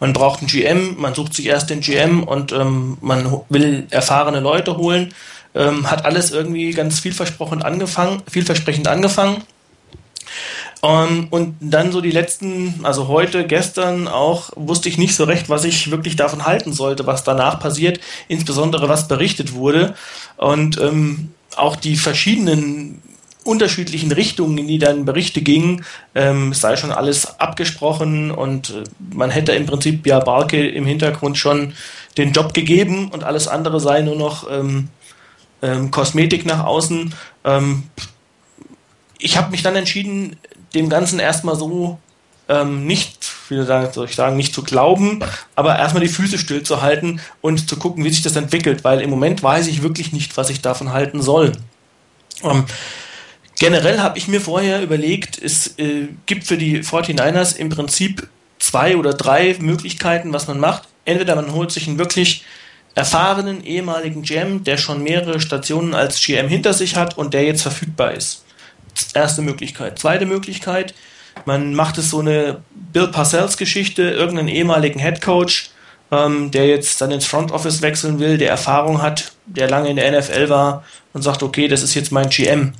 man 0.00 0.12
braucht 0.12 0.40
einen 0.40 0.48
GM, 0.48 0.96
man 0.98 1.14
sucht 1.14 1.34
sich 1.34 1.46
erst 1.46 1.70
den 1.70 1.80
GM 1.80 2.22
und 2.22 2.52
ähm, 2.52 2.96
man 3.00 3.40
will 3.48 3.86
erfahrene 3.90 4.40
Leute 4.40 4.76
holen, 4.76 5.12
ähm, 5.54 5.90
hat 5.90 6.04
alles 6.04 6.30
irgendwie 6.30 6.70
ganz 6.70 7.00
vielversprechend 7.00 7.64
angefangen, 7.64 8.22
vielversprechend 8.30 8.86
angefangen 8.88 9.42
um, 10.84 10.90
ähm, 10.90 11.26
und 11.30 11.56
dann 11.60 11.92
so 11.92 12.02
die 12.02 12.10
letzten, 12.10 12.80
also 12.82 13.08
heute, 13.08 13.46
gestern 13.46 14.06
auch, 14.06 14.50
wusste 14.54 14.90
ich 14.90 14.98
nicht 14.98 15.14
so 15.14 15.24
recht, 15.24 15.48
was 15.48 15.64
ich 15.64 15.90
wirklich 15.90 16.16
davon 16.16 16.44
halten 16.44 16.74
sollte, 16.74 17.06
was 17.06 17.24
danach 17.24 17.58
passiert, 17.58 18.00
insbesondere 18.28 18.86
was 18.86 19.08
berichtet 19.08 19.54
wurde. 19.54 19.94
Und 20.36 20.78
ähm, 20.78 21.30
auch 21.56 21.76
die 21.76 21.96
verschiedenen 21.96 23.00
unterschiedlichen 23.44 24.12
Richtungen, 24.12 24.58
in 24.58 24.68
die 24.68 24.78
dann 24.78 25.06
Berichte 25.06 25.40
gingen, 25.40 25.86
ähm, 26.14 26.52
sei 26.52 26.76
schon 26.76 26.92
alles 26.92 27.40
abgesprochen 27.40 28.30
und 28.30 28.70
äh, 28.70 28.84
man 29.14 29.30
hätte 29.30 29.52
im 29.52 29.64
Prinzip 29.64 30.06
ja 30.06 30.20
Barke 30.20 30.68
im 30.68 30.84
Hintergrund 30.84 31.38
schon 31.38 31.72
den 32.18 32.32
Job 32.32 32.52
gegeben 32.52 33.08
und 33.08 33.24
alles 33.24 33.48
andere 33.48 33.80
sei 33.80 34.02
nur 34.02 34.16
noch 34.16 34.50
ähm, 34.50 34.88
ähm, 35.62 35.90
Kosmetik 35.90 36.44
nach 36.44 36.64
außen. 36.64 37.14
Ähm, 37.44 37.84
ich 39.18 39.38
habe 39.38 39.50
mich 39.50 39.62
dann 39.62 39.76
entschieden, 39.76 40.36
dem 40.74 40.88
Ganzen 40.88 41.18
erstmal 41.18 41.56
so 41.56 41.98
ähm, 42.48 42.86
nicht, 42.86 43.26
wie 43.48 43.62
soll 43.62 44.06
ich 44.08 44.16
sagen, 44.16 44.36
nicht 44.36 44.54
zu 44.54 44.62
glauben, 44.62 45.20
aber 45.54 45.78
erstmal 45.78 46.02
die 46.02 46.08
Füße 46.08 46.38
stillzuhalten 46.38 47.20
und 47.40 47.68
zu 47.68 47.76
gucken, 47.76 48.04
wie 48.04 48.10
sich 48.10 48.22
das 48.22 48.36
entwickelt, 48.36 48.84
weil 48.84 49.00
im 49.00 49.10
Moment 49.10 49.42
weiß 49.42 49.66
ich 49.66 49.82
wirklich 49.82 50.12
nicht, 50.12 50.36
was 50.36 50.50
ich 50.50 50.60
davon 50.60 50.92
halten 50.92 51.22
soll. 51.22 51.52
Ähm, 52.42 52.64
generell 53.58 54.00
habe 54.00 54.18
ich 54.18 54.28
mir 54.28 54.40
vorher 54.40 54.82
überlegt, 54.82 55.40
es 55.42 55.78
äh, 55.78 56.08
gibt 56.26 56.46
für 56.46 56.58
die 56.58 56.82
49ers 56.82 57.56
im 57.56 57.70
Prinzip 57.70 58.28
zwei 58.58 58.96
oder 58.96 59.14
drei 59.14 59.56
Möglichkeiten, 59.60 60.32
was 60.32 60.46
man 60.46 60.60
macht. 60.60 60.88
Entweder 61.04 61.36
man 61.36 61.52
holt 61.52 61.70
sich 61.70 61.86
einen 61.88 61.98
wirklich 61.98 62.44
erfahrenen 62.94 63.64
ehemaligen 63.64 64.22
GM, 64.22 64.64
der 64.64 64.76
schon 64.76 65.02
mehrere 65.02 65.40
Stationen 65.40 65.94
als 65.94 66.24
GM 66.24 66.48
hinter 66.48 66.74
sich 66.74 66.96
hat 66.96 67.18
und 67.18 67.34
der 67.34 67.44
jetzt 67.44 67.62
verfügbar 67.62 68.12
ist. 68.12 68.43
Erste 69.14 69.42
Möglichkeit. 69.42 69.98
Zweite 69.98 70.26
Möglichkeit, 70.26 70.94
man 71.46 71.74
macht 71.74 71.98
es 71.98 72.10
so 72.10 72.20
eine 72.20 72.62
Bill 72.92 73.08
Parcells 73.08 73.56
Geschichte, 73.56 74.02
irgendeinen 74.02 74.48
ehemaligen 74.48 75.00
Head 75.00 75.20
Coach, 75.20 75.70
ähm, 76.10 76.50
der 76.50 76.68
jetzt 76.68 77.00
dann 77.00 77.10
ins 77.10 77.26
Front 77.26 77.50
Office 77.52 77.82
wechseln 77.82 78.18
will, 78.18 78.38
der 78.38 78.50
Erfahrung 78.50 79.02
hat, 79.02 79.32
der 79.46 79.68
lange 79.68 79.90
in 79.90 79.96
der 79.96 80.18
NFL 80.18 80.48
war 80.48 80.84
und 81.12 81.22
sagt, 81.22 81.42
okay, 81.42 81.68
das 81.68 81.82
ist 81.82 81.94
jetzt 81.94 82.12
mein 82.12 82.28
GM. 82.28 82.72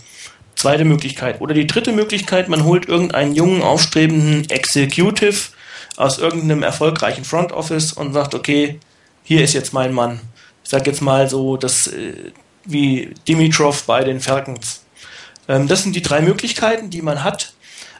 Zweite 0.54 0.84
Möglichkeit. 0.84 1.40
Oder 1.40 1.52
die 1.52 1.66
dritte 1.66 1.92
Möglichkeit, 1.92 2.48
man 2.48 2.64
holt 2.64 2.88
irgendeinen 2.88 3.34
jungen, 3.34 3.62
aufstrebenden 3.62 4.48
Executive 4.50 5.50
aus 5.96 6.18
irgendeinem 6.18 6.62
erfolgreichen 6.62 7.24
Front 7.24 7.52
Office 7.52 7.92
und 7.92 8.12
sagt, 8.12 8.34
okay, 8.34 8.78
hier 9.24 9.42
ist 9.42 9.52
jetzt 9.52 9.72
mein 9.72 9.92
Mann. 9.92 10.20
Ich 10.62 10.70
sag 10.70 10.86
jetzt 10.86 11.02
mal 11.02 11.28
so, 11.28 11.56
das 11.56 11.88
äh, 11.88 12.32
wie 12.64 13.14
Dimitrov 13.28 13.84
bei 13.84 14.04
den 14.04 14.20
Falcons. 14.20 14.83
Ähm, 15.48 15.68
das 15.68 15.82
sind 15.82 15.96
die 15.96 16.02
drei 16.02 16.20
Möglichkeiten, 16.20 16.90
die 16.90 17.02
man 17.02 17.24
hat. 17.24 17.52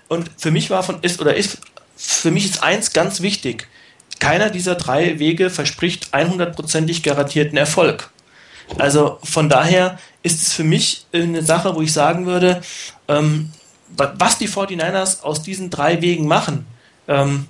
Und 0.08 0.30
für 0.36 0.50
mich 0.50 0.70
war 0.70 0.82
von 0.82 0.98
ist 1.02 1.20
oder 1.20 1.34
ist 1.34 1.58
für 1.96 2.30
mich 2.30 2.44
ist 2.44 2.62
eins 2.62 2.92
ganz 2.92 3.20
wichtig. 3.20 3.68
Keiner 4.18 4.50
dieser 4.50 4.74
drei 4.74 5.18
Wege 5.18 5.50
verspricht 5.50 6.14
100%ig 6.14 7.02
garantierten 7.02 7.56
Erfolg. 7.56 8.10
Also 8.78 9.18
von 9.22 9.48
daher 9.48 9.98
ist 10.22 10.42
es 10.42 10.52
für 10.52 10.64
mich 10.64 11.06
eine 11.12 11.42
Sache, 11.42 11.74
wo 11.74 11.82
ich 11.82 11.92
sagen 11.92 12.26
würde, 12.26 12.62
ähm, 13.08 13.52
was 13.88 14.38
die 14.38 14.48
49ers 14.48 15.22
aus 15.22 15.42
diesen 15.42 15.70
drei 15.70 16.00
Wegen 16.00 16.26
machen, 16.26 16.66
ähm, 17.06 17.46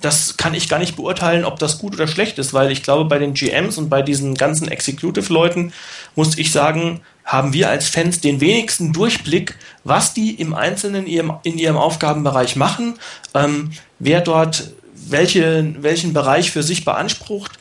das 0.00 0.36
kann 0.36 0.54
ich 0.54 0.68
gar 0.68 0.78
nicht 0.78 0.96
beurteilen, 0.96 1.44
ob 1.44 1.58
das 1.58 1.78
gut 1.78 1.94
oder 1.94 2.06
schlecht 2.06 2.38
ist, 2.38 2.52
weil 2.52 2.70
ich 2.70 2.82
glaube, 2.82 3.04
bei 3.06 3.18
den 3.18 3.34
GMs 3.34 3.78
und 3.78 3.88
bei 3.88 4.02
diesen 4.02 4.34
ganzen 4.34 4.68
Executive-Leuten 4.68 5.72
muss 6.14 6.36
ich 6.38 6.52
sagen, 6.52 7.00
haben 7.24 7.52
wir 7.52 7.68
als 7.68 7.88
Fans 7.88 8.20
den 8.20 8.40
wenigsten 8.40 8.92
Durchblick, 8.92 9.56
was 9.84 10.14
die 10.14 10.34
im 10.34 10.54
Einzelnen 10.54 11.06
in 11.06 11.12
ihrem, 11.12 11.32
in 11.42 11.58
ihrem 11.58 11.76
Aufgabenbereich 11.76 12.56
machen, 12.56 12.94
ähm, 13.34 13.72
wer 13.98 14.20
dort 14.20 14.70
welche, 15.08 15.74
welchen 15.78 16.12
Bereich 16.12 16.50
für 16.50 16.62
sich 16.62 16.84
beansprucht, 16.84 17.52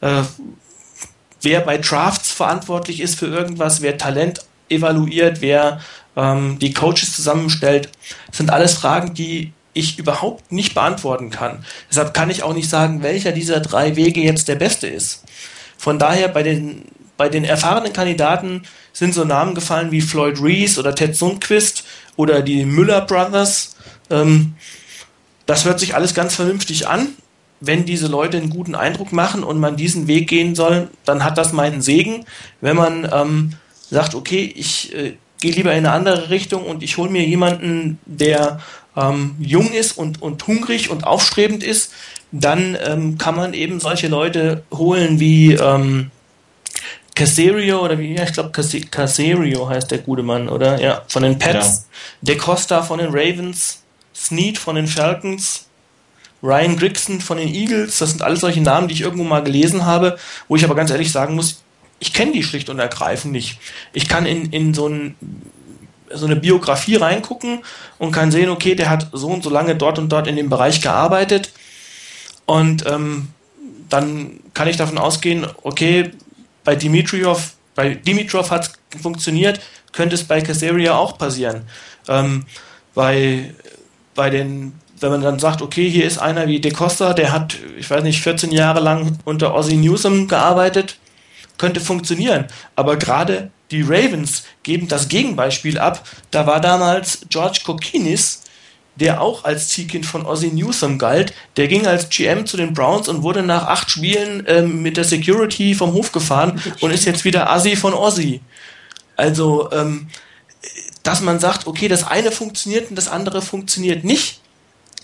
äh, 0.00 0.22
wer 1.40 1.60
bei 1.60 1.78
Drafts 1.78 2.32
verantwortlich 2.32 3.00
ist 3.00 3.18
für 3.18 3.26
irgendwas, 3.26 3.82
wer 3.82 3.98
Talent 3.98 4.40
evaluiert, 4.68 5.40
wer 5.40 5.80
ähm, 6.16 6.58
die 6.58 6.72
Coaches 6.72 7.14
zusammenstellt. 7.14 7.90
Das 8.28 8.38
sind 8.38 8.50
alles 8.50 8.74
Fragen, 8.74 9.14
die 9.14 9.52
ich 9.74 9.98
überhaupt 9.98 10.52
nicht 10.52 10.74
beantworten 10.74 11.30
kann. 11.30 11.64
Deshalb 11.90 12.14
kann 12.14 12.30
ich 12.30 12.42
auch 12.42 12.54
nicht 12.54 12.68
sagen, 12.68 13.02
welcher 13.02 13.32
dieser 13.32 13.60
drei 13.60 13.96
Wege 13.96 14.20
jetzt 14.20 14.48
der 14.48 14.56
beste 14.56 14.86
ist. 14.86 15.24
Von 15.78 15.98
daher 15.98 16.28
bei 16.28 16.42
den, 16.42 16.84
bei 17.16 17.28
den 17.28 17.44
erfahrenen 17.44 17.92
Kandidaten 17.92 18.62
sind 18.92 19.14
so 19.14 19.24
Namen 19.24 19.54
gefallen 19.54 19.90
wie 19.90 20.00
Floyd 20.00 20.40
Reese 20.40 20.78
oder 20.78 20.94
Ted 20.94 21.16
Sundquist 21.16 21.84
oder 22.16 22.42
die 22.42 22.64
Müller 22.64 23.00
Brothers. 23.02 23.76
Ähm, 24.10 24.54
das 25.46 25.64
hört 25.64 25.80
sich 25.80 25.94
alles 25.94 26.14
ganz 26.14 26.34
vernünftig 26.34 26.86
an. 26.86 27.08
Wenn 27.60 27.84
diese 27.84 28.08
Leute 28.08 28.36
einen 28.36 28.50
guten 28.50 28.74
Eindruck 28.74 29.12
machen 29.12 29.44
und 29.44 29.58
man 29.58 29.76
diesen 29.76 30.08
Weg 30.08 30.28
gehen 30.28 30.54
soll, 30.54 30.90
dann 31.04 31.24
hat 31.24 31.38
das 31.38 31.52
meinen 31.52 31.80
Segen. 31.80 32.24
Wenn 32.60 32.76
man 32.76 33.08
ähm, 33.12 33.52
sagt, 33.88 34.14
okay, 34.14 34.52
ich 34.54 34.94
äh, 34.94 35.14
gehe 35.40 35.52
lieber 35.52 35.72
in 35.72 35.86
eine 35.86 35.92
andere 35.92 36.30
Richtung 36.30 36.64
und 36.64 36.82
ich 36.82 36.96
hole 36.96 37.10
mir 37.10 37.24
jemanden, 37.24 37.98
der 38.06 38.60
ähm, 38.96 39.36
jung 39.38 39.72
ist 39.72 39.92
und, 39.92 40.20
und 40.20 40.46
hungrig 40.46 40.90
und 40.90 41.04
aufstrebend 41.04 41.62
ist, 41.62 41.92
dann 42.30 42.76
ähm, 42.84 43.18
kann 43.18 43.36
man 43.36 43.54
eben 43.54 43.80
solche 43.80 44.08
Leute 44.08 44.64
holen 44.72 45.20
wie 45.20 45.54
ähm, 45.54 46.10
Casario 47.14 47.84
oder 47.84 47.98
wie, 47.98 48.14
ja, 48.14 48.24
ich 48.24 48.32
glaube 48.32 48.50
Casario 48.50 49.68
heißt 49.68 49.90
der 49.90 49.98
gute 49.98 50.22
Mann, 50.22 50.48
oder? 50.48 50.80
Ja, 50.80 51.02
von 51.08 51.22
den 51.22 51.38
Pets. 51.38 51.86
Ja. 52.22 52.34
De 52.34 52.36
Costa 52.36 52.82
von 52.82 52.98
den 52.98 53.10
Ravens, 53.10 53.82
Snead 54.14 54.56
von 54.56 54.76
den 54.76 54.86
Falcons, 54.86 55.66
Ryan 56.42 56.76
Grigson 56.76 57.20
von 57.20 57.36
den 57.36 57.48
Eagles, 57.48 57.98
das 57.98 58.10
sind 58.10 58.22
alles 58.22 58.40
solche 58.40 58.60
Namen, 58.60 58.88
die 58.88 58.94
ich 58.94 59.02
irgendwo 59.02 59.24
mal 59.24 59.42
gelesen 59.42 59.84
habe, 59.84 60.18
wo 60.48 60.56
ich 60.56 60.64
aber 60.64 60.74
ganz 60.74 60.90
ehrlich 60.90 61.12
sagen 61.12 61.34
muss, 61.34 61.62
ich 61.98 62.12
kenne 62.12 62.32
die 62.32 62.42
schlicht 62.42 62.68
und 62.68 62.80
ergreifend 62.80 63.32
nicht. 63.32 63.60
Ich 63.92 64.08
kann 64.08 64.26
in, 64.26 64.50
in 64.50 64.74
so 64.74 64.88
ein 64.88 65.14
so 66.14 66.26
eine 66.26 66.36
Biografie 66.36 66.96
reingucken 66.96 67.60
und 67.98 68.12
kann 68.12 68.30
sehen, 68.30 68.50
okay, 68.50 68.74
der 68.74 68.90
hat 68.90 69.08
so 69.12 69.28
und 69.28 69.42
so 69.42 69.50
lange 69.50 69.76
dort 69.76 69.98
und 69.98 70.10
dort 70.10 70.26
in 70.26 70.36
dem 70.36 70.48
Bereich 70.50 70.80
gearbeitet. 70.80 71.52
Und 72.46 72.84
ähm, 72.86 73.28
dann 73.88 74.40
kann 74.54 74.68
ich 74.68 74.76
davon 74.76 74.98
ausgehen, 74.98 75.46
okay, 75.62 76.10
bei 76.64 76.76
Dimitrov, 76.76 77.54
bei 77.74 77.94
Dimitrov 77.94 78.50
hat 78.50 78.70
es 78.94 79.00
funktioniert, 79.00 79.60
könnte 79.92 80.14
es 80.14 80.24
bei 80.24 80.40
Casaria 80.40 80.96
auch 80.96 81.18
passieren. 81.18 81.62
Ähm, 82.08 82.44
bei, 82.94 83.54
bei 84.14 84.30
den, 84.30 84.72
wenn 85.00 85.10
man 85.10 85.22
dann 85.22 85.38
sagt, 85.38 85.62
okay, 85.62 85.88
hier 85.88 86.04
ist 86.04 86.18
einer 86.18 86.46
wie 86.46 86.60
De 86.60 86.72
Costa, 86.72 87.12
der 87.14 87.32
hat, 87.32 87.56
ich 87.76 87.90
weiß 87.90 88.02
nicht, 88.02 88.22
14 88.22 88.52
Jahre 88.52 88.80
lang 88.80 89.18
unter 89.24 89.54
Ozzy 89.54 89.76
Newsom 89.76 90.28
gearbeitet, 90.28 90.96
könnte 91.58 91.80
funktionieren. 91.80 92.46
Aber 92.76 92.96
gerade 92.96 93.50
die 93.70 93.82
Ravens 93.82 94.44
geben 94.62 94.88
das 94.88 95.08
Gegenbeispiel 95.08 95.78
ab. 95.78 96.06
Da 96.30 96.46
war 96.46 96.60
damals 96.60 97.20
George 97.28 97.60
Kokinis, 97.64 98.42
der 98.96 99.20
auch 99.22 99.44
als 99.44 99.68
Ziehkind 99.68 100.04
von 100.04 100.26
Ozzy 100.26 100.48
Newsom 100.48 100.98
galt. 100.98 101.32
Der 101.56 101.68
ging 101.68 101.86
als 101.86 102.10
GM 102.10 102.46
zu 102.46 102.56
den 102.56 102.74
Browns 102.74 103.08
und 103.08 103.22
wurde 103.22 103.42
nach 103.42 103.66
acht 103.66 103.90
Spielen 103.90 104.44
ähm, 104.46 104.82
mit 104.82 104.96
der 104.96 105.04
Security 105.04 105.74
vom 105.74 105.92
Hof 105.94 106.12
gefahren 106.12 106.60
und 106.80 106.90
ist 106.90 107.06
jetzt 107.06 107.24
wieder 107.24 107.50
Assi 107.50 107.76
von 107.76 107.94
Ozzy. 107.94 108.40
Also, 109.16 109.70
ähm, 109.72 110.08
dass 111.02 111.20
man 111.20 111.40
sagt, 111.40 111.66
okay, 111.66 111.88
das 111.88 112.06
eine 112.06 112.30
funktioniert 112.30 112.90
und 112.90 112.96
das 112.96 113.08
andere 113.08 113.42
funktioniert 113.42 114.04
nicht, 114.04 114.40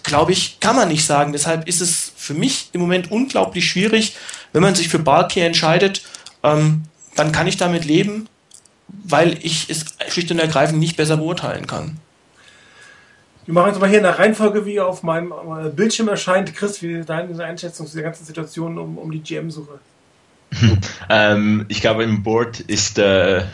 glaube 0.05 0.33
ich, 0.33 0.61
kann 0.61 0.77
man 0.77 0.89
nicht 0.89 1.05
sagen. 1.05 1.33
Deshalb 1.33 1.67
ist 1.67 1.81
es 1.81 2.13
für 2.17 2.35
mich 2.35 2.69
im 2.73 2.81
Moment 2.81 3.11
unglaublich 3.11 3.67
schwierig, 3.67 4.15
wenn 4.53 4.63
man 4.63 4.75
sich 4.75 4.89
für 4.89 4.99
Barkey 4.99 5.41
entscheidet, 5.41 6.03
ähm, 6.43 6.85
dann 7.15 7.33
kann 7.33 7.47
ich 7.47 7.57
damit 7.57 7.85
leben, 7.85 8.29
weil 8.89 9.39
ich 9.43 9.69
es 9.69 9.85
schlicht 10.09 10.31
und 10.31 10.39
ergreifend 10.39 10.79
nicht 10.79 10.97
besser 10.97 11.17
beurteilen 11.17 11.67
kann. 11.67 11.99
Wir 13.45 13.55
machen 13.55 13.71
jetzt 13.71 13.81
mal 13.81 13.89
hier 13.89 13.99
eine 13.99 14.19
Reihenfolge, 14.19 14.67
wie 14.67 14.79
auf 14.79 15.03
meinem 15.03 15.33
äh, 15.33 15.71
Bildschirm 15.71 16.09
erscheint. 16.09 16.55
Chris, 16.55 16.83
wie 16.83 16.93
ist 16.93 17.09
deine 17.09 17.43
Einschätzung 17.43 17.87
zu 17.87 17.95
der 17.95 18.05
ganzen 18.05 18.25
Situation 18.25 18.79
um, 18.79 18.99
um 18.99 19.11
die 19.11 19.21
GM-Suche? 19.21 19.79
ähm, 21.09 21.65
ich 21.69 21.81
glaube, 21.81 22.05
im 22.05 22.23
Board 22.23 22.61
ist 22.61 22.99
äh, 22.99 23.45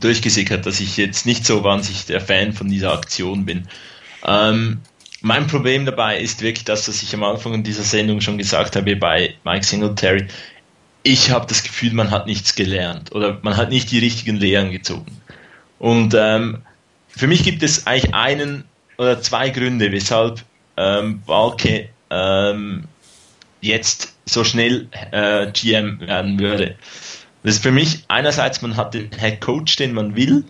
durchgesickert, 0.00 0.66
dass 0.66 0.80
ich 0.80 0.96
jetzt 0.96 1.24
nicht 1.26 1.46
so 1.46 1.64
wahnsinnig 1.64 2.06
der 2.06 2.20
Fan 2.20 2.52
von 2.52 2.68
dieser 2.68 2.92
Aktion 2.92 3.44
bin. 3.44 3.68
Ähm, 4.24 4.80
mein 5.20 5.46
Problem 5.46 5.86
dabei 5.86 6.18
ist 6.18 6.42
wirklich 6.42 6.64
das, 6.64 6.88
was 6.88 7.02
ich 7.02 7.14
am 7.14 7.22
Anfang 7.22 7.62
dieser 7.62 7.84
Sendung 7.84 8.20
schon 8.20 8.38
gesagt 8.38 8.74
habe 8.74 8.96
bei 8.96 9.34
Mike 9.44 9.64
Singletary 9.64 10.26
ich 11.02 11.30
habe 11.30 11.46
das 11.46 11.62
Gefühl, 11.62 11.92
man 11.92 12.10
hat 12.10 12.26
nichts 12.26 12.54
gelernt 12.54 13.12
oder 13.12 13.38
man 13.42 13.56
hat 13.56 13.70
nicht 13.70 13.90
die 13.90 13.98
richtigen 13.98 14.36
Lehren 14.36 14.70
gezogen. 14.70 15.20
Und 15.78 16.14
ähm, 16.16 16.62
für 17.08 17.26
mich 17.26 17.42
gibt 17.42 17.62
es 17.62 17.86
eigentlich 17.86 18.14
einen 18.14 18.64
oder 18.98 19.20
zwei 19.20 19.50
Gründe, 19.50 19.90
weshalb 19.92 20.42
ähm, 20.76 21.22
Balke 21.26 21.88
ähm, 22.10 22.84
jetzt 23.60 24.14
so 24.26 24.44
schnell 24.44 24.88
äh, 25.10 25.50
GM 25.52 26.00
werden 26.00 26.38
würde. 26.38 26.76
Das 27.42 27.56
ist 27.56 27.62
für 27.62 27.72
mich 27.72 28.04
einerseits, 28.08 28.62
man 28.62 28.76
hat 28.76 28.94
den 28.94 29.10
Head 29.18 29.40
Coach, 29.40 29.76
den 29.76 29.92
man 29.94 30.14
will, 30.14 30.44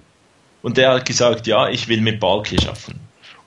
und 0.63 0.77
der 0.77 0.93
hat 0.93 1.07
gesagt, 1.07 1.47
ja, 1.47 1.69
ich 1.69 1.89
will 1.89 2.01
mit 2.01 2.21
Balke 2.21 2.61
schaffen. 2.61 3.01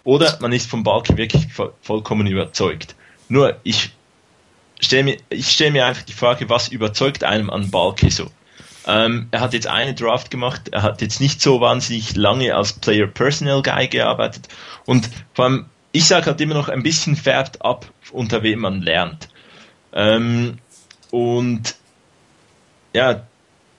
Oder 0.04 0.38
man 0.42 0.52
ist 0.52 0.70
von 0.70 0.84
Balke 0.84 1.18
wirklich 1.18 1.48
vollkommen 1.82 2.28
überzeugt. 2.28 2.96
Nur 3.30 3.58
ich 3.64 3.92
stell 4.80 5.04
mir, 5.04 5.18
ich 5.30 5.52
stelle 5.52 5.72
mir 5.72 5.86
einfach 5.86 6.04
die 6.04 6.14
Frage, 6.14 6.50
was 6.50 6.70
überzeugt 6.70 7.24
einem 7.24 7.50
an 7.50 7.72
Balke 7.72 8.12
so? 8.12 8.30
Ähm, 8.88 9.28
er 9.32 9.40
hat 9.40 9.54
jetzt 9.54 9.68
eine 9.68 9.96
Draft 9.96 10.30
gemacht, 10.30 10.70
er 10.72 10.84
hat 10.84 11.02
jetzt 11.02 11.20
nicht 11.20 11.42
so 11.42 11.60
wahnsinnig 11.60 12.16
lange 12.16 12.56
als 12.56 12.74
Player 12.74 13.08
Personnel 13.08 13.64
Guy 13.64 13.88
gearbeitet 13.88 14.48
und 14.86 15.10
vor 15.34 15.46
allem, 15.46 15.66
ich 15.92 16.06
sage 16.06 16.28
halt 16.28 16.42
immer 16.42 16.54
noch 16.54 16.70
ein 16.70 16.84
bisschen 16.84 17.16
färbt 17.16 17.64
ab, 17.64 17.92
unter 18.12 18.44
wem 18.44 18.60
man 18.60 18.82
lernt. 18.82 19.30
Ähm, 19.94 20.60
und 21.10 21.76
ja, 22.94 23.26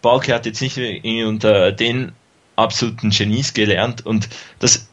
Balke 0.03 0.35
hat 0.35 0.47
jetzt 0.47 0.61
nicht 0.61 0.79
unter 0.79 1.73
den 1.73 2.13
absoluten 2.57 3.11
Genies 3.11 3.55
gelernt 3.55 4.05
und 4.05 4.29
das 4.59 4.89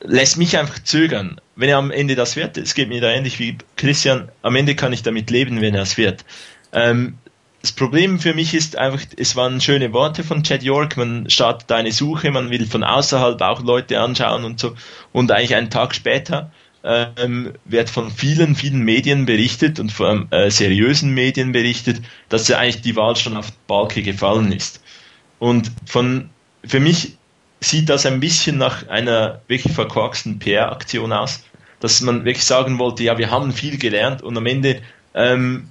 lässt 0.00 0.38
mich 0.38 0.56
einfach 0.56 0.78
zögern. 0.82 1.40
Wenn 1.62 1.68
er 1.68 1.78
am 1.78 1.92
Ende 1.92 2.16
das 2.16 2.34
wird, 2.34 2.58
es 2.58 2.74
geht 2.74 2.88
mir 2.88 3.00
da 3.00 3.08
ähnlich 3.12 3.38
wie 3.38 3.56
Christian, 3.76 4.32
am 4.42 4.56
Ende 4.56 4.74
kann 4.74 4.92
ich 4.92 5.04
damit 5.04 5.30
leben, 5.30 5.60
wenn 5.60 5.76
er 5.76 5.82
es 5.82 5.96
wird. 5.96 6.24
Ähm, 6.72 7.18
das 7.60 7.70
Problem 7.70 8.18
für 8.18 8.34
mich 8.34 8.52
ist 8.52 8.76
einfach, 8.76 9.06
es 9.16 9.36
waren 9.36 9.60
schöne 9.60 9.92
Worte 9.92 10.24
von 10.24 10.42
Chad 10.42 10.64
York, 10.64 10.96
man 10.96 11.30
startet 11.30 11.70
eine 11.70 11.92
Suche, 11.92 12.32
man 12.32 12.50
will 12.50 12.66
von 12.66 12.82
außerhalb 12.82 13.40
auch 13.42 13.62
Leute 13.62 14.00
anschauen 14.00 14.42
und 14.42 14.58
so. 14.58 14.74
Und 15.12 15.30
eigentlich 15.30 15.54
einen 15.54 15.70
Tag 15.70 15.94
später 15.94 16.50
ähm, 16.82 17.52
wird 17.64 17.90
von 17.90 18.10
vielen, 18.10 18.56
vielen 18.56 18.80
Medien 18.80 19.24
berichtet 19.24 19.78
und 19.78 19.92
von 19.92 20.32
äh, 20.32 20.50
seriösen 20.50 21.14
Medien 21.14 21.52
berichtet, 21.52 22.02
dass 22.28 22.48
ja 22.48 22.58
eigentlich 22.58 22.82
die 22.82 22.96
Wahl 22.96 23.14
schon 23.14 23.36
auf 23.36 23.52
Balke 23.68 24.02
gefallen 24.02 24.50
ist. 24.50 24.82
Und 25.38 25.70
von, 25.86 26.30
für 26.64 26.80
mich 26.80 27.18
sieht 27.60 27.88
das 27.88 28.04
ein 28.04 28.18
bisschen 28.18 28.58
nach 28.58 28.88
einer 28.88 29.42
wirklich 29.46 29.72
verkorksten 29.72 30.40
PR-Aktion 30.40 31.12
aus, 31.12 31.44
dass 31.82 32.00
man 32.00 32.24
wirklich 32.24 32.44
sagen 32.44 32.78
wollte, 32.78 33.02
ja, 33.02 33.18
wir 33.18 33.30
haben 33.30 33.52
viel 33.52 33.76
gelernt 33.76 34.22
und 34.22 34.36
am 34.36 34.46
Ende 34.46 34.80
ähm, 35.14 35.68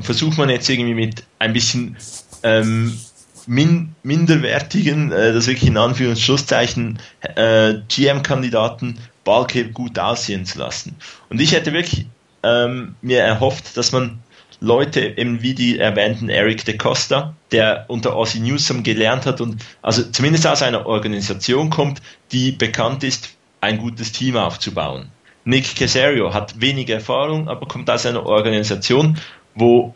versucht 0.00 0.36
man 0.36 0.50
jetzt 0.50 0.68
irgendwie 0.68 0.94
mit 0.94 1.22
ein 1.38 1.52
bisschen 1.52 1.96
ähm, 2.42 2.98
min 3.46 3.94
minderwertigen, 4.02 5.12
äh, 5.12 5.32
das 5.32 5.46
wirklich 5.46 5.68
in 5.68 5.76
Anführungszeichen, 5.76 6.98
äh, 7.36 7.74
GM-Kandidaten 7.88 8.98
Balke 9.22 9.70
gut 9.70 9.96
aussehen 9.98 10.44
zu 10.44 10.58
lassen. 10.58 10.96
Und 11.30 11.40
ich 11.40 11.52
hätte 11.52 11.72
wirklich 11.72 12.06
ähm, 12.42 12.96
mir 13.00 13.20
erhofft, 13.20 13.76
dass 13.76 13.92
man 13.92 14.18
Leute 14.60 15.16
eben 15.16 15.40
wie 15.42 15.54
die 15.54 15.78
erwähnten 15.78 16.28
Eric 16.28 16.64
de 16.64 16.76
Costa, 16.76 17.36
der 17.52 17.84
unter 17.86 18.16
Ozzy 18.16 18.40
Newsom 18.40 18.82
gelernt 18.82 19.24
hat 19.24 19.40
und 19.40 19.62
also 19.82 20.02
zumindest 20.02 20.46
aus 20.48 20.62
einer 20.62 20.86
Organisation 20.86 21.70
kommt, 21.70 22.02
die 22.32 22.50
bekannt 22.52 23.04
ist, 23.04 23.35
ein 23.60 23.78
gutes 23.78 24.12
Team 24.12 24.36
aufzubauen. 24.36 25.10
Nick 25.44 25.76
Casario 25.76 26.34
hat 26.34 26.60
wenig 26.60 26.88
Erfahrung, 26.88 27.48
aber 27.48 27.66
kommt 27.66 27.88
aus 27.88 28.04
einer 28.04 28.26
Organisation, 28.26 29.18
wo 29.54 29.94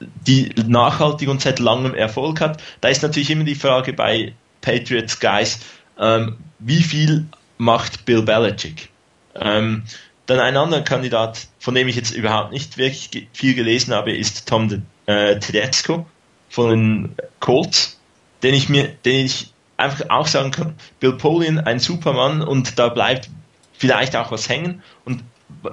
die 0.00 0.52
nachhaltig 0.66 1.28
und 1.28 1.40
seit 1.40 1.58
langem 1.58 1.94
Erfolg 1.94 2.40
hat. 2.40 2.62
Da 2.80 2.88
ist 2.88 3.02
natürlich 3.02 3.30
immer 3.30 3.44
die 3.44 3.54
Frage 3.54 3.92
bei 3.92 4.34
Patriots 4.60 5.20
Guys, 5.20 5.60
ähm, 5.98 6.38
wie 6.58 6.82
viel 6.82 7.26
macht 7.58 8.04
Bill 8.04 8.22
Belichick? 8.22 8.88
Ähm, 9.34 9.84
dann 10.26 10.40
ein 10.40 10.56
anderer 10.56 10.82
Kandidat, 10.82 11.48
von 11.58 11.74
dem 11.74 11.88
ich 11.88 11.96
jetzt 11.96 12.12
überhaupt 12.12 12.52
nicht 12.52 12.78
wirklich 12.78 13.28
viel 13.32 13.54
gelesen 13.54 13.94
habe, 13.94 14.12
ist 14.12 14.48
Tom 14.48 14.82
äh, 15.06 15.38
Tedesco 15.38 16.06
von 16.48 16.70
den 16.70 17.16
Colts, 17.40 17.98
den 18.42 18.54
ich 18.54 18.68
mir, 18.68 18.88
den 19.04 19.26
ich 19.26 19.52
einfach 19.80 20.08
auch 20.10 20.26
sagen 20.26 20.50
kann, 20.50 20.74
Bill 21.00 21.12
Polian, 21.12 21.58
ein 21.58 21.78
Supermann 21.78 22.42
und 22.42 22.78
da 22.78 22.88
bleibt 22.88 23.30
vielleicht 23.72 24.14
auch 24.16 24.30
was 24.30 24.48
hängen. 24.48 24.82
Und 25.04 25.24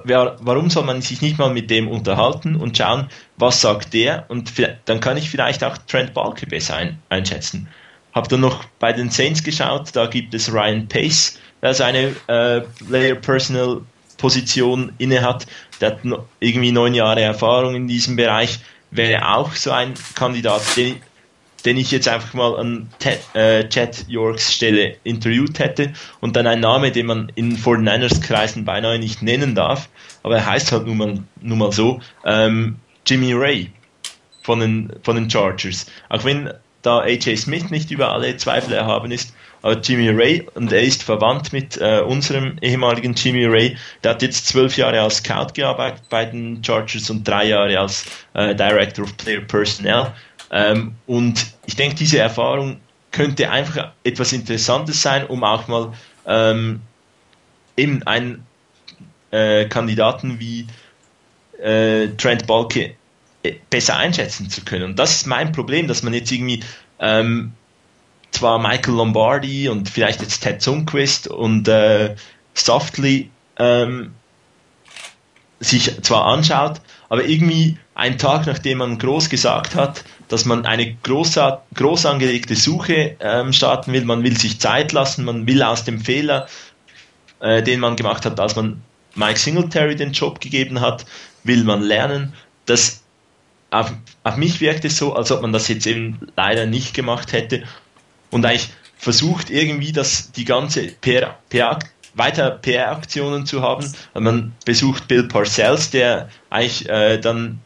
wer, 0.04 0.36
warum 0.40 0.70
soll 0.70 0.84
man 0.84 1.02
sich 1.02 1.22
nicht 1.22 1.38
mal 1.38 1.52
mit 1.52 1.70
dem 1.70 1.88
unterhalten 1.88 2.56
und 2.56 2.76
schauen, 2.76 3.08
was 3.36 3.60
sagt 3.60 3.94
der? 3.94 4.24
Und 4.28 4.52
dann 4.86 5.00
kann 5.00 5.16
ich 5.16 5.30
vielleicht 5.30 5.62
auch 5.64 5.78
Trent 5.78 6.14
Balke 6.14 6.46
besser 6.46 6.76
ein, 6.76 6.98
einschätzen. 7.08 7.68
Hab 8.12 8.28
dann 8.28 8.40
noch 8.40 8.64
bei 8.78 8.92
den 8.92 9.10
Saints 9.10 9.44
geschaut, 9.44 9.90
da 9.94 10.06
gibt 10.06 10.34
es 10.34 10.52
Ryan 10.52 10.88
Pace, 10.88 11.38
der 11.62 11.74
seine 11.74 12.14
äh, 12.26 12.62
Player 12.88 13.14
Personal 13.14 13.82
Position 14.16 14.92
innehat, 14.98 15.46
der 15.80 15.92
hat 15.92 16.00
irgendwie 16.40 16.72
neun 16.72 16.94
Jahre 16.94 17.20
Erfahrung 17.20 17.74
in 17.76 17.86
diesem 17.86 18.16
Bereich, 18.16 18.58
wäre 18.90 19.28
auch 19.34 19.52
so 19.52 19.70
ein 19.70 19.94
Kandidat, 20.14 20.62
den, 20.76 20.96
den 21.64 21.76
ich 21.76 21.90
jetzt 21.90 22.08
einfach 22.08 22.34
mal 22.34 22.56
an 22.56 22.88
Ted, 22.98 23.20
äh, 23.34 23.68
Chad 23.68 24.04
Yorks 24.08 24.54
Stelle 24.54 24.96
interviewt 25.04 25.58
hätte 25.58 25.92
und 26.20 26.36
dann 26.36 26.46
ein 26.46 26.60
Name, 26.60 26.92
den 26.92 27.06
man 27.06 27.32
in 27.34 27.56
49ers 27.56 28.20
Kreisen 28.20 28.64
beinahe 28.64 28.98
nicht 28.98 29.22
nennen 29.22 29.54
darf, 29.54 29.88
aber 30.22 30.36
er 30.36 30.46
heißt 30.46 30.72
halt 30.72 30.86
nun 30.86 30.96
mal, 30.96 31.18
nun 31.40 31.58
mal 31.58 31.72
so, 31.72 32.00
ähm, 32.24 32.76
Jimmy 33.06 33.32
Ray 33.32 33.70
von 34.42 34.60
den, 34.60 34.92
von 35.02 35.16
den 35.16 35.30
Chargers. 35.30 35.86
Auch 36.08 36.24
wenn 36.24 36.52
da 36.82 37.00
AJ 37.00 37.36
Smith 37.36 37.70
nicht 37.70 37.90
über 37.90 38.12
alle 38.12 38.36
Zweifel 38.36 38.72
erhaben 38.72 39.10
ist, 39.10 39.34
aber 39.62 39.80
Jimmy 39.80 40.10
Ray, 40.10 40.46
und 40.54 40.72
er 40.72 40.82
ist 40.82 41.02
verwandt 41.02 41.52
mit 41.52 41.76
äh, 41.78 42.00
unserem 42.00 42.56
ehemaligen 42.62 43.14
Jimmy 43.14 43.44
Ray, 43.46 43.76
der 44.04 44.12
hat 44.12 44.22
jetzt 44.22 44.46
zwölf 44.46 44.76
Jahre 44.76 45.00
als 45.00 45.16
Scout 45.16 45.54
gearbeitet 45.54 46.04
bei 46.08 46.24
den 46.24 46.62
Chargers 46.62 47.10
und 47.10 47.26
drei 47.26 47.46
Jahre 47.46 47.78
als 47.78 48.06
äh, 48.34 48.54
Director 48.54 49.04
of 49.04 49.16
Player 49.16 49.40
Personnel. 49.40 50.12
Ähm, 50.50 50.94
und 51.06 51.46
ich 51.66 51.76
denke, 51.76 51.96
diese 51.96 52.18
Erfahrung 52.18 52.80
könnte 53.10 53.50
einfach 53.50 53.92
etwas 54.04 54.32
Interessantes 54.32 55.02
sein, 55.02 55.26
um 55.26 55.44
auch 55.44 55.68
mal 55.68 55.92
ähm, 56.26 56.80
eben 57.76 58.02
einen 58.04 58.46
äh, 59.30 59.66
Kandidaten 59.66 60.40
wie 60.40 60.66
äh, 61.62 62.08
Trent 62.16 62.46
Balke 62.46 62.94
äh, 63.42 63.54
besser 63.70 63.96
einschätzen 63.96 64.50
zu 64.50 64.64
können. 64.64 64.84
Und 64.84 64.98
das 64.98 65.12
ist 65.12 65.26
mein 65.26 65.52
Problem, 65.52 65.88
dass 65.88 66.02
man 66.02 66.14
jetzt 66.14 66.32
irgendwie 66.32 66.62
ähm, 66.98 67.52
zwar 68.30 68.58
Michael 68.58 68.94
Lombardi 68.94 69.68
und 69.68 69.88
vielleicht 69.88 70.20
jetzt 70.20 70.40
Ted 70.40 70.62
Sundquist 70.62 71.28
und 71.28 71.68
äh, 71.68 72.14
Softly 72.54 73.30
ähm, 73.58 74.14
sich 75.60 76.02
zwar 76.02 76.26
anschaut, 76.26 76.80
aber 77.08 77.24
irgendwie 77.24 77.78
einen 77.98 78.16
Tag 78.16 78.46
nachdem 78.46 78.78
man 78.78 78.96
groß 78.96 79.28
gesagt 79.28 79.74
hat, 79.74 80.04
dass 80.28 80.44
man 80.44 80.64
eine 80.64 80.94
groß, 81.02 81.40
groß 81.74 82.06
angelegte 82.06 82.54
Suche 82.54 83.16
ähm, 83.18 83.52
starten 83.52 83.92
will, 83.92 84.04
man 84.04 84.22
will 84.22 84.38
sich 84.38 84.60
Zeit 84.60 84.92
lassen, 84.92 85.24
man 85.24 85.48
will 85.48 85.62
aus 85.64 85.82
dem 85.82 86.00
Fehler, 86.00 86.46
äh, 87.40 87.60
den 87.60 87.80
man 87.80 87.96
gemacht 87.96 88.24
hat, 88.24 88.38
als 88.38 88.54
man 88.54 88.80
Mike 89.16 89.40
Singletary 89.40 89.96
den 89.96 90.12
Job 90.12 90.40
gegeben 90.40 90.80
hat, 90.80 91.06
will 91.42 91.64
man 91.64 91.82
lernen. 91.82 92.34
Das 92.66 93.02
auf, 93.70 93.92
auf 94.22 94.36
mich 94.36 94.60
wirkt 94.60 94.84
es 94.84 94.96
so, 94.96 95.14
als 95.14 95.32
ob 95.32 95.42
man 95.42 95.52
das 95.52 95.66
jetzt 95.66 95.86
eben 95.86 96.20
leider 96.36 96.66
nicht 96.66 96.94
gemacht 96.94 97.32
hätte 97.32 97.64
und 98.30 98.46
eigentlich 98.46 98.70
versucht 98.96 99.50
irgendwie 99.50 99.90
das 99.90 100.30
die 100.30 100.44
ganze 100.44 100.86
PR, 100.86 101.36
PR 101.48 101.80
weiter 102.14 102.50
PR-Aktionen 102.50 103.44
zu 103.44 103.62
haben. 103.62 103.92
Man 104.14 104.52
besucht 104.64 105.08
Bill 105.08 105.24
Parcells, 105.24 105.90
der 105.90 106.28
eigentlich 106.48 106.88
äh, 106.88 107.18
dann 107.18 107.60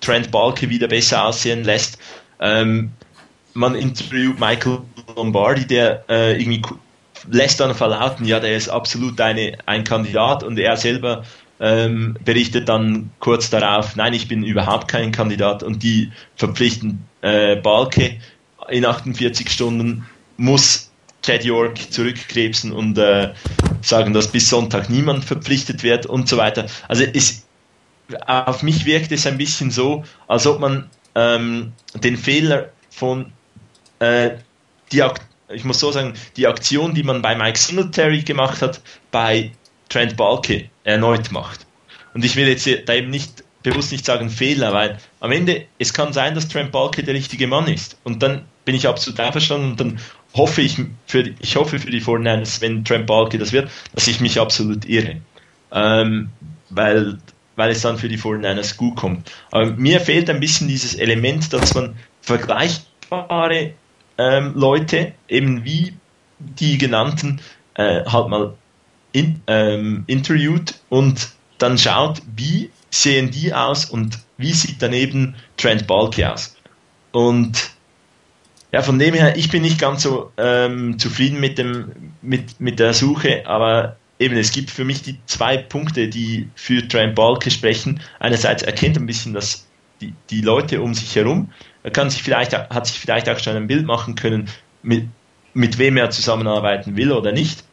Trent 0.00 0.30
Balke 0.30 0.68
wieder 0.68 0.88
besser 0.88 1.26
aussehen 1.26 1.64
lässt. 1.64 1.98
Ähm, 2.40 2.92
man 3.54 3.74
interviewt 3.74 4.40
Michael 4.40 4.80
Lombardi, 5.16 5.66
der 5.66 6.04
äh, 6.08 6.40
irgendwie 6.40 6.62
lässt 7.30 7.60
dann 7.60 7.74
verlauten, 7.74 8.24
ja, 8.24 8.40
der 8.40 8.56
ist 8.56 8.68
absolut 8.68 9.20
eine, 9.20 9.58
ein 9.66 9.84
Kandidat 9.84 10.42
und 10.42 10.58
er 10.58 10.76
selber 10.76 11.24
ähm, 11.60 12.16
berichtet 12.24 12.68
dann 12.68 13.10
kurz 13.20 13.50
darauf, 13.50 13.94
nein, 13.94 14.14
ich 14.14 14.26
bin 14.26 14.42
überhaupt 14.42 14.88
kein 14.88 15.12
Kandidat 15.12 15.62
und 15.62 15.82
die 15.82 16.10
verpflichten 16.34 17.06
äh, 17.20 17.56
Balke 17.56 18.18
in 18.68 18.84
48 18.84 19.48
Stunden 19.48 20.06
muss 20.36 20.90
Chad 21.22 21.44
York 21.44 21.78
zurückkrebsen 21.92 22.72
und 22.72 22.98
äh, 22.98 23.32
sagen, 23.80 24.12
dass 24.12 24.32
bis 24.32 24.48
Sonntag 24.48 24.90
niemand 24.90 25.24
verpflichtet 25.24 25.84
wird 25.84 26.06
und 26.06 26.28
so 26.28 26.36
weiter. 26.36 26.66
Also 26.88 27.04
es, 27.04 27.41
auf 28.26 28.62
mich 28.62 28.84
wirkt 28.84 29.12
es 29.12 29.26
ein 29.26 29.38
bisschen 29.38 29.70
so, 29.70 30.04
als 30.28 30.46
ob 30.46 30.60
man 30.60 30.88
ähm, 31.14 31.72
den 31.94 32.16
Fehler 32.16 32.70
von 32.90 33.32
äh, 33.98 34.30
die 34.90 35.02
ich 35.48 35.64
muss 35.64 35.80
so 35.80 35.92
sagen, 35.92 36.14
die 36.36 36.46
Aktion, 36.46 36.94
die 36.94 37.02
man 37.02 37.22
bei 37.22 37.34
Mike 37.34 37.58
Singletary 37.58 38.22
gemacht 38.22 38.62
hat, 38.62 38.80
bei 39.10 39.52
Trent 39.88 40.16
Balke 40.16 40.70
erneut 40.84 41.30
macht. 41.30 41.66
Und 42.14 42.24
ich 42.24 42.36
will 42.36 42.48
jetzt 42.48 42.68
da 42.86 42.94
eben 42.94 43.10
nicht 43.10 43.44
bewusst 43.62 43.92
nicht 43.92 44.04
sagen 44.04 44.28
Fehler, 44.30 44.72
weil 44.72 44.98
am 45.20 45.30
Ende 45.32 45.66
es 45.78 45.92
kann 45.92 46.12
sein, 46.12 46.34
dass 46.34 46.48
Trent 46.48 46.72
Balke 46.72 47.02
der 47.02 47.14
richtige 47.14 47.46
Mann 47.46 47.68
ist. 47.68 47.96
Und 48.04 48.22
dann 48.22 48.46
bin 48.64 48.74
ich 48.74 48.88
absolut 48.88 49.20
einverstanden 49.20 49.72
und 49.72 49.80
dann 49.80 50.00
hoffe 50.34 50.62
ich 50.62 50.78
für 51.06 51.24
die, 51.24 51.34
ich 51.40 51.56
hoffe 51.56 51.78
für 51.78 51.90
die 51.90 52.00
49 52.00 52.60
wenn 52.60 52.84
Trent 52.84 53.06
Balke 53.06 53.38
das 53.38 53.52
wird, 53.52 53.70
dass 53.94 54.08
ich 54.08 54.20
mich 54.20 54.40
absolut 54.40 54.84
irre. 54.84 55.20
Ähm, 55.70 56.30
weil, 56.70 57.18
weil 57.56 57.70
es 57.70 57.82
dann 57.82 57.98
für 57.98 58.08
die 58.08 58.16
49 58.16 58.76
gut 58.76 58.96
kommt. 58.96 59.30
Aber 59.50 59.66
mir 59.66 60.00
fehlt 60.00 60.30
ein 60.30 60.40
bisschen 60.40 60.68
dieses 60.68 60.94
Element, 60.94 61.52
dass 61.52 61.74
man 61.74 61.96
vergleichbare 62.20 63.74
ähm, 64.18 64.52
Leute, 64.54 65.12
eben 65.28 65.64
wie 65.64 65.94
die 66.38 66.78
genannten, 66.78 67.40
äh, 67.74 68.04
halt 68.04 68.28
mal 68.28 68.54
in, 69.12 69.40
ähm, 69.46 70.04
interviewt 70.06 70.74
und 70.88 71.30
dann 71.58 71.78
schaut, 71.78 72.22
wie 72.34 72.70
sehen 72.90 73.30
die 73.30 73.54
aus 73.54 73.84
und 73.84 74.18
wie 74.36 74.52
sieht 74.52 74.82
daneben 74.82 75.36
Trent 75.56 75.86
Balke 75.86 76.32
aus. 76.32 76.56
Und 77.12 77.70
ja, 78.72 78.82
von 78.82 78.98
dem 78.98 79.14
her, 79.14 79.36
ich 79.36 79.50
bin 79.50 79.62
nicht 79.62 79.78
ganz 79.78 80.02
so 80.02 80.32
ähm, 80.38 80.98
zufrieden 80.98 81.40
mit, 81.40 81.58
dem, 81.58 82.12
mit, 82.22 82.58
mit 82.58 82.78
der 82.78 82.94
Suche, 82.94 83.46
aber 83.46 83.96
eben, 84.22 84.36
es 84.36 84.52
gibt 84.52 84.70
für 84.70 84.84
mich 84.84 85.02
die 85.02 85.18
zwei 85.26 85.56
Punkte, 85.56 86.08
die 86.08 86.48
für 86.54 86.86
Trent 86.86 87.14
Balke 87.14 87.50
sprechen. 87.50 88.00
Einerseits 88.18 88.62
erkennt 88.62 88.96
ein 88.96 89.06
bisschen 89.06 89.34
dass 89.34 89.66
die, 90.00 90.14
die 90.30 90.40
Leute 90.40 90.82
um 90.82 90.94
sich 90.94 91.14
herum. 91.14 91.50
Er 91.82 91.90
kann 91.90 92.10
sich 92.10 92.22
vielleicht, 92.22 92.52
hat 92.52 92.86
sich 92.86 92.98
vielleicht 92.98 93.28
auch 93.28 93.38
schon 93.38 93.56
ein 93.56 93.66
Bild 93.66 93.86
machen 93.86 94.14
können, 94.14 94.48
mit, 94.82 95.04
mit 95.54 95.78
wem 95.78 95.96
er 95.96 96.10
zusammenarbeiten 96.10 96.96
will 96.96 97.12
oder 97.12 97.32
nicht. 97.32 97.64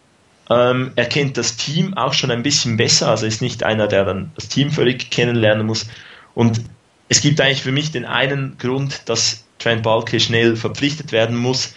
Ähm, 0.50 0.92
er 0.96 1.06
kennt 1.06 1.38
das 1.38 1.58
Team 1.58 1.94
auch 1.96 2.14
schon 2.14 2.32
ein 2.32 2.44
bisschen 2.44 2.78
besser, 2.78 3.10
also 3.10 3.26
ist 3.26 3.42
nicht 3.42 3.64
einer, 3.64 3.88
der 3.88 4.06
dann 4.06 4.32
das 4.36 4.48
Team 4.48 4.72
völlig 4.72 5.12
kennenlernen 5.12 5.66
muss. 5.66 5.88
Und 6.34 6.62
es 7.08 7.22
gibt 7.22 7.40
eigentlich 7.42 7.62
für 7.62 7.72
mich 7.72 7.92
den 7.92 8.06
einen 8.06 8.58
Grund, 8.58 9.04
dass 9.06 9.46
Trent 9.60 9.84
Balke 9.84 10.20
schnell 10.20 10.56
verpflichtet 10.56 11.12
werden 11.12 11.36
muss. 11.36 11.74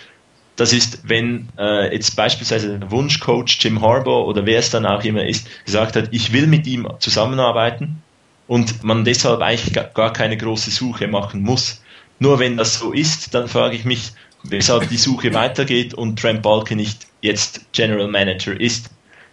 Das 0.56 0.72
ist, 0.72 1.08
wenn 1.08 1.48
äh, 1.58 1.92
jetzt 1.94 2.14
beispielsweise 2.14 2.78
der 2.78 2.90
Wunschcoach 2.90 3.58
Jim 3.58 3.80
Harbour 3.80 4.26
oder 4.26 4.44
wer 4.44 4.58
es 4.58 4.70
dann 4.70 4.84
auch 4.84 5.02
immer 5.02 5.24
ist, 5.24 5.46
gesagt 5.64 5.96
hat, 5.96 6.08
ich 6.10 6.32
will 6.32 6.46
mit 6.46 6.66
ihm 6.66 6.86
zusammenarbeiten 6.98 8.02
und 8.48 8.84
man 8.84 9.04
deshalb 9.04 9.40
eigentlich 9.40 9.72
gar 9.94 10.12
keine 10.12 10.36
große 10.36 10.70
Suche 10.70 11.08
machen 11.08 11.42
muss. 11.42 11.82
Nur 12.18 12.38
wenn 12.38 12.56
das 12.56 12.78
so 12.78 12.92
ist, 12.92 13.34
dann 13.34 13.48
frage 13.48 13.76
ich 13.76 13.84
mich, 13.84 14.12
weshalb 14.42 14.88
die 14.88 14.96
Suche 14.96 15.32
weitergeht 15.34 15.94
und 15.94 16.18
Trent 16.18 16.42
Balke 16.42 16.76
nicht 16.76 17.06
jetzt 17.20 17.72
General 17.72 18.08
Manager 18.08 18.58
ist. 18.58 18.90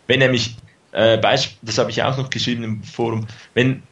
Wenn 0.07 0.19
nämlich, 0.19 0.55
äh, 0.91 1.19
das 1.19 1.77
habe 1.77 1.91
ich 1.91 2.01
auch 2.03 2.17
noch 2.17 2.29
geschrieben 2.29 2.63
im 2.63 2.83
Forum, 2.83 3.27
wenn 3.53 3.83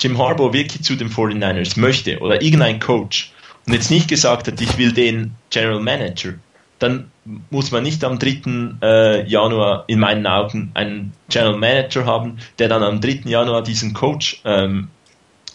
Jim 0.00 0.18
Harbaugh 0.18 0.52
wirklich 0.52 0.82
zu 0.82 0.96
den 0.96 1.10
49ers 1.10 1.78
möchte 1.78 2.18
oder 2.18 2.42
irgendein 2.42 2.80
Coach 2.80 3.32
und 3.66 3.72
jetzt 3.72 3.90
nicht 3.90 4.08
gesagt 4.08 4.46
hat, 4.48 4.60
ich 4.60 4.76
will 4.78 4.92
den 4.92 5.34
General 5.50 5.80
Manager, 5.80 6.34
dann 6.78 7.10
muss 7.50 7.70
man 7.70 7.82
nicht 7.82 8.04
am 8.04 8.18
3. 8.18 8.78
Äh, 8.82 9.28
Januar 9.28 9.84
in 9.86 9.98
meinen 9.98 10.26
Augen 10.26 10.70
einen 10.74 11.12
General 11.28 11.56
Manager 11.56 12.04
haben, 12.04 12.38
der 12.58 12.68
dann 12.68 12.82
am 12.82 13.00
3. 13.00 13.22
Januar 13.24 13.62
diesen 13.62 13.94
Coach 13.94 14.40
ähm, 14.44 14.88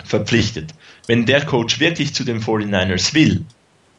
verpflichtet. 0.03 0.73
Wenn 1.07 1.25
der 1.25 1.45
Coach 1.45 1.79
wirklich 1.79 2.13
zu 2.13 2.23
den 2.23 2.41
49ers 2.41 3.13
will, 3.13 3.45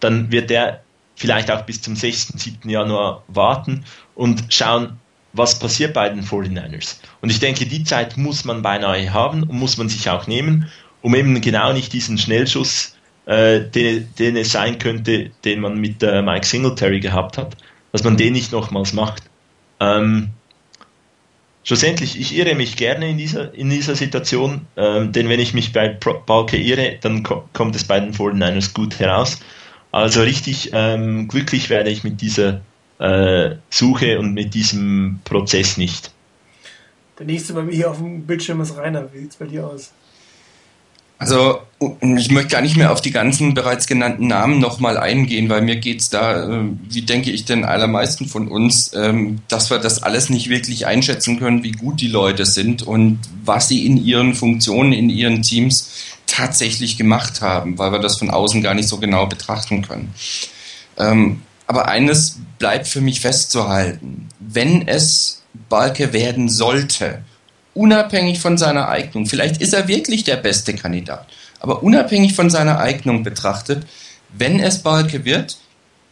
dann 0.01 0.33
wird 0.33 0.51
der 0.51 0.83
vielleicht 1.15 1.51
auch 1.51 1.63
bis 1.63 1.81
zum 1.81 1.95
6., 1.95 2.33
7. 2.37 2.69
Januar 2.69 3.23
warten 3.29 3.85
und 4.15 4.45
schauen, 4.49 4.99
was 5.33 5.59
passiert 5.59 5.95
bei 5.95 6.09
den 6.09 6.25
49ers. 6.25 6.97
Und 7.21 7.31
ich 7.31 7.39
denke, 7.39 7.67
die 7.67 7.85
Zeit 7.85 8.17
muss 8.17 8.45
man 8.45 8.63
beinahe 8.63 9.13
haben 9.13 9.45
und 9.45 9.59
muss 9.59 9.77
man 9.77 9.89
sich 9.89 10.11
auch 10.11 10.27
nehmen, 10.27 10.69
um 11.01 11.15
eben 11.15 11.41
genau 11.41 11.73
nicht 11.73 11.93
diesen 11.93 12.19
Schnellschuss, 12.19 12.97
äh, 13.27 13.61
den, 13.61 14.09
den 14.19 14.37
es 14.37 14.53
sein 14.53 14.79
könnte, 14.79 15.31
den 15.45 15.61
man 15.61 15.79
mit 15.79 16.03
äh, 16.03 16.23
Mike 16.23 16.47
Singletary 16.47 17.01
gehabt 17.01 17.39
hat, 17.39 17.57
dass 17.93 18.05
man 18.05 18.17
den 18.17 18.33
nicht 18.33 18.53
nochmals 18.53 18.93
macht. 18.93 19.23
Ähm, 19.81 20.31
schlussendlich, 21.65 22.19
ich 22.19 22.37
irre 22.37 22.55
mich 22.55 22.77
gerne 22.77 23.09
in 23.11 23.19
dieser, 23.19 23.55
in 23.55 23.71
dieser 23.71 23.95
Situation, 23.95 24.67
ähm, 24.77 25.13
denn 25.13 25.29
wenn 25.29 25.41
ich 25.41 25.55
mich 25.55 25.73
bei 25.73 25.89
Balke 25.89 26.57
irre, 26.57 26.99
dann 27.01 27.23
ko 27.23 27.49
kommt 27.53 27.77
es 27.77 27.85
bei 27.85 28.01
den 28.01 28.13
49ers 28.13 28.75
gut 28.75 28.99
heraus. 28.99 29.41
Also 29.93 30.23
richtig 30.23 30.71
ähm, 30.73 31.29
glücklich 31.29 31.69
werde 31.69 31.91
ich 31.91 32.03
mit 32.03 32.21
dieser 32.21 32.63
äh, 32.99 33.57
Suche 33.69 34.19
und 34.19 34.33
mit 34.33 34.55
diesem 34.55 35.21
Prozess 35.25 35.77
nicht. 35.77 36.13
Der 37.19 37.27
nächste 37.27 37.53
bei 37.53 37.63
mir 37.63 37.75
hier 37.75 37.91
auf 37.91 37.99
dem 37.99 38.27
Bildschirm 38.27 38.61
ist 38.63 38.77
Rainer. 38.77 39.13
Wie 39.13 39.19
sieht 39.19 39.31
es 39.33 39.37
bei 39.37 39.47
dir 39.47 39.67
aus? 39.67 39.93
Also 41.23 41.61
ich 42.01 42.31
möchte 42.31 42.51
gar 42.51 42.63
nicht 42.63 42.77
mehr 42.77 42.93
auf 42.93 43.01
die 43.01 43.11
ganzen 43.11 43.55
bereits 43.55 43.87
genannten 43.87 44.27
Namen 44.27 44.61
nochmal 44.61 44.97
eingehen, 44.97 45.49
weil 45.49 45.63
mir 45.63 45.77
geht 45.77 46.01
es 46.01 46.11
da, 46.11 46.49
äh, 46.49 46.65
wie 46.89 47.03
denke 47.03 47.31
ich 47.31 47.45
den 47.45 47.65
allermeisten 47.65 48.27
von 48.27 48.49
uns, 48.49 48.93
ähm, 48.95 49.41
dass 49.49 49.71
wir 49.71 49.79
das 49.79 50.03
alles 50.03 50.31
nicht 50.31 50.49
wirklich 50.49 50.87
einschätzen 50.87 51.39
können, 51.39 51.63
wie 51.63 51.73
gut 51.73 52.01
die 52.01 52.09
Leute 52.09 52.47
sind 52.47 52.83
und 52.83 53.19
was 53.45 53.69
sie 53.69 53.87
in 53.87 53.97
ihren 53.97 54.35
Funktionen, 54.35 54.93
in 54.93 55.11
ihren 55.11 55.43
Teams 55.43 55.91
tatsächlich 56.27 56.97
gemacht 56.97 57.41
haben, 57.41 57.79
weil 57.79 57.93
wir 57.93 57.99
das 57.99 58.19
von 58.19 58.31
außen 58.31 58.63
gar 58.63 58.75
nicht 58.75 58.89
so 58.89 58.99
genau 58.99 59.27
betrachten 59.27 59.83
können. 59.83 60.15
Ähm, 60.99 61.43
aber 61.67 61.89
eines 61.89 62.39
bleibt 62.59 62.87
für 62.87 63.01
mich 63.01 63.21
festzuhalten. 63.21 64.29
Wenn 64.39 64.87
es 64.87 65.43
Balke 65.69 66.13
werden 66.13 66.49
sollte, 66.49 67.25
unabhängig 67.75 68.41
von 68.41 68.59
seiner 68.59 68.89
Eignung, 68.89 69.27
vielleicht 69.27 69.61
ist 69.61 69.75
er 69.75 69.89
wirklich 69.89 70.25
der 70.25 70.37
beste 70.37 70.75
Kandidat, 70.75 71.27
aber 71.61 71.83
unabhängig 71.83 72.35
von 72.35 72.51
seiner 72.51 72.79
Eignung 72.79 73.23
betrachtet, 73.23 73.87
wenn 74.31 74.61
es 74.61 74.83
Balke 74.83 75.25
wird, 75.25 75.59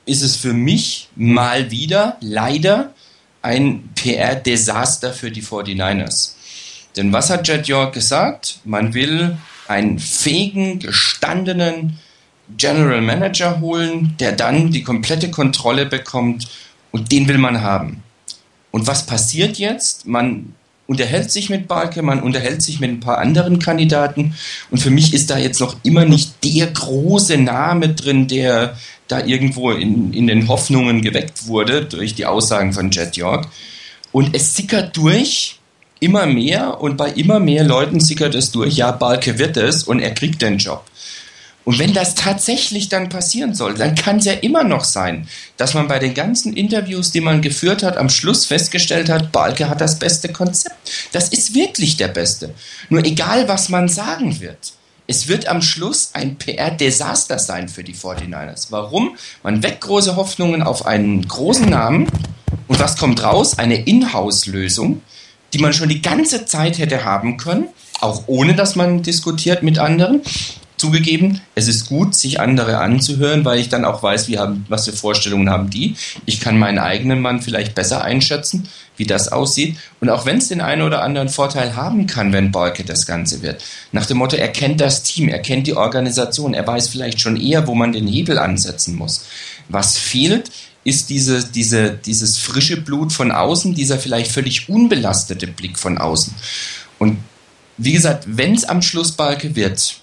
ist 0.07 0.23
es 0.23 0.37
für 0.37 0.53
mich 0.53 1.09
mal 1.17 1.71
wieder 1.71 2.17
leider 2.21 2.93
ein 3.43 3.91
PR-Desaster 3.95 5.13
für 5.13 5.31
die 5.31 5.43
49ers. 5.43 6.33
Denn 6.97 7.13
was 7.13 7.31
hat 7.31 7.49
Jet 7.49 7.69
York 7.69 7.95
gesagt? 7.95 8.61
Man 8.65 8.95
will 8.95 9.39
einen 9.69 9.99
fähigen, 9.99 10.81
gestandenen 10.81 11.99
General 12.57 13.01
Manager 13.01 13.61
holen, 13.61 14.17
der 14.19 14.33
dann 14.33 14.73
die 14.73 14.83
komplette 14.83 15.31
Kontrolle 15.31 15.87
bekommt 15.87 16.49
und 16.91 17.13
den 17.13 17.29
will 17.29 17.39
man 17.39 17.63
haben. 17.63 18.03
Und 18.73 18.87
was 18.87 19.07
passiert 19.07 19.59
jetzt? 19.59 20.07
Man 20.07 20.55
unterhält 20.91 21.31
sich 21.31 21.51
mit 21.51 21.69
Balke, 21.69 22.03
man 22.03 22.21
unterhält 22.21 22.63
sich 22.63 22.81
mit 22.81 22.91
ein 22.91 22.99
paar 22.99 23.19
anderen 23.19 23.61
Kandidaten 23.61 24.35
und 24.73 24.79
für 24.79 24.91
mich 24.91 25.15
ist 25.15 25.31
da 25.31 25.39
jetzt 25.39 25.61
noch 25.61 25.77
immer 25.85 26.05
nicht 26.05 26.43
der 26.43 26.67
große 26.67 27.39
Name 27.39 27.91
drin, 27.91 28.27
der 28.27 28.77
da 29.07 29.25
irgendwo 29.25 29.71
in, 29.71 30.13
in 30.13 30.27
den 30.27 30.49
Hoffnungen 30.49 31.01
geweckt 31.01 31.47
wurde 31.47 31.85
durch 31.85 32.17
die 32.17 32.27
Aussagen 32.27 32.73
von 32.73 32.91
Jet 32.91 33.17
York. 33.17 33.47
Und 34.11 34.35
es 34.35 34.57
sickert 34.57 34.97
durch, 34.97 35.61
immer 36.01 36.27
mehr 36.27 36.81
und 36.81 36.97
bei 36.97 37.11
immer 37.11 37.39
mehr 37.39 37.63
Leuten 37.63 38.01
sickert 38.01 38.35
es 38.35 38.51
durch, 38.51 38.75
ja, 38.75 38.91
Balke 38.91 39.39
wird 39.39 39.57
es 39.57 39.85
und 39.85 40.01
er 40.01 40.13
kriegt 40.13 40.43
den 40.43 40.59
Job. 40.59 40.83
Und 41.71 41.79
wenn 41.79 41.95
das 41.95 42.17
tatsächlich 42.17 42.89
dann 42.89 43.11
passieren 43.11 43.55
soll, 43.55 43.75
dann 43.75 43.95
kann 43.95 44.17
es 44.17 44.25
ja 44.25 44.33
immer 44.33 44.65
noch 44.65 44.83
sein, 44.83 45.29
dass 45.57 45.73
man 45.73 45.87
bei 45.87 46.01
den 46.01 46.15
ganzen 46.15 46.53
Interviews, 46.53 47.13
die 47.13 47.21
man 47.21 47.43
geführt 47.43 47.85
hat, 47.85 47.97
am 47.97 48.09
Schluss 48.09 48.45
festgestellt 48.45 49.09
hat, 49.09 49.31
Balke 49.31 49.69
hat 49.69 49.81
das 49.81 50.01
beste 50.01 50.33
Konzept. 50.33 50.75
Das 51.13 51.29
ist 51.29 51.55
wirklich 51.55 51.97
der 51.97 52.09
beste. 52.09 52.53
Nur 52.89 53.05
egal, 53.05 53.47
was 53.47 53.69
man 53.69 53.87
sagen 53.87 54.41
wird, 54.41 54.73
es 55.07 55.29
wird 55.29 55.47
am 55.47 55.63
Schluss 55.63 56.11
ein 56.13 56.39
PR-Desaster 56.39 57.39
sein 57.39 57.69
für 57.69 57.85
die 57.85 57.95
49ers. 57.95 58.67
Warum? 58.71 59.17
Man 59.45 59.63
weckt 59.63 59.83
große 59.83 60.17
Hoffnungen 60.17 60.65
auf 60.65 60.87
einen 60.87 61.29
großen 61.29 61.71
Namen 61.71 62.09
und 62.67 62.81
was 62.81 62.97
kommt 62.97 63.23
raus? 63.23 63.61
Eine 63.61 63.77
Inhouse-Lösung, 63.77 65.03
die 65.53 65.59
man 65.59 65.73
schon 65.73 65.89
die 65.89 66.03
ganze 66.03 66.47
Zeit 66.47 66.79
hätte 66.79 67.05
haben 67.05 67.37
können, 67.37 67.69
auch 68.01 68.25
ohne 68.27 68.57
dass 68.57 68.75
man 68.75 69.05
diskutiert 69.05 69.63
mit 69.63 69.79
anderen. 69.79 70.23
Zugegeben, 70.81 71.43
es 71.55 71.69
ist 71.69 71.87
gut, 71.87 72.15
sich 72.15 72.41
andere 72.41 72.79
anzuhören, 72.79 73.45
weil 73.45 73.61
ich 73.61 73.69
dann 73.69 73.85
auch 73.85 74.03
weiß, 74.03 74.29
wie 74.29 74.39
haben, 74.39 74.65
was 74.69 74.87
für 74.87 74.95
Vorstellungen 74.95 75.51
haben 75.51 75.69
die. 75.69 75.95
Ich 76.25 76.41
kann 76.41 76.59
meinen 76.59 76.79
eigenen 76.79 77.21
Mann 77.21 77.43
vielleicht 77.43 77.75
besser 77.75 78.03
einschätzen, 78.03 78.67
wie 78.97 79.05
das 79.05 79.29
aussieht. 79.29 79.77
Und 80.01 80.09
auch 80.09 80.25
wenn 80.25 80.39
es 80.39 80.49
den 80.49 80.63
einen 80.63 80.81
oder 80.81 81.03
anderen 81.03 81.29
Vorteil 81.29 81.77
haben 81.77 82.07
kann, 82.07 82.33
wenn 82.33 82.51
Balke 82.51 82.83
das 82.83 83.07
Ganze 83.07 83.43
wird. 83.43 83.63
Nach 83.93 84.07
dem 84.07 84.17
Motto, 84.17 84.37
er 84.37 84.49
kennt 84.49 84.81
das 84.81 85.03
Team, 85.03 85.29
er 85.29 85.41
kennt 85.41 85.67
die 85.67 85.77
Organisation, 85.77 86.55
er 86.55 86.67
weiß 86.67 86.89
vielleicht 86.89 87.21
schon 87.21 87.37
eher, 87.39 87.67
wo 87.67 87.75
man 87.75 87.93
den 87.93 88.09
Hebel 88.09 88.39
ansetzen 88.39 88.97
muss. 88.97 89.27
Was 89.69 89.99
fehlt, 89.99 90.51
ist 90.83 91.11
diese, 91.11 91.45
diese, 91.45 91.91
dieses 91.93 92.39
frische 92.39 92.81
Blut 92.81 93.13
von 93.13 93.33
außen, 93.33 93.75
dieser 93.75 93.99
vielleicht 93.99 94.33
völlig 94.33 94.71
unbelastete 94.71 95.47
Blick 95.47 95.79
von 95.79 95.99
außen. 95.99 96.35
Und 96.99 97.19
wie 97.77 97.93
gesagt, 97.93 98.25
wenn 98.27 98.55
es 98.55 98.65
am 98.65 98.83
Schluss 98.83 99.13
Balke 99.13 99.57
wird 99.57 100.01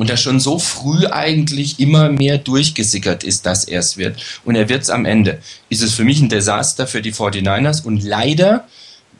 und 0.00 0.08
er 0.08 0.16
schon 0.16 0.40
so 0.40 0.58
früh 0.58 1.06
eigentlich 1.08 1.78
immer 1.78 2.08
mehr 2.08 2.38
durchgesickert 2.38 3.22
ist, 3.22 3.44
dass 3.44 3.64
er 3.64 3.80
es 3.80 3.98
wird. 3.98 4.40
Und 4.46 4.54
er 4.54 4.70
wird 4.70 4.82
es 4.82 4.88
am 4.88 5.04
Ende, 5.04 5.40
ist 5.68 5.82
es 5.82 5.92
für 5.92 6.04
mich 6.04 6.22
ein 6.22 6.30
Desaster 6.30 6.86
für 6.86 7.02
die 7.02 7.12
49ers 7.12 7.84
und 7.84 8.02
leider 8.02 8.66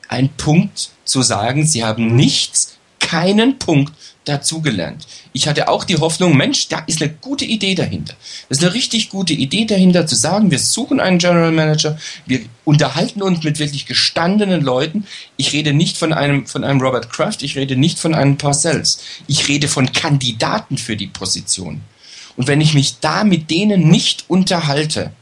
ein 0.09 0.31
Punkt 0.31 0.89
zu 1.05 1.20
sagen, 1.20 1.66
sie 1.66 1.85
haben 1.85 2.16
nichts, 2.16 2.78
keinen 3.01 3.59
Punkt 3.59 3.93
dazugelernt. 4.24 5.06
Ich 5.32 5.48
hatte 5.48 5.68
auch 5.68 5.85
die 5.85 5.97
Hoffnung, 5.97 6.36
Mensch, 6.36 6.68
da 6.68 6.81
ist 6.86 7.02
eine 7.02 7.10
gute 7.10 7.44
Idee 7.44 7.74
dahinter. 7.74 8.14
Das 8.48 8.59
ist 8.59 8.64
eine 8.64 8.74
richtig 8.74 9.09
gute 9.09 9.32
Idee 9.32 9.64
dahinter, 9.64 10.06
zu 10.06 10.14
sagen, 10.14 10.51
wir 10.51 10.59
suchen 10.59 11.01
einen 11.01 11.18
General 11.18 11.52
Manager, 11.52 11.98
wir 12.27 12.40
unterhalten 12.64 13.22
uns 13.22 13.43
mit 13.43 13.59
wirklich 13.59 13.86
gestandenen 13.86 14.62
Leuten. 14.62 15.06
Ich 15.36 15.52
rede 15.52 15.72
nicht 15.72 15.97
von 15.97 16.12
einem, 16.12 16.47
von 16.47 16.62
einem 16.62 16.81
Robert 16.81 17.10
Kraft, 17.10 17.43
ich 17.43 17.56
rede 17.56 17.77
nicht 17.77 17.98
von 17.98 18.14
einem 18.14 18.36
Parcells. 18.36 19.01
Ich 19.27 19.48
rede 19.48 19.68
von 19.68 19.93
Kandidaten 19.93 20.78
für 20.78 20.97
die 20.97 21.09
Position. 21.09 21.81
Und 22.36 22.47
wenn 22.47 22.60
ich 22.60 22.74
mich 22.74 23.01
da 23.01 23.24
mit 23.24 23.51
denen 23.51 23.89
nicht 23.89 24.24
unterhalte, 24.28 25.12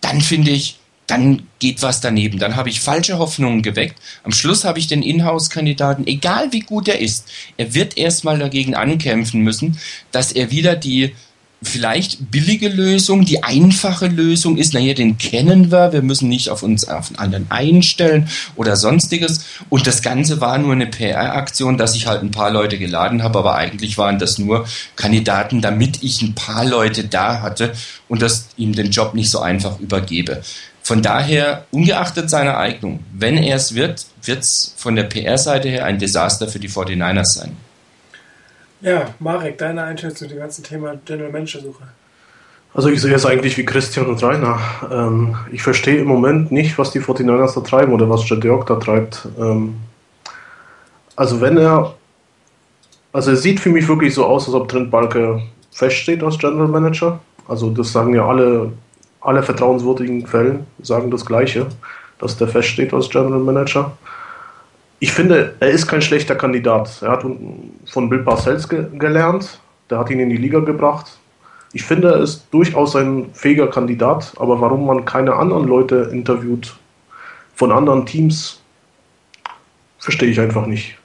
dann 0.00 0.20
finde 0.20 0.50
ich, 0.50 0.78
dann 1.06 1.46
geht 1.58 1.82
was 1.82 2.00
daneben. 2.00 2.38
Dann 2.38 2.56
habe 2.56 2.68
ich 2.68 2.80
falsche 2.80 3.18
Hoffnungen 3.18 3.62
geweckt. 3.62 3.96
Am 4.24 4.32
Schluss 4.32 4.64
habe 4.64 4.78
ich 4.78 4.86
den 4.86 5.02
Inhouse-Kandidaten, 5.02 6.06
egal 6.06 6.52
wie 6.52 6.60
gut 6.60 6.88
er 6.88 7.00
ist, 7.00 7.28
er 7.56 7.74
wird 7.74 7.96
erstmal 7.96 8.38
dagegen 8.38 8.74
ankämpfen 8.74 9.40
müssen, 9.40 9.78
dass 10.10 10.32
er 10.32 10.50
wieder 10.50 10.76
die 10.76 11.14
vielleicht 11.62 12.30
billige 12.30 12.68
Lösung, 12.68 13.24
die 13.24 13.42
einfache 13.42 14.08
Lösung 14.08 14.58
ist, 14.58 14.74
naja, 14.74 14.94
den 14.94 15.16
kennen 15.16 15.72
wir, 15.72 15.92
wir 15.92 16.02
müssen 16.02 16.28
nicht 16.28 16.50
auf 16.50 16.62
uns 16.62 16.86
auf 16.86 17.08
einen 17.08 17.18
anderen 17.18 17.46
einstellen 17.50 18.28
oder 18.56 18.76
sonstiges. 18.76 19.44
Und 19.70 19.86
das 19.86 20.02
Ganze 20.02 20.40
war 20.40 20.58
nur 20.58 20.72
eine 20.72 20.86
PR-Aktion, 20.86 21.78
dass 21.78 21.96
ich 21.96 22.06
halt 22.06 22.22
ein 22.22 22.30
paar 22.30 22.50
Leute 22.50 22.78
geladen 22.78 23.22
habe, 23.22 23.38
aber 23.38 23.56
eigentlich 23.56 23.96
waren 23.96 24.18
das 24.18 24.38
nur 24.38 24.66
Kandidaten, 24.96 25.60
damit 25.62 26.02
ich 26.02 26.22
ein 26.22 26.34
paar 26.34 26.64
Leute 26.64 27.04
da 27.04 27.40
hatte 27.40 27.72
und 28.08 28.22
das 28.22 28.48
ihm 28.56 28.74
den 28.74 28.90
Job 28.90 29.14
nicht 29.14 29.30
so 29.30 29.40
einfach 29.40 29.80
übergebe. 29.80 30.42
Von 30.86 31.02
daher, 31.02 31.64
ungeachtet 31.72 32.30
seiner 32.30 32.58
Eignung, 32.58 33.02
wenn 33.12 33.38
er 33.38 33.56
es 33.56 33.74
wird, 33.74 34.06
wird 34.22 34.38
es 34.38 34.72
von 34.76 34.94
der 34.94 35.02
PR-Seite 35.02 35.68
her 35.68 35.84
ein 35.84 35.98
Desaster 35.98 36.46
für 36.46 36.60
die 36.60 36.68
49ers 36.68 37.24
sein. 37.24 37.56
Ja, 38.82 39.12
Marek, 39.18 39.58
deine 39.58 39.82
Einschätzung 39.82 40.28
zu 40.28 40.34
dem 40.34 40.38
ganzen 40.38 40.62
Thema 40.62 40.94
General 41.04 41.32
Manager 41.32 41.60
Suche. 41.60 41.82
Also 42.72 42.88
ich 42.88 43.02
sehe 43.02 43.12
es 43.12 43.26
eigentlich 43.26 43.58
wie 43.58 43.64
Christian 43.64 44.06
und 44.06 44.22
Rainer. 44.22 44.60
Ähm, 44.88 45.36
ich 45.50 45.60
verstehe 45.60 45.98
im 45.98 46.06
Moment 46.06 46.52
nicht, 46.52 46.78
was 46.78 46.92
die 46.92 47.00
49ers 47.00 47.56
da 47.56 47.62
treiben 47.62 47.92
oder 47.92 48.08
was 48.08 48.28
Jed 48.28 48.44
York 48.44 48.68
da 48.68 48.76
treibt. 48.76 49.26
Ähm, 49.40 49.74
also 51.16 51.40
wenn 51.40 51.58
er, 51.58 51.96
also 53.12 53.32
es 53.32 53.42
sieht 53.42 53.58
für 53.58 53.70
mich 53.70 53.88
wirklich 53.88 54.14
so 54.14 54.24
aus, 54.24 54.46
als 54.46 54.54
ob 54.54 54.68
Trent 54.68 54.92
Balke 54.92 55.42
feststeht 55.72 56.22
als 56.22 56.38
General 56.38 56.68
Manager. 56.68 57.18
Also 57.48 57.70
das 57.70 57.90
sagen 57.90 58.14
ja 58.14 58.24
alle, 58.24 58.70
alle 59.26 59.42
vertrauenswürdigen 59.42 60.24
Quellen, 60.24 60.66
sagen 60.82 61.10
das 61.10 61.26
Gleiche, 61.26 61.66
dass 62.18 62.36
der 62.36 62.48
feststeht 62.48 62.94
als 62.94 63.10
General 63.10 63.40
Manager 63.40 63.92
ich 64.98 65.12
finde, 65.12 65.54
er 65.60 65.70
ist 65.70 65.86
kein 65.86 66.00
schlechter 66.00 66.34
Kandidat. 66.34 67.02
Er 67.02 67.10
hat 67.10 67.24
von 67.86 68.08
Bill 68.08 68.20
Parcells 68.20 68.68
ge 68.68 68.86
gelernt, 68.98 69.60
der 69.90 69.98
hat 69.98 70.10
ihn 70.10 70.20
in 70.20 70.30
die 70.30 70.36
Liga 70.36 70.60
gebracht. 70.60 71.18
Ich 71.72 71.84
finde, 71.84 72.12
er 72.12 72.20
ist 72.20 72.46
durchaus 72.50 72.96
ein 72.96 73.30
fähiger 73.34 73.68
Kandidat, 73.68 74.32
aber 74.38 74.60
warum 74.60 74.86
man 74.86 75.04
keine 75.04 75.34
anderen 75.34 75.66
Leute 75.66 76.08
interviewt 76.12 76.76
von 77.54 77.72
anderen 77.72 78.06
Teams, 78.06 78.62
verstehe 79.98 80.30
ich 80.30 80.40
einfach 80.40 80.66
nicht. 80.66 80.96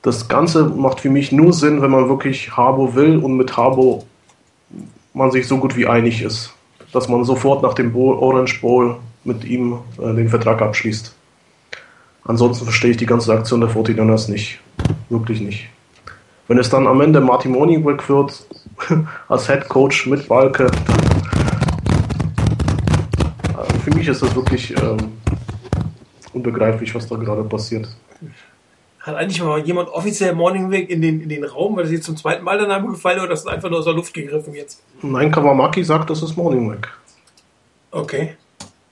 Das 0.00 0.28
Ganze 0.28 0.64
macht 0.64 1.00
für 1.00 1.10
mich 1.10 1.32
nur 1.32 1.52
Sinn, 1.52 1.82
wenn 1.82 1.90
man 1.90 2.08
wirklich 2.08 2.56
Harbo 2.56 2.94
will 2.94 3.18
und 3.18 3.36
mit 3.36 3.56
Harbo 3.56 4.06
man 5.12 5.30
sich 5.30 5.46
so 5.46 5.58
gut 5.58 5.76
wie 5.76 5.86
einig 5.86 6.22
ist, 6.22 6.54
dass 6.92 7.08
man 7.08 7.24
sofort 7.24 7.62
nach 7.62 7.74
dem 7.74 7.94
Orange 7.96 8.60
Bowl 8.60 8.96
mit 9.24 9.44
ihm 9.44 9.78
äh, 9.98 10.14
den 10.14 10.28
Vertrag 10.28 10.60
abschließt. 10.62 11.14
Ansonsten 12.24 12.64
verstehe 12.64 12.92
ich 12.92 12.96
die 12.96 13.06
ganze 13.06 13.32
Aktion 13.32 13.60
der 13.60 13.70
49ers 13.70 14.30
nicht. 14.30 14.60
Wirklich 15.08 15.40
nicht. 15.40 15.68
Wenn 16.48 16.58
es 16.58 16.70
dann 16.70 16.86
am 16.86 17.00
Ende 17.00 17.20
Martin 17.20 17.52
Moneyback 17.52 18.08
wird, 18.08 18.46
als 19.28 19.46
Head 19.46 19.68
Coach 19.68 20.06
mit 20.06 20.28
Balke, 20.28 20.70
also 23.56 23.78
für 23.84 23.90
mich 23.94 24.06
ist 24.06 24.22
das 24.22 24.34
wirklich 24.34 24.74
ähm, 24.76 24.98
unbegreiflich, 26.32 26.94
was 26.94 27.06
da 27.06 27.16
gerade 27.16 27.44
passiert. 27.44 27.88
Hat 29.02 29.16
eigentlich 29.16 29.42
mal 29.42 29.58
jemand 29.58 29.88
offiziell 29.88 30.32
Morningweg 30.32 30.88
in 30.88 31.02
den, 31.02 31.20
in 31.22 31.28
den 31.28 31.42
Raum, 31.42 31.76
weil 31.76 31.82
das 31.82 31.92
jetzt 31.92 32.04
zum 32.04 32.16
zweiten 32.16 32.44
Mal 32.44 32.56
der 32.56 32.68
Name 32.68 32.88
gefallen 32.88 33.18
oder 33.18 33.30
das 33.30 33.40
ist 33.40 33.48
einfach 33.48 33.68
nur 33.68 33.80
aus 33.80 33.84
der 33.84 33.94
Luft 33.94 34.14
gegriffen 34.14 34.54
jetzt? 34.54 34.80
Nein, 35.02 35.32
Kawamaki 35.32 35.82
sagt, 35.82 36.08
das 36.10 36.22
ist 36.22 36.36
Morningweg. 36.36 36.88
Okay. 37.90 38.36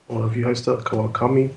Oder 0.09 0.35
wie 0.35 0.45
heißt 0.45 0.67
der? 0.67 0.77
Kawakami? 0.77 1.49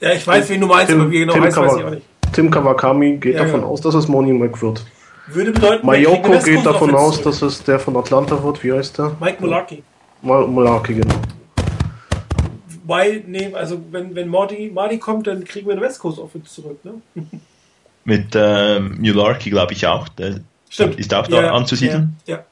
Ja, 0.00 0.12
ich 0.12 0.26
weiß, 0.26 0.48
wen 0.48 0.62
du 0.62 0.66
meinst, 0.66 0.88
Tim, 0.88 1.02
aber 1.02 1.10
wie 1.10 1.18
genau 1.20 1.34
Tim 1.34 1.42
heißt, 1.42 1.56
weiß 1.58 1.76
ich 1.76 1.84
auch 1.84 1.90
nicht. 1.90 2.06
Tim 2.32 2.50
Kawakami 2.50 3.18
geht 3.18 3.34
ja, 3.34 3.44
davon 3.44 3.60
ja. 3.60 3.66
aus, 3.66 3.82
dass 3.82 3.94
es 3.94 4.08
Money 4.08 4.32
Mac 4.32 4.60
wird. 4.62 4.84
Würde 5.26 5.52
bedeuten, 5.52 5.86
Mayoko 5.86 6.38
geht 6.38 6.64
davon 6.64 6.94
aus, 6.94 7.20
dass 7.20 7.42
es 7.42 7.62
der 7.62 7.78
von 7.78 7.96
Atlanta 7.96 8.42
wird. 8.42 8.64
Wie 8.64 8.72
heißt 8.72 8.98
der? 8.98 9.16
Mike 9.20 9.36
Mularkey. 9.40 9.82
Mularkey, 10.22 10.94
genau. 10.94 11.14
Weil, 12.86 13.24
nee, 13.26 13.52
also 13.52 13.82
wenn, 13.90 14.14
wenn 14.14 14.28
Marty, 14.28 14.70
Marty 14.72 14.98
kommt, 14.98 15.26
dann 15.26 15.44
kriegen 15.44 15.66
wir 15.66 15.72
eine 15.72 15.82
West 15.82 15.98
Coast 15.98 16.18
Offense 16.18 16.52
zurück, 16.52 16.84
ne? 16.84 16.94
Mit 18.04 18.34
ähm, 18.34 18.98
Mularkey 19.00 19.50
glaube 19.50 19.72
ich 19.72 19.84
auch. 19.86 20.06
Der 20.08 20.40
Stimmt. 20.70 20.96
Ist 20.96 21.12
auch 21.12 21.26
da 21.26 21.42
ja, 21.42 21.52
anzusiedeln. 21.52 22.16
Ja, 22.26 22.36
ja 22.36 22.44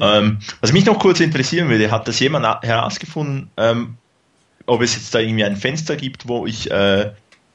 ähm, 0.00 0.38
was 0.60 0.72
mich 0.72 0.84
noch 0.84 0.98
kurz 0.98 1.20
interessieren 1.20 1.68
würde, 1.68 1.90
hat 1.90 2.08
das 2.08 2.20
jemand 2.20 2.46
herausgefunden, 2.62 3.50
ähm, 3.56 3.96
ob 4.66 4.82
es 4.82 4.94
jetzt 4.94 5.14
da 5.14 5.18
irgendwie 5.18 5.44
ein 5.44 5.56
Fenster 5.56 5.96
gibt, 5.96 6.28
wo 6.28 6.46
ich 6.46 6.70
äh, 6.70 7.10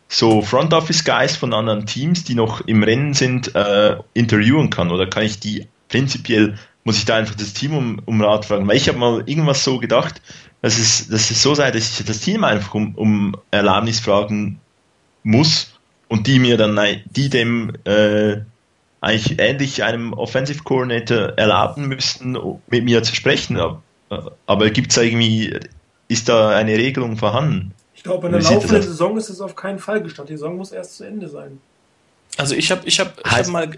so 0.08 0.42
Front 0.42 0.74
Office 0.74 1.04
Guys 1.04 1.36
von 1.36 1.54
anderen 1.54 1.86
Teams, 1.86 2.24
die 2.24 2.36
noch 2.36 2.62
im 2.62 2.84
Rennen 2.84 3.14
sind, 3.14 3.54
äh, 3.56 3.98
interviewen 4.14 4.70
kann? 4.70 4.92
Oder 4.92 5.08
kann 5.08 5.24
ich 5.24 5.40
die 5.40 5.68
prinzipiell, 5.90 6.58
muss 6.84 6.98
ich 6.98 7.06
da 7.06 7.16
einfach 7.16 7.36
das 7.36 7.54
Team 7.54 7.76
um, 7.76 8.02
um 8.06 8.22
Rat 8.22 8.46
fragen? 8.46 8.68
Weil 8.68 8.78
ich 8.78 8.88
habe 8.88 8.98
mal 8.98 9.24
irgendwas 9.26 9.64
so 9.64 9.78
gedacht, 9.80 10.22
dass 10.62 10.78
es, 10.78 11.08
dass 11.08 11.30
es 11.30 11.42
so 11.42 11.56
sei, 11.56 11.72
dass 11.72 12.00
ich 12.00 12.06
das 12.06 12.20
Team 12.20 12.44
einfach 12.44 12.74
um, 12.74 12.96
um 12.96 13.36
Erlaubnis 13.52 14.00
fragen 14.00 14.60
muss 15.24 15.74
und 16.08 16.28
die 16.28 16.40
mir 16.40 16.58
dann, 16.58 16.80
die 17.06 17.30
dem 17.30 17.74
äh, 17.84 18.38
eigentlich 19.02 19.40
ähnlich 19.40 19.84
einem 19.84 20.14
Offensive 20.14 20.64
Coordinator 20.64 21.38
erlauben 21.38 21.88
müssten, 21.88 22.38
mit 22.68 22.84
mir 22.84 23.04
zu 23.04 23.16
sprechen. 23.16 23.58
Aber, 23.58 23.82
aber 24.46 24.70
gibt 24.70 24.90
es 24.90 24.96
da 24.96 25.02
irgendwie 25.02 25.60
ist 26.08 26.30
da 26.30 26.56
eine 26.56 26.78
Regelung 26.78 27.18
vorhanden? 27.18 27.74
Ich 27.96 28.04
glaube, 28.04 28.28
in 28.28 28.34
der 28.34 28.42
laufenden 28.42 28.82
Saison 28.82 29.18
ist 29.18 29.30
es 29.30 29.42
auf 29.42 29.56
keinen 29.56 29.80
Fall 29.80 30.02
gestattet. 30.02 30.30
Die 30.30 30.38
Saison 30.38 30.58
muss 30.58 30.72
erst 30.72 30.98
zu 30.98 31.04
Ende 31.04 31.28
sein. 31.28 31.60
Also 32.38 32.56
ich 32.56 32.72
habe 32.72 32.88
ich 32.88 33.00
hab, 33.00 33.20
ich 33.20 33.32
hab 33.32 33.48
mal, 33.48 33.72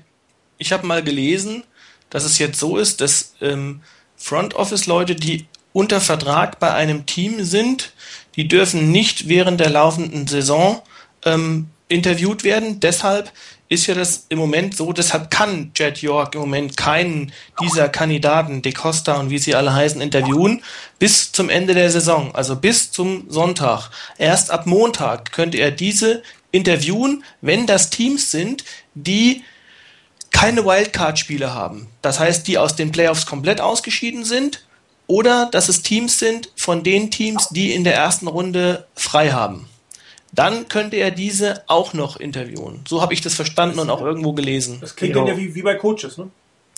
hab 0.61 0.83
mal 0.83 1.03
gelesen, 1.03 1.63
dass 2.09 2.25
es 2.25 2.37
jetzt 2.37 2.59
so 2.59 2.77
ist, 2.77 3.01
dass 3.01 3.33
ähm, 3.41 3.81
Front 4.17 4.53
Office 4.55 4.85
Leute, 4.85 5.15
die 5.15 5.47
unter 5.73 6.01
Vertrag 6.01 6.59
bei 6.59 6.73
einem 6.73 7.05
Team 7.05 7.43
sind, 7.43 7.93
die 8.35 8.47
dürfen 8.47 8.91
nicht 8.91 9.27
während 9.27 9.59
der 9.59 9.69
laufenden 9.69 10.27
Saison 10.27 10.81
ähm, 11.25 11.69
interviewt 11.87 12.43
werden. 12.43 12.79
Deshalb 12.79 13.31
ist 13.67 13.85
ja 13.85 13.93
das 13.93 14.25
im 14.29 14.39
Moment 14.39 14.75
so, 14.75 14.93
deshalb 14.93 15.29
kann 15.29 15.71
Jet 15.75 16.01
York 16.01 16.33
im 16.33 16.41
Moment 16.41 16.75
keinen 16.75 17.31
dieser 17.61 17.87
Kandidaten, 17.87 18.63
De 18.63 18.71
Costa 18.71 19.17
und 19.19 19.29
wie 19.29 19.37
sie 19.37 19.53
alle 19.53 19.73
heißen, 19.73 20.01
interviewen, 20.01 20.63
bis 20.97 21.31
zum 21.31 21.49
Ende 21.49 21.75
der 21.75 21.91
Saison, 21.91 22.33
also 22.33 22.55
bis 22.55 22.91
zum 22.91 23.29
Sonntag. 23.29 23.91
Erst 24.17 24.49
ab 24.49 24.65
Montag 24.65 25.31
könnte 25.31 25.59
er 25.59 25.69
diese 25.69 26.23
interviewen, 26.51 27.23
wenn 27.41 27.67
das 27.67 27.91
Teams 27.91 28.31
sind, 28.31 28.63
die 28.95 29.43
keine 30.31 30.65
Wildcard-Spiele 30.65 31.53
haben. 31.53 31.87
Das 32.01 32.19
heißt, 32.19 32.47
die 32.47 32.57
aus 32.57 32.75
den 32.75 32.91
Playoffs 32.91 33.27
komplett 33.27 33.61
ausgeschieden 33.61 34.25
sind 34.25 34.63
oder 35.09 35.49
dass 35.51 35.67
es 35.67 35.81
Teams 35.81 36.19
sind 36.19 36.51
von 36.55 36.83
den 36.83 37.11
Teams, 37.11 37.49
die 37.49 37.73
in 37.73 37.83
der 37.83 37.95
ersten 37.95 38.27
Runde 38.27 38.85
frei 38.95 39.31
haben 39.31 39.65
dann 40.31 40.67
könnte 40.67 40.95
er 40.95 41.11
diese 41.11 41.63
auch 41.67 41.93
noch 41.93 42.19
interviewen. 42.19 42.81
So 42.87 43.01
habe 43.01 43.13
ich 43.13 43.21
das 43.21 43.33
verstanden 43.33 43.79
und 43.79 43.89
auch 43.89 44.01
irgendwo 44.01 44.33
gelesen. 44.33 44.77
Das 44.81 44.95
klingt 44.95 45.13
genau. 45.13 45.25
dann 45.25 45.35
ja 45.35 45.41
wie, 45.41 45.55
wie 45.55 45.61
bei 45.61 45.75
Coaches, 45.75 46.17
ne? 46.17 46.29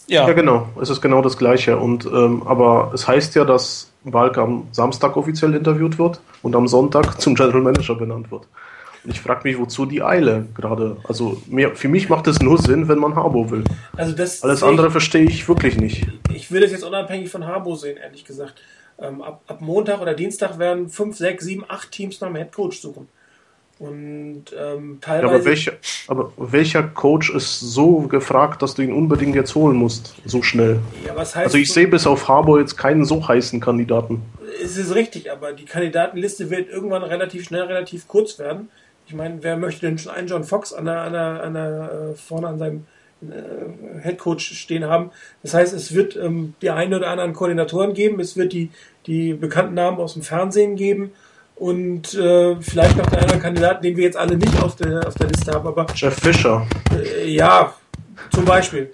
Ja. 0.08 0.28
ja, 0.28 0.34
genau. 0.34 0.68
Es 0.82 0.90
ist 0.90 1.02
genau 1.02 1.22
das 1.22 1.38
Gleiche. 1.38 1.78
Und, 1.78 2.06
ähm, 2.06 2.44
aber 2.46 2.92
es 2.94 3.08
heißt 3.08 3.36
ja, 3.36 3.46
dass 3.46 3.92
Walke 4.04 4.42
am 4.42 4.68
Samstag 4.72 5.16
offiziell 5.16 5.54
interviewt 5.54 6.00
wird 6.00 6.20
und 6.42 6.56
am 6.56 6.68
Sonntag 6.68 7.22
zum 7.22 7.36
General 7.36 7.62
Manager 7.62 7.96
benannt 7.96 8.32
wird. 8.32 8.44
Ich 9.06 9.20
frage 9.20 9.42
mich, 9.44 9.58
wozu 9.58 9.86
die 9.86 10.04
Eile 10.04 10.48
gerade. 10.56 10.98
Also 11.08 11.42
mir, 11.48 11.76
für 11.76 11.88
mich 11.88 12.10
macht 12.10 12.28
es 12.28 12.40
nur 12.40 12.58
Sinn, 12.58 12.88
wenn 12.88 13.00
man 13.00 13.16
Harbo 13.16 13.50
will. 13.50 13.64
Also 13.98 14.14
das 14.14 14.44
Alles 14.44 14.62
andere 14.62 14.92
verstehe 14.92 15.24
ich 15.24 15.48
wirklich 15.48 15.78
nicht. 15.78 16.08
Ich 16.34 16.52
will 16.52 16.62
das 16.62 16.72
jetzt 16.72 16.84
unabhängig 16.84 17.30
von 17.30 17.46
Harbo 17.46 17.76
sehen, 17.76 17.98
ehrlich 17.98 18.26
gesagt. 18.26 18.62
Ähm, 19.00 19.22
ab, 19.22 19.42
ab 19.48 19.62
Montag 19.62 20.02
oder 20.02 20.14
Dienstag 20.14 20.60
werden 20.60 20.90
fünf, 20.90 21.18
sechs, 21.18 21.46
sieben, 21.46 21.66
acht 21.68 21.92
Teams 21.92 22.22
nach 22.22 22.28
einem 22.28 22.38
Headcoach 22.38 22.80
suchen. 22.80 23.08
Und 23.80 24.46
ähm, 24.56 25.00
teilweise. 25.02 25.28
Ja, 25.28 25.34
aber, 25.34 25.46
welcher, 25.46 25.72
aber 26.08 26.32
welcher 26.38 26.84
Coach 26.84 27.32
ist 27.32 27.60
so 27.62 28.02
gefragt, 28.02 28.62
dass 28.62 28.76
du 28.76 28.84
ihn 28.84 28.94
unbedingt 28.94 29.34
jetzt 29.36 29.56
holen 29.56 29.76
musst, 29.76 30.14
so 30.24 30.44
schnell? 30.44 30.80
Ja, 31.04 31.16
was 31.16 31.36
heißt 31.36 31.46
also 31.46 31.58
ich 31.58 31.74
sehe 31.74 31.88
bis 31.88 32.06
auf 32.06 32.28
Harbour 32.28 32.60
jetzt 32.60 32.78
keinen 32.78 33.06
so 33.06 33.28
heißen 33.28 33.60
Kandidaten. 33.60 34.22
Es 34.64 34.78
ist 34.78 34.94
richtig, 34.94 35.32
aber 35.32 35.54
die 35.54 35.66
Kandidatenliste 35.66 36.52
wird 36.52 36.70
irgendwann 36.70 37.02
relativ 37.02 37.46
schnell, 37.46 37.64
relativ 37.64 38.08
kurz 38.08 38.38
werden. 38.38 38.70
Ich 39.12 39.18
meine, 39.18 39.44
wer 39.44 39.58
möchte 39.58 39.82
denn 39.82 39.98
schon 39.98 40.14
einen 40.14 40.30
John 40.30 40.46
Fox 40.46 40.72
an 40.72 40.86
der, 40.86 41.02
an 41.02 41.12
der, 41.12 41.44
an 41.44 41.54
der 41.54 42.12
äh, 42.14 42.16
vorne 42.16 42.48
an 42.48 42.58
seinem 42.58 42.86
äh, 43.22 44.00
Headcoach 44.00 44.40
stehen 44.40 44.86
haben? 44.86 45.12
Das 45.44 45.54
heißt, 45.54 45.74
es 45.74 45.94
wird 45.94 46.16
ähm, 46.16 46.54
die 46.62 46.70
einen 46.70 46.94
oder 46.94 47.10
anderen 47.10 47.34
Koordinatoren 47.34 47.94
geben, 47.94 48.22
es 48.22 48.38
wird 48.38 48.54
die, 48.54 48.70
die 49.08 49.34
bekannten 49.34 49.74
Namen 49.74 49.98
aus 49.98 50.14
dem 50.14 50.22
Fernsehen 50.22 50.78
geben 50.78 51.12
und 51.58 52.14
äh, 52.14 52.56
vielleicht 52.62 52.96
noch 52.96 53.08
der 53.08 53.24
andere 53.24 53.40
Kandidat, 53.40 53.84
den 53.84 53.98
wir 53.98 54.06
jetzt 54.06 54.16
alle 54.16 54.38
nicht 54.38 54.64
auf 54.64 54.78
der, 54.78 55.06
auf 55.06 55.16
der 55.16 55.28
Liste 55.28 55.52
haben, 55.52 55.68
aber. 55.68 55.88
Jeff 55.94 56.18
Fischer. 56.18 56.66
Äh, 56.96 57.28
ja, 57.28 57.76
zum 58.34 58.46
Beispiel. 58.46 58.94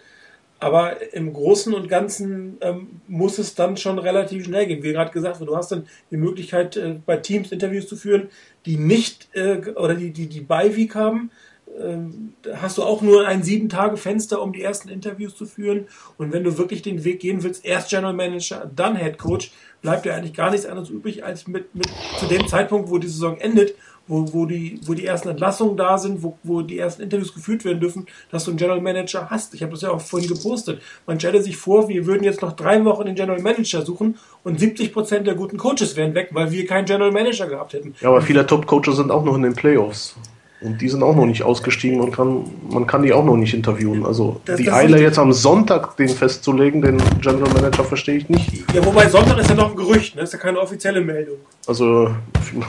Aber 0.59 1.13
im 1.13 1.31
Großen 1.33 1.75
und 1.75 1.87
Ganzen 1.87 2.57
ähm, 2.61 3.01
muss 3.07 3.37
es 3.37 3.53
dann 3.53 3.77
schon 3.77 3.99
relativ 3.99 4.45
schnell 4.45 4.65
gehen. 4.65 4.81
Wie 4.81 4.91
gerade 4.91 5.11
gesagt, 5.11 5.39
du 5.39 5.55
hast 5.55 5.71
dann 5.71 5.85
die 6.09 6.17
Möglichkeit, 6.17 6.75
äh, 6.75 6.95
bei 7.05 7.17
Teams 7.17 7.51
Interviews 7.51 7.87
zu 7.87 7.95
führen, 7.95 8.29
die 8.67 8.77
nicht 8.77 9.29
äh, 9.33 9.73
oder 9.75 9.95
die, 9.95 10.11
die, 10.11 10.27
die 10.27 10.41
Beiweek 10.41 10.93
haben. 10.93 11.31
ähm, 11.79 12.33
hast 12.55 12.77
du 12.77 12.83
auch 12.83 13.01
nur 13.01 13.27
ein 13.27 13.43
sieben 13.43 13.69
Tage 13.69 13.97
Fenster, 13.97 14.41
um 14.41 14.53
die 14.53 14.61
ersten 14.61 14.89
Interviews 14.89 15.35
zu 15.35 15.45
führen. 15.45 15.87
Und 16.17 16.33
wenn 16.33 16.43
du 16.43 16.57
wirklich 16.57 16.81
den 16.81 17.03
Weg 17.03 17.19
gehen 17.19 17.43
willst, 17.43 17.65
erst 17.65 17.89
General 17.89 18.13
Manager, 18.13 18.69
dann 18.75 18.95
Head 18.95 19.17
Coach, 19.17 19.51
bleibt 19.81 20.05
dir 20.05 20.13
eigentlich 20.15 20.33
gar 20.33 20.51
nichts 20.51 20.65
anderes 20.65 20.89
übrig, 20.89 21.23
als 21.23 21.47
mit, 21.47 21.73
mit 21.75 21.87
zu 22.19 22.25
dem 22.25 22.47
Zeitpunkt, 22.47 22.89
wo 22.89 22.97
die 22.97 23.07
Saison 23.07 23.37
endet, 23.37 23.75
wo, 24.07 24.33
wo, 24.33 24.45
die, 24.45 24.79
wo 24.85 24.93
die 24.93 25.05
ersten 25.05 25.29
Entlassungen 25.29 25.77
da 25.77 25.97
sind, 25.97 26.23
wo, 26.23 26.37
wo 26.43 26.61
die 26.61 26.77
ersten 26.77 27.01
Interviews 27.01 27.33
geführt 27.33 27.65
werden 27.65 27.79
dürfen, 27.79 28.05
dass 28.31 28.45
du 28.45 28.51
einen 28.51 28.57
General 28.57 28.81
Manager 28.81 29.29
hast. 29.29 29.53
Ich 29.53 29.61
habe 29.61 29.71
das 29.71 29.81
ja 29.81 29.91
auch 29.91 30.01
vorhin 30.01 30.29
gepostet. 30.29 30.81
Man 31.05 31.19
stelle 31.19 31.41
sich 31.41 31.57
vor, 31.57 31.89
wir 31.89 32.05
würden 32.05 32.23
jetzt 32.23 32.41
noch 32.41 32.53
drei 32.53 32.83
Wochen 32.85 33.05
den 33.05 33.15
General 33.15 33.41
Manager 33.41 33.83
suchen 33.83 34.17
und 34.43 34.59
70 34.59 34.93
Prozent 34.93 35.27
der 35.27 35.35
guten 35.35 35.57
Coaches 35.57 35.95
wären 35.95 36.15
weg, 36.15 36.29
weil 36.31 36.51
wir 36.51 36.65
keinen 36.65 36.85
General 36.85 37.11
Manager 37.11 37.47
gehabt 37.47 37.73
hätten. 37.73 37.95
Ja, 38.01 38.09
aber 38.09 38.21
viele 38.21 38.45
Top-Coaches 38.45 38.97
sind 38.97 39.11
auch 39.11 39.23
noch 39.23 39.35
in 39.35 39.43
den 39.43 39.53
Playoffs. 39.53 40.15
Und 40.59 40.81
die 40.81 40.89
sind 40.89 41.03
auch 41.03 41.15
noch 41.15 41.27
nicht 41.27 41.43
ausgestiegen 41.43 41.99
und 41.99 42.11
kann, 42.11 42.45
man 42.71 42.87
kann 42.87 43.03
die 43.03 43.13
auch 43.13 43.23
noch 43.23 43.37
nicht 43.37 43.53
interviewen. 43.53 44.05
Also 44.05 44.41
das, 44.45 44.57
die 44.57 44.65
das 44.65 44.73
Eile 44.73 44.99
jetzt 44.99 45.19
am 45.19 45.31
Sonntag 45.31 45.95
den 45.97 46.09
festzulegen, 46.09 46.81
den 46.81 46.97
General 47.21 47.53
Manager, 47.53 47.83
verstehe 47.83 48.17
ich 48.17 48.27
nicht. 48.27 48.51
Ja, 48.73 48.83
wobei 48.83 49.07
Sonntag 49.07 49.37
ist 49.37 49.49
ja 49.49 49.55
noch 49.55 49.69
ein 49.69 49.75
Gerücht, 49.75 50.15
ne? 50.15 50.23
ist 50.23 50.33
ja 50.33 50.39
keine 50.39 50.59
offizielle 50.59 51.01
Meldung. 51.01 51.37
Also, 51.67 52.09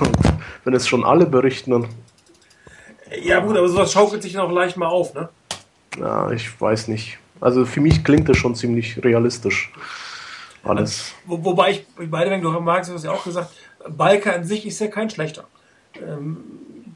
wenn 0.65 0.75
es 0.75 0.87
schon 0.87 1.03
alle 1.03 1.25
berichten, 1.25 1.71
dann. 1.71 1.87
Ja, 3.23 3.41
gut, 3.41 3.57
aber 3.57 3.69
sowas 3.69 3.91
schaukelt 3.91 4.23
sich 4.23 4.35
dann 4.35 4.43
auch 4.43 4.53
leicht 4.53 4.77
mal 4.77 4.89
auf, 4.89 5.15
ne? 5.15 5.31
Ja, 5.99 6.31
ich 6.31 6.61
weiß 6.61 6.89
nicht. 6.89 7.19
Also 7.41 7.65
für 7.65 7.81
mich 7.81 8.05
klingt 8.05 8.29
das 8.29 8.37
schon 8.37 8.55
ziemlich 8.55 9.03
realistisch. 9.03 9.73
Alles. 10.63 11.15
Wo, 11.25 11.43
wobei 11.43 11.71
ich, 11.71 11.87
beide, 12.11 12.31
wenn 12.31 12.43
du 12.43 12.51
magst, 12.61 12.93
hast 12.93 13.05
ja 13.05 13.13
auch 13.13 13.25
gesagt, 13.25 13.51
Balker 13.89 14.35
an 14.35 14.45
sich 14.45 14.67
ist 14.67 14.79
ja 14.81 14.89
kein 14.89 15.09
schlechter. 15.09 15.45
Ähm, 15.97 16.37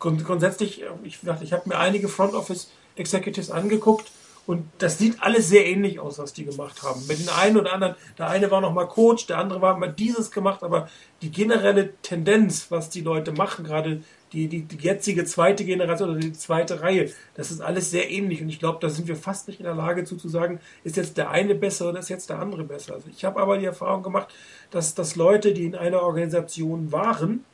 grund, 0.03 0.25
grundsätzlich, 0.25 0.83
ich, 1.05 1.21
ich 1.41 1.53
habe 1.53 1.69
mir 1.69 1.79
einige 1.79 2.09
Front 2.09 2.35
Office 2.35 2.71
Executives 2.97 3.51
angeguckt 3.51 4.11
und 4.45 4.65
das 4.79 4.99
sieht 4.99 5.23
alles 5.23 5.49
sehr 5.49 5.65
ähnlich 5.67 6.01
aus, 6.01 6.19
was 6.19 6.33
die 6.33 6.45
gemacht 6.45 6.83
haben. 6.83 7.07
Mit 7.07 7.21
den 7.21 7.29
einen 7.29 7.57
oder 7.57 7.73
anderen, 7.73 7.95
der 8.19 8.29
eine 8.29 8.51
war 8.51 8.61
noch 8.61 8.73
mal 8.73 8.87
Coach, 8.87 9.27
der 9.27 9.39
andere 9.39 9.63
war 9.63 9.79
mal 9.79 9.93
dieses 9.93 10.33
gemacht, 10.33 10.65
aber 10.65 10.89
die 11.23 11.31
generelle 11.31 11.95
Tendenz, 12.03 12.67
was 12.71 12.91
die 12.91 13.03
Leute 13.03 13.31
machen, 13.31 13.65
gerade 13.65 14.03
die, 14.33 14.49
die, 14.49 14.63
die 14.63 14.77
jetzige 14.77 15.25
zweite 15.25 15.65
Generation 15.65 16.11
oder 16.11 16.19
die 16.19 16.33
zweite 16.33 16.83
Reihe, 16.83 17.13
das 17.35 17.53
ist 17.53 17.61
alles 17.61 17.91
sehr 17.91 18.11
ähnlich 18.11 18.43
und 18.43 18.49
ich 18.49 18.59
glaube, 18.59 18.79
da 18.81 18.89
sind 18.91 19.07
wir 19.07 19.15
fast 19.15 19.47
nicht 19.47 19.61
in 19.61 19.65
der 19.65 19.75
Lage 19.75 20.05
zu, 20.05 20.17
zu 20.17 20.29
sagen, 20.29 20.59
ist 20.83 20.97
jetzt 20.97 21.19
der 21.19 21.31
eine 21.31 21.55
besser 21.55 21.91
oder 21.91 22.01
ist 22.01 22.09
jetzt 22.09 22.29
der 22.29 22.41
andere 22.41 22.65
besser. 22.65 22.95
Also 22.95 23.09
ich 23.15 23.25
habe 23.25 23.41
aber 23.41 23.59
die 23.59 23.67
Erfahrung 23.67 24.03
gemacht, 24.03 24.29
dass, 24.71 24.95
dass 24.95 25.15
Leute, 25.15 25.53
die 25.53 25.67
in 25.67 25.77
einer 25.77 26.03
Organisation 26.03 26.91
waren, 26.91 27.45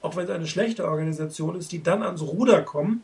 auch 0.00 0.16
wenn 0.16 0.24
es 0.24 0.30
eine 0.30 0.46
schlechte 0.46 0.84
Organisation 0.84 1.56
ist, 1.56 1.72
die 1.72 1.82
dann 1.82 2.02
ans 2.02 2.22
Ruder 2.22 2.62
kommen, 2.62 3.02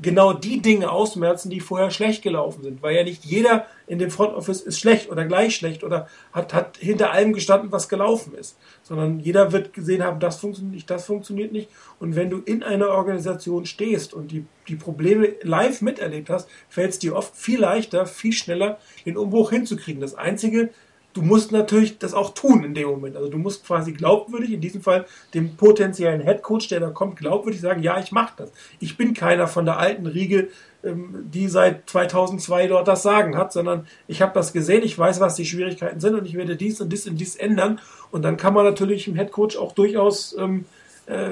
genau 0.00 0.32
die 0.32 0.60
Dinge 0.60 0.90
ausmerzen, 0.90 1.50
die 1.50 1.60
vorher 1.60 1.90
schlecht 1.90 2.22
gelaufen 2.22 2.62
sind. 2.62 2.82
Weil 2.82 2.96
ja 2.96 3.04
nicht 3.04 3.24
jeder 3.24 3.66
in 3.86 3.98
dem 3.98 4.10
Front 4.10 4.34
Office 4.34 4.60
ist 4.60 4.78
schlecht 4.78 5.10
oder 5.10 5.24
gleich 5.24 5.56
schlecht 5.56 5.82
oder 5.82 6.08
hat, 6.32 6.54
hat 6.54 6.76
hinter 6.76 7.12
allem 7.12 7.32
gestanden, 7.32 7.72
was 7.72 7.88
gelaufen 7.88 8.34
ist. 8.34 8.56
Sondern 8.82 9.18
jeder 9.18 9.52
wird 9.52 9.72
gesehen 9.72 10.04
haben, 10.04 10.20
das 10.20 10.36
funktioniert 10.36 10.74
nicht, 10.74 10.90
das 10.90 11.06
funktioniert 11.06 11.52
nicht. 11.52 11.68
Und 11.98 12.16
wenn 12.16 12.30
du 12.30 12.38
in 12.38 12.62
einer 12.62 12.88
Organisation 12.88 13.66
stehst 13.66 14.14
und 14.14 14.30
die, 14.30 14.44
die 14.68 14.76
Probleme 14.76 15.34
live 15.42 15.82
miterlebt 15.82 16.30
hast, 16.30 16.48
fällt 16.68 16.90
es 16.90 16.98
dir 16.98 17.16
oft 17.16 17.34
viel 17.36 17.60
leichter, 17.60 18.06
viel 18.06 18.32
schneller, 18.32 18.78
den 19.04 19.16
Umbruch 19.16 19.50
hinzukriegen. 19.50 20.00
Das 20.00 20.14
Einzige, 20.14 20.70
du 21.18 21.24
musst 21.24 21.50
natürlich 21.50 21.98
das 21.98 22.14
auch 22.14 22.32
tun 22.32 22.62
in 22.62 22.74
dem 22.74 22.88
Moment. 22.88 23.16
Also 23.16 23.28
du 23.28 23.38
musst 23.38 23.66
quasi 23.66 23.92
glaubwürdig, 23.92 24.52
in 24.52 24.60
diesem 24.60 24.82
Fall 24.82 25.04
dem 25.34 25.56
potenziellen 25.56 26.20
Headcoach, 26.20 26.68
der 26.68 26.78
da 26.78 26.90
kommt, 26.90 27.16
glaubwürdig 27.16 27.60
sagen, 27.60 27.82
ja, 27.82 27.98
ich 27.98 28.12
mache 28.12 28.34
das. 28.36 28.52
Ich 28.78 28.96
bin 28.96 29.14
keiner 29.14 29.48
von 29.48 29.64
der 29.64 29.78
alten 29.78 30.06
Riege, 30.06 30.48
ähm, 30.84 31.28
die 31.32 31.48
seit 31.48 31.90
2002 31.90 32.68
dort 32.68 32.86
das 32.86 33.02
Sagen 33.02 33.36
hat, 33.36 33.52
sondern 33.52 33.88
ich 34.06 34.22
habe 34.22 34.32
das 34.32 34.52
gesehen, 34.52 34.84
ich 34.84 34.96
weiß, 34.96 35.18
was 35.18 35.34
die 35.34 35.44
Schwierigkeiten 35.44 35.98
sind 35.98 36.14
und 36.14 36.24
ich 36.24 36.34
werde 36.34 36.54
dies 36.54 36.80
und 36.80 36.92
dies 36.92 37.08
und 37.08 37.16
dies 37.16 37.34
ändern. 37.34 37.80
Und 38.12 38.22
dann 38.22 38.36
kann 38.36 38.54
man 38.54 38.64
natürlich 38.64 39.08
im 39.08 39.16
Headcoach 39.16 39.56
auch 39.56 39.72
durchaus 39.72 40.36
ähm, 40.38 40.66
äh, 41.06 41.30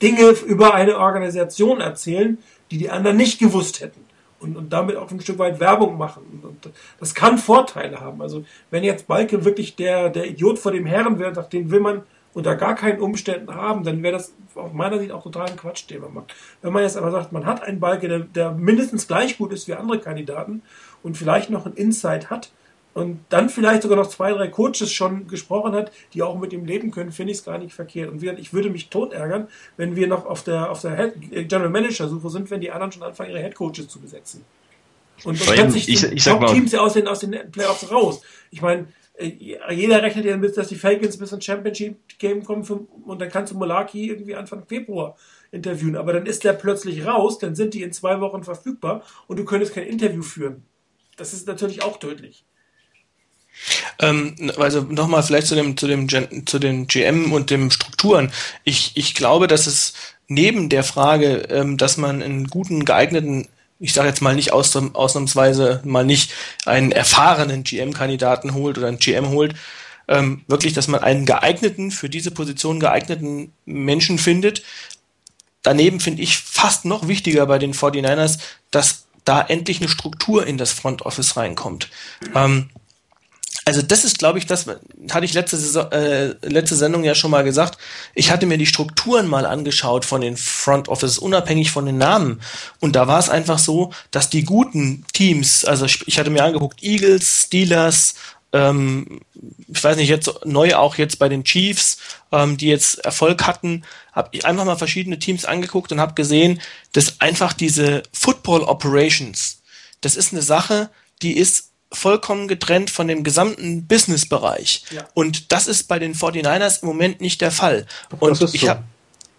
Dinge 0.00 0.30
über 0.46 0.72
eine 0.72 0.96
Organisation 0.96 1.82
erzählen, 1.82 2.38
die 2.70 2.78
die 2.78 2.88
anderen 2.88 3.18
nicht 3.18 3.38
gewusst 3.38 3.82
hätten 3.82 4.07
und, 4.40 4.56
und 4.56 4.72
damit 4.72 4.96
auch 4.96 5.10
ein 5.10 5.20
Stück 5.20 5.38
weit 5.38 5.60
Werbung 5.60 5.98
machen. 5.98 6.40
Und, 6.42 6.72
das 7.00 7.14
kann 7.14 7.38
Vorteile 7.38 8.00
haben. 8.00 8.22
Also 8.22 8.44
wenn 8.70 8.84
jetzt 8.84 9.06
Balke 9.06 9.44
wirklich 9.44 9.76
der, 9.76 10.10
der 10.10 10.26
Idiot 10.26 10.58
vor 10.58 10.72
dem 10.72 10.86
Herren 10.86 11.18
wäre, 11.18 11.34
sagt, 11.34 11.52
den 11.52 11.70
will 11.70 11.80
man 11.80 12.02
unter 12.34 12.54
gar 12.56 12.74
keinen 12.74 13.00
Umständen 13.00 13.54
haben, 13.54 13.84
dann 13.84 14.02
wäre 14.02 14.12
das 14.12 14.34
aus 14.54 14.72
meiner 14.72 14.98
Sicht 14.98 15.12
auch 15.12 15.22
total 15.22 15.48
ein 15.48 15.56
Quatsch, 15.56 15.88
den 15.90 16.02
man 16.02 16.14
macht. 16.14 16.34
Wenn 16.62 16.72
man 16.72 16.82
jetzt 16.82 16.96
aber 16.96 17.10
sagt, 17.10 17.32
man 17.32 17.46
hat 17.46 17.62
einen 17.62 17.80
Balke, 17.80 18.08
der, 18.08 18.20
der 18.20 18.52
mindestens 18.52 19.08
gleich 19.08 19.38
gut 19.38 19.52
ist 19.52 19.66
wie 19.66 19.74
andere 19.74 19.98
Kandidaten 19.98 20.62
und 21.02 21.16
vielleicht 21.16 21.50
noch 21.50 21.66
ein 21.66 21.72
Insight 21.72 22.30
hat, 22.30 22.50
und 22.94 23.20
dann 23.28 23.48
vielleicht 23.48 23.82
sogar 23.82 23.96
noch 23.96 24.08
zwei, 24.08 24.32
drei 24.32 24.48
Coaches 24.48 24.92
schon 24.92 25.28
gesprochen 25.28 25.72
hat, 25.72 25.92
die 26.14 26.22
auch 26.22 26.38
mit 26.38 26.52
ihm 26.52 26.64
leben 26.64 26.90
können, 26.90 27.12
finde 27.12 27.32
ich 27.32 27.38
es 27.38 27.44
gar 27.44 27.58
nicht 27.58 27.72
verkehrt. 27.72 28.10
Und 28.10 28.22
ich 28.22 28.52
würde 28.52 28.70
mich 28.70 28.88
tot 28.88 29.12
ärgern, 29.12 29.48
wenn 29.76 29.94
wir 29.94 30.08
noch 30.08 30.26
auf 30.26 30.42
der, 30.42 30.70
auf 30.70 30.80
der 30.80 30.96
Head, 30.96 31.48
General 31.48 31.70
Manager 31.70 32.08
Suche 32.08 32.30
sind, 32.30 32.50
wenn 32.50 32.60
die 32.60 32.70
anderen 32.70 32.90
schon 32.90 33.02
anfangen, 33.02 33.30
ihre 33.30 33.40
Head 33.40 33.54
Coaches 33.54 33.88
zu 33.88 34.00
besetzen. 34.00 34.44
Und 35.24 35.46
dann 35.46 35.56
kann 35.56 35.70
sich 35.70 35.88
ich, 35.88 36.02
ich 36.02 36.24
Top-Teams 36.24 36.72
ja 36.72 36.80
aus 36.80 36.94
den, 36.94 37.08
aus 37.08 37.20
den 37.20 37.50
Playoffs 37.50 37.90
raus. 37.90 38.22
Ich 38.50 38.62
meine, 38.62 38.86
äh, 39.18 39.32
jeder 39.72 40.02
rechnet 40.02 40.24
ja 40.24 40.32
damit, 40.32 40.56
dass 40.56 40.68
die 40.68 40.76
Falcons 40.76 41.16
bis 41.16 41.32
ins 41.32 41.44
Championship-Game 41.44 42.44
kommen 42.44 42.64
für, 42.64 42.86
und 43.04 43.20
dann 43.20 43.28
kannst 43.28 43.52
du 43.52 43.58
Molaki 43.58 44.08
irgendwie 44.08 44.34
Anfang 44.34 44.64
Februar 44.66 45.16
interviewen. 45.50 45.96
Aber 45.96 46.12
dann 46.12 46.26
ist 46.26 46.44
der 46.44 46.52
plötzlich 46.52 47.06
raus, 47.06 47.38
dann 47.38 47.54
sind 47.54 47.74
die 47.74 47.82
in 47.82 47.92
zwei 47.92 48.20
Wochen 48.20 48.44
verfügbar 48.44 49.02
und 49.26 49.38
du 49.38 49.44
könntest 49.44 49.74
kein 49.74 49.86
Interview 49.86 50.22
führen. 50.22 50.64
Das 51.16 51.32
ist 51.32 51.46
natürlich 51.48 51.82
auch 51.82 51.98
tödlich. 51.98 52.44
Ähm, 53.98 54.34
also 54.58 54.82
nochmal 54.82 55.22
vielleicht 55.22 55.46
zu 55.46 55.54
dem, 55.54 55.76
zu 55.76 55.86
dem, 55.86 56.08
zu 56.46 56.58
den 56.58 56.86
GM 56.86 57.32
und 57.32 57.50
den 57.50 57.70
Strukturen. 57.70 58.32
Ich, 58.64 58.92
ich 58.94 59.14
glaube, 59.14 59.46
dass 59.46 59.66
es 59.66 59.94
neben 60.28 60.68
der 60.68 60.84
Frage, 60.84 61.46
ähm, 61.50 61.76
dass 61.76 61.96
man 61.96 62.22
einen 62.22 62.48
guten, 62.48 62.84
geeigneten 62.84 63.48
ich 63.80 63.92
sage 63.92 64.08
jetzt 64.08 64.22
mal 64.22 64.34
nicht 64.34 64.52
aus, 64.52 64.74
ausnahmsweise 64.74 65.80
mal 65.84 66.04
nicht 66.04 66.32
einen 66.66 66.92
erfahrenen 66.92 67.62
GM-Kandidaten 67.62 68.54
holt 68.54 68.76
oder 68.76 68.88
einen 68.88 68.98
GM 68.98 69.28
holt, 69.28 69.54
ähm, 70.08 70.42
wirklich, 70.48 70.72
dass 70.72 70.88
man 70.88 71.02
einen 71.02 71.26
geeigneten, 71.26 71.90
für 71.90 72.08
diese 72.08 72.30
Position 72.30 72.80
geeigneten 72.80 73.52
Menschen 73.66 74.18
findet. 74.18 74.62
Daneben 75.62 76.00
finde 76.00 76.22
ich 76.22 76.38
fast 76.38 76.84
noch 76.84 77.08
wichtiger 77.08 77.46
bei 77.46 77.58
den 77.58 77.74
49ers, 77.74 78.38
dass 78.70 79.04
da 79.24 79.42
endlich 79.42 79.80
eine 79.80 79.88
Struktur 79.90 80.46
in 80.46 80.56
das 80.56 80.72
Front 80.72 81.02
Office 81.02 81.36
reinkommt. 81.36 81.90
Ähm, 82.34 82.70
also 83.68 83.82
das 83.82 84.02
ist, 84.04 84.18
glaube 84.18 84.38
ich, 84.38 84.46
das 84.46 84.64
hatte 85.10 85.26
ich 85.26 85.34
letzte, 85.34 85.58
Saison, 85.58 85.92
äh, 85.92 86.28
letzte 86.40 86.74
Sendung 86.74 87.04
ja 87.04 87.14
schon 87.14 87.30
mal 87.30 87.44
gesagt. 87.44 87.76
Ich 88.14 88.30
hatte 88.30 88.46
mir 88.46 88.56
die 88.56 88.64
Strukturen 88.64 89.28
mal 89.28 89.44
angeschaut 89.44 90.06
von 90.06 90.22
den 90.22 90.38
Front 90.38 90.88
Office, 90.88 91.18
unabhängig 91.18 91.70
von 91.70 91.84
den 91.84 91.98
Namen. 91.98 92.40
Und 92.80 92.96
da 92.96 93.08
war 93.08 93.18
es 93.18 93.28
einfach 93.28 93.58
so, 93.58 93.92
dass 94.10 94.30
die 94.30 94.44
guten 94.44 95.04
Teams, 95.12 95.66
also 95.66 95.84
ich 95.84 96.18
hatte 96.18 96.30
mir 96.30 96.44
angeguckt, 96.44 96.82
Eagles, 96.82 97.42
Steelers, 97.44 98.14
ähm, 98.54 99.20
ich 99.68 99.84
weiß 99.84 99.98
nicht, 99.98 100.08
jetzt 100.08 100.30
neu 100.46 100.74
auch 100.74 100.96
jetzt 100.96 101.18
bei 101.18 101.28
den 101.28 101.44
Chiefs, 101.44 101.98
ähm, 102.32 102.56
die 102.56 102.68
jetzt 102.68 103.04
Erfolg 103.04 103.46
hatten, 103.46 103.82
habe 104.12 104.30
ich 104.32 104.46
einfach 104.46 104.64
mal 104.64 104.78
verschiedene 104.78 105.18
Teams 105.18 105.44
angeguckt 105.44 105.92
und 105.92 106.00
habe 106.00 106.14
gesehen, 106.14 106.62
dass 106.94 107.20
einfach 107.20 107.52
diese 107.52 108.02
Football 108.14 108.62
Operations, 108.62 109.60
das 110.00 110.16
ist 110.16 110.32
eine 110.32 110.40
Sache, 110.40 110.88
die 111.20 111.36
ist 111.36 111.67
vollkommen 111.92 112.48
getrennt 112.48 112.90
von 112.90 113.08
dem 113.08 113.24
gesamten 113.24 113.86
Businessbereich. 113.86 114.84
Ja. 114.90 115.06
Und 115.14 115.52
das 115.52 115.66
ist 115.68 115.88
bei 115.88 115.98
den 115.98 116.14
49ers 116.14 116.82
im 116.82 116.88
Moment 116.88 117.20
nicht 117.20 117.40
der 117.40 117.50
Fall. 117.50 117.86
Und 118.18 118.40
ich 118.54 118.60
so. 118.60 118.68
habe 118.68 118.84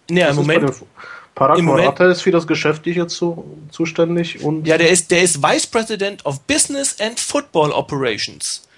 nee, 0.08 0.22
im 0.22 0.36
Moment 0.36 0.72
Parag 1.34 1.58
Im 1.58 1.64
Moment, 1.64 1.98
ist 2.00 2.22
für 2.22 2.32
das 2.32 2.46
Geschäftliche 2.46 3.06
zu, 3.06 3.56
zuständig 3.70 4.42
und 4.42 4.66
ja, 4.66 4.76
der 4.76 4.90
ist 4.90 5.10
der 5.10 5.22
ist 5.22 5.42
Vice 5.42 5.66
President 5.68 6.26
of 6.26 6.40
Business 6.40 7.00
and 7.00 7.18
Football 7.18 7.70
Operations. 7.72 8.68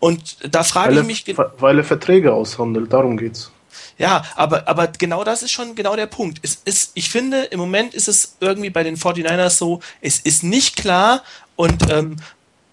Und 0.00 0.38
da 0.50 0.64
frage 0.64 0.98
ich 0.98 1.06
mich, 1.06 1.36
weil 1.58 1.78
er 1.78 1.84
Verträge 1.84 2.32
aushandelt, 2.32 2.92
darum 2.92 3.16
geht's. 3.16 3.52
Ja, 3.98 4.24
aber, 4.34 4.66
aber 4.66 4.88
genau 4.88 5.24
das 5.24 5.42
ist 5.42 5.52
schon 5.52 5.74
genau 5.74 5.94
der 5.94 6.06
Punkt. 6.06 6.38
Es 6.42 6.62
ist, 6.64 6.92
ich 6.94 7.10
finde, 7.10 7.44
im 7.44 7.60
Moment 7.60 7.92
ist 7.92 8.08
es 8.08 8.36
irgendwie 8.40 8.70
bei 8.70 8.82
den 8.82 8.96
49ers 8.96 9.50
so, 9.50 9.80
es 10.00 10.18
ist 10.18 10.42
nicht 10.42 10.76
klar 10.76 11.22
und 11.54 11.90
ähm, 11.92 12.16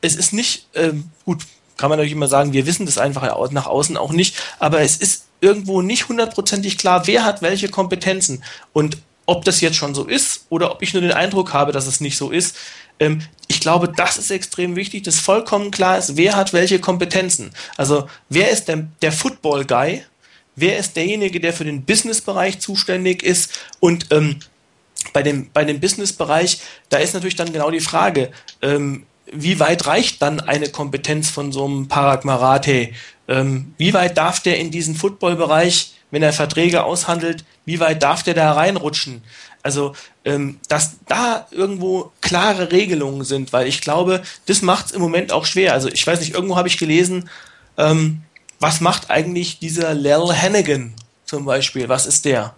es 0.01 0.15
ist 0.15 0.33
nicht, 0.33 0.67
ähm, 0.75 1.09
gut, 1.25 1.43
kann 1.77 1.89
man 1.89 1.97
natürlich 1.97 2.13
immer 2.13 2.27
sagen, 2.27 2.53
wir 2.53 2.65
wissen 2.65 2.85
das 2.85 2.97
einfach 2.97 3.51
nach 3.51 3.67
außen 3.67 3.97
auch 3.97 4.11
nicht, 4.11 4.35
aber 4.59 4.81
es 4.81 4.97
ist 4.97 5.25
irgendwo 5.41 5.81
nicht 5.81 6.09
hundertprozentig 6.09 6.77
klar, 6.77 7.05
wer 7.05 7.23
hat 7.23 7.41
welche 7.41 7.69
Kompetenzen. 7.69 8.43
Und 8.73 8.97
ob 9.25 9.45
das 9.45 9.61
jetzt 9.61 9.75
schon 9.75 9.93
so 9.93 10.05
ist 10.05 10.45
oder 10.49 10.71
ob 10.71 10.81
ich 10.81 10.93
nur 10.93 11.01
den 11.01 11.11
Eindruck 11.11 11.53
habe, 11.53 11.71
dass 11.71 11.85
es 11.85 12.01
nicht 12.01 12.17
so 12.17 12.31
ist, 12.31 12.55
ähm, 12.99 13.21
ich 13.47 13.59
glaube, 13.59 13.91
das 13.95 14.17
ist 14.17 14.31
extrem 14.31 14.75
wichtig, 14.75 15.03
dass 15.03 15.19
vollkommen 15.19 15.71
klar 15.71 15.97
ist, 15.97 16.17
wer 16.17 16.35
hat 16.35 16.53
welche 16.53 16.79
Kompetenzen. 16.79 17.51
Also 17.75 18.07
wer 18.29 18.49
ist 18.49 18.67
der, 18.67 18.87
der 19.01 19.11
Football-Guy, 19.11 20.03
wer 20.55 20.77
ist 20.77 20.95
derjenige, 20.95 21.39
der 21.39 21.53
für 21.53 21.65
den 21.65 21.83
Business-Bereich 21.83 22.59
zuständig 22.59 23.21
ist 23.21 23.59
und 23.79 24.07
ähm, 24.11 24.39
bei 25.13 25.21
dem, 25.23 25.49
bei 25.51 25.63
dem 25.63 25.79
Business-Bereich, 25.79 26.59
da 26.89 26.97
ist 26.97 27.13
natürlich 27.13 27.35
dann 27.35 27.53
genau 27.53 27.69
die 27.69 27.79
Frage, 27.79 28.31
ähm, 28.61 29.05
wie 29.31 29.59
weit 29.59 29.87
reicht 29.87 30.21
dann 30.21 30.39
eine 30.39 30.69
Kompetenz 30.69 31.29
von 31.29 31.51
so 31.51 31.65
einem 31.65 31.87
Parag 31.87 32.25
Marate? 32.25 32.89
Ähm, 33.27 33.73
wie 33.77 33.93
weit 33.93 34.17
darf 34.17 34.39
der 34.39 34.57
in 34.59 34.71
diesen 34.71 34.95
Football-Bereich, 34.95 35.93
wenn 36.11 36.23
er 36.23 36.33
Verträge 36.33 36.83
aushandelt, 36.83 37.43
wie 37.65 37.79
weit 37.79 38.01
darf 38.03 38.23
der 38.23 38.33
da 38.33 38.53
reinrutschen? 38.53 39.23
Also, 39.63 39.93
ähm, 40.23 40.59
dass 40.69 40.97
da 41.07 41.47
irgendwo 41.51 42.11
klare 42.21 42.71
Regelungen 42.71 43.25
sind, 43.25 43.51
weil 43.51 43.67
ich 43.67 43.81
glaube, 43.81 44.21
das 44.45 44.61
macht 44.61 44.87
es 44.87 44.91
im 44.93 45.01
Moment 45.01 45.33
auch 45.33 45.45
schwer. 45.45 45.73
Also, 45.73 45.89
ich 45.89 46.05
weiß 46.07 46.21
nicht, 46.21 46.33
irgendwo 46.33 46.55
habe 46.55 46.69
ich 46.69 46.77
gelesen, 46.77 47.29
ähm, 47.77 48.21
was 48.59 48.81
macht 48.81 49.09
eigentlich 49.09 49.59
dieser 49.59 49.93
Lel 49.93 50.33
Hannigan 50.33 50.93
zum 51.25 51.45
Beispiel? 51.45 51.89
Was 51.89 52.05
ist 52.05 52.25
der? 52.25 52.55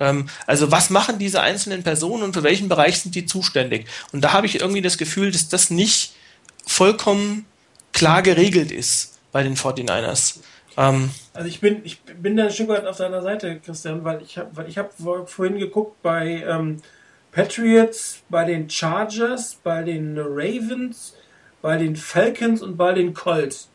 Ähm, 0.00 0.28
also 0.46 0.70
was 0.70 0.90
machen 0.90 1.18
diese 1.18 1.40
einzelnen 1.40 1.82
Personen 1.82 2.22
und 2.22 2.34
für 2.34 2.42
welchen 2.42 2.68
Bereich 2.68 3.00
sind 3.00 3.14
die 3.14 3.26
zuständig? 3.26 3.86
Und 4.12 4.22
da 4.22 4.32
habe 4.32 4.46
ich 4.46 4.60
irgendwie 4.60 4.82
das 4.82 4.98
Gefühl, 4.98 5.30
dass 5.30 5.48
das 5.48 5.70
nicht 5.70 6.14
vollkommen 6.66 7.46
klar 7.92 8.22
geregelt 8.22 8.70
ist 8.70 9.18
bei 9.32 9.42
den 9.42 9.56
49ers. 9.56 10.40
Ähm, 10.76 11.10
also 11.34 11.48
ich 11.48 11.60
bin, 11.60 11.80
ich 11.84 12.00
bin 12.00 12.36
da 12.36 12.44
ein 12.44 12.50
Stück 12.50 12.68
weit 12.68 12.86
auf 12.86 12.96
deiner 12.96 13.22
Seite, 13.22 13.58
Christian, 13.60 14.04
weil 14.04 14.22
ich 14.22 14.38
habe 14.38 14.66
hab 14.76 15.28
vorhin 15.28 15.58
geguckt 15.58 16.00
bei 16.02 16.44
ähm, 16.46 16.80
Patriots, 17.32 18.20
bei 18.28 18.44
den 18.44 18.70
Chargers, 18.70 19.58
bei 19.62 19.82
den 19.82 20.18
Ravens, 20.18 21.14
bei 21.60 21.76
den 21.76 21.96
Falcons 21.96 22.62
und 22.62 22.76
bei 22.76 22.92
den 22.92 23.14
Colts. 23.14 23.68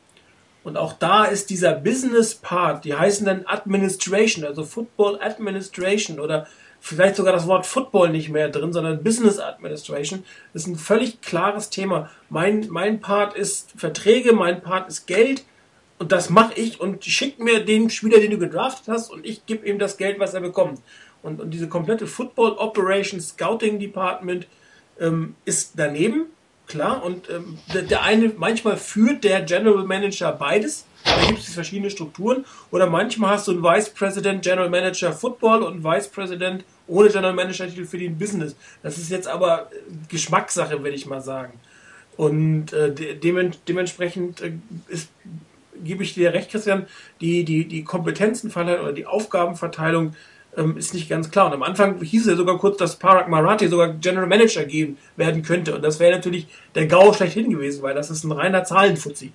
Und 0.64 0.78
auch 0.78 0.94
da 0.94 1.26
ist 1.26 1.50
dieser 1.50 1.74
Business 1.74 2.36
Part, 2.36 2.86
die 2.86 2.96
heißen 2.96 3.26
dann 3.26 3.46
Administration, 3.46 4.46
also 4.46 4.64
Football 4.64 5.20
Administration 5.22 6.20
oder 6.20 6.48
vielleicht 6.80 7.16
sogar 7.16 7.34
das 7.34 7.48
Wort 7.48 7.66
Football 7.66 8.10
nicht 8.10 8.30
mehr 8.30 8.50
drin, 8.50 8.74
sondern 8.74 9.04
Business 9.04 9.40
Administration. 9.40 10.24
Ist 10.54 10.68
ein 10.68 10.76
völlig 10.76 11.22
klares 11.22 11.70
Thema. 11.70 12.10
Mein, 12.30 12.68
mein 12.70 13.02
Part 13.02 13.36
ist 13.36 13.72
Verträge, 13.76 14.34
mein 14.34 14.62
Part 14.62 14.88
ist 14.88 15.06
Geld 15.06 15.44
und 16.00 16.12
das 16.12 16.30
mache 16.30 16.54
ich 16.56 16.80
und 16.80 17.04
schick 17.06 17.40
mir 17.40 17.64
den 17.64 17.90
Spieler, 17.90 18.20
den 18.20 18.32
du 18.32 18.38
gedraftet 18.38 18.88
hast 18.88 19.12
und 19.12 19.26
ich 19.26 19.46
gebe 19.46 19.68
ihm 19.68 19.80
das 19.80 19.98
Geld, 19.98 20.20
was 20.20 20.34
er 20.34 20.42
bekommt. 20.42 20.82
Und, 21.22 21.40
und 21.40 21.52
diese 21.52 21.70
komplette 21.70 22.08
Football 22.08 22.54
Operation 22.58 23.22
Scouting 23.22 23.80
Department 23.80 24.48
ähm, 25.00 25.36
ist 25.46 25.74
daneben 25.78 26.26
klar. 26.74 27.04
Und 27.04 27.30
ähm, 27.30 27.58
der, 27.74 27.84
der, 27.84 28.04
eine, 28.04 28.34
manchmal 28.38 28.78
führt 28.78 29.24
der 29.24 29.42
General 29.42 29.86
Manager 29.86 30.32
beides. 30.32 30.86
Da 31.06 31.28
gibt 31.28 31.40
es 31.40 31.54
verschiedene 31.54 31.90
Strukturen. 31.90 32.46
Oder 32.72 32.88
manchmal 32.88 33.32
hast 33.32 33.48
du 33.48 33.52
einen 33.52 33.64
Vice 33.64 33.90
President 33.90 34.42
General 34.42 34.70
Manager 34.70 35.14
Football 35.14 35.64
und 35.64 35.74
einen 35.74 35.84
Vice 35.84 36.10
President 36.10 36.66
ohne 36.88 37.10
General 37.10 37.34
Manager 37.34 37.68
Titel 37.68 37.86
für 37.86 37.98
den 37.98 38.18
Business. 38.18 38.56
Das 38.82 38.98
ist 38.98 39.10
jetzt 39.10 39.28
aber 39.28 39.70
äh, 39.72 39.76
Geschmackssache, 40.10 40.84
würde 40.84 40.96
ich 40.96 41.06
mal 41.06 41.22
sagen. 41.22 41.54
Und 42.18 42.74
äh, 42.74 42.94
de 42.94 43.52
dementsprechend 43.68 44.42
äh, 44.42 44.54
ist, 44.88 45.10
gebe 45.84 46.04
ich 46.04 46.14
dir 46.14 46.34
recht, 46.34 46.52
Christian, 46.52 46.88
die, 47.22 47.44
die, 47.44 47.68
die 47.68 47.84
Kompetenzenverteilung 47.84 48.84
oder 48.84 48.94
die 48.94 49.06
Aufgabenverteilung 49.06 50.16
ähm, 50.58 50.78
ist 50.78 50.94
nicht 50.94 51.10
ganz 51.10 51.32
klar. 51.32 51.48
Und 51.48 51.54
am 51.54 51.64
Anfang 51.64 52.02
hieß 52.02 52.22
es 52.22 52.28
ja 52.28 52.36
sogar 52.36 52.58
kurz, 52.58 52.78
dass 52.78 52.98
Parag 52.98 53.28
Marathi 53.30 53.68
sogar 53.68 53.90
General 53.90 54.28
Manager 54.28 54.66
geben 54.66 54.98
werden 55.16 55.44
könnte. 55.44 55.76
Und 55.76 55.84
das 55.84 56.00
wäre 56.00 56.16
natürlich 56.16 56.48
der 56.76 56.88
GAU 56.88 57.14
schlechthin 57.14 57.50
gewesen, 57.50 57.82
weil 57.84 57.96
das 57.96 58.10
ist 58.10 58.24
ein 58.24 58.32
reiner 58.32 58.64
Zahlenfuzzi. 58.64 59.32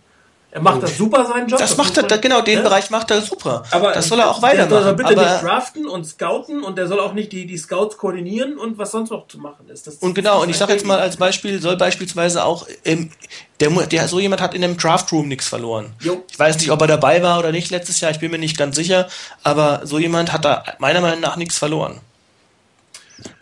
Er 0.50 0.62
macht 0.62 0.82
das 0.82 0.96
super, 0.96 1.26
seinen 1.26 1.46
Job. 1.46 1.58
Das, 1.58 1.76
das 1.76 1.76
macht 1.76 1.98
er, 1.98 2.18
genau, 2.18 2.40
den 2.40 2.58
ja? 2.58 2.62
Bereich 2.62 2.88
macht 2.88 3.10
er 3.10 3.20
super. 3.20 3.64
Aber 3.70 3.92
das 3.92 4.08
soll 4.08 4.18
er 4.18 4.30
auch 4.30 4.40
weitermachen. 4.40 4.70
Der 4.70 4.82
soll 4.82 4.94
bitte 4.94 5.10
aber 5.10 5.32
nicht 5.32 5.42
draften 5.42 5.86
und 5.86 6.06
scouten 6.06 6.62
und 6.62 6.78
der 6.78 6.86
soll 6.86 7.00
auch 7.00 7.12
nicht 7.12 7.32
die, 7.32 7.44
die 7.44 7.58
Scouts 7.58 7.98
koordinieren 7.98 8.56
und 8.56 8.78
was 8.78 8.92
sonst 8.92 9.10
noch 9.10 9.28
zu 9.28 9.38
machen 9.38 9.68
ist. 9.68 9.86
Das, 9.86 9.96
und 9.96 10.14
genau, 10.14 10.42
und 10.42 10.48
ich 10.48 10.56
sage 10.56 10.72
jetzt 10.72 10.86
mal 10.86 10.98
als 10.98 11.18
Beispiel, 11.18 11.60
soll 11.60 11.76
beispielsweise 11.76 12.44
auch, 12.44 12.66
ähm, 12.86 13.10
der, 13.60 13.68
der, 13.68 14.08
so 14.08 14.20
jemand 14.20 14.40
hat 14.40 14.54
in 14.54 14.64
einem 14.64 14.78
Draftroom 14.78 15.28
nichts 15.28 15.48
verloren. 15.48 15.92
Jo. 16.00 16.24
Ich 16.30 16.38
weiß 16.38 16.58
nicht, 16.58 16.70
ob 16.70 16.80
er 16.80 16.86
dabei 16.86 17.22
war 17.22 17.38
oder 17.38 17.52
nicht 17.52 17.70
letztes 17.70 18.00
Jahr, 18.00 18.10
ich 18.10 18.20
bin 18.20 18.30
mir 18.30 18.38
nicht 18.38 18.56
ganz 18.56 18.74
sicher, 18.74 19.06
aber 19.42 19.82
so 19.84 19.98
jemand 19.98 20.32
hat 20.32 20.46
da 20.46 20.64
meiner 20.78 21.02
Meinung 21.02 21.20
nach 21.20 21.36
nichts 21.36 21.58
verloren. 21.58 22.00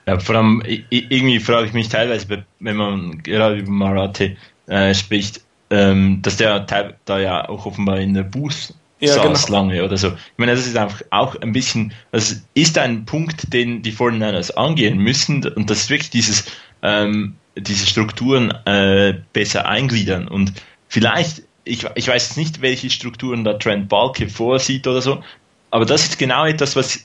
Ja, 0.06 0.18
vor 0.18 0.34
allem, 0.34 0.62
irgendwie 0.90 1.38
frage 1.38 1.68
ich 1.68 1.72
mich 1.72 1.88
teilweise, 1.88 2.44
wenn 2.58 2.76
man 2.76 3.22
gerade 3.22 3.56
über 3.56 3.70
Marathi 3.70 4.36
äh, 4.66 4.94
spricht, 4.94 5.40
ähm, 5.70 6.20
dass 6.22 6.36
der 6.36 6.60
da 6.60 7.18
ja 7.18 7.48
auch 7.48 7.66
offenbar 7.66 7.98
in 7.98 8.14
der 8.14 8.22
Booth 8.22 8.74
ja, 9.00 9.12
saß 9.12 9.46
genau. 9.46 9.58
lange 9.58 9.84
oder 9.84 9.96
so. 9.96 10.08
Ich 10.08 10.38
meine, 10.38 10.52
das 10.52 10.66
ist 10.66 10.76
einfach 10.76 11.02
auch 11.10 11.36
ein 11.36 11.52
bisschen, 11.52 11.92
das 12.12 12.42
ist 12.54 12.78
ein 12.78 13.04
Punkt, 13.04 13.52
den 13.52 13.82
die 13.82 13.92
49ers 13.92 14.52
angehen 14.52 14.98
müssen 14.98 15.46
und 15.46 15.68
das 15.68 15.82
ist 15.82 15.90
wirklich 15.90 16.10
dieses, 16.10 16.46
ähm, 16.82 17.36
diese 17.56 17.86
Strukturen 17.86 18.50
äh, 18.64 19.20
besser 19.32 19.66
eingliedern 19.66 20.28
und 20.28 20.52
vielleicht, 20.88 21.42
ich, 21.64 21.86
ich 21.94 22.08
weiß 22.08 22.28
jetzt 22.28 22.36
nicht, 22.36 22.62
welche 22.62 22.90
Strukturen 22.90 23.44
da 23.44 23.54
Trent 23.54 23.88
Balke 23.88 24.28
vorsieht 24.28 24.86
oder 24.86 25.02
so, 25.02 25.22
aber 25.70 25.84
das 25.84 26.04
ist 26.04 26.18
genau 26.18 26.46
etwas, 26.46 26.76
was 26.76 27.04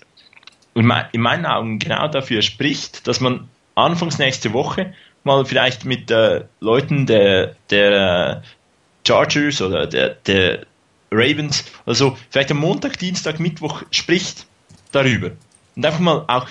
in 0.73 0.85
meinen 0.85 1.45
Augen 1.45 1.79
genau 1.79 2.07
dafür 2.07 2.41
spricht, 2.41 3.05
dass 3.07 3.19
man 3.19 3.49
anfangs 3.75 4.17
nächste 4.17 4.53
Woche 4.53 4.93
mal 5.23 5.45
vielleicht 5.45 5.85
mit 5.85 6.09
äh, 6.11 6.43
Leuten 6.59 7.05
der, 7.05 7.55
der 7.69 8.43
Chargers 9.05 9.61
oder 9.61 9.87
der, 9.87 10.09
der 10.25 10.65
Ravens 11.11 11.65
also 11.85 12.17
vielleicht 12.29 12.51
am 12.51 12.57
Montag, 12.57 12.97
Dienstag, 12.97 13.39
Mittwoch 13.39 13.83
spricht 13.91 14.45
darüber 14.91 15.31
und 15.75 15.85
einfach 15.85 15.99
mal 15.99 16.23
auch 16.27 16.47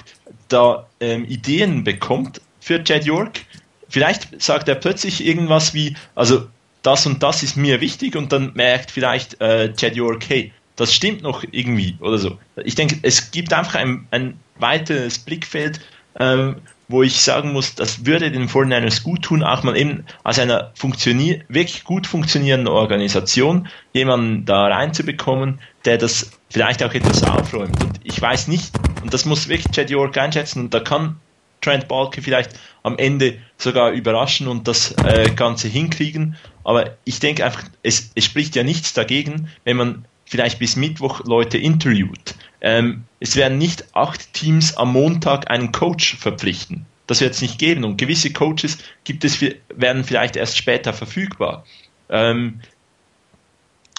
da 0.48 0.86
ähm, 1.00 1.24
Ideen 1.24 1.84
bekommt 1.84 2.40
für 2.60 2.82
Chad 2.82 3.04
York. 3.04 3.40
Vielleicht 3.88 4.40
sagt 4.40 4.68
er 4.68 4.76
plötzlich 4.76 5.24
irgendwas 5.26 5.74
wie, 5.74 5.96
also 6.14 6.46
das 6.82 7.06
und 7.06 7.22
das 7.22 7.42
ist 7.42 7.56
mir 7.56 7.80
wichtig 7.80 8.16
und 8.16 8.32
dann 8.32 8.52
merkt 8.54 8.90
vielleicht 8.90 9.40
äh, 9.40 9.72
Chad 9.74 9.96
York, 9.96 10.28
hey, 10.28 10.52
das 10.76 10.94
stimmt 10.94 11.22
noch 11.22 11.44
irgendwie 11.50 11.96
oder 12.00 12.18
so. 12.18 12.38
Ich 12.64 12.74
denke, 12.74 12.98
es 13.02 13.30
gibt 13.30 13.52
einfach 13.52 13.74
ein, 13.74 14.06
ein 14.10 14.38
weiteres 14.58 15.18
Blickfeld, 15.18 15.80
ähm, 16.18 16.56
wo 16.90 17.02
ich 17.04 17.20
sagen 17.20 17.52
muss, 17.52 17.76
das 17.76 18.04
würde 18.04 18.32
den 18.32 18.48
49ers 18.48 19.02
gut 19.02 19.22
tun, 19.22 19.44
auch 19.44 19.62
mal 19.62 19.76
eben 19.76 20.04
als 20.24 20.38
einer 20.40 20.72
funktionier 20.74 21.42
wirklich 21.48 21.84
gut 21.84 22.06
funktionierenden 22.06 22.68
Organisation 22.68 23.68
jemanden 23.92 24.44
da 24.44 24.66
reinzubekommen, 24.66 25.60
der 25.84 25.98
das 25.98 26.32
vielleicht 26.50 26.82
auch 26.82 26.92
etwas 26.92 27.22
aufräumt. 27.22 27.82
Und 27.82 28.00
ich 28.02 28.20
weiß 28.20 28.48
nicht, 28.48 28.72
und 29.02 29.14
das 29.14 29.24
muss 29.24 29.48
wirklich 29.48 29.72
Chad 29.72 29.90
York 29.90 30.18
einschätzen, 30.18 30.60
und 30.60 30.74
da 30.74 30.80
kann 30.80 31.16
Trent 31.60 31.88
Balke 31.88 32.22
vielleicht 32.22 32.58
am 32.82 32.98
Ende 32.98 33.38
sogar 33.56 33.90
überraschen 33.92 34.48
und 34.48 34.66
das 34.66 34.92
äh, 35.04 35.30
Ganze 35.30 35.68
hinkriegen. 35.68 36.36
Aber 36.64 36.96
ich 37.04 37.20
denke 37.20 37.44
einfach, 37.44 37.64
es, 37.82 38.10
es 38.14 38.24
spricht 38.24 38.56
ja 38.56 38.62
nichts 38.62 38.94
dagegen, 38.94 39.48
wenn 39.64 39.76
man 39.76 40.04
vielleicht 40.24 40.58
bis 40.58 40.76
Mittwoch 40.76 41.24
Leute 41.24 41.58
interviewt. 41.58 42.34
Ähm, 42.60 43.04
es 43.20 43.36
werden 43.36 43.58
nicht 43.58 43.94
acht 43.94 44.32
Teams 44.34 44.76
am 44.76 44.92
Montag 44.92 45.50
einen 45.50 45.72
Coach 45.72 46.16
verpflichten. 46.16 46.86
Das 47.06 47.20
wird 47.20 47.34
es 47.34 47.42
nicht 47.42 47.58
geben. 47.58 47.84
Und 47.84 47.96
gewisse 47.96 48.32
Coaches 48.32 48.78
gibt 49.04 49.24
es, 49.24 49.40
werden 49.74 50.04
vielleicht 50.04 50.36
erst 50.36 50.56
später 50.56 50.92
verfügbar. 50.92 51.64
Ähm, 52.08 52.60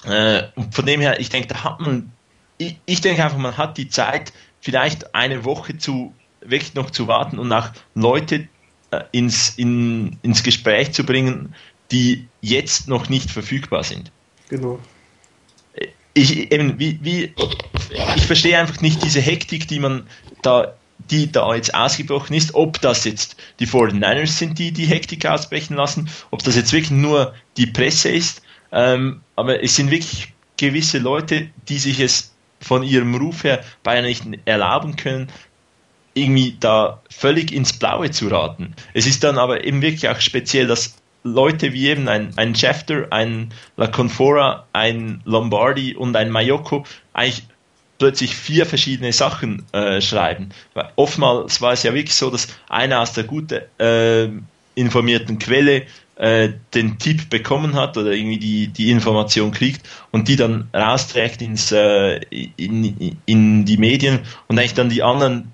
äh, 0.04 0.44
und 0.54 0.74
von 0.74 0.86
dem 0.86 1.00
her, 1.00 1.20
ich 1.20 1.28
denke, 1.28 1.48
da 1.48 1.64
hat 1.64 1.80
man, 1.80 2.12
ich, 2.58 2.76
ich 2.86 3.00
denke 3.00 3.24
einfach, 3.24 3.38
man 3.38 3.56
hat 3.56 3.76
die 3.78 3.88
Zeit, 3.88 4.32
vielleicht 4.60 5.14
eine 5.14 5.44
Woche 5.44 5.76
zu 5.78 6.14
wirklich 6.40 6.74
noch 6.74 6.90
zu 6.90 7.06
warten 7.06 7.38
und 7.38 7.52
auch 7.52 7.70
Leute 7.94 8.48
äh, 8.90 9.02
ins, 9.12 9.50
in, 9.56 10.18
ins 10.22 10.42
Gespräch 10.42 10.92
zu 10.92 11.04
bringen, 11.04 11.54
die 11.92 12.26
jetzt 12.40 12.88
noch 12.88 13.08
nicht 13.08 13.30
verfügbar 13.30 13.84
sind. 13.84 14.10
Genau 14.48 14.80
ich 16.14 16.52
eben, 16.52 16.78
wie, 16.78 16.98
wie, 17.02 17.34
ich 18.16 18.26
verstehe 18.26 18.58
einfach 18.58 18.80
nicht 18.80 19.02
diese 19.02 19.20
Hektik, 19.20 19.68
die 19.68 19.78
man 19.78 20.06
da, 20.42 20.74
die 21.10 21.30
da 21.30 21.54
jetzt 21.54 21.74
ausgebrochen 21.74 22.34
ist, 22.34 22.54
ob 22.54 22.80
das 22.80 23.04
jetzt 23.04 23.36
die 23.60 23.66
49ers 23.66 24.26
sind, 24.26 24.58
die 24.58 24.72
die 24.72 24.86
Hektik 24.86 25.26
ausbrechen 25.26 25.76
lassen, 25.76 26.10
ob 26.30 26.42
das 26.42 26.56
jetzt 26.56 26.72
wirklich 26.72 26.90
nur 26.90 27.34
die 27.56 27.66
Presse 27.66 28.10
ist, 28.10 28.42
ähm, 28.72 29.20
aber 29.36 29.62
es 29.62 29.76
sind 29.76 29.90
wirklich 29.90 30.32
gewisse 30.56 30.98
Leute, 30.98 31.48
die 31.68 31.78
sich 31.78 32.00
es 32.00 32.34
von 32.60 32.82
ihrem 32.82 33.14
Ruf 33.14 33.44
her 33.44 33.64
beinahe 33.82 34.08
nicht 34.08 34.24
erlauben 34.44 34.96
können, 34.96 35.28
irgendwie 36.14 36.56
da 36.60 37.02
völlig 37.10 37.52
ins 37.52 37.72
Blaue 37.72 38.10
zu 38.10 38.28
raten. 38.28 38.74
Es 38.94 39.06
ist 39.06 39.24
dann 39.24 39.38
aber 39.38 39.64
eben 39.64 39.82
wirklich 39.82 40.08
auch 40.08 40.20
speziell, 40.20 40.66
dass 40.66 40.94
Leute 41.24 41.72
wie 41.72 41.88
eben 41.88 42.08
ein, 42.08 42.32
ein 42.36 42.54
Schefter, 42.54 43.06
ein 43.10 43.52
La 43.76 43.86
Confora, 43.86 44.66
ein 44.72 45.20
Lombardi 45.24 45.94
und 45.94 46.16
ein 46.16 46.30
Mayoko 46.30 46.84
eigentlich 47.12 47.44
plötzlich 47.98 48.34
vier 48.34 48.66
verschiedene 48.66 49.12
Sachen 49.12 49.64
äh, 49.72 50.00
schreiben. 50.00 50.50
Weil 50.74 50.90
oftmals 50.96 51.60
war 51.60 51.72
es 51.72 51.84
ja 51.84 51.94
wirklich 51.94 52.16
so, 52.16 52.30
dass 52.30 52.48
einer 52.68 53.00
aus 53.00 53.12
der 53.12 53.24
gut 53.24 53.52
äh, 53.52 54.28
informierten 54.74 55.38
Quelle 55.38 55.82
äh, 56.16 56.50
den 56.74 56.98
Tipp 56.98 57.30
bekommen 57.30 57.74
hat 57.74 57.96
oder 57.96 58.10
irgendwie 58.12 58.38
die, 58.38 58.66
die 58.68 58.90
Information 58.90 59.52
kriegt 59.52 59.88
und 60.10 60.28
die 60.28 60.36
dann 60.36 60.68
rausträgt 60.74 61.42
ins, 61.42 61.70
äh, 61.70 62.16
in, 62.56 63.16
in 63.26 63.64
die 63.64 63.76
Medien 63.76 64.20
und 64.48 64.58
eigentlich 64.58 64.74
dann 64.74 64.88
die 64.88 65.02
anderen 65.02 65.52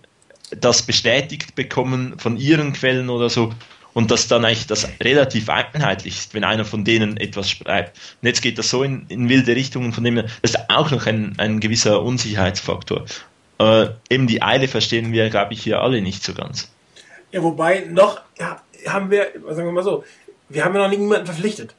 das 0.51 0.83
bestätigt 0.83 1.55
bekommen 1.55 2.15
von 2.19 2.39
ihren 2.39 2.73
Quellen 2.73 3.11
oder 3.11 3.29
so 3.29 3.53
und 3.99 4.13
dass 4.13 4.29
dann 4.29 4.45
eigentlich 4.45 4.69
das 4.69 4.89
relativ 5.03 5.49
einheitlich 5.49 6.17
ist, 6.19 6.33
wenn 6.33 6.45
einer 6.45 6.65
von 6.65 6.85
denen 6.85 7.17
etwas 7.17 7.51
schreibt. 7.51 7.99
Und 8.23 8.29
jetzt 8.29 8.43
geht 8.43 8.57
das 8.57 8.71
so 8.71 8.85
in, 8.85 9.07
in 9.09 9.29
wilde 9.29 9.57
Richtungen, 9.57 9.93
von 9.93 10.05
dem 10.05 10.15
das 10.15 10.31
ist 10.41 10.71
auch 10.71 10.93
noch 10.93 11.07
ein, 11.07 11.35
ein 11.39 11.59
gewisser 11.59 12.01
Unsicherheitsfaktor. 12.01 13.07
Äh, 13.59 13.89
eben 14.09 14.29
die 14.29 14.41
Eile 14.41 14.69
verstehen 14.69 15.11
wir, 15.11 15.29
glaube 15.31 15.53
ich, 15.53 15.65
hier 15.65 15.83
alle 15.83 16.01
nicht 16.01 16.23
so 16.23 16.33
ganz. 16.33 16.71
Ja, 17.33 17.43
wobei 17.43 17.89
noch 17.91 18.21
ja, 18.39 18.63
haben 18.87 19.11
wir, 19.11 19.33
sagen 19.49 19.67
wir 19.67 19.73
mal 19.73 19.83
so, 19.83 20.05
wir 20.49 20.65
haben 20.65 20.77
ja 20.77 20.83
noch 20.83 20.97
niemanden 20.97 21.27
verpflichtet. 21.27 21.75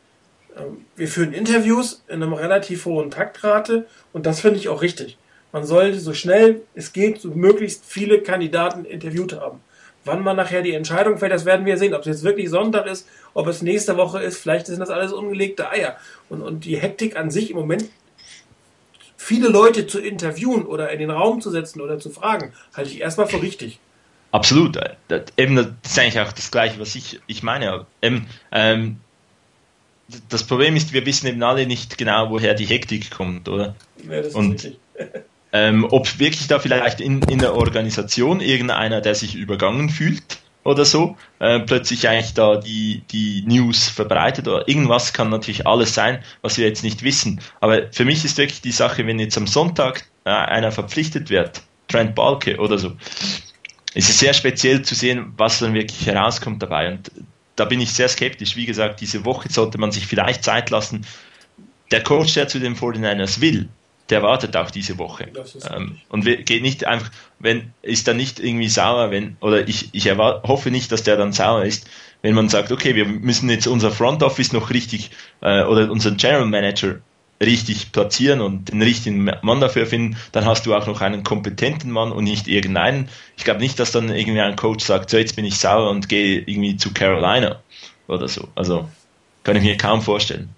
Ähm, 0.57 0.83
wir 0.97 1.07
führen 1.07 1.31
Interviews 1.31 2.03
in 2.09 2.21
einem 2.21 2.33
relativ 2.33 2.83
hohen 2.83 3.11
Taktrate 3.11 3.87
und 4.11 4.25
das 4.25 4.41
finde 4.41 4.59
ich 4.59 4.67
auch 4.67 4.81
richtig. 4.81 5.17
Man 5.53 5.63
sollte 5.63 6.01
so 6.01 6.13
schnell 6.13 6.63
es 6.75 6.91
geht 6.91 7.21
so 7.21 7.29
möglichst 7.29 7.85
viele 7.85 8.21
Kandidaten 8.21 8.83
interviewt 8.83 9.39
haben. 9.39 9.61
Wann 10.09 10.23
man 10.23 10.35
nachher 10.35 10.63
die 10.63 10.73
Entscheidung 10.73 11.19
fällt, 11.19 11.31
das 11.31 11.45
werden 11.45 11.67
wir 11.67 11.77
sehen. 11.77 11.93
Ob 11.93 12.01
es 12.01 12.07
jetzt 12.07 12.23
wirklich 12.23 12.49
Sonntag 12.49 12.87
ist, 12.87 13.07
ob 13.35 13.45
es 13.45 13.61
nächste 13.61 13.95
Woche 13.95 14.23
ist, 14.23 14.39
vielleicht 14.39 14.65
sind 14.65 14.79
das 14.79 14.89
alles 14.89 15.13
ungelegte 15.13 15.69
Eier. 15.69 15.97
Und, 16.29 16.41
und 16.41 16.65
die 16.65 16.77
Hektik 16.77 17.15
an 17.15 17.29
sich 17.29 17.51
im 17.51 17.57
Moment, 17.57 17.85
viele 19.17 19.49
Leute 19.49 19.85
zu 19.85 19.99
interviewen 19.99 20.65
oder 20.65 20.89
in 20.89 20.97
den 20.97 21.11
Raum 21.11 21.41
zu 21.41 21.51
setzen 21.51 21.79
oder 21.79 21.99
zu 21.99 22.09
fragen, 22.09 22.53
halte 22.73 22.89
ich 22.89 23.01
erstmal 23.01 23.27
für 23.27 23.39
richtig. 23.39 23.77
Absolut. 24.31 24.79
Das, 25.09 25.21
eben, 25.37 25.55
das 25.55 25.67
ist 25.83 25.99
eigentlich 25.99 26.19
auch 26.19 26.31
das 26.31 26.49
Gleiche, 26.49 26.79
was 26.79 26.95
ich, 26.95 27.19
ich 27.27 27.43
meine. 27.43 27.85
Eben, 28.01 28.25
ähm, 28.51 28.97
das 30.27 30.43
Problem 30.43 30.75
ist, 30.75 30.91
wir 30.91 31.05
wissen 31.05 31.27
eben 31.27 31.43
alle 31.43 31.67
nicht 31.67 31.99
genau, 31.99 32.31
woher 32.31 32.55
die 32.55 32.65
Hektik 32.65 33.11
kommt, 33.11 33.47
oder? 33.47 33.75
Ja, 34.09 34.23
das 34.23 34.33
Und, 34.33 34.55
ist 34.55 34.65
richtig. 34.65 34.79
ähm, 35.51 35.85
ob 35.89 36.19
wirklich 36.19 36.47
da 36.47 36.59
vielleicht 36.59 37.01
in, 37.01 37.21
in 37.23 37.39
der 37.39 37.55
Organisation 37.55 38.41
irgendeiner, 38.41 39.01
der 39.01 39.15
sich 39.15 39.35
übergangen 39.35 39.89
fühlt 39.89 40.39
oder 40.63 40.85
so, 40.85 41.17
äh, 41.39 41.59
plötzlich 41.59 42.07
eigentlich 42.07 42.33
da 42.33 42.57
die, 42.57 43.03
die 43.11 43.43
News 43.47 43.89
verbreitet 43.89 44.47
oder 44.47 44.67
irgendwas 44.67 45.13
kann 45.13 45.29
natürlich 45.29 45.65
alles 45.65 45.93
sein, 45.93 46.23
was 46.41 46.57
wir 46.57 46.67
jetzt 46.67 46.83
nicht 46.83 47.03
wissen. 47.03 47.41
Aber 47.61 47.91
für 47.91 48.05
mich 48.05 48.23
ist 48.25 48.37
wirklich 48.37 48.61
die 48.61 48.71
Sache, 48.71 49.07
wenn 49.07 49.19
jetzt 49.19 49.37
am 49.37 49.47
Sonntag 49.47 50.05
äh, 50.25 50.29
einer 50.29 50.71
verpflichtet 50.71 51.29
wird, 51.29 51.61
Trent 51.87 52.13
Balke 52.13 52.57
oder 52.57 52.77
so, 52.77 52.95
es 53.95 54.09
ist 54.09 54.19
sehr 54.19 54.33
speziell 54.33 54.83
zu 54.83 54.93
sehen, 54.93 55.33
was 55.37 55.59
dann 55.59 55.73
wirklich 55.73 56.05
herauskommt 56.05 56.61
dabei. 56.61 56.91
Und 56.91 57.11
da 57.55 57.65
bin 57.65 57.81
ich 57.81 57.91
sehr 57.91 58.07
skeptisch. 58.07 58.55
Wie 58.55 58.65
gesagt, 58.65 59.01
diese 59.01 59.25
Woche 59.25 59.51
sollte 59.51 59.79
man 59.79 59.91
sich 59.91 60.05
vielleicht 60.05 60.43
Zeit 60.43 60.69
lassen. 60.69 61.05
Der 61.91 62.03
Coach, 62.03 62.35
der 62.35 62.47
zu 62.47 62.59
den 62.59 62.75
49ers 62.75 63.41
will, 63.41 63.67
der 64.09 64.23
wartet 64.23 64.55
auch 64.57 64.71
diese 64.71 64.97
Woche. 64.97 65.31
Ähm, 65.71 65.99
und 66.09 66.25
geht 66.25 66.61
nicht 66.61 66.85
einfach, 66.85 67.11
wenn, 67.39 67.73
ist 67.81 68.07
dann 68.07 68.17
nicht 68.17 68.39
irgendwie 68.39 68.69
sauer, 68.69 69.11
wenn, 69.11 69.37
oder 69.39 69.67
ich, 69.67 69.89
ich 69.93 70.09
hoffe 70.11 70.71
nicht, 70.71 70.91
dass 70.91 71.03
der 71.03 71.17
dann 71.17 71.33
sauer 71.33 71.63
ist, 71.63 71.87
wenn 72.21 72.35
man 72.35 72.49
sagt, 72.49 72.71
okay, 72.71 72.95
wir 72.95 73.05
müssen 73.05 73.49
jetzt 73.49 73.67
unser 73.67 73.91
Front 73.91 74.23
Office 74.23 74.51
noch 74.51 74.71
richtig, 74.71 75.11
äh, 75.41 75.63
oder 75.63 75.89
unseren 75.91 76.17
General 76.17 76.45
Manager 76.45 76.99
richtig 77.41 77.91
platzieren 77.91 78.41
und 78.41 78.69
den 78.69 78.81
richtigen 78.81 79.23
Mann 79.23 79.61
dafür 79.61 79.85
finden, 79.85 80.17
dann 80.33 80.45
hast 80.45 80.65
du 80.65 80.75
auch 80.75 80.87
noch 80.87 80.99
einen 81.01 81.23
kompetenten 81.23 81.89
Mann 81.91 82.11
und 82.11 82.25
nicht 82.25 82.47
irgendeinen. 82.47 83.07
Ich 83.37 83.45
glaube 83.45 83.61
nicht, 83.61 83.79
dass 83.79 83.91
dann 83.91 84.09
irgendwie 84.09 84.41
ein 84.41 84.57
Coach 84.57 84.83
sagt, 84.83 85.09
so 85.09 85.17
jetzt 85.17 85.37
bin 85.37 85.45
ich 85.45 85.57
sauer 85.57 85.89
und 85.89 86.09
gehe 86.09 86.39
irgendwie 86.39 86.75
zu 86.75 86.93
Carolina 86.93 87.61
oder 88.07 88.27
so. 88.27 88.49
Also 88.55 88.89
kann 89.43 89.55
ich 89.55 89.63
mir 89.63 89.77
kaum 89.77 90.01
vorstellen. 90.01 90.49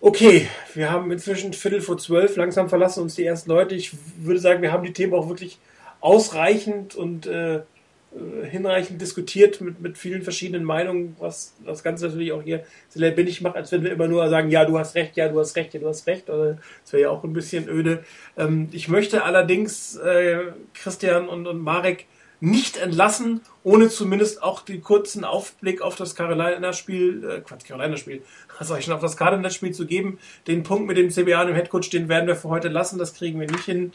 Okay, 0.00 0.46
wir 0.74 0.92
haben 0.92 1.10
inzwischen 1.10 1.52
Viertel 1.52 1.80
vor 1.80 1.98
zwölf, 1.98 2.36
langsam 2.36 2.68
verlassen 2.68 3.02
uns 3.02 3.16
die 3.16 3.24
ersten 3.24 3.50
Leute. 3.50 3.74
Ich 3.74 3.92
würde 4.18 4.38
sagen, 4.38 4.62
wir 4.62 4.70
haben 4.70 4.84
die 4.84 4.92
Themen 4.92 5.12
auch 5.12 5.28
wirklich 5.28 5.58
ausreichend 6.00 6.94
und 6.94 7.26
äh, 7.26 7.56
äh, 7.56 8.46
hinreichend 8.48 9.00
diskutiert 9.02 9.60
mit, 9.60 9.80
mit 9.80 9.98
vielen 9.98 10.22
verschiedenen 10.22 10.62
Meinungen, 10.62 11.16
was 11.18 11.52
das 11.66 11.82
Ganze 11.82 12.06
natürlich 12.06 12.30
auch 12.30 12.42
hier 12.42 12.64
sehr 12.90 13.10
lebendig 13.10 13.40
macht, 13.40 13.56
als 13.56 13.72
wenn 13.72 13.82
wir 13.82 13.90
immer 13.90 14.06
nur 14.06 14.28
sagen, 14.28 14.50
ja, 14.50 14.64
du 14.64 14.78
hast 14.78 14.94
recht, 14.94 15.16
ja, 15.16 15.28
du 15.28 15.40
hast 15.40 15.56
recht, 15.56 15.74
ja, 15.74 15.80
du 15.80 15.88
hast 15.88 16.06
recht. 16.06 16.30
Oder 16.30 16.58
das 16.84 16.92
wäre 16.92 17.02
ja 17.02 17.10
auch 17.10 17.24
ein 17.24 17.32
bisschen 17.32 17.68
öde. 17.68 18.04
Ähm, 18.36 18.68
ich 18.70 18.86
möchte 18.86 19.24
allerdings 19.24 19.96
äh, 19.96 20.38
Christian 20.74 21.28
und, 21.28 21.48
und 21.48 21.58
Marek 21.58 22.06
nicht 22.40 22.76
entlassen, 22.76 23.40
ohne 23.64 23.88
zumindest 23.88 24.42
auch 24.42 24.62
den 24.62 24.82
kurzen 24.82 25.24
Aufblick 25.24 25.82
auf 25.82 25.96
das 25.96 26.14
Carolina-Spiel, 26.14 27.24
äh, 27.24 27.40
Quatsch, 27.40 27.64
Carolina-Spiel, 27.66 28.22
was 28.58 28.70
ich 28.70 28.84
schon, 28.84 28.94
auf 28.94 29.00
das 29.00 29.16
Cardinals-Spiel 29.16 29.72
zu 29.72 29.86
geben. 29.86 30.18
Den 30.46 30.62
Punkt 30.62 30.86
mit 30.86 30.96
dem 30.96 31.10
CBA 31.10 31.40
und 31.40 31.48
dem 31.48 31.56
Headcoach, 31.56 31.90
den 31.90 32.08
werden 32.08 32.26
wir 32.26 32.36
für 32.36 32.48
heute 32.48 32.68
lassen, 32.68 32.98
das 32.98 33.14
kriegen 33.14 33.40
wir 33.40 33.50
nicht 33.50 33.64
hin. 33.64 33.92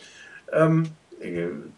Ähm, 0.51 0.89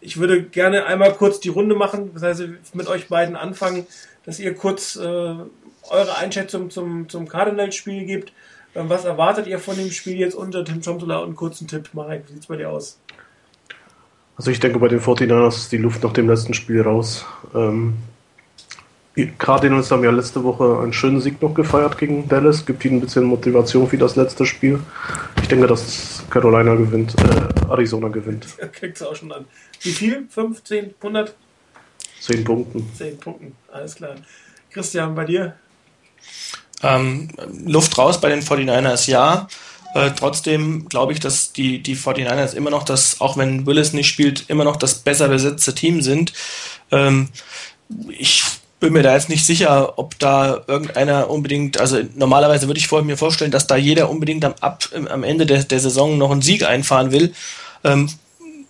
ich 0.00 0.16
würde 0.16 0.42
gerne 0.42 0.86
einmal 0.86 1.14
kurz 1.14 1.38
die 1.38 1.50
Runde 1.50 1.76
machen, 1.76 2.10
das 2.14 2.22
heißt 2.22 2.74
mit 2.74 2.88
euch 2.88 3.08
beiden 3.08 3.36
anfangen, 3.36 3.86
dass 4.24 4.40
ihr 4.40 4.54
kurz 4.54 4.96
äh, 4.96 5.00
eure 5.00 6.16
Einschätzung 6.18 6.70
zum, 6.70 7.08
zum 7.08 7.28
Cardinals-Spiel 7.28 8.06
gebt. 8.06 8.32
Ähm, 8.74 8.88
was 8.88 9.04
erwartet 9.04 9.46
ihr 9.46 9.58
von 9.58 9.76
dem 9.76 9.90
Spiel 9.90 10.16
jetzt 10.16 10.34
unter 10.34 10.64
Tim 10.64 10.82
Chomsula 10.82 11.18
und 11.18 11.36
kurzen 11.36 11.68
Tipp? 11.68 11.90
Marek, 11.92 12.24
wie 12.26 12.32
sieht 12.32 12.42
es 12.42 12.46
bei 12.46 12.56
dir 12.56 12.70
aus? 12.70 12.98
Also 14.36 14.50
ich 14.50 14.60
denke 14.60 14.78
bei 14.78 14.88
den 14.88 15.00
49ers 15.00 15.56
ist 15.56 15.72
die 15.72 15.78
Luft 15.78 16.02
nach 16.02 16.12
dem 16.12 16.28
letzten 16.28 16.54
Spiel 16.54 16.82
raus. 16.82 17.24
Ähm, 17.54 17.94
Cardinals 19.38 19.90
haben 19.90 20.04
ja 20.04 20.10
letzte 20.10 20.44
Woche 20.44 20.80
einen 20.82 20.92
schönen 20.92 21.22
Sieg 21.22 21.40
noch 21.40 21.54
gefeiert 21.54 21.96
gegen 21.96 22.28
Dallas, 22.28 22.66
gibt 22.66 22.84
ihnen 22.84 22.98
ein 22.98 23.00
bisschen 23.00 23.24
Motivation 23.24 23.88
für 23.88 23.96
das 23.96 24.14
letzte 24.14 24.44
Spiel. 24.44 24.78
Ich 25.40 25.48
denke, 25.48 25.66
dass 25.66 26.22
Carolina 26.28 26.74
gewinnt, 26.74 27.14
äh, 27.18 27.70
Arizona 27.70 28.08
gewinnt. 28.08 28.46
Kriegt 28.72 28.96
es 28.96 29.02
auch 29.02 29.16
schon 29.16 29.32
an. 29.32 29.46
Wie 29.80 29.92
viel? 29.92 30.26
15, 30.28 30.94
100? 31.00 31.34
10 32.20 32.44
Punkten. 32.44 32.90
10 32.94 33.18
Punkten, 33.18 33.56
alles 33.72 33.94
klar. 33.94 34.16
Christian, 34.70 35.14
bei 35.14 35.24
dir? 35.24 35.54
Ähm, 36.82 37.28
Luft 37.64 37.96
raus 37.96 38.20
bei 38.20 38.28
den 38.28 38.42
49ers, 38.42 39.10
ja. 39.10 39.48
Äh, 39.96 40.10
trotzdem 40.14 40.90
glaube 40.90 41.14
ich, 41.14 41.20
dass 41.20 41.54
die, 41.54 41.82
die 41.82 41.96
49ers 41.96 42.52
immer 42.52 42.68
noch 42.68 42.82
das, 42.82 43.22
auch 43.22 43.38
wenn 43.38 43.64
Willis 43.64 43.94
nicht 43.94 44.08
spielt, 44.08 44.44
immer 44.48 44.62
noch 44.64 44.76
das 44.76 44.96
besser 44.96 45.28
besetzte 45.28 45.74
Team 45.74 46.02
sind. 46.02 46.34
Ähm, 46.90 47.28
ich 48.10 48.44
bin 48.78 48.92
mir 48.92 49.02
da 49.02 49.14
jetzt 49.14 49.30
nicht 49.30 49.46
sicher, 49.46 49.98
ob 49.98 50.18
da 50.18 50.64
irgendeiner 50.66 51.30
unbedingt, 51.30 51.80
also 51.80 52.00
normalerweise 52.14 52.66
würde 52.66 52.78
ich 52.78 52.88
vor 52.88 53.00
mir 53.00 53.16
vorstellen, 53.16 53.50
dass 53.50 53.68
da 53.68 53.76
jeder 53.76 54.10
unbedingt 54.10 54.44
am, 54.44 54.54
ab, 54.60 54.86
am 55.08 55.24
Ende 55.24 55.46
der, 55.46 55.64
der 55.64 55.80
Saison 55.80 56.18
noch 56.18 56.30
einen 56.30 56.42
Sieg 56.42 56.62
einfahren 56.64 57.10
will. 57.10 57.32
Ähm, 57.82 58.10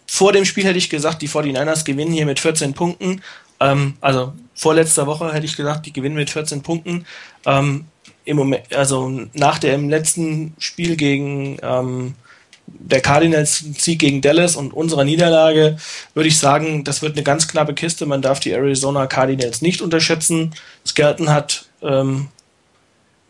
vor 0.07 0.33
dem 0.33 0.45
Spiel 0.45 0.65
hätte 0.65 0.79
ich 0.79 0.91
gesagt, 0.91 1.23
die 1.23 1.29
49ers 1.29 1.85
gewinnen 1.85 2.13
hier 2.13 2.27
mit 2.27 2.39
14 2.39 2.73
Punkten. 2.73 3.21
Ähm, 3.59 3.95
also 4.01 4.33
vorletzter 4.55 5.09
Woche 5.09 5.33
hätte 5.33 5.47
ich 5.47 5.57
gesagt, 5.57 5.87
die 5.87 5.93
gewinnen 5.93 6.15
mit 6.15 6.31
14 6.31 6.63
Punkten. 6.63 7.05
Ähm, 7.45 7.87
im 8.27 8.37
Moment, 8.37 8.75
also 8.75 9.09
nach 9.33 9.59
dem 9.59 9.89
letzten 9.89 10.55
Spiel 10.59 10.97
gegen 10.97 11.59
ähm, 11.63 12.15
der 12.67 13.01
Cardinals 13.01 13.65
Sieg 13.79 14.01
gegen 14.01 14.21
Dallas 14.21 14.57
und 14.57 14.75
unserer 14.75 15.05
Niederlage 15.05 15.79
würde 16.15 16.29
ich 16.29 16.39
sagen, 16.39 16.83
das 16.83 17.01
wird 17.01 17.13
eine 17.13 17.23
ganz 17.23 17.47
knappe 17.47 17.73
Kiste. 17.73 18.05
Man 18.05 18.23
darf 18.23 18.41
die 18.41 18.51
Arizona 18.51 19.07
Cardinals 19.07 19.63
nicht 19.63 19.81
unterschätzen. 19.81 20.55
Skelton 20.85 21.31
hat, 21.31 21.67
ähm, 21.83 22.29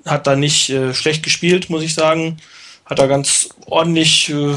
hat 0.06 0.26
da 0.26 0.34
nicht 0.34 0.70
äh, 0.70 0.94
schlecht 0.94 1.22
gespielt, 1.22 1.68
muss 1.68 1.82
ich 1.82 1.94
sagen. 1.94 2.38
Hat 2.86 2.98
da 2.98 3.06
ganz 3.06 3.50
ordentlich 3.66 4.30
äh, 4.30 4.54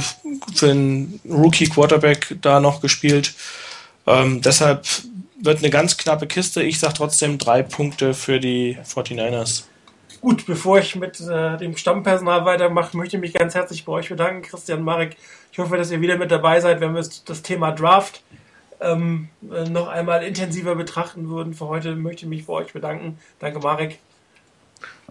für 0.56 0.72
einen 0.72 1.20
Rookie 1.30 1.68
Quarterback 1.68 2.38
da 2.42 2.62
noch 2.62 2.80
gespielt. 2.80 3.34
Ähm, 4.08 4.42
deshalb 4.42 4.86
wird 5.42 5.60
eine 5.60 5.70
ganz 5.70 5.98
knappe 5.98 6.28
Kiste. 6.28 6.64
Ich 6.64 6.80
sage 6.80 6.94
trotzdem 6.96 7.38
drei 7.38 7.64
Punkte 7.64 8.14
für 8.14 8.40
die 8.40 8.78
49ers. 8.88 9.64
Gut, 10.22 10.46
bevor 10.46 10.80
ich 10.80 10.96
mit 10.96 11.20
äh, 11.22 11.58
dem 11.58 11.78
Stammpersonal 11.78 12.44
weitermache, 12.44 12.98
möchte 12.98 13.16
ich 13.16 13.22
mich 13.22 13.34
ganz 13.34 13.56
herzlich 13.56 13.86
bei 13.86 13.94
euch 13.94 14.10
bedanken, 14.10 14.42
Christian 14.42 14.84
Marek. 14.84 15.16
Ich 15.52 15.60
hoffe, 15.60 15.78
dass 15.78 15.92
ihr 15.92 16.02
wieder 16.02 16.18
mit 16.18 16.30
dabei 16.30 16.60
seid, 16.60 16.82
wenn 16.82 16.94
wir 16.94 17.08
das 17.26 17.42
Thema 17.42 17.72
Draft 17.72 18.22
ähm, 18.82 19.30
äh, 19.50 19.70
noch 19.70 19.88
einmal 19.88 20.24
intensiver 20.24 20.76
betrachten 20.76 21.30
würden. 21.30 21.54
Für 21.54 21.68
heute 21.68 21.96
möchte 21.96 22.26
ich 22.26 22.30
mich 22.30 22.46
bei 22.46 22.54
euch 22.54 22.74
bedanken. 22.74 23.18
Danke, 23.40 23.60
Marek. 23.60 24.00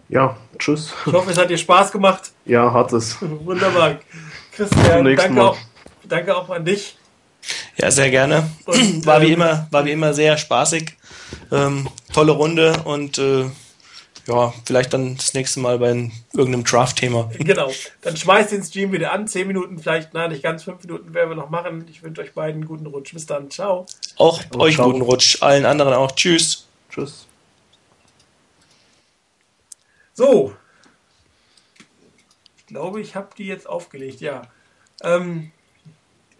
Ja, 0.09 0.37
tschüss. 0.57 0.93
Ich 1.05 1.13
hoffe, 1.13 1.31
es 1.31 1.37
hat 1.37 1.49
dir 1.49 1.57
Spaß 1.57 1.91
gemacht. 1.91 2.31
Ja, 2.45 2.73
hat 2.73 2.93
es. 2.93 3.17
Wunderbar. 3.21 3.97
Christian, 4.51 5.05
danke 5.15 5.43
auch, 5.43 5.57
danke 6.07 6.35
auch 6.35 6.49
an 6.49 6.65
dich. 6.65 6.97
Ja, 7.77 7.91
sehr 7.91 8.09
gerne. 8.09 8.49
Und, 8.65 9.05
war, 9.05 9.21
wie 9.21 9.27
ähm, 9.27 9.33
immer, 9.33 9.67
war 9.69 9.85
wie 9.85 9.91
immer 9.91 10.13
sehr 10.15 10.35
spaßig. 10.35 10.97
Ähm, 11.51 11.87
tolle 12.11 12.31
Runde 12.31 12.81
und 12.85 13.19
äh, 13.19 13.45
ja, 14.29 14.53
vielleicht 14.65 14.93
dann 14.93 15.17
das 15.17 15.33
nächste 15.33 15.59
Mal 15.59 15.79
bei 15.79 15.89
irgendeinem 16.33 16.63
Draft-Thema. 16.63 17.31
Genau. 17.39 17.71
Dann 18.01 18.15
schmeißt 18.15 18.51
den 18.51 18.63
Stream 18.63 18.91
wieder 18.91 19.11
an. 19.11 19.27
Zehn 19.27 19.47
Minuten, 19.47 19.79
vielleicht, 19.79 20.13
nein, 20.13 20.29
nicht 20.29 20.43
ganz 20.43 20.63
fünf 20.63 20.83
Minuten 20.83 21.13
werden 21.13 21.29
wir 21.29 21.35
noch 21.35 21.49
machen. 21.49 21.85
Ich 21.89 22.03
wünsche 22.03 22.21
euch 22.21 22.33
beiden 22.33 22.61
einen 22.61 22.67
guten 22.67 22.85
Rutsch. 22.85 23.13
Bis 23.13 23.25
dann. 23.25 23.49
Ciao. 23.49 23.85
Auch 24.17 24.41
oh, 24.53 24.59
euch 24.59 24.75
ciao. 24.75 24.91
guten 24.91 25.01
Rutsch. 25.01 25.41
Allen 25.41 25.65
anderen 25.65 25.93
auch. 25.93 26.11
Tschüss. 26.11 26.67
Tschüss. 26.89 27.27
So. 30.13 30.53
Ich 32.57 32.67
glaube, 32.67 33.01
ich 33.01 33.15
habe 33.15 33.29
die 33.37 33.47
jetzt 33.47 33.67
aufgelegt, 33.67 34.21
ja. 34.21 34.43
Ähm, 35.01 35.51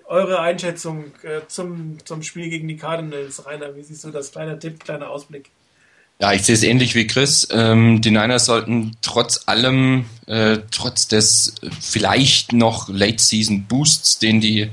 eure 0.06 0.40
Einschätzung 0.42 1.12
äh, 1.24 1.42
zum, 1.48 1.98
zum 2.06 2.24
Spiel 2.24 2.50
gegen 2.50 2.68
die 2.68 2.78
Cardinals, 2.78 3.46
Rainer. 3.46 3.76
Wie 3.76 3.84
siehst 3.84 4.04
du 4.04 4.12
das? 4.12 4.32
Kleiner 4.32 4.60
Tipp, 4.60 4.80
kleiner 4.84 5.10
Ausblick. 5.10 5.50
Ja, 6.22 6.34
ich 6.34 6.42
sehe 6.44 6.56
es 6.56 6.64
ähnlich 6.64 6.96
wie 6.96 7.08
Chris. 7.08 7.48
Ähm, 7.50 8.02
die 8.02 8.12
Niners 8.12 8.46
sollten 8.46 8.92
trotz 9.02 9.44
allem, 9.46 10.04
äh, 10.28 10.58
trotz 10.70 11.08
des 11.08 11.56
vielleicht 11.80 12.52
noch 12.52 12.90
Late-Season 12.90 13.68
Boosts, 13.68 14.20
den 14.20 14.42
die, 14.42 14.70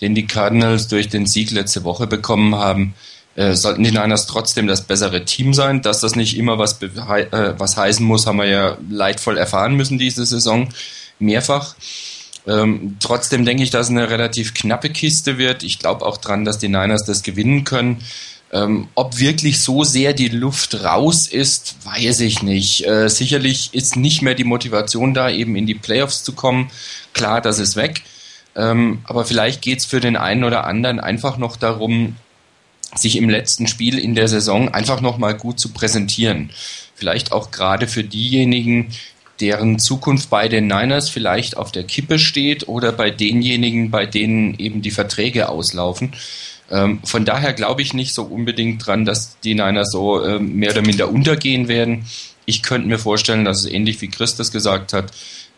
den 0.00 0.16
die 0.16 0.26
Cardinals 0.26 0.88
durch 0.88 1.08
den 1.08 1.26
Sieg 1.26 1.52
letzte 1.52 1.84
Woche 1.84 2.08
bekommen 2.08 2.56
haben, 2.56 2.94
äh, 3.36 3.54
sollten 3.54 3.84
die 3.84 3.92
Niners 3.92 4.26
trotzdem 4.26 4.66
das 4.66 4.82
bessere 4.82 5.24
Team 5.24 5.54
sein. 5.54 5.80
Dass 5.80 6.00
das 6.00 6.16
nicht 6.16 6.36
immer 6.36 6.58
was, 6.58 6.82
äh, 6.82 7.54
was 7.56 7.76
heißen 7.76 8.04
muss, 8.04 8.26
haben 8.26 8.38
wir 8.38 8.46
ja 8.46 8.76
leidvoll 8.90 9.38
erfahren 9.38 9.76
müssen 9.76 9.96
diese 9.96 10.26
Saison. 10.26 10.70
Mehrfach. 11.20 11.76
Ähm, 12.48 12.96
trotzdem 12.98 13.44
denke 13.44 13.62
ich, 13.62 13.70
dass 13.70 13.86
es 13.86 13.90
eine 13.90 14.10
relativ 14.10 14.54
knappe 14.54 14.90
Kiste 14.90 15.38
wird. 15.38 15.62
Ich 15.62 15.78
glaube 15.78 16.04
auch 16.04 16.16
dran, 16.16 16.44
dass 16.44 16.58
die 16.58 16.68
Niners 16.68 17.04
das 17.04 17.22
gewinnen 17.22 17.62
können. 17.62 18.02
Ähm, 18.52 18.88
ob 18.96 19.18
wirklich 19.18 19.60
so 19.60 19.84
sehr 19.84 20.12
die 20.12 20.28
Luft 20.28 20.82
raus 20.82 21.28
ist, 21.28 21.76
weiß 21.84 22.20
ich 22.20 22.42
nicht. 22.42 22.84
Äh, 22.84 23.08
sicherlich 23.08 23.70
ist 23.74 23.96
nicht 23.96 24.22
mehr 24.22 24.34
die 24.34 24.44
Motivation 24.44 25.14
da, 25.14 25.30
eben 25.30 25.54
in 25.54 25.66
die 25.66 25.76
Playoffs 25.76 26.24
zu 26.24 26.32
kommen. 26.32 26.70
Klar, 27.12 27.40
das 27.40 27.60
ist 27.60 27.76
weg. 27.76 28.02
Ähm, 28.56 29.00
aber 29.04 29.24
vielleicht 29.24 29.62
geht 29.62 29.78
es 29.78 29.84
für 29.84 30.00
den 30.00 30.16
einen 30.16 30.42
oder 30.42 30.64
anderen 30.64 30.98
einfach 30.98 31.36
noch 31.36 31.56
darum, 31.56 32.16
sich 32.96 33.16
im 33.16 33.30
letzten 33.30 33.68
Spiel 33.68 33.98
in 33.98 34.16
der 34.16 34.26
Saison 34.26 34.68
einfach 34.68 35.00
nochmal 35.00 35.34
gut 35.34 35.60
zu 35.60 35.68
präsentieren. 35.68 36.50
Vielleicht 36.96 37.30
auch 37.30 37.52
gerade 37.52 37.86
für 37.86 38.02
diejenigen, 38.02 38.88
deren 39.40 39.78
Zukunft 39.78 40.28
bei 40.28 40.48
den 40.48 40.66
Niners 40.66 41.08
vielleicht 41.08 41.56
auf 41.56 41.72
der 41.72 41.84
Kippe 41.84 42.18
steht 42.18 42.68
oder 42.68 42.92
bei 42.92 43.10
denjenigen, 43.10 43.90
bei 43.90 44.06
denen 44.06 44.58
eben 44.58 44.82
die 44.82 44.90
Verträge 44.90 45.48
auslaufen. 45.48 46.12
Ähm, 46.70 47.00
von 47.04 47.24
daher 47.24 47.52
glaube 47.52 47.82
ich 47.82 47.94
nicht 47.94 48.14
so 48.14 48.22
unbedingt 48.22 48.86
dran, 48.86 49.04
dass 49.04 49.38
die 49.40 49.54
Niners 49.54 49.90
so 49.90 50.24
ähm, 50.24 50.56
mehr 50.56 50.70
oder 50.70 50.82
minder 50.82 51.10
untergehen 51.10 51.68
werden. 51.68 52.06
Ich 52.46 52.62
könnte 52.62 52.88
mir 52.88 52.98
vorstellen, 52.98 53.44
dass 53.44 53.60
es 53.60 53.66
ähnlich 53.70 54.00
wie 54.00 54.08
Christus 54.08 54.52
gesagt 54.52 54.92
hat, 54.92 55.12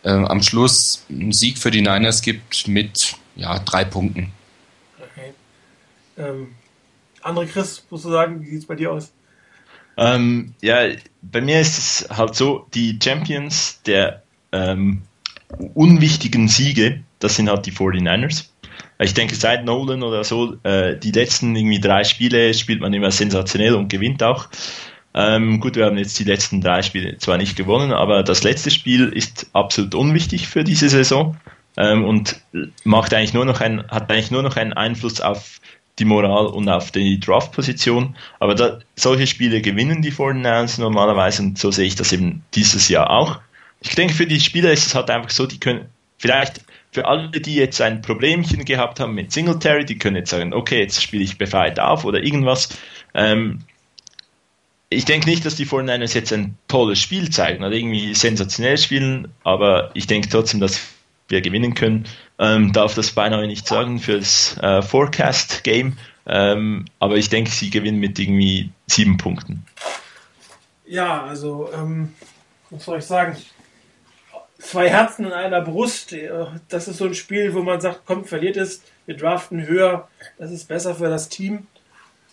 ähm, 0.05 0.25
am 0.25 0.43
Schluss 0.43 1.05
einen 1.11 1.33
Sieg 1.33 1.59
für 1.59 1.71
die 1.71 1.83
Niners 1.83 2.23
gibt 2.23 2.67
mit 2.67 3.17
ja, 3.37 3.59
drei 3.59 3.85
Punkten. 3.85 4.33
Okay. 4.99 5.33
Ähm, 6.19 6.55
andere 7.23 7.47
Chris, 7.47 7.85
musst 7.91 8.05
du 8.05 8.11
sagen, 8.11 8.43
wie 8.43 8.47
sieht 8.47 8.61
es 8.61 8.67
bei 8.67 8.75
dir 8.75 8.93
aus? 8.93 9.13
Ähm, 9.97 10.55
ja, 10.63 10.89
bei 11.21 11.41
mir 11.41 11.61
ist 11.61 11.79
es 11.79 12.09
halt 12.11 12.35
so, 12.35 12.67
die 12.75 12.99
Champions 13.03 13.81
der 13.87 14.23
ähm, 14.51 15.03
unwichtigen 15.75 16.49
Siege, 16.49 17.03
das 17.19 17.37
sind 17.37 17.49
halt 17.49 17.67
die 17.67 17.73
49ers. 17.73 18.47
Ich 19.03 19.15
denke, 19.15 19.35
seit 19.35 19.65
Nolan 19.65 20.03
oder 20.03 20.25
so, 20.25 20.57
äh, 20.63 20.97
die 20.97 21.13
letzten 21.13 21.55
irgendwie 21.57 21.81
drei 21.81 22.05
Spiele 22.05 22.55
spielt 22.55 22.81
man 22.81 22.93
immer 22.93 23.11
sensationell 23.11 23.75
und 23.75 23.89
gewinnt 23.89 24.23
auch. 24.23 24.49
Ähm, 25.15 25.61
gut, 25.61 25.77
wir 25.77 25.87
haben 25.87 25.99
jetzt 25.99 26.19
die 26.19 26.25
letzten 26.25 26.61
drei 26.61 26.83
Spiele 26.83 27.19
zwar 27.19 27.37
nicht 27.37 27.57
gewonnen, 27.57 27.93
aber 27.93 28.23
das 28.23 28.43
letzte 28.43 28.71
Spiel 28.71 29.09
ist 29.09 29.47
absolut 29.53 29.95
unwichtig 29.95 30.49
für 30.49 30.65
diese 30.65 30.89
Saison 30.89 31.37
ähm, 31.77 32.05
und 32.05 32.41
macht 32.85 33.13
eigentlich 33.13 33.35
nur 33.35 33.45
noch 33.45 33.61
ein, 33.61 33.87
hat 33.89 34.11
eigentlich 34.11 34.31
nur 34.31 34.43
noch 34.43 34.57
einen 34.57 34.73
Einfluss 34.73 35.21
auf 35.21 35.61
die 35.99 36.07
Moral 36.07 36.47
und 36.47 36.69
auf 36.69 36.91
die 36.91 37.21
Draft-Position. 37.21 38.17
Aber 38.41 38.55
da, 38.55 38.79
solche 38.97 39.27
Spiele 39.27 39.61
gewinnen 39.61 40.01
die 40.01 40.13
49ers 40.13 40.81
normalerweise 40.81 41.43
und 41.43 41.59
so 41.59 41.71
sehe 41.71 41.87
ich 41.87 41.95
das 41.95 42.13
eben 42.13 42.43
dieses 42.55 42.89
Jahr 42.89 43.11
auch. 43.11 43.41
Ich 43.81 43.95
denke, 43.95 44.15
für 44.15 44.27
die 44.27 44.41
Spieler 44.41 44.73
ist 44.73 44.87
es 44.87 44.95
halt 44.95 45.11
einfach 45.11 45.31
so, 45.31 45.47
die 45.47 45.61
können 45.61 45.87
vielleicht 46.19 46.63
für 46.93 47.07
alle, 47.07 47.31
die 47.31 47.55
jetzt 47.55 47.81
ein 47.81 48.03
Problemchen 48.03 48.65
gehabt 48.67 49.01
haben 49.01 49.15
mit 49.15 49.33
Singletary, 49.33 49.87
die 49.87 49.99
können 49.99 50.17
jetzt 50.17 50.31
sagen, 50.31 50.53
okay, 50.53 50.81
jetzt 50.81 51.03
spiele 51.03 51.25
ich 51.25 51.39
befreit 51.39 51.81
auf 51.81 52.05
oder 52.05 52.23
irgendwas. 52.23 52.69
Ähm, 53.15 53.61
ich 54.91 55.07
denke 55.07 55.29
nicht, 55.29 55.47
dass 55.47 55.57
die 55.57 55.67
49ers 55.67 56.15
jetzt 56.15 56.35
ein 56.35 56.59
tolles 56.69 57.01
Spiel 57.01 57.31
zeigen 57.31 57.65
oder 57.65 57.75
irgendwie 57.75 58.15
sensationell 58.15 58.77
spielen, 58.77 59.29
aber 59.43 59.91
ich 59.95 60.07
denke 60.07 60.29
trotzdem, 60.29 60.61
dass 60.61 60.81
wir 61.29 61.41
gewinnen 61.41 61.73
können. 61.73 62.05
Ähm, 62.39 62.75
darf 62.75 62.95
das 62.95 63.13
beinahe 63.13 63.47
nicht 63.47 63.67
sagen 63.67 63.99
für 63.99 64.19
das 64.19 64.59
äh, 64.59 64.83
Forecast-Game, 64.83 65.97
ähm, 66.27 66.85
aber 66.99 67.17
ich 67.17 67.31
denke, 67.31 67.51
sie 67.51 67.71
gewinnen 67.71 68.01
mit 68.01 68.19
irgendwie 68.19 68.71
sieben 68.87 69.17
Punkten. 69.17 69.65
Ja, 70.85 71.25
also, 71.25 71.71
ähm, 71.73 72.13
was 72.69 72.85
soll 72.85 72.99
ich 72.99 73.05
sagen? 73.07 73.37
Zwei 74.63 74.89
Herzen 74.89 75.27
in 75.27 75.33
einer 75.33 75.61
Brust, 75.61 76.15
das 76.69 76.89
ist 76.89 76.99
so 76.99 77.05
ein 77.05 77.15
Spiel, 77.15 77.53
wo 77.53 77.63
man 77.63 77.81
sagt, 77.81 78.03
komm, 78.07 78.25
verliert 78.25 78.57
es, 78.57 78.83
wir 79.07 79.17
draften 79.17 79.67
höher, 79.67 80.09
das 80.39 80.51
ist 80.51 80.69
besser 80.69 80.95
für 80.95 81.09
das 81.09 81.29
Team. 81.29 81.67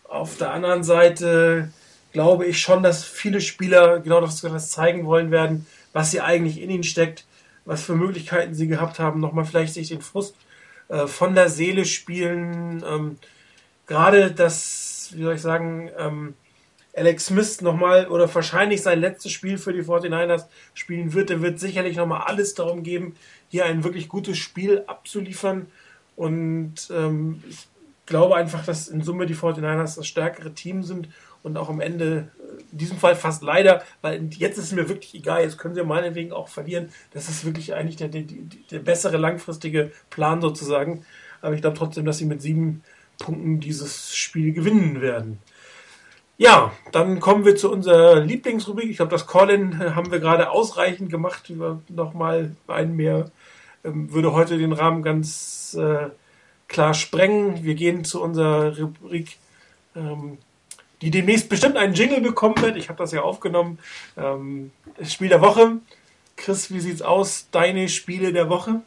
Auf 0.08 0.38
der 0.38 0.52
anderen 0.52 0.84
Seite 0.84 1.72
glaube 2.12 2.46
ich 2.46 2.62
schon, 2.62 2.84
dass 2.84 3.04
viele 3.04 3.42
Spieler 3.42 4.00
genau 4.00 4.22
das 4.22 4.70
zeigen 4.70 5.06
wollen 5.06 5.32
werden, 5.32 5.66
was 5.92 6.12
sie 6.12 6.22
eigentlich 6.22 6.62
in 6.62 6.70
ihnen 6.70 6.84
steckt 6.84 7.26
was 7.70 7.84
für 7.84 7.96
Möglichkeiten 7.96 8.56
sie 8.56 8.68
gehabt 8.68 8.98
haben, 8.98 9.20
nochmal 9.20 9.46
vielleicht 9.46 9.76
sich 9.76 9.90
den 9.90 10.02
Frust 10.02 10.36
äh, 10.88 11.06
von 11.06 11.36
der 11.36 11.50
Seele 11.50 11.86
spielen. 11.86 12.84
Ähm, 12.86 13.18
Gerade 13.86 14.32
das, 14.32 15.12
wie 15.14 15.22
soll 15.22 15.36
ich 15.36 15.42
sagen, 15.42 15.92
ähm, 15.98 16.34
Alex 17.00 17.28
Smith 17.28 17.62
nochmal 17.62 18.08
oder 18.08 18.34
wahrscheinlich 18.34 18.82
sein 18.82 19.00
letztes 19.00 19.32
Spiel 19.32 19.58
für 19.58 19.74
die 19.74 19.84
49ers 19.84 20.46
spielen 20.74 21.14
wird. 21.14 21.30
Der 21.30 21.42
wird 21.42 21.60
sicherlich 21.60 21.96
nochmal 21.96 22.24
alles 22.24 22.54
darum 22.54 22.84
geben, 22.84 23.16
hier 23.48 23.66
ein 23.66 23.84
wirklich 23.84 24.10
gutes 24.10 24.38
Spiel 24.38 24.84
abzuliefern. 24.86 25.68
Und 26.16 26.90
ähm, 26.92 27.42
ich 27.50 27.68
glaube 28.06 28.36
einfach, 28.36 28.66
dass 28.66 28.90
in 28.90 29.02
Summe 29.02 29.26
die 29.26 29.36
49ers 29.36 29.96
das 29.96 30.08
stärkere 30.08 30.54
Team 30.54 30.84
sind 30.84 31.08
und 31.42 31.58
auch 31.58 31.70
am 31.70 31.80
Ende, 31.80 32.30
äh, 32.40 32.62
in 32.72 32.78
diesem 32.78 32.98
Fall 32.98 33.16
fast 33.16 33.42
leider, 33.42 33.82
weil 34.02 34.30
jetzt 34.34 34.58
ist 34.58 34.66
es 34.66 34.72
mir 34.74 34.90
wirklich 34.90 35.16
egal, 35.16 35.44
jetzt 35.44 35.58
können 35.58 35.76
sie 35.76 35.84
meinetwegen 35.84 36.34
auch 36.34 36.50
verlieren. 36.50 36.90
Das 37.12 37.30
ist 37.30 37.46
wirklich 37.46 37.74
eigentlich 37.74 37.96
der, 37.96 38.10
der, 38.10 38.24
der 38.72 38.80
bessere 38.80 39.18
langfristige 39.18 39.92
Plan 40.10 40.42
sozusagen. 40.42 41.06
Aber 41.42 41.56
ich 41.56 41.62
glaube 41.62 41.78
trotzdem, 41.78 42.06
dass 42.06 42.18
sie 42.18 42.26
mit 42.26 42.42
sieben 42.42 42.84
Punkten 43.18 43.60
dieses 43.60 44.16
Spiel 44.16 44.54
gewinnen 44.54 45.02
werden. 45.02 45.40
Ja, 46.40 46.72
dann 46.94 47.20
kommen 47.20 47.44
wir 47.44 47.58
zu 47.58 47.70
unserer 47.70 48.22
Lieblingsrubrik. 48.22 48.90
Ich 48.90 48.96
glaube, 48.96 49.12
das 49.12 49.28
Call-In 49.28 49.74
äh, 49.74 49.92
haben 49.92 50.10
wir 50.10 50.20
gerade 50.20 50.50
ausreichend 50.50 51.12
gemacht. 51.12 51.52
Nochmal 51.90 52.56
einen 52.68 52.96
mehr 52.96 53.30
ähm, 53.84 54.12
würde 54.14 54.32
heute 54.32 54.58
den 54.58 54.72
Rahmen 54.72 55.04
ganz 55.04 55.78
äh, 55.78 56.08
klar 56.70 56.94
sprengen. 56.94 57.66
Wir 57.66 57.76
gehen 57.76 58.06
zu 58.06 58.24
unserer 58.24 58.78
Rubrik 58.78 59.38
ähm, 59.98 60.38
die 61.02 61.12
demnächst 61.12 61.50
bestimmt 61.50 61.78
einen 61.78 61.94
Jingle 61.94 62.22
bekommen 62.22 62.62
wird. 62.62 62.78
Ich 62.78 62.90
habe 62.90 62.98
das 62.98 63.12
ja 63.12 63.22
aufgenommen. 63.22 63.80
Ähm, 64.18 64.72
Spiel 65.04 65.30
der 65.30 65.42
Woche. 65.42 65.78
Chris, 66.36 66.72
wie 66.72 66.80
sieht's 66.80 67.02
aus? 67.02 67.48
Deine 67.52 67.90
Spiele 67.90 68.34
der 68.34 68.50
Woche? 68.50 68.82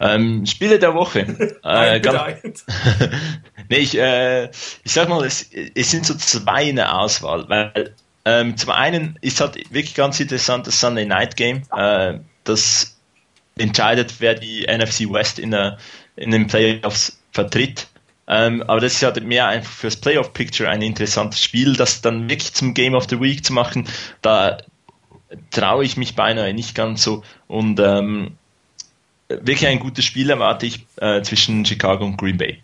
Ähm, 0.00 0.46
Spiele 0.46 0.78
der 0.78 0.94
Woche. 0.94 1.20
äh, 1.62 2.00
ganz, 2.00 2.64
nee, 3.68 3.76
ich, 3.76 3.98
äh, 3.98 4.46
ich 4.46 4.92
sag 4.92 5.08
mal, 5.08 5.24
es, 5.24 5.50
es 5.74 5.90
sind 5.90 6.06
so 6.06 6.14
zwei 6.14 6.64
in 6.64 6.76
der 6.76 6.98
Auswahl, 6.98 7.48
weil 7.48 7.94
ähm, 8.24 8.56
zum 8.56 8.70
einen 8.70 9.18
ist 9.20 9.40
halt 9.40 9.56
wirklich 9.72 9.94
ganz 9.94 10.18
interessant 10.18 10.66
das 10.66 10.80
Sunday 10.80 11.04
Night 11.04 11.36
Game. 11.36 11.62
Äh, 11.76 12.20
das 12.44 12.96
entscheidet, 13.58 14.14
wer 14.20 14.34
die 14.34 14.66
NFC 14.66 15.00
West 15.12 15.38
in, 15.38 15.50
der, 15.50 15.78
in 16.16 16.30
den 16.30 16.46
Playoffs 16.46 17.20
vertritt. 17.32 17.88
Ähm, 18.26 18.62
aber 18.62 18.80
das 18.80 18.94
ist 18.94 19.02
halt 19.02 19.22
mehr 19.24 19.48
einfach 19.48 19.72
fürs 19.72 19.96
Playoff-Picture 19.96 20.68
ein 20.68 20.82
interessantes 20.82 21.42
Spiel, 21.42 21.74
das 21.74 22.00
dann 22.00 22.28
wirklich 22.30 22.54
zum 22.54 22.74
Game 22.74 22.94
of 22.94 23.06
the 23.10 23.20
Week 23.20 23.44
zu 23.44 23.52
machen, 23.52 23.88
da 24.22 24.58
traue 25.50 25.84
ich 25.84 25.96
mich 25.96 26.14
beinahe 26.14 26.54
nicht 26.54 26.74
ganz 26.74 27.02
so. 27.02 27.22
Und 27.48 27.80
ähm, 27.80 28.36
wirklich 29.40 29.66
ein 29.66 29.78
gutes 29.78 30.04
Spiel 30.04 30.30
erwarte 30.30 30.66
ich 30.66 30.86
äh, 30.96 31.22
zwischen 31.22 31.64
Chicago 31.64 32.04
und 32.04 32.16
Green 32.16 32.36
Bay. 32.36 32.58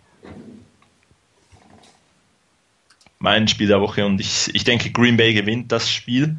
Mein 3.18 3.48
Spiel 3.48 3.68
der 3.68 3.80
Woche 3.80 4.05
und 4.05 4.20
ich, 4.20 4.55
ich 4.55 4.64
denke, 4.64 4.90
Green 4.90 5.16
Bay 5.16 5.32
gewinnt 5.32 5.72
das 5.72 5.90
Spiel 5.90 6.36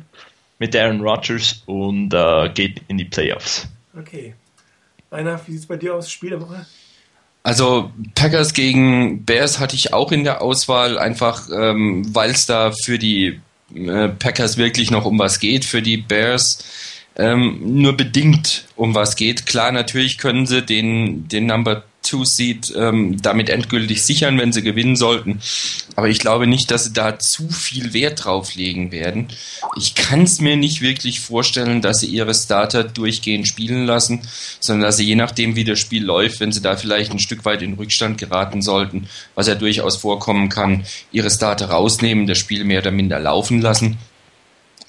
mit 0.59 0.75
Aaron 0.75 1.01
Rodgers 1.01 1.63
und 1.65 2.13
äh, 2.13 2.49
geht 2.49 2.81
in 2.87 2.97
die 2.97 3.05
Playoffs. 3.05 3.67
Okay. 3.97 4.35
Rainer, 5.11 5.39
wie 5.45 5.51
sieht 5.53 5.61
es 5.61 5.67
bei 5.67 5.77
dir 5.77 5.95
aus, 5.95 6.11
Spiel 6.11 6.31
der 6.31 6.41
Woche? 6.41 6.65
Also 7.43 7.91
Packers 8.13 8.53
gegen 8.53 9.23
Bears 9.23 9.59
hatte 9.59 9.75
ich 9.75 9.93
auch 9.93 10.11
in 10.11 10.25
der 10.25 10.41
Auswahl, 10.41 10.99
einfach 10.99 11.47
ähm, 11.49 12.03
weil 12.13 12.31
es 12.31 12.45
da 12.45 12.71
für 12.71 12.99
die 12.99 13.39
äh, 13.73 14.09
Packers 14.09 14.57
wirklich 14.57 14.91
noch 14.91 15.05
um 15.05 15.17
was 15.17 15.39
geht, 15.39 15.63
für 15.63 15.81
die 15.81 15.97
Bears 15.97 16.59
ähm, 17.17 17.59
nur 17.81 17.97
bedingt 17.97 18.65
um 18.75 18.95
was 18.95 19.15
geht. 19.15 19.45
Klar, 19.45 19.71
natürlich 19.71 20.17
können 20.17 20.45
sie 20.45 20.61
den, 20.61 21.27
den 21.27 21.47
Number 21.47 21.83
Two-Seed 22.03 22.73
ähm, 22.77 23.21
damit 23.21 23.49
endgültig 23.49 24.01
sichern, 24.01 24.37
wenn 24.37 24.53
sie 24.53 24.61
gewinnen 24.61 24.95
sollten. 24.95 25.41
Aber 25.95 26.07
ich 26.07 26.19
glaube 26.19 26.47
nicht, 26.47 26.71
dass 26.71 26.85
sie 26.85 26.93
da 26.93 27.19
zu 27.19 27.49
viel 27.49 27.91
Wert 27.93 28.23
drauf 28.23 28.55
legen 28.55 28.91
werden. 28.91 29.27
Ich 29.77 29.95
kann 29.95 30.21
es 30.21 30.39
mir 30.39 30.55
nicht 30.55 30.79
wirklich 30.81 31.19
vorstellen, 31.19 31.81
dass 31.81 31.99
sie 31.99 32.07
ihre 32.07 32.33
Starter 32.33 32.83
durchgehend 32.83 33.47
spielen 33.47 33.85
lassen, 33.85 34.21
sondern 34.59 34.87
dass 34.87 34.97
sie 34.97 35.05
je 35.05 35.15
nachdem, 35.15 35.55
wie 35.55 35.65
das 35.65 35.79
Spiel 35.79 36.05
läuft, 36.05 36.39
wenn 36.39 36.51
sie 36.51 36.61
da 36.61 36.77
vielleicht 36.77 37.11
ein 37.11 37.19
Stück 37.19 37.43
weit 37.43 37.61
in 37.61 37.73
Rückstand 37.73 38.17
geraten 38.17 38.61
sollten, 38.61 39.09
was 39.35 39.47
ja 39.47 39.55
durchaus 39.55 39.97
vorkommen 39.97 40.49
kann, 40.49 40.85
ihre 41.11 41.31
Starter 41.31 41.71
rausnehmen, 41.71 42.27
das 42.27 42.37
Spiel 42.37 42.63
mehr 42.63 42.81
oder 42.81 42.91
minder 42.91 43.19
laufen 43.19 43.59
lassen 43.59 43.97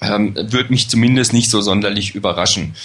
ähm, 0.01 0.33
wird 0.35 0.69
mich 0.69 0.89
zumindest 0.89 1.33
nicht 1.33 1.49
so 1.49 1.61
sonderlich 1.61 2.15
überraschen. 2.15 2.75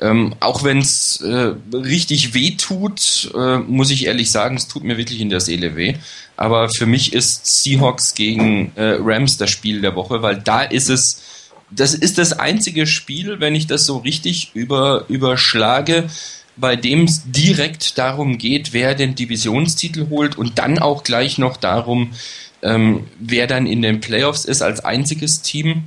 Ähm, 0.00 0.34
auch 0.40 0.64
wenn 0.64 0.78
es 0.78 1.20
äh, 1.20 1.54
richtig 1.72 2.34
weh 2.34 2.52
tut, 2.52 3.30
äh, 3.34 3.58
muss 3.58 3.90
ich 3.90 4.06
ehrlich 4.06 4.30
sagen, 4.30 4.56
es 4.56 4.68
tut 4.68 4.84
mir 4.84 4.98
wirklich 4.98 5.20
in 5.20 5.30
der 5.30 5.40
Seele 5.40 5.76
weh. 5.76 5.94
Aber 6.36 6.68
für 6.68 6.86
mich 6.86 7.12
ist 7.12 7.62
Seahawks 7.62 8.14
gegen 8.14 8.72
äh, 8.76 8.98
Rams 9.00 9.38
das 9.38 9.50
Spiel 9.50 9.80
der 9.80 9.94
Woche, 9.94 10.22
weil 10.22 10.36
da 10.36 10.62
ist 10.62 10.90
es, 10.90 11.22
das 11.70 11.94
ist 11.94 12.18
das 12.18 12.34
einzige 12.34 12.86
Spiel, 12.86 13.40
wenn 13.40 13.54
ich 13.54 13.66
das 13.66 13.86
so 13.86 13.98
richtig 13.98 14.50
über, 14.54 15.04
überschlage, 15.08 16.08
bei 16.56 16.76
dem 16.76 17.04
es 17.04 17.22
direkt 17.26 17.98
darum 17.98 18.38
geht, 18.38 18.72
wer 18.72 18.94
den 18.94 19.14
Divisionstitel 19.14 20.08
holt 20.10 20.36
und 20.36 20.58
dann 20.58 20.78
auch 20.78 21.04
gleich 21.04 21.38
noch 21.38 21.56
darum, 21.56 22.12
ähm, 22.62 23.06
wer 23.18 23.46
dann 23.46 23.66
in 23.66 23.82
den 23.82 24.00
Playoffs 24.00 24.44
ist 24.44 24.62
als 24.62 24.84
einziges 24.84 25.42
Team. 25.42 25.84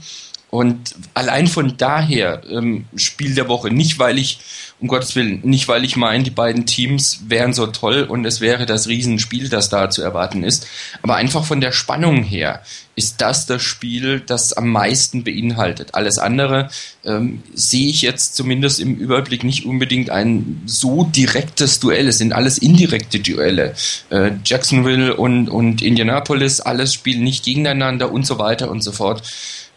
Und 0.51 0.95
allein 1.13 1.45
von 1.45 1.77
daher 1.77 2.41
ähm, 2.49 2.85
Spiel 2.95 3.35
der 3.35 3.47
Woche, 3.47 3.69
nicht 3.69 3.99
weil 3.99 4.17
ich, 4.17 4.39
um 4.79 4.87
Gottes 4.87 5.15
Willen, 5.15 5.41
nicht 5.43 5.67
weil 5.67 5.85
ich 5.85 5.95
meine, 5.95 6.23
die 6.23 6.31
beiden 6.31 6.65
Teams 6.65 7.21
wären 7.27 7.53
so 7.53 7.67
toll 7.67 8.03
und 8.03 8.25
es 8.25 8.41
wäre 8.41 8.65
das 8.65 8.87
Riesenspiel, 8.87 9.49
das 9.49 9.69
da 9.69 9.91
zu 9.91 10.01
erwarten 10.01 10.43
ist, 10.43 10.65
aber 11.03 11.15
einfach 11.15 11.45
von 11.45 11.61
der 11.61 11.71
Spannung 11.71 12.23
her 12.23 12.63
ist 12.95 13.21
das 13.21 13.45
das 13.45 13.61
Spiel, 13.61 14.19
das 14.19 14.51
am 14.51 14.69
meisten 14.69 15.23
beinhaltet. 15.23 15.95
Alles 15.95 16.17
andere 16.17 16.69
ähm, 17.05 17.41
sehe 17.53 17.89
ich 17.89 18.01
jetzt 18.01 18.35
zumindest 18.35 18.81
im 18.81 18.95
Überblick 18.95 19.45
nicht 19.45 19.65
unbedingt 19.65 20.09
ein 20.09 20.61
so 20.65 21.05
direktes 21.05 21.79
Duell. 21.79 22.09
Es 22.09 22.17
sind 22.17 22.33
alles 22.33 22.57
indirekte 22.57 23.19
Duelle. 23.19 23.73
Äh, 24.09 24.31
Jacksonville 24.43 25.15
und, 25.15 25.47
und 25.47 25.81
Indianapolis, 25.81 26.59
alles 26.59 26.93
spielen 26.93 27.23
nicht 27.23 27.45
gegeneinander 27.45 28.11
und 28.11 28.25
so 28.25 28.37
weiter 28.37 28.69
und 28.69 28.81
so 28.81 28.91
fort. 28.91 29.23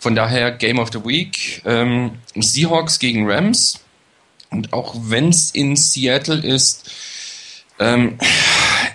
Von 0.02 0.16
daher 0.16 0.50
Game 0.50 0.80
of 0.80 0.90
the 0.92 1.04
Week, 1.04 1.62
ähm, 1.64 2.18
Seahawks 2.34 2.98
gegen 2.98 3.30
Rams. 3.30 3.78
Und 4.50 4.72
auch 4.72 4.96
wenn 4.98 5.28
es 5.28 5.52
in 5.52 5.76
Seattle 5.76 6.44
ist, 6.44 6.90
ähm, 7.78 8.18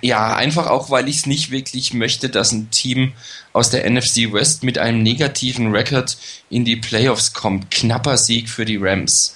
ja, 0.02 0.36
einfach 0.36 0.68
auch, 0.68 0.90
weil 0.90 1.08
ich 1.08 1.20
es 1.20 1.26
nicht 1.26 1.50
wirklich 1.50 1.94
möchte, 1.94 2.28
dass 2.28 2.52
ein 2.52 2.72
Team 2.72 3.14
aus 3.54 3.70
der 3.70 3.90
NFC 3.90 4.34
West 4.34 4.66
mit 4.66 4.80
einem 4.80 5.02
negativen 5.02 5.74
Rekord 5.74 6.18
in 6.50 6.66
die 6.66 6.76
Playoffs 6.76 7.32
kommt. 7.32 7.72
Knapper 7.72 8.18
Sieg 8.18 8.50
für 8.50 8.66
die 8.66 8.76
Rams. 8.76 9.34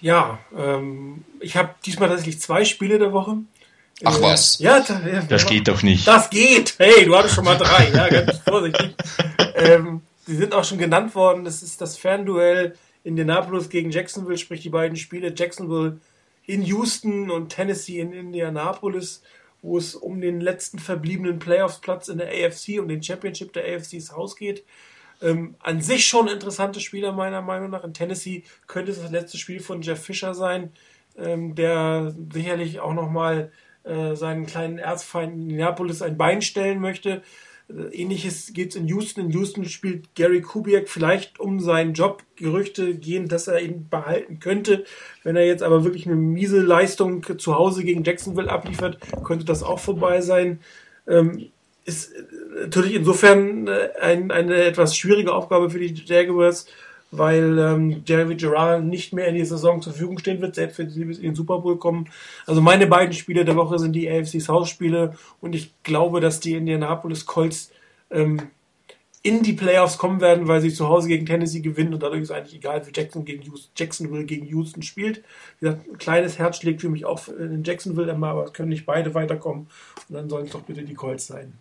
Ja, 0.00 0.40
ähm, 0.58 1.24
ich 1.38 1.56
habe 1.56 1.76
diesmal 1.86 2.08
tatsächlich 2.08 2.40
zwei 2.40 2.64
Spiele 2.64 2.98
der 2.98 3.12
Woche. 3.12 3.36
Ach 4.02 4.20
was? 4.20 4.58
Ja, 4.58 4.80
da, 4.80 5.00
ja 5.06 5.22
das 5.22 5.46
geht 5.46 5.68
doch 5.68 5.84
nicht. 5.84 6.04
Das 6.04 6.28
geht. 6.30 6.74
Hey, 6.78 7.04
du 7.04 7.16
hattest 7.16 7.36
schon 7.36 7.44
mal 7.44 7.56
drei. 7.56 7.90
Ja, 7.94 8.08
ganz 8.08 8.38
vorsichtig. 8.44 8.96
ähm, 9.54 10.02
Sie 10.28 10.36
sind 10.36 10.52
auch 10.52 10.64
schon 10.64 10.76
genannt 10.76 11.14
worden. 11.14 11.44
Das 11.44 11.62
ist 11.62 11.80
das 11.80 11.96
Fernduell 11.96 12.74
Indianapolis 13.02 13.70
gegen 13.70 13.90
Jacksonville, 13.90 14.36
sprich 14.36 14.60
die 14.60 14.68
beiden 14.68 14.98
Spiele 14.98 15.32
Jacksonville 15.34 16.00
in 16.44 16.62
Houston 16.64 17.30
und 17.30 17.48
Tennessee 17.48 17.98
in 18.00 18.12
Indianapolis, 18.12 19.22
wo 19.62 19.78
es 19.78 19.94
um 19.94 20.20
den 20.20 20.42
letzten 20.42 20.80
verbliebenen 20.80 21.38
Playoffs-Platz 21.38 22.08
in 22.08 22.18
der 22.18 22.28
AFC, 22.28 22.78
um 22.78 22.88
den 22.88 23.02
Championship 23.02 23.54
der 23.54 23.74
AFCs 23.74 24.12
Haus 24.12 24.36
geht. 24.36 24.64
Ähm, 25.22 25.54
an 25.60 25.80
sich 25.80 26.06
schon 26.06 26.28
interessante 26.28 26.80
Spieler 26.80 27.12
meiner 27.12 27.40
Meinung 27.40 27.70
nach. 27.70 27.82
In 27.82 27.94
Tennessee 27.94 28.44
könnte 28.66 28.92
es 28.92 29.00
das 29.00 29.10
letzte 29.10 29.38
Spiel 29.38 29.60
von 29.60 29.80
Jeff 29.80 30.04
Fisher 30.04 30.34
sein, 30.34 30.72
ähm, 31.16 31.54
der 31.54 32.14
sicherlich 32.34 32.80
auch 32.80 32.92
nochmal 32.92 33.50
äh, 33.84 34.14
seinen 34.14 34.44
kleinen 34.44 34.76
Erzfeind 34.76 35.32
in 35.32 35.40
Indianapolis 35.44 36.02
ein 36.02 36.18
Bein 36.18 36.42
stellen 36.42 36.80
möchte. 36.80 37.22
Ähnliches 37.92 38.52
geht 38.54 38.70
es 38.70 38.76
in 38.76 38.88
Houston. 38.88 39.26
In 39.26 39.30
Houston 39.32 39.64
spielt 39.66 40.14
Gary 40.14 40.40
Kubiak 40.40 40.88
vielleicht 40.88 41.38
um 41.38 41.60
seinen 41.60 41.92
Job. 41.92 42.22
Gerüchte 42.36 42.94
gehen, 42.94 43.28
dass 43.28 43.48
er 43.48 43.60
ihn 43.60 43.88
behalten 43.90 44.38
könnte. 44.40 44.84
Wenn 45.22 45.36
er 45.36 45.44
jetzt 45.44 45.62
aber 45.62 45.84
wirklich 45.84 46.06
eine 46.06 46.16
miese 46.16 46.60
Leistung 46.60 47.24
zu 47.38 47.56
Hause 47.56 47.84
gegen 47.84 48.04
Jacksonville 48.04 48.50
abliefert, 48.50 48.98
könnte 49.24 49.44
das 49.44 49.62
auch 49.62 49.80
vorbei 49.80 50.20
sein. 50.20 50.60
Ähm, 51.06 51.50
ist 51.84 52.12
natürlich 52.54 52.94
insofern 52.94 53.66
äh, 53.66 53.90
ein, 54.00 54.30
eine 54.30 54.56
etwas 54.64 54.96
schwierige 54.96 55.32
Aufgabe 55.32 55.70
für 55.70 55.78
die 55.78 55.94
Jaguars, 55.94 56.66
weil 57.10 57.58
ähm, 57.58 58.02
Jeremy 58.04 58.36
Gerard 58.36 58.84
nicht 58.84 59.12
mehr 59.12 59.28
in 59.28 59.34
die 59.34 59.44
Saison 59.44 59.80
zur 59.80 59.92
Verfügung 59.92 60.18
stehen 60.18 60.40
wird, 60.40 60.54
selbst 60.54 60.78
wenn 60.78 60.90
sie 60.90 61.04
bis 61.04 61.18
in 61.18 61.24
den 61.24 61.34
Super 61.34 61.58
Bowl 61.58 61.78
kommen. 61.78 62.08
Also 62.46 62.60
meine 62.60 62.86
beiden 62.86 63.14
Spiele 63.14 63.44
der 63.44 63.56
Woche 63.56 63.78
sind 63.78 63.92
die 63.92 64.10
AFC 64.10 64.40
South 64.40 64.68
Spiele 64.68 65.14
und 65.40 65.54
ich 65.54 65.72
glaube, 65.82 66.20
dass 66.20 66.40
die 66.40 66.54
Indianapolis 66.54 67.26
Colts 67.26 67.70
ähm, 68.10 68.38
in 69.22 69.42
die 69.42 69.52
Playoffs 69.52 69.98
kommen 69.98 70.20
werden, 70.20 70.48
weil 70.48 70.60
sie 70.60 70.72
zu 70.72 70.88
Hause 70.88 71.08
gegen 71.08 71.26
Tennessee 71.26 71.60
gewinnen 71.60 71.92
und 71.92 72.02
dadurch 72.02 72.22
ist 72.22 72.30
eigentlich 72.30 72.54
egal, 72.54 72.86
wie 72.86 72.92
Jackson 72.94 73.24
gegen 73.24 73.42
Houston, 73.42 73.72
Jacksonville 73.76 74.24
gegen 74.24 74.46
Houston 74.46 74.82
spielt. 74.82 75.24
Wie 75.58 75.66
gesagt, 75.66 75.88
ein 75.88 75.98
kleines 75.98 76.38
Herz 76.38 76.58
schlägt 76.58 76.80
für 76.80 76.88
mich 76.88 77.04
auch 77.04 77.26
in 77.28 77.64
Jacksonville 77.64 78.10
immer, 78.10 78.28
aber 78.28 78.44
es 78.44 78.52
können 78.52 78.68
nicht 78.68 78.86
beide 78.86 79.14
weiterkommen 79.14 79.66
und 80.08 80.14
dann 80.14 80.28
sollen 80.28 80.46
es 80.46 80.52
doch 80.52 80.62
bitte 80.62 80.82
die 80.82 80.94
Colts 80.94 81.26
sein. 81.26 81.54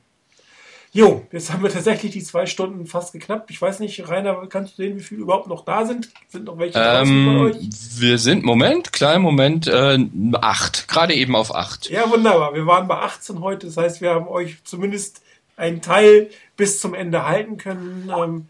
Jo, 0.97 1.27
jetzt 1.31 1.53
haben 1.53 1.61
wir 1.61 1.69
tatsächlich 1.69 2.13
die 2.13 2.23
zwei 2.23 2.47
Stunden 2.47 2.87
fast 2.87 3.13
geknappt. 3.13 3.51
Ich 3.51 3.61
weiß 3.61 3.81
nicht, 3.81 4.09
Rainer, 4.09 4.47
kannst 4.47 4.73
du 4.73 4.81
sehen, 4.81 4.97
wie 4.97 5.03
viele 5.03 5.21
überhaupt 5.21 5.45
noch 5.45 5.63
da 5.63 5.85
sind? 5.85 6.09
Sind 6.27 6.45
noch 6.45 6.57
welche 6.57 6.79
ähm, 6.79 7.25
bei 7.27 7.41
euch? 7.43 7.57
Wir 7.99 8.17
sind, 8.17 8.43
Moment, 8.43 8.91
kleinen 8.91 9.21
Moment, 9.21 9.67
äh, 9.67 9.99
acht. 10.41 10.87
Gerade 10.87 11.13
eben 11.13 11.35
auf 11.35 11.53
acht. 11.53 11.87
Ja, 11.91 12.09
wunderbar. 12.09 12.55
Wir 12.55 12.65
waren 12.65 12.87
bei 12.87 12.95
18 12.95 13.41
heute. 13.41 13.67
Das 13.67 13.77
heißt, 13.77 14.01
wir 14.01 14.09
haben 14.09 14.27
euch 14.27 14.63
zumindest 14.63 15.21
einen 15.55 15.83
Teil 15.83 16.31
bis 16.55 16.81
zum 16.81 16.95
Ende 16.95 17.27
halten 17.27 17.57
können. 17.57 18.11
Ähm, 18.17 18.47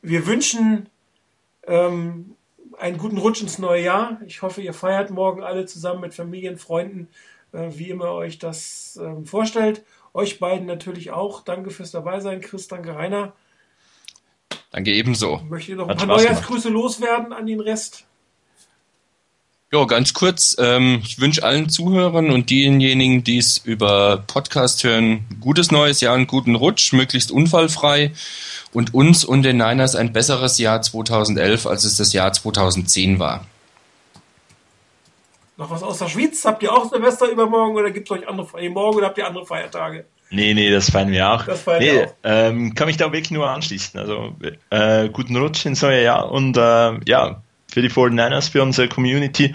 wir 0.00 0.26
wünschen 0.26 0.88
ähm, 1.66 2.34
einen 2.78 2.96
guten 2.96 3.18
Rutsch 3.18 3.42
ins 3.42 3.58
neue 3.58 3.84
Jahr. 3.84 4.18
Ich 4.26 4.40
hoffe, 4.40 4.62
ihr 4.62 4.72
feiert 4.72 5.10
morgen 5.10 5.42
alle 5.42 5.66
zusammen 5.66 6.00
mit 6.00 6.14
Familien, 6.14 6.56
Freunden, 6.56 7.08
äh, 7.52 7.68
wie 7.74 7.90
immer 7.90 8.12
euch 8.12 8.38
das 8.38 8.98
ähm, 9.02 9.26
vorstellt. 9.26 9.84
Euch 10.12 10.38
beiden 10.40 10.66
natürlich 10.66 11.10
auch. 11.10 11.42
Danke 11.42 11.70
fürs 11.70 11.90
Dabeisein, 11.90 12.40
Chris. 12.40 12.68
Danke, 12.68 12.96
Rainer. 12.96 13.32
Danke 14.72 14.92
ebenso. 14.92 15.40
Möchte 15.48 15.72
ihr 15.72 15.76
noch 15.76 15.88
ein 15.88 15.96
paar 15.96 16.06
Neujahrsgrüße 16.06 16.68
loswerden 16.68 17.32
an 17.32 17.46
den 17.46 17.60
Rest? 17.60 18.04
Ja, 19.72 19.84
ganz 19.84 20.14
kurz. 20.14 20.56
Ähm, 20.58 21.00
ich 21.04 21.20
wünsche 21.20 21.44
allen 21.44 21.68
Zuhörern 21.68 22.30
und 22.30 22.50
denjenigen, 22.50 23.22
die 23.22 23.38
es 23.38 23.58
über 23.58 24.24
Podcast 24.26 24.82
hören, 24.82 25.26
gutes 25.40 25.70
neues 25.70 26.00
Jahr, 26.00 26.16
einen 26.16 26.26
guten 26.26 26.56
Rutsch, 26.56 26.92
möglichst 26.92 27.30
unfallfrei 27.30 28.12
und 28.72 28.94
uns 28.94 29.24
und 29.24 29.42
den 29.44 29.58
Niners 29.58 29.94
ein 29.94 30.12
besseres 30.12 30.58
Jahr 30.58 30.82
2011, 30.82 31.66
als 31.66 31.84
es 31.84 31.96
das 31.96 32.12
Jahr 32.12 32.32
2010 32.32 33.20
war. 33.20 33.46
Noch 35.60 35.70
was 35.70 35.82
aus 35.82 35.98
der 35.98 36.08
Schweiz? 36.08 36.42
Habt 36.46 36.62
ihr 36.62 36.72
auch 36.72 36.90
Silvester 36.90 37.28
übermorgen 37.28 37.76
oder 37.76 37.90
gibt 37.90 38.10
es 38.10 38.16
euch 38.16 38.26
andere 38.26 38.46
Feiertage? 38.46 38.72
Morgen 38.72 38.96
oder 38.96 39.08
habt 39.08 39.18
ihr 39.18 39.26
andere 39.26 39.44
Feiertage? 39.44 40.06
Nee, 40.30 40.54
nee, 40.54 40.70
das 40.70 40.90
feiern 40.90 41.10
wir 41.10 41.30
auch. 41.30 41.44
Das 41.44 41.60
feiern 41.60 41.80
nee, 41.80 41.92
wir 41.92 42.06
auch. 42.06 42.14
Ähm, 42.24 42.74
kann 42.74 42.86
mich 42.86 42.96
da 42.96 43.12
wirklich 43.12 43.30
nur 43.30 43.46
anschließen. 43.46 44.00
Also 44.00 44.34
äh, 44.70 45.10
guten 45.10 45.36
Rutsch 45.36 45.66
ins 45.66 45.82
neue 45.82 46.02
Jahr 46.02 46.32
und 46.32 46.56
äh, 46.56 46.98
ja, 47.04 47.42
für 47.68 47.82
die 47.82 47.90
49ers, 47.90 48.50
für 48.50 48.62
unsere 48.62 48.88
Community, 48.88 49.54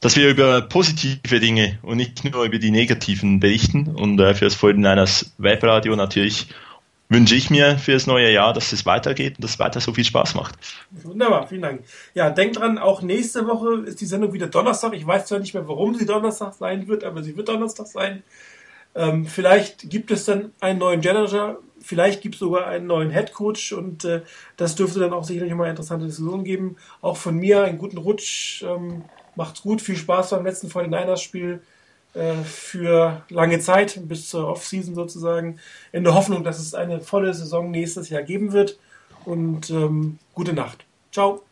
dass 0.00 0.16
wir 0.16 0.28
über 0.28 0.60
positive 0.60 1.38
Dinge 1.38 1.78
und 1.82 1.98
nicht 1.98 2.24
nur 2.24 2.42
über 2.42 2.58
die 2.58 2.72
negativen 2.72 3.38
berichten 3.38 3.94
und 3.94 4.18
äh, 4.18 4.34
für 4.34 4.46
das 4.46 4.58
49ers 4.58 5.30
Webradio 5.38 5.94
natürlich 5.94 6.48
wünsche 7.14 7.36
ich 7.36 7.48
mir 7.48 7.78
für 7.78 7.92
das 7.92 8.08
neue 8.08 8.32
Jahr, 8.32 8.52
dass 8.52 8.72
es 8.72 8.86
weitergeht 8.86 9.36
und 9.36 9.44
dass 9.44 9.52
es 9.52 9.58
weiter 9.60 9.80
so 9.80 9.94
viel 9.94 10.04
Spaß 10.04 10.34
macht. 10.34 10.56
Wunderbar, 10.90 11.46
vielen 11.46 11.62
Dank. 11.62 11.84
Ja, 12.12 12.28
denkt 12.28 12.58
dran, 12.58 12.76
auch 12.76 13.02
nächste 13.02 13.46
Woche 13.46 13.84
ist 13.86 14.00
die 14.00 14.06
Sendung 14.06 14.32
wieder 14.32 14.48
Donnerstag. 14.48 14.94
Ich 14.94 15.06
weiß 15.06 15.26
zwar 15.26 15.38
nicht 15.38 15.54
mehr, 15.54 15.68
warum 15.68 15.94
sie 15.94 16.06
Donnerstag 16.06 16.54
sein 16.54 16.88
wird, 16.88 17.04
aber 17.04 17.22
sie 17.22 17.36
wird 17.36 17.48
Donnerstag 17.48 17.86
sein. 17.86 18.24
Ähm, 18.96 19.26
vielleicht 19.26 19.88
gibt 19.90 20.10
es 20.10 20.24
dann 20.24 20.50
einen 20.58 20.80
neuen 20.80 21.00
Manager, 21.00 21.58
vielleicht 21.80 22.20
gibt 22.20 22.34
es 22.34 22.40
sogar 22.40 22.66
einen 22.66 22.88
neuen 22.88 23.10
Head 23.10 23.32
Coach 23.32 23.72
und 23.72 24.04
äh, 24.04 24.22
das 24.56 24.74
dürfte 24.74 24.98
dann 24.98 25.12
auch 25.12 25.24
sicherlich 25.24 25.54
mal 25.54 25.64
eine 25.64 25.70
interessante 25.70 26.06
Diskussion 26.06 26.42
geben. 26.42 26.76
Auch 27.00 27.16
von 27.16 27.36
mir 27.36 27.62
einen 27.62 27.78
guten 27.78 27.98
Rutsch. 27.98 28.64
Ähm, 28.64 29.04
macht's 29.36 29.62
gut, 29.62 29.80
viel 29.80 29.96
Spaß 29.96 30.30
beim 30.30 30.44
letzten 30.44 30.66
49ers-Spiel 30.66 31.60
äh, 31.62 31.73
für 32.44 33.22
lange 33.28 33.58
Zeit, 33.58 34.00
bis 34.08 34.28
zur 34.28 34.48
Offseason 34.48 34.94
sozusagen, 34.94 35.58
in 35.92 36.04
der 36.04 36.14
Hoffnung, 36.14 36.44
dass 36.44 36.58
es 36.60 36.74
eine 36.74 37.00
volle 37.00 37.34
Saison 37.34 37.70
nächstes 37.70 38.08
Jahr 38.08 38.22
geben 38.22 38.52
wird. 38.52 38.78
Und 39.24 39.70
ähm, 39.70 40.18
gute 40.34 40.52
Nacht. 40.52 40.84
Ciao. 41.10 41.42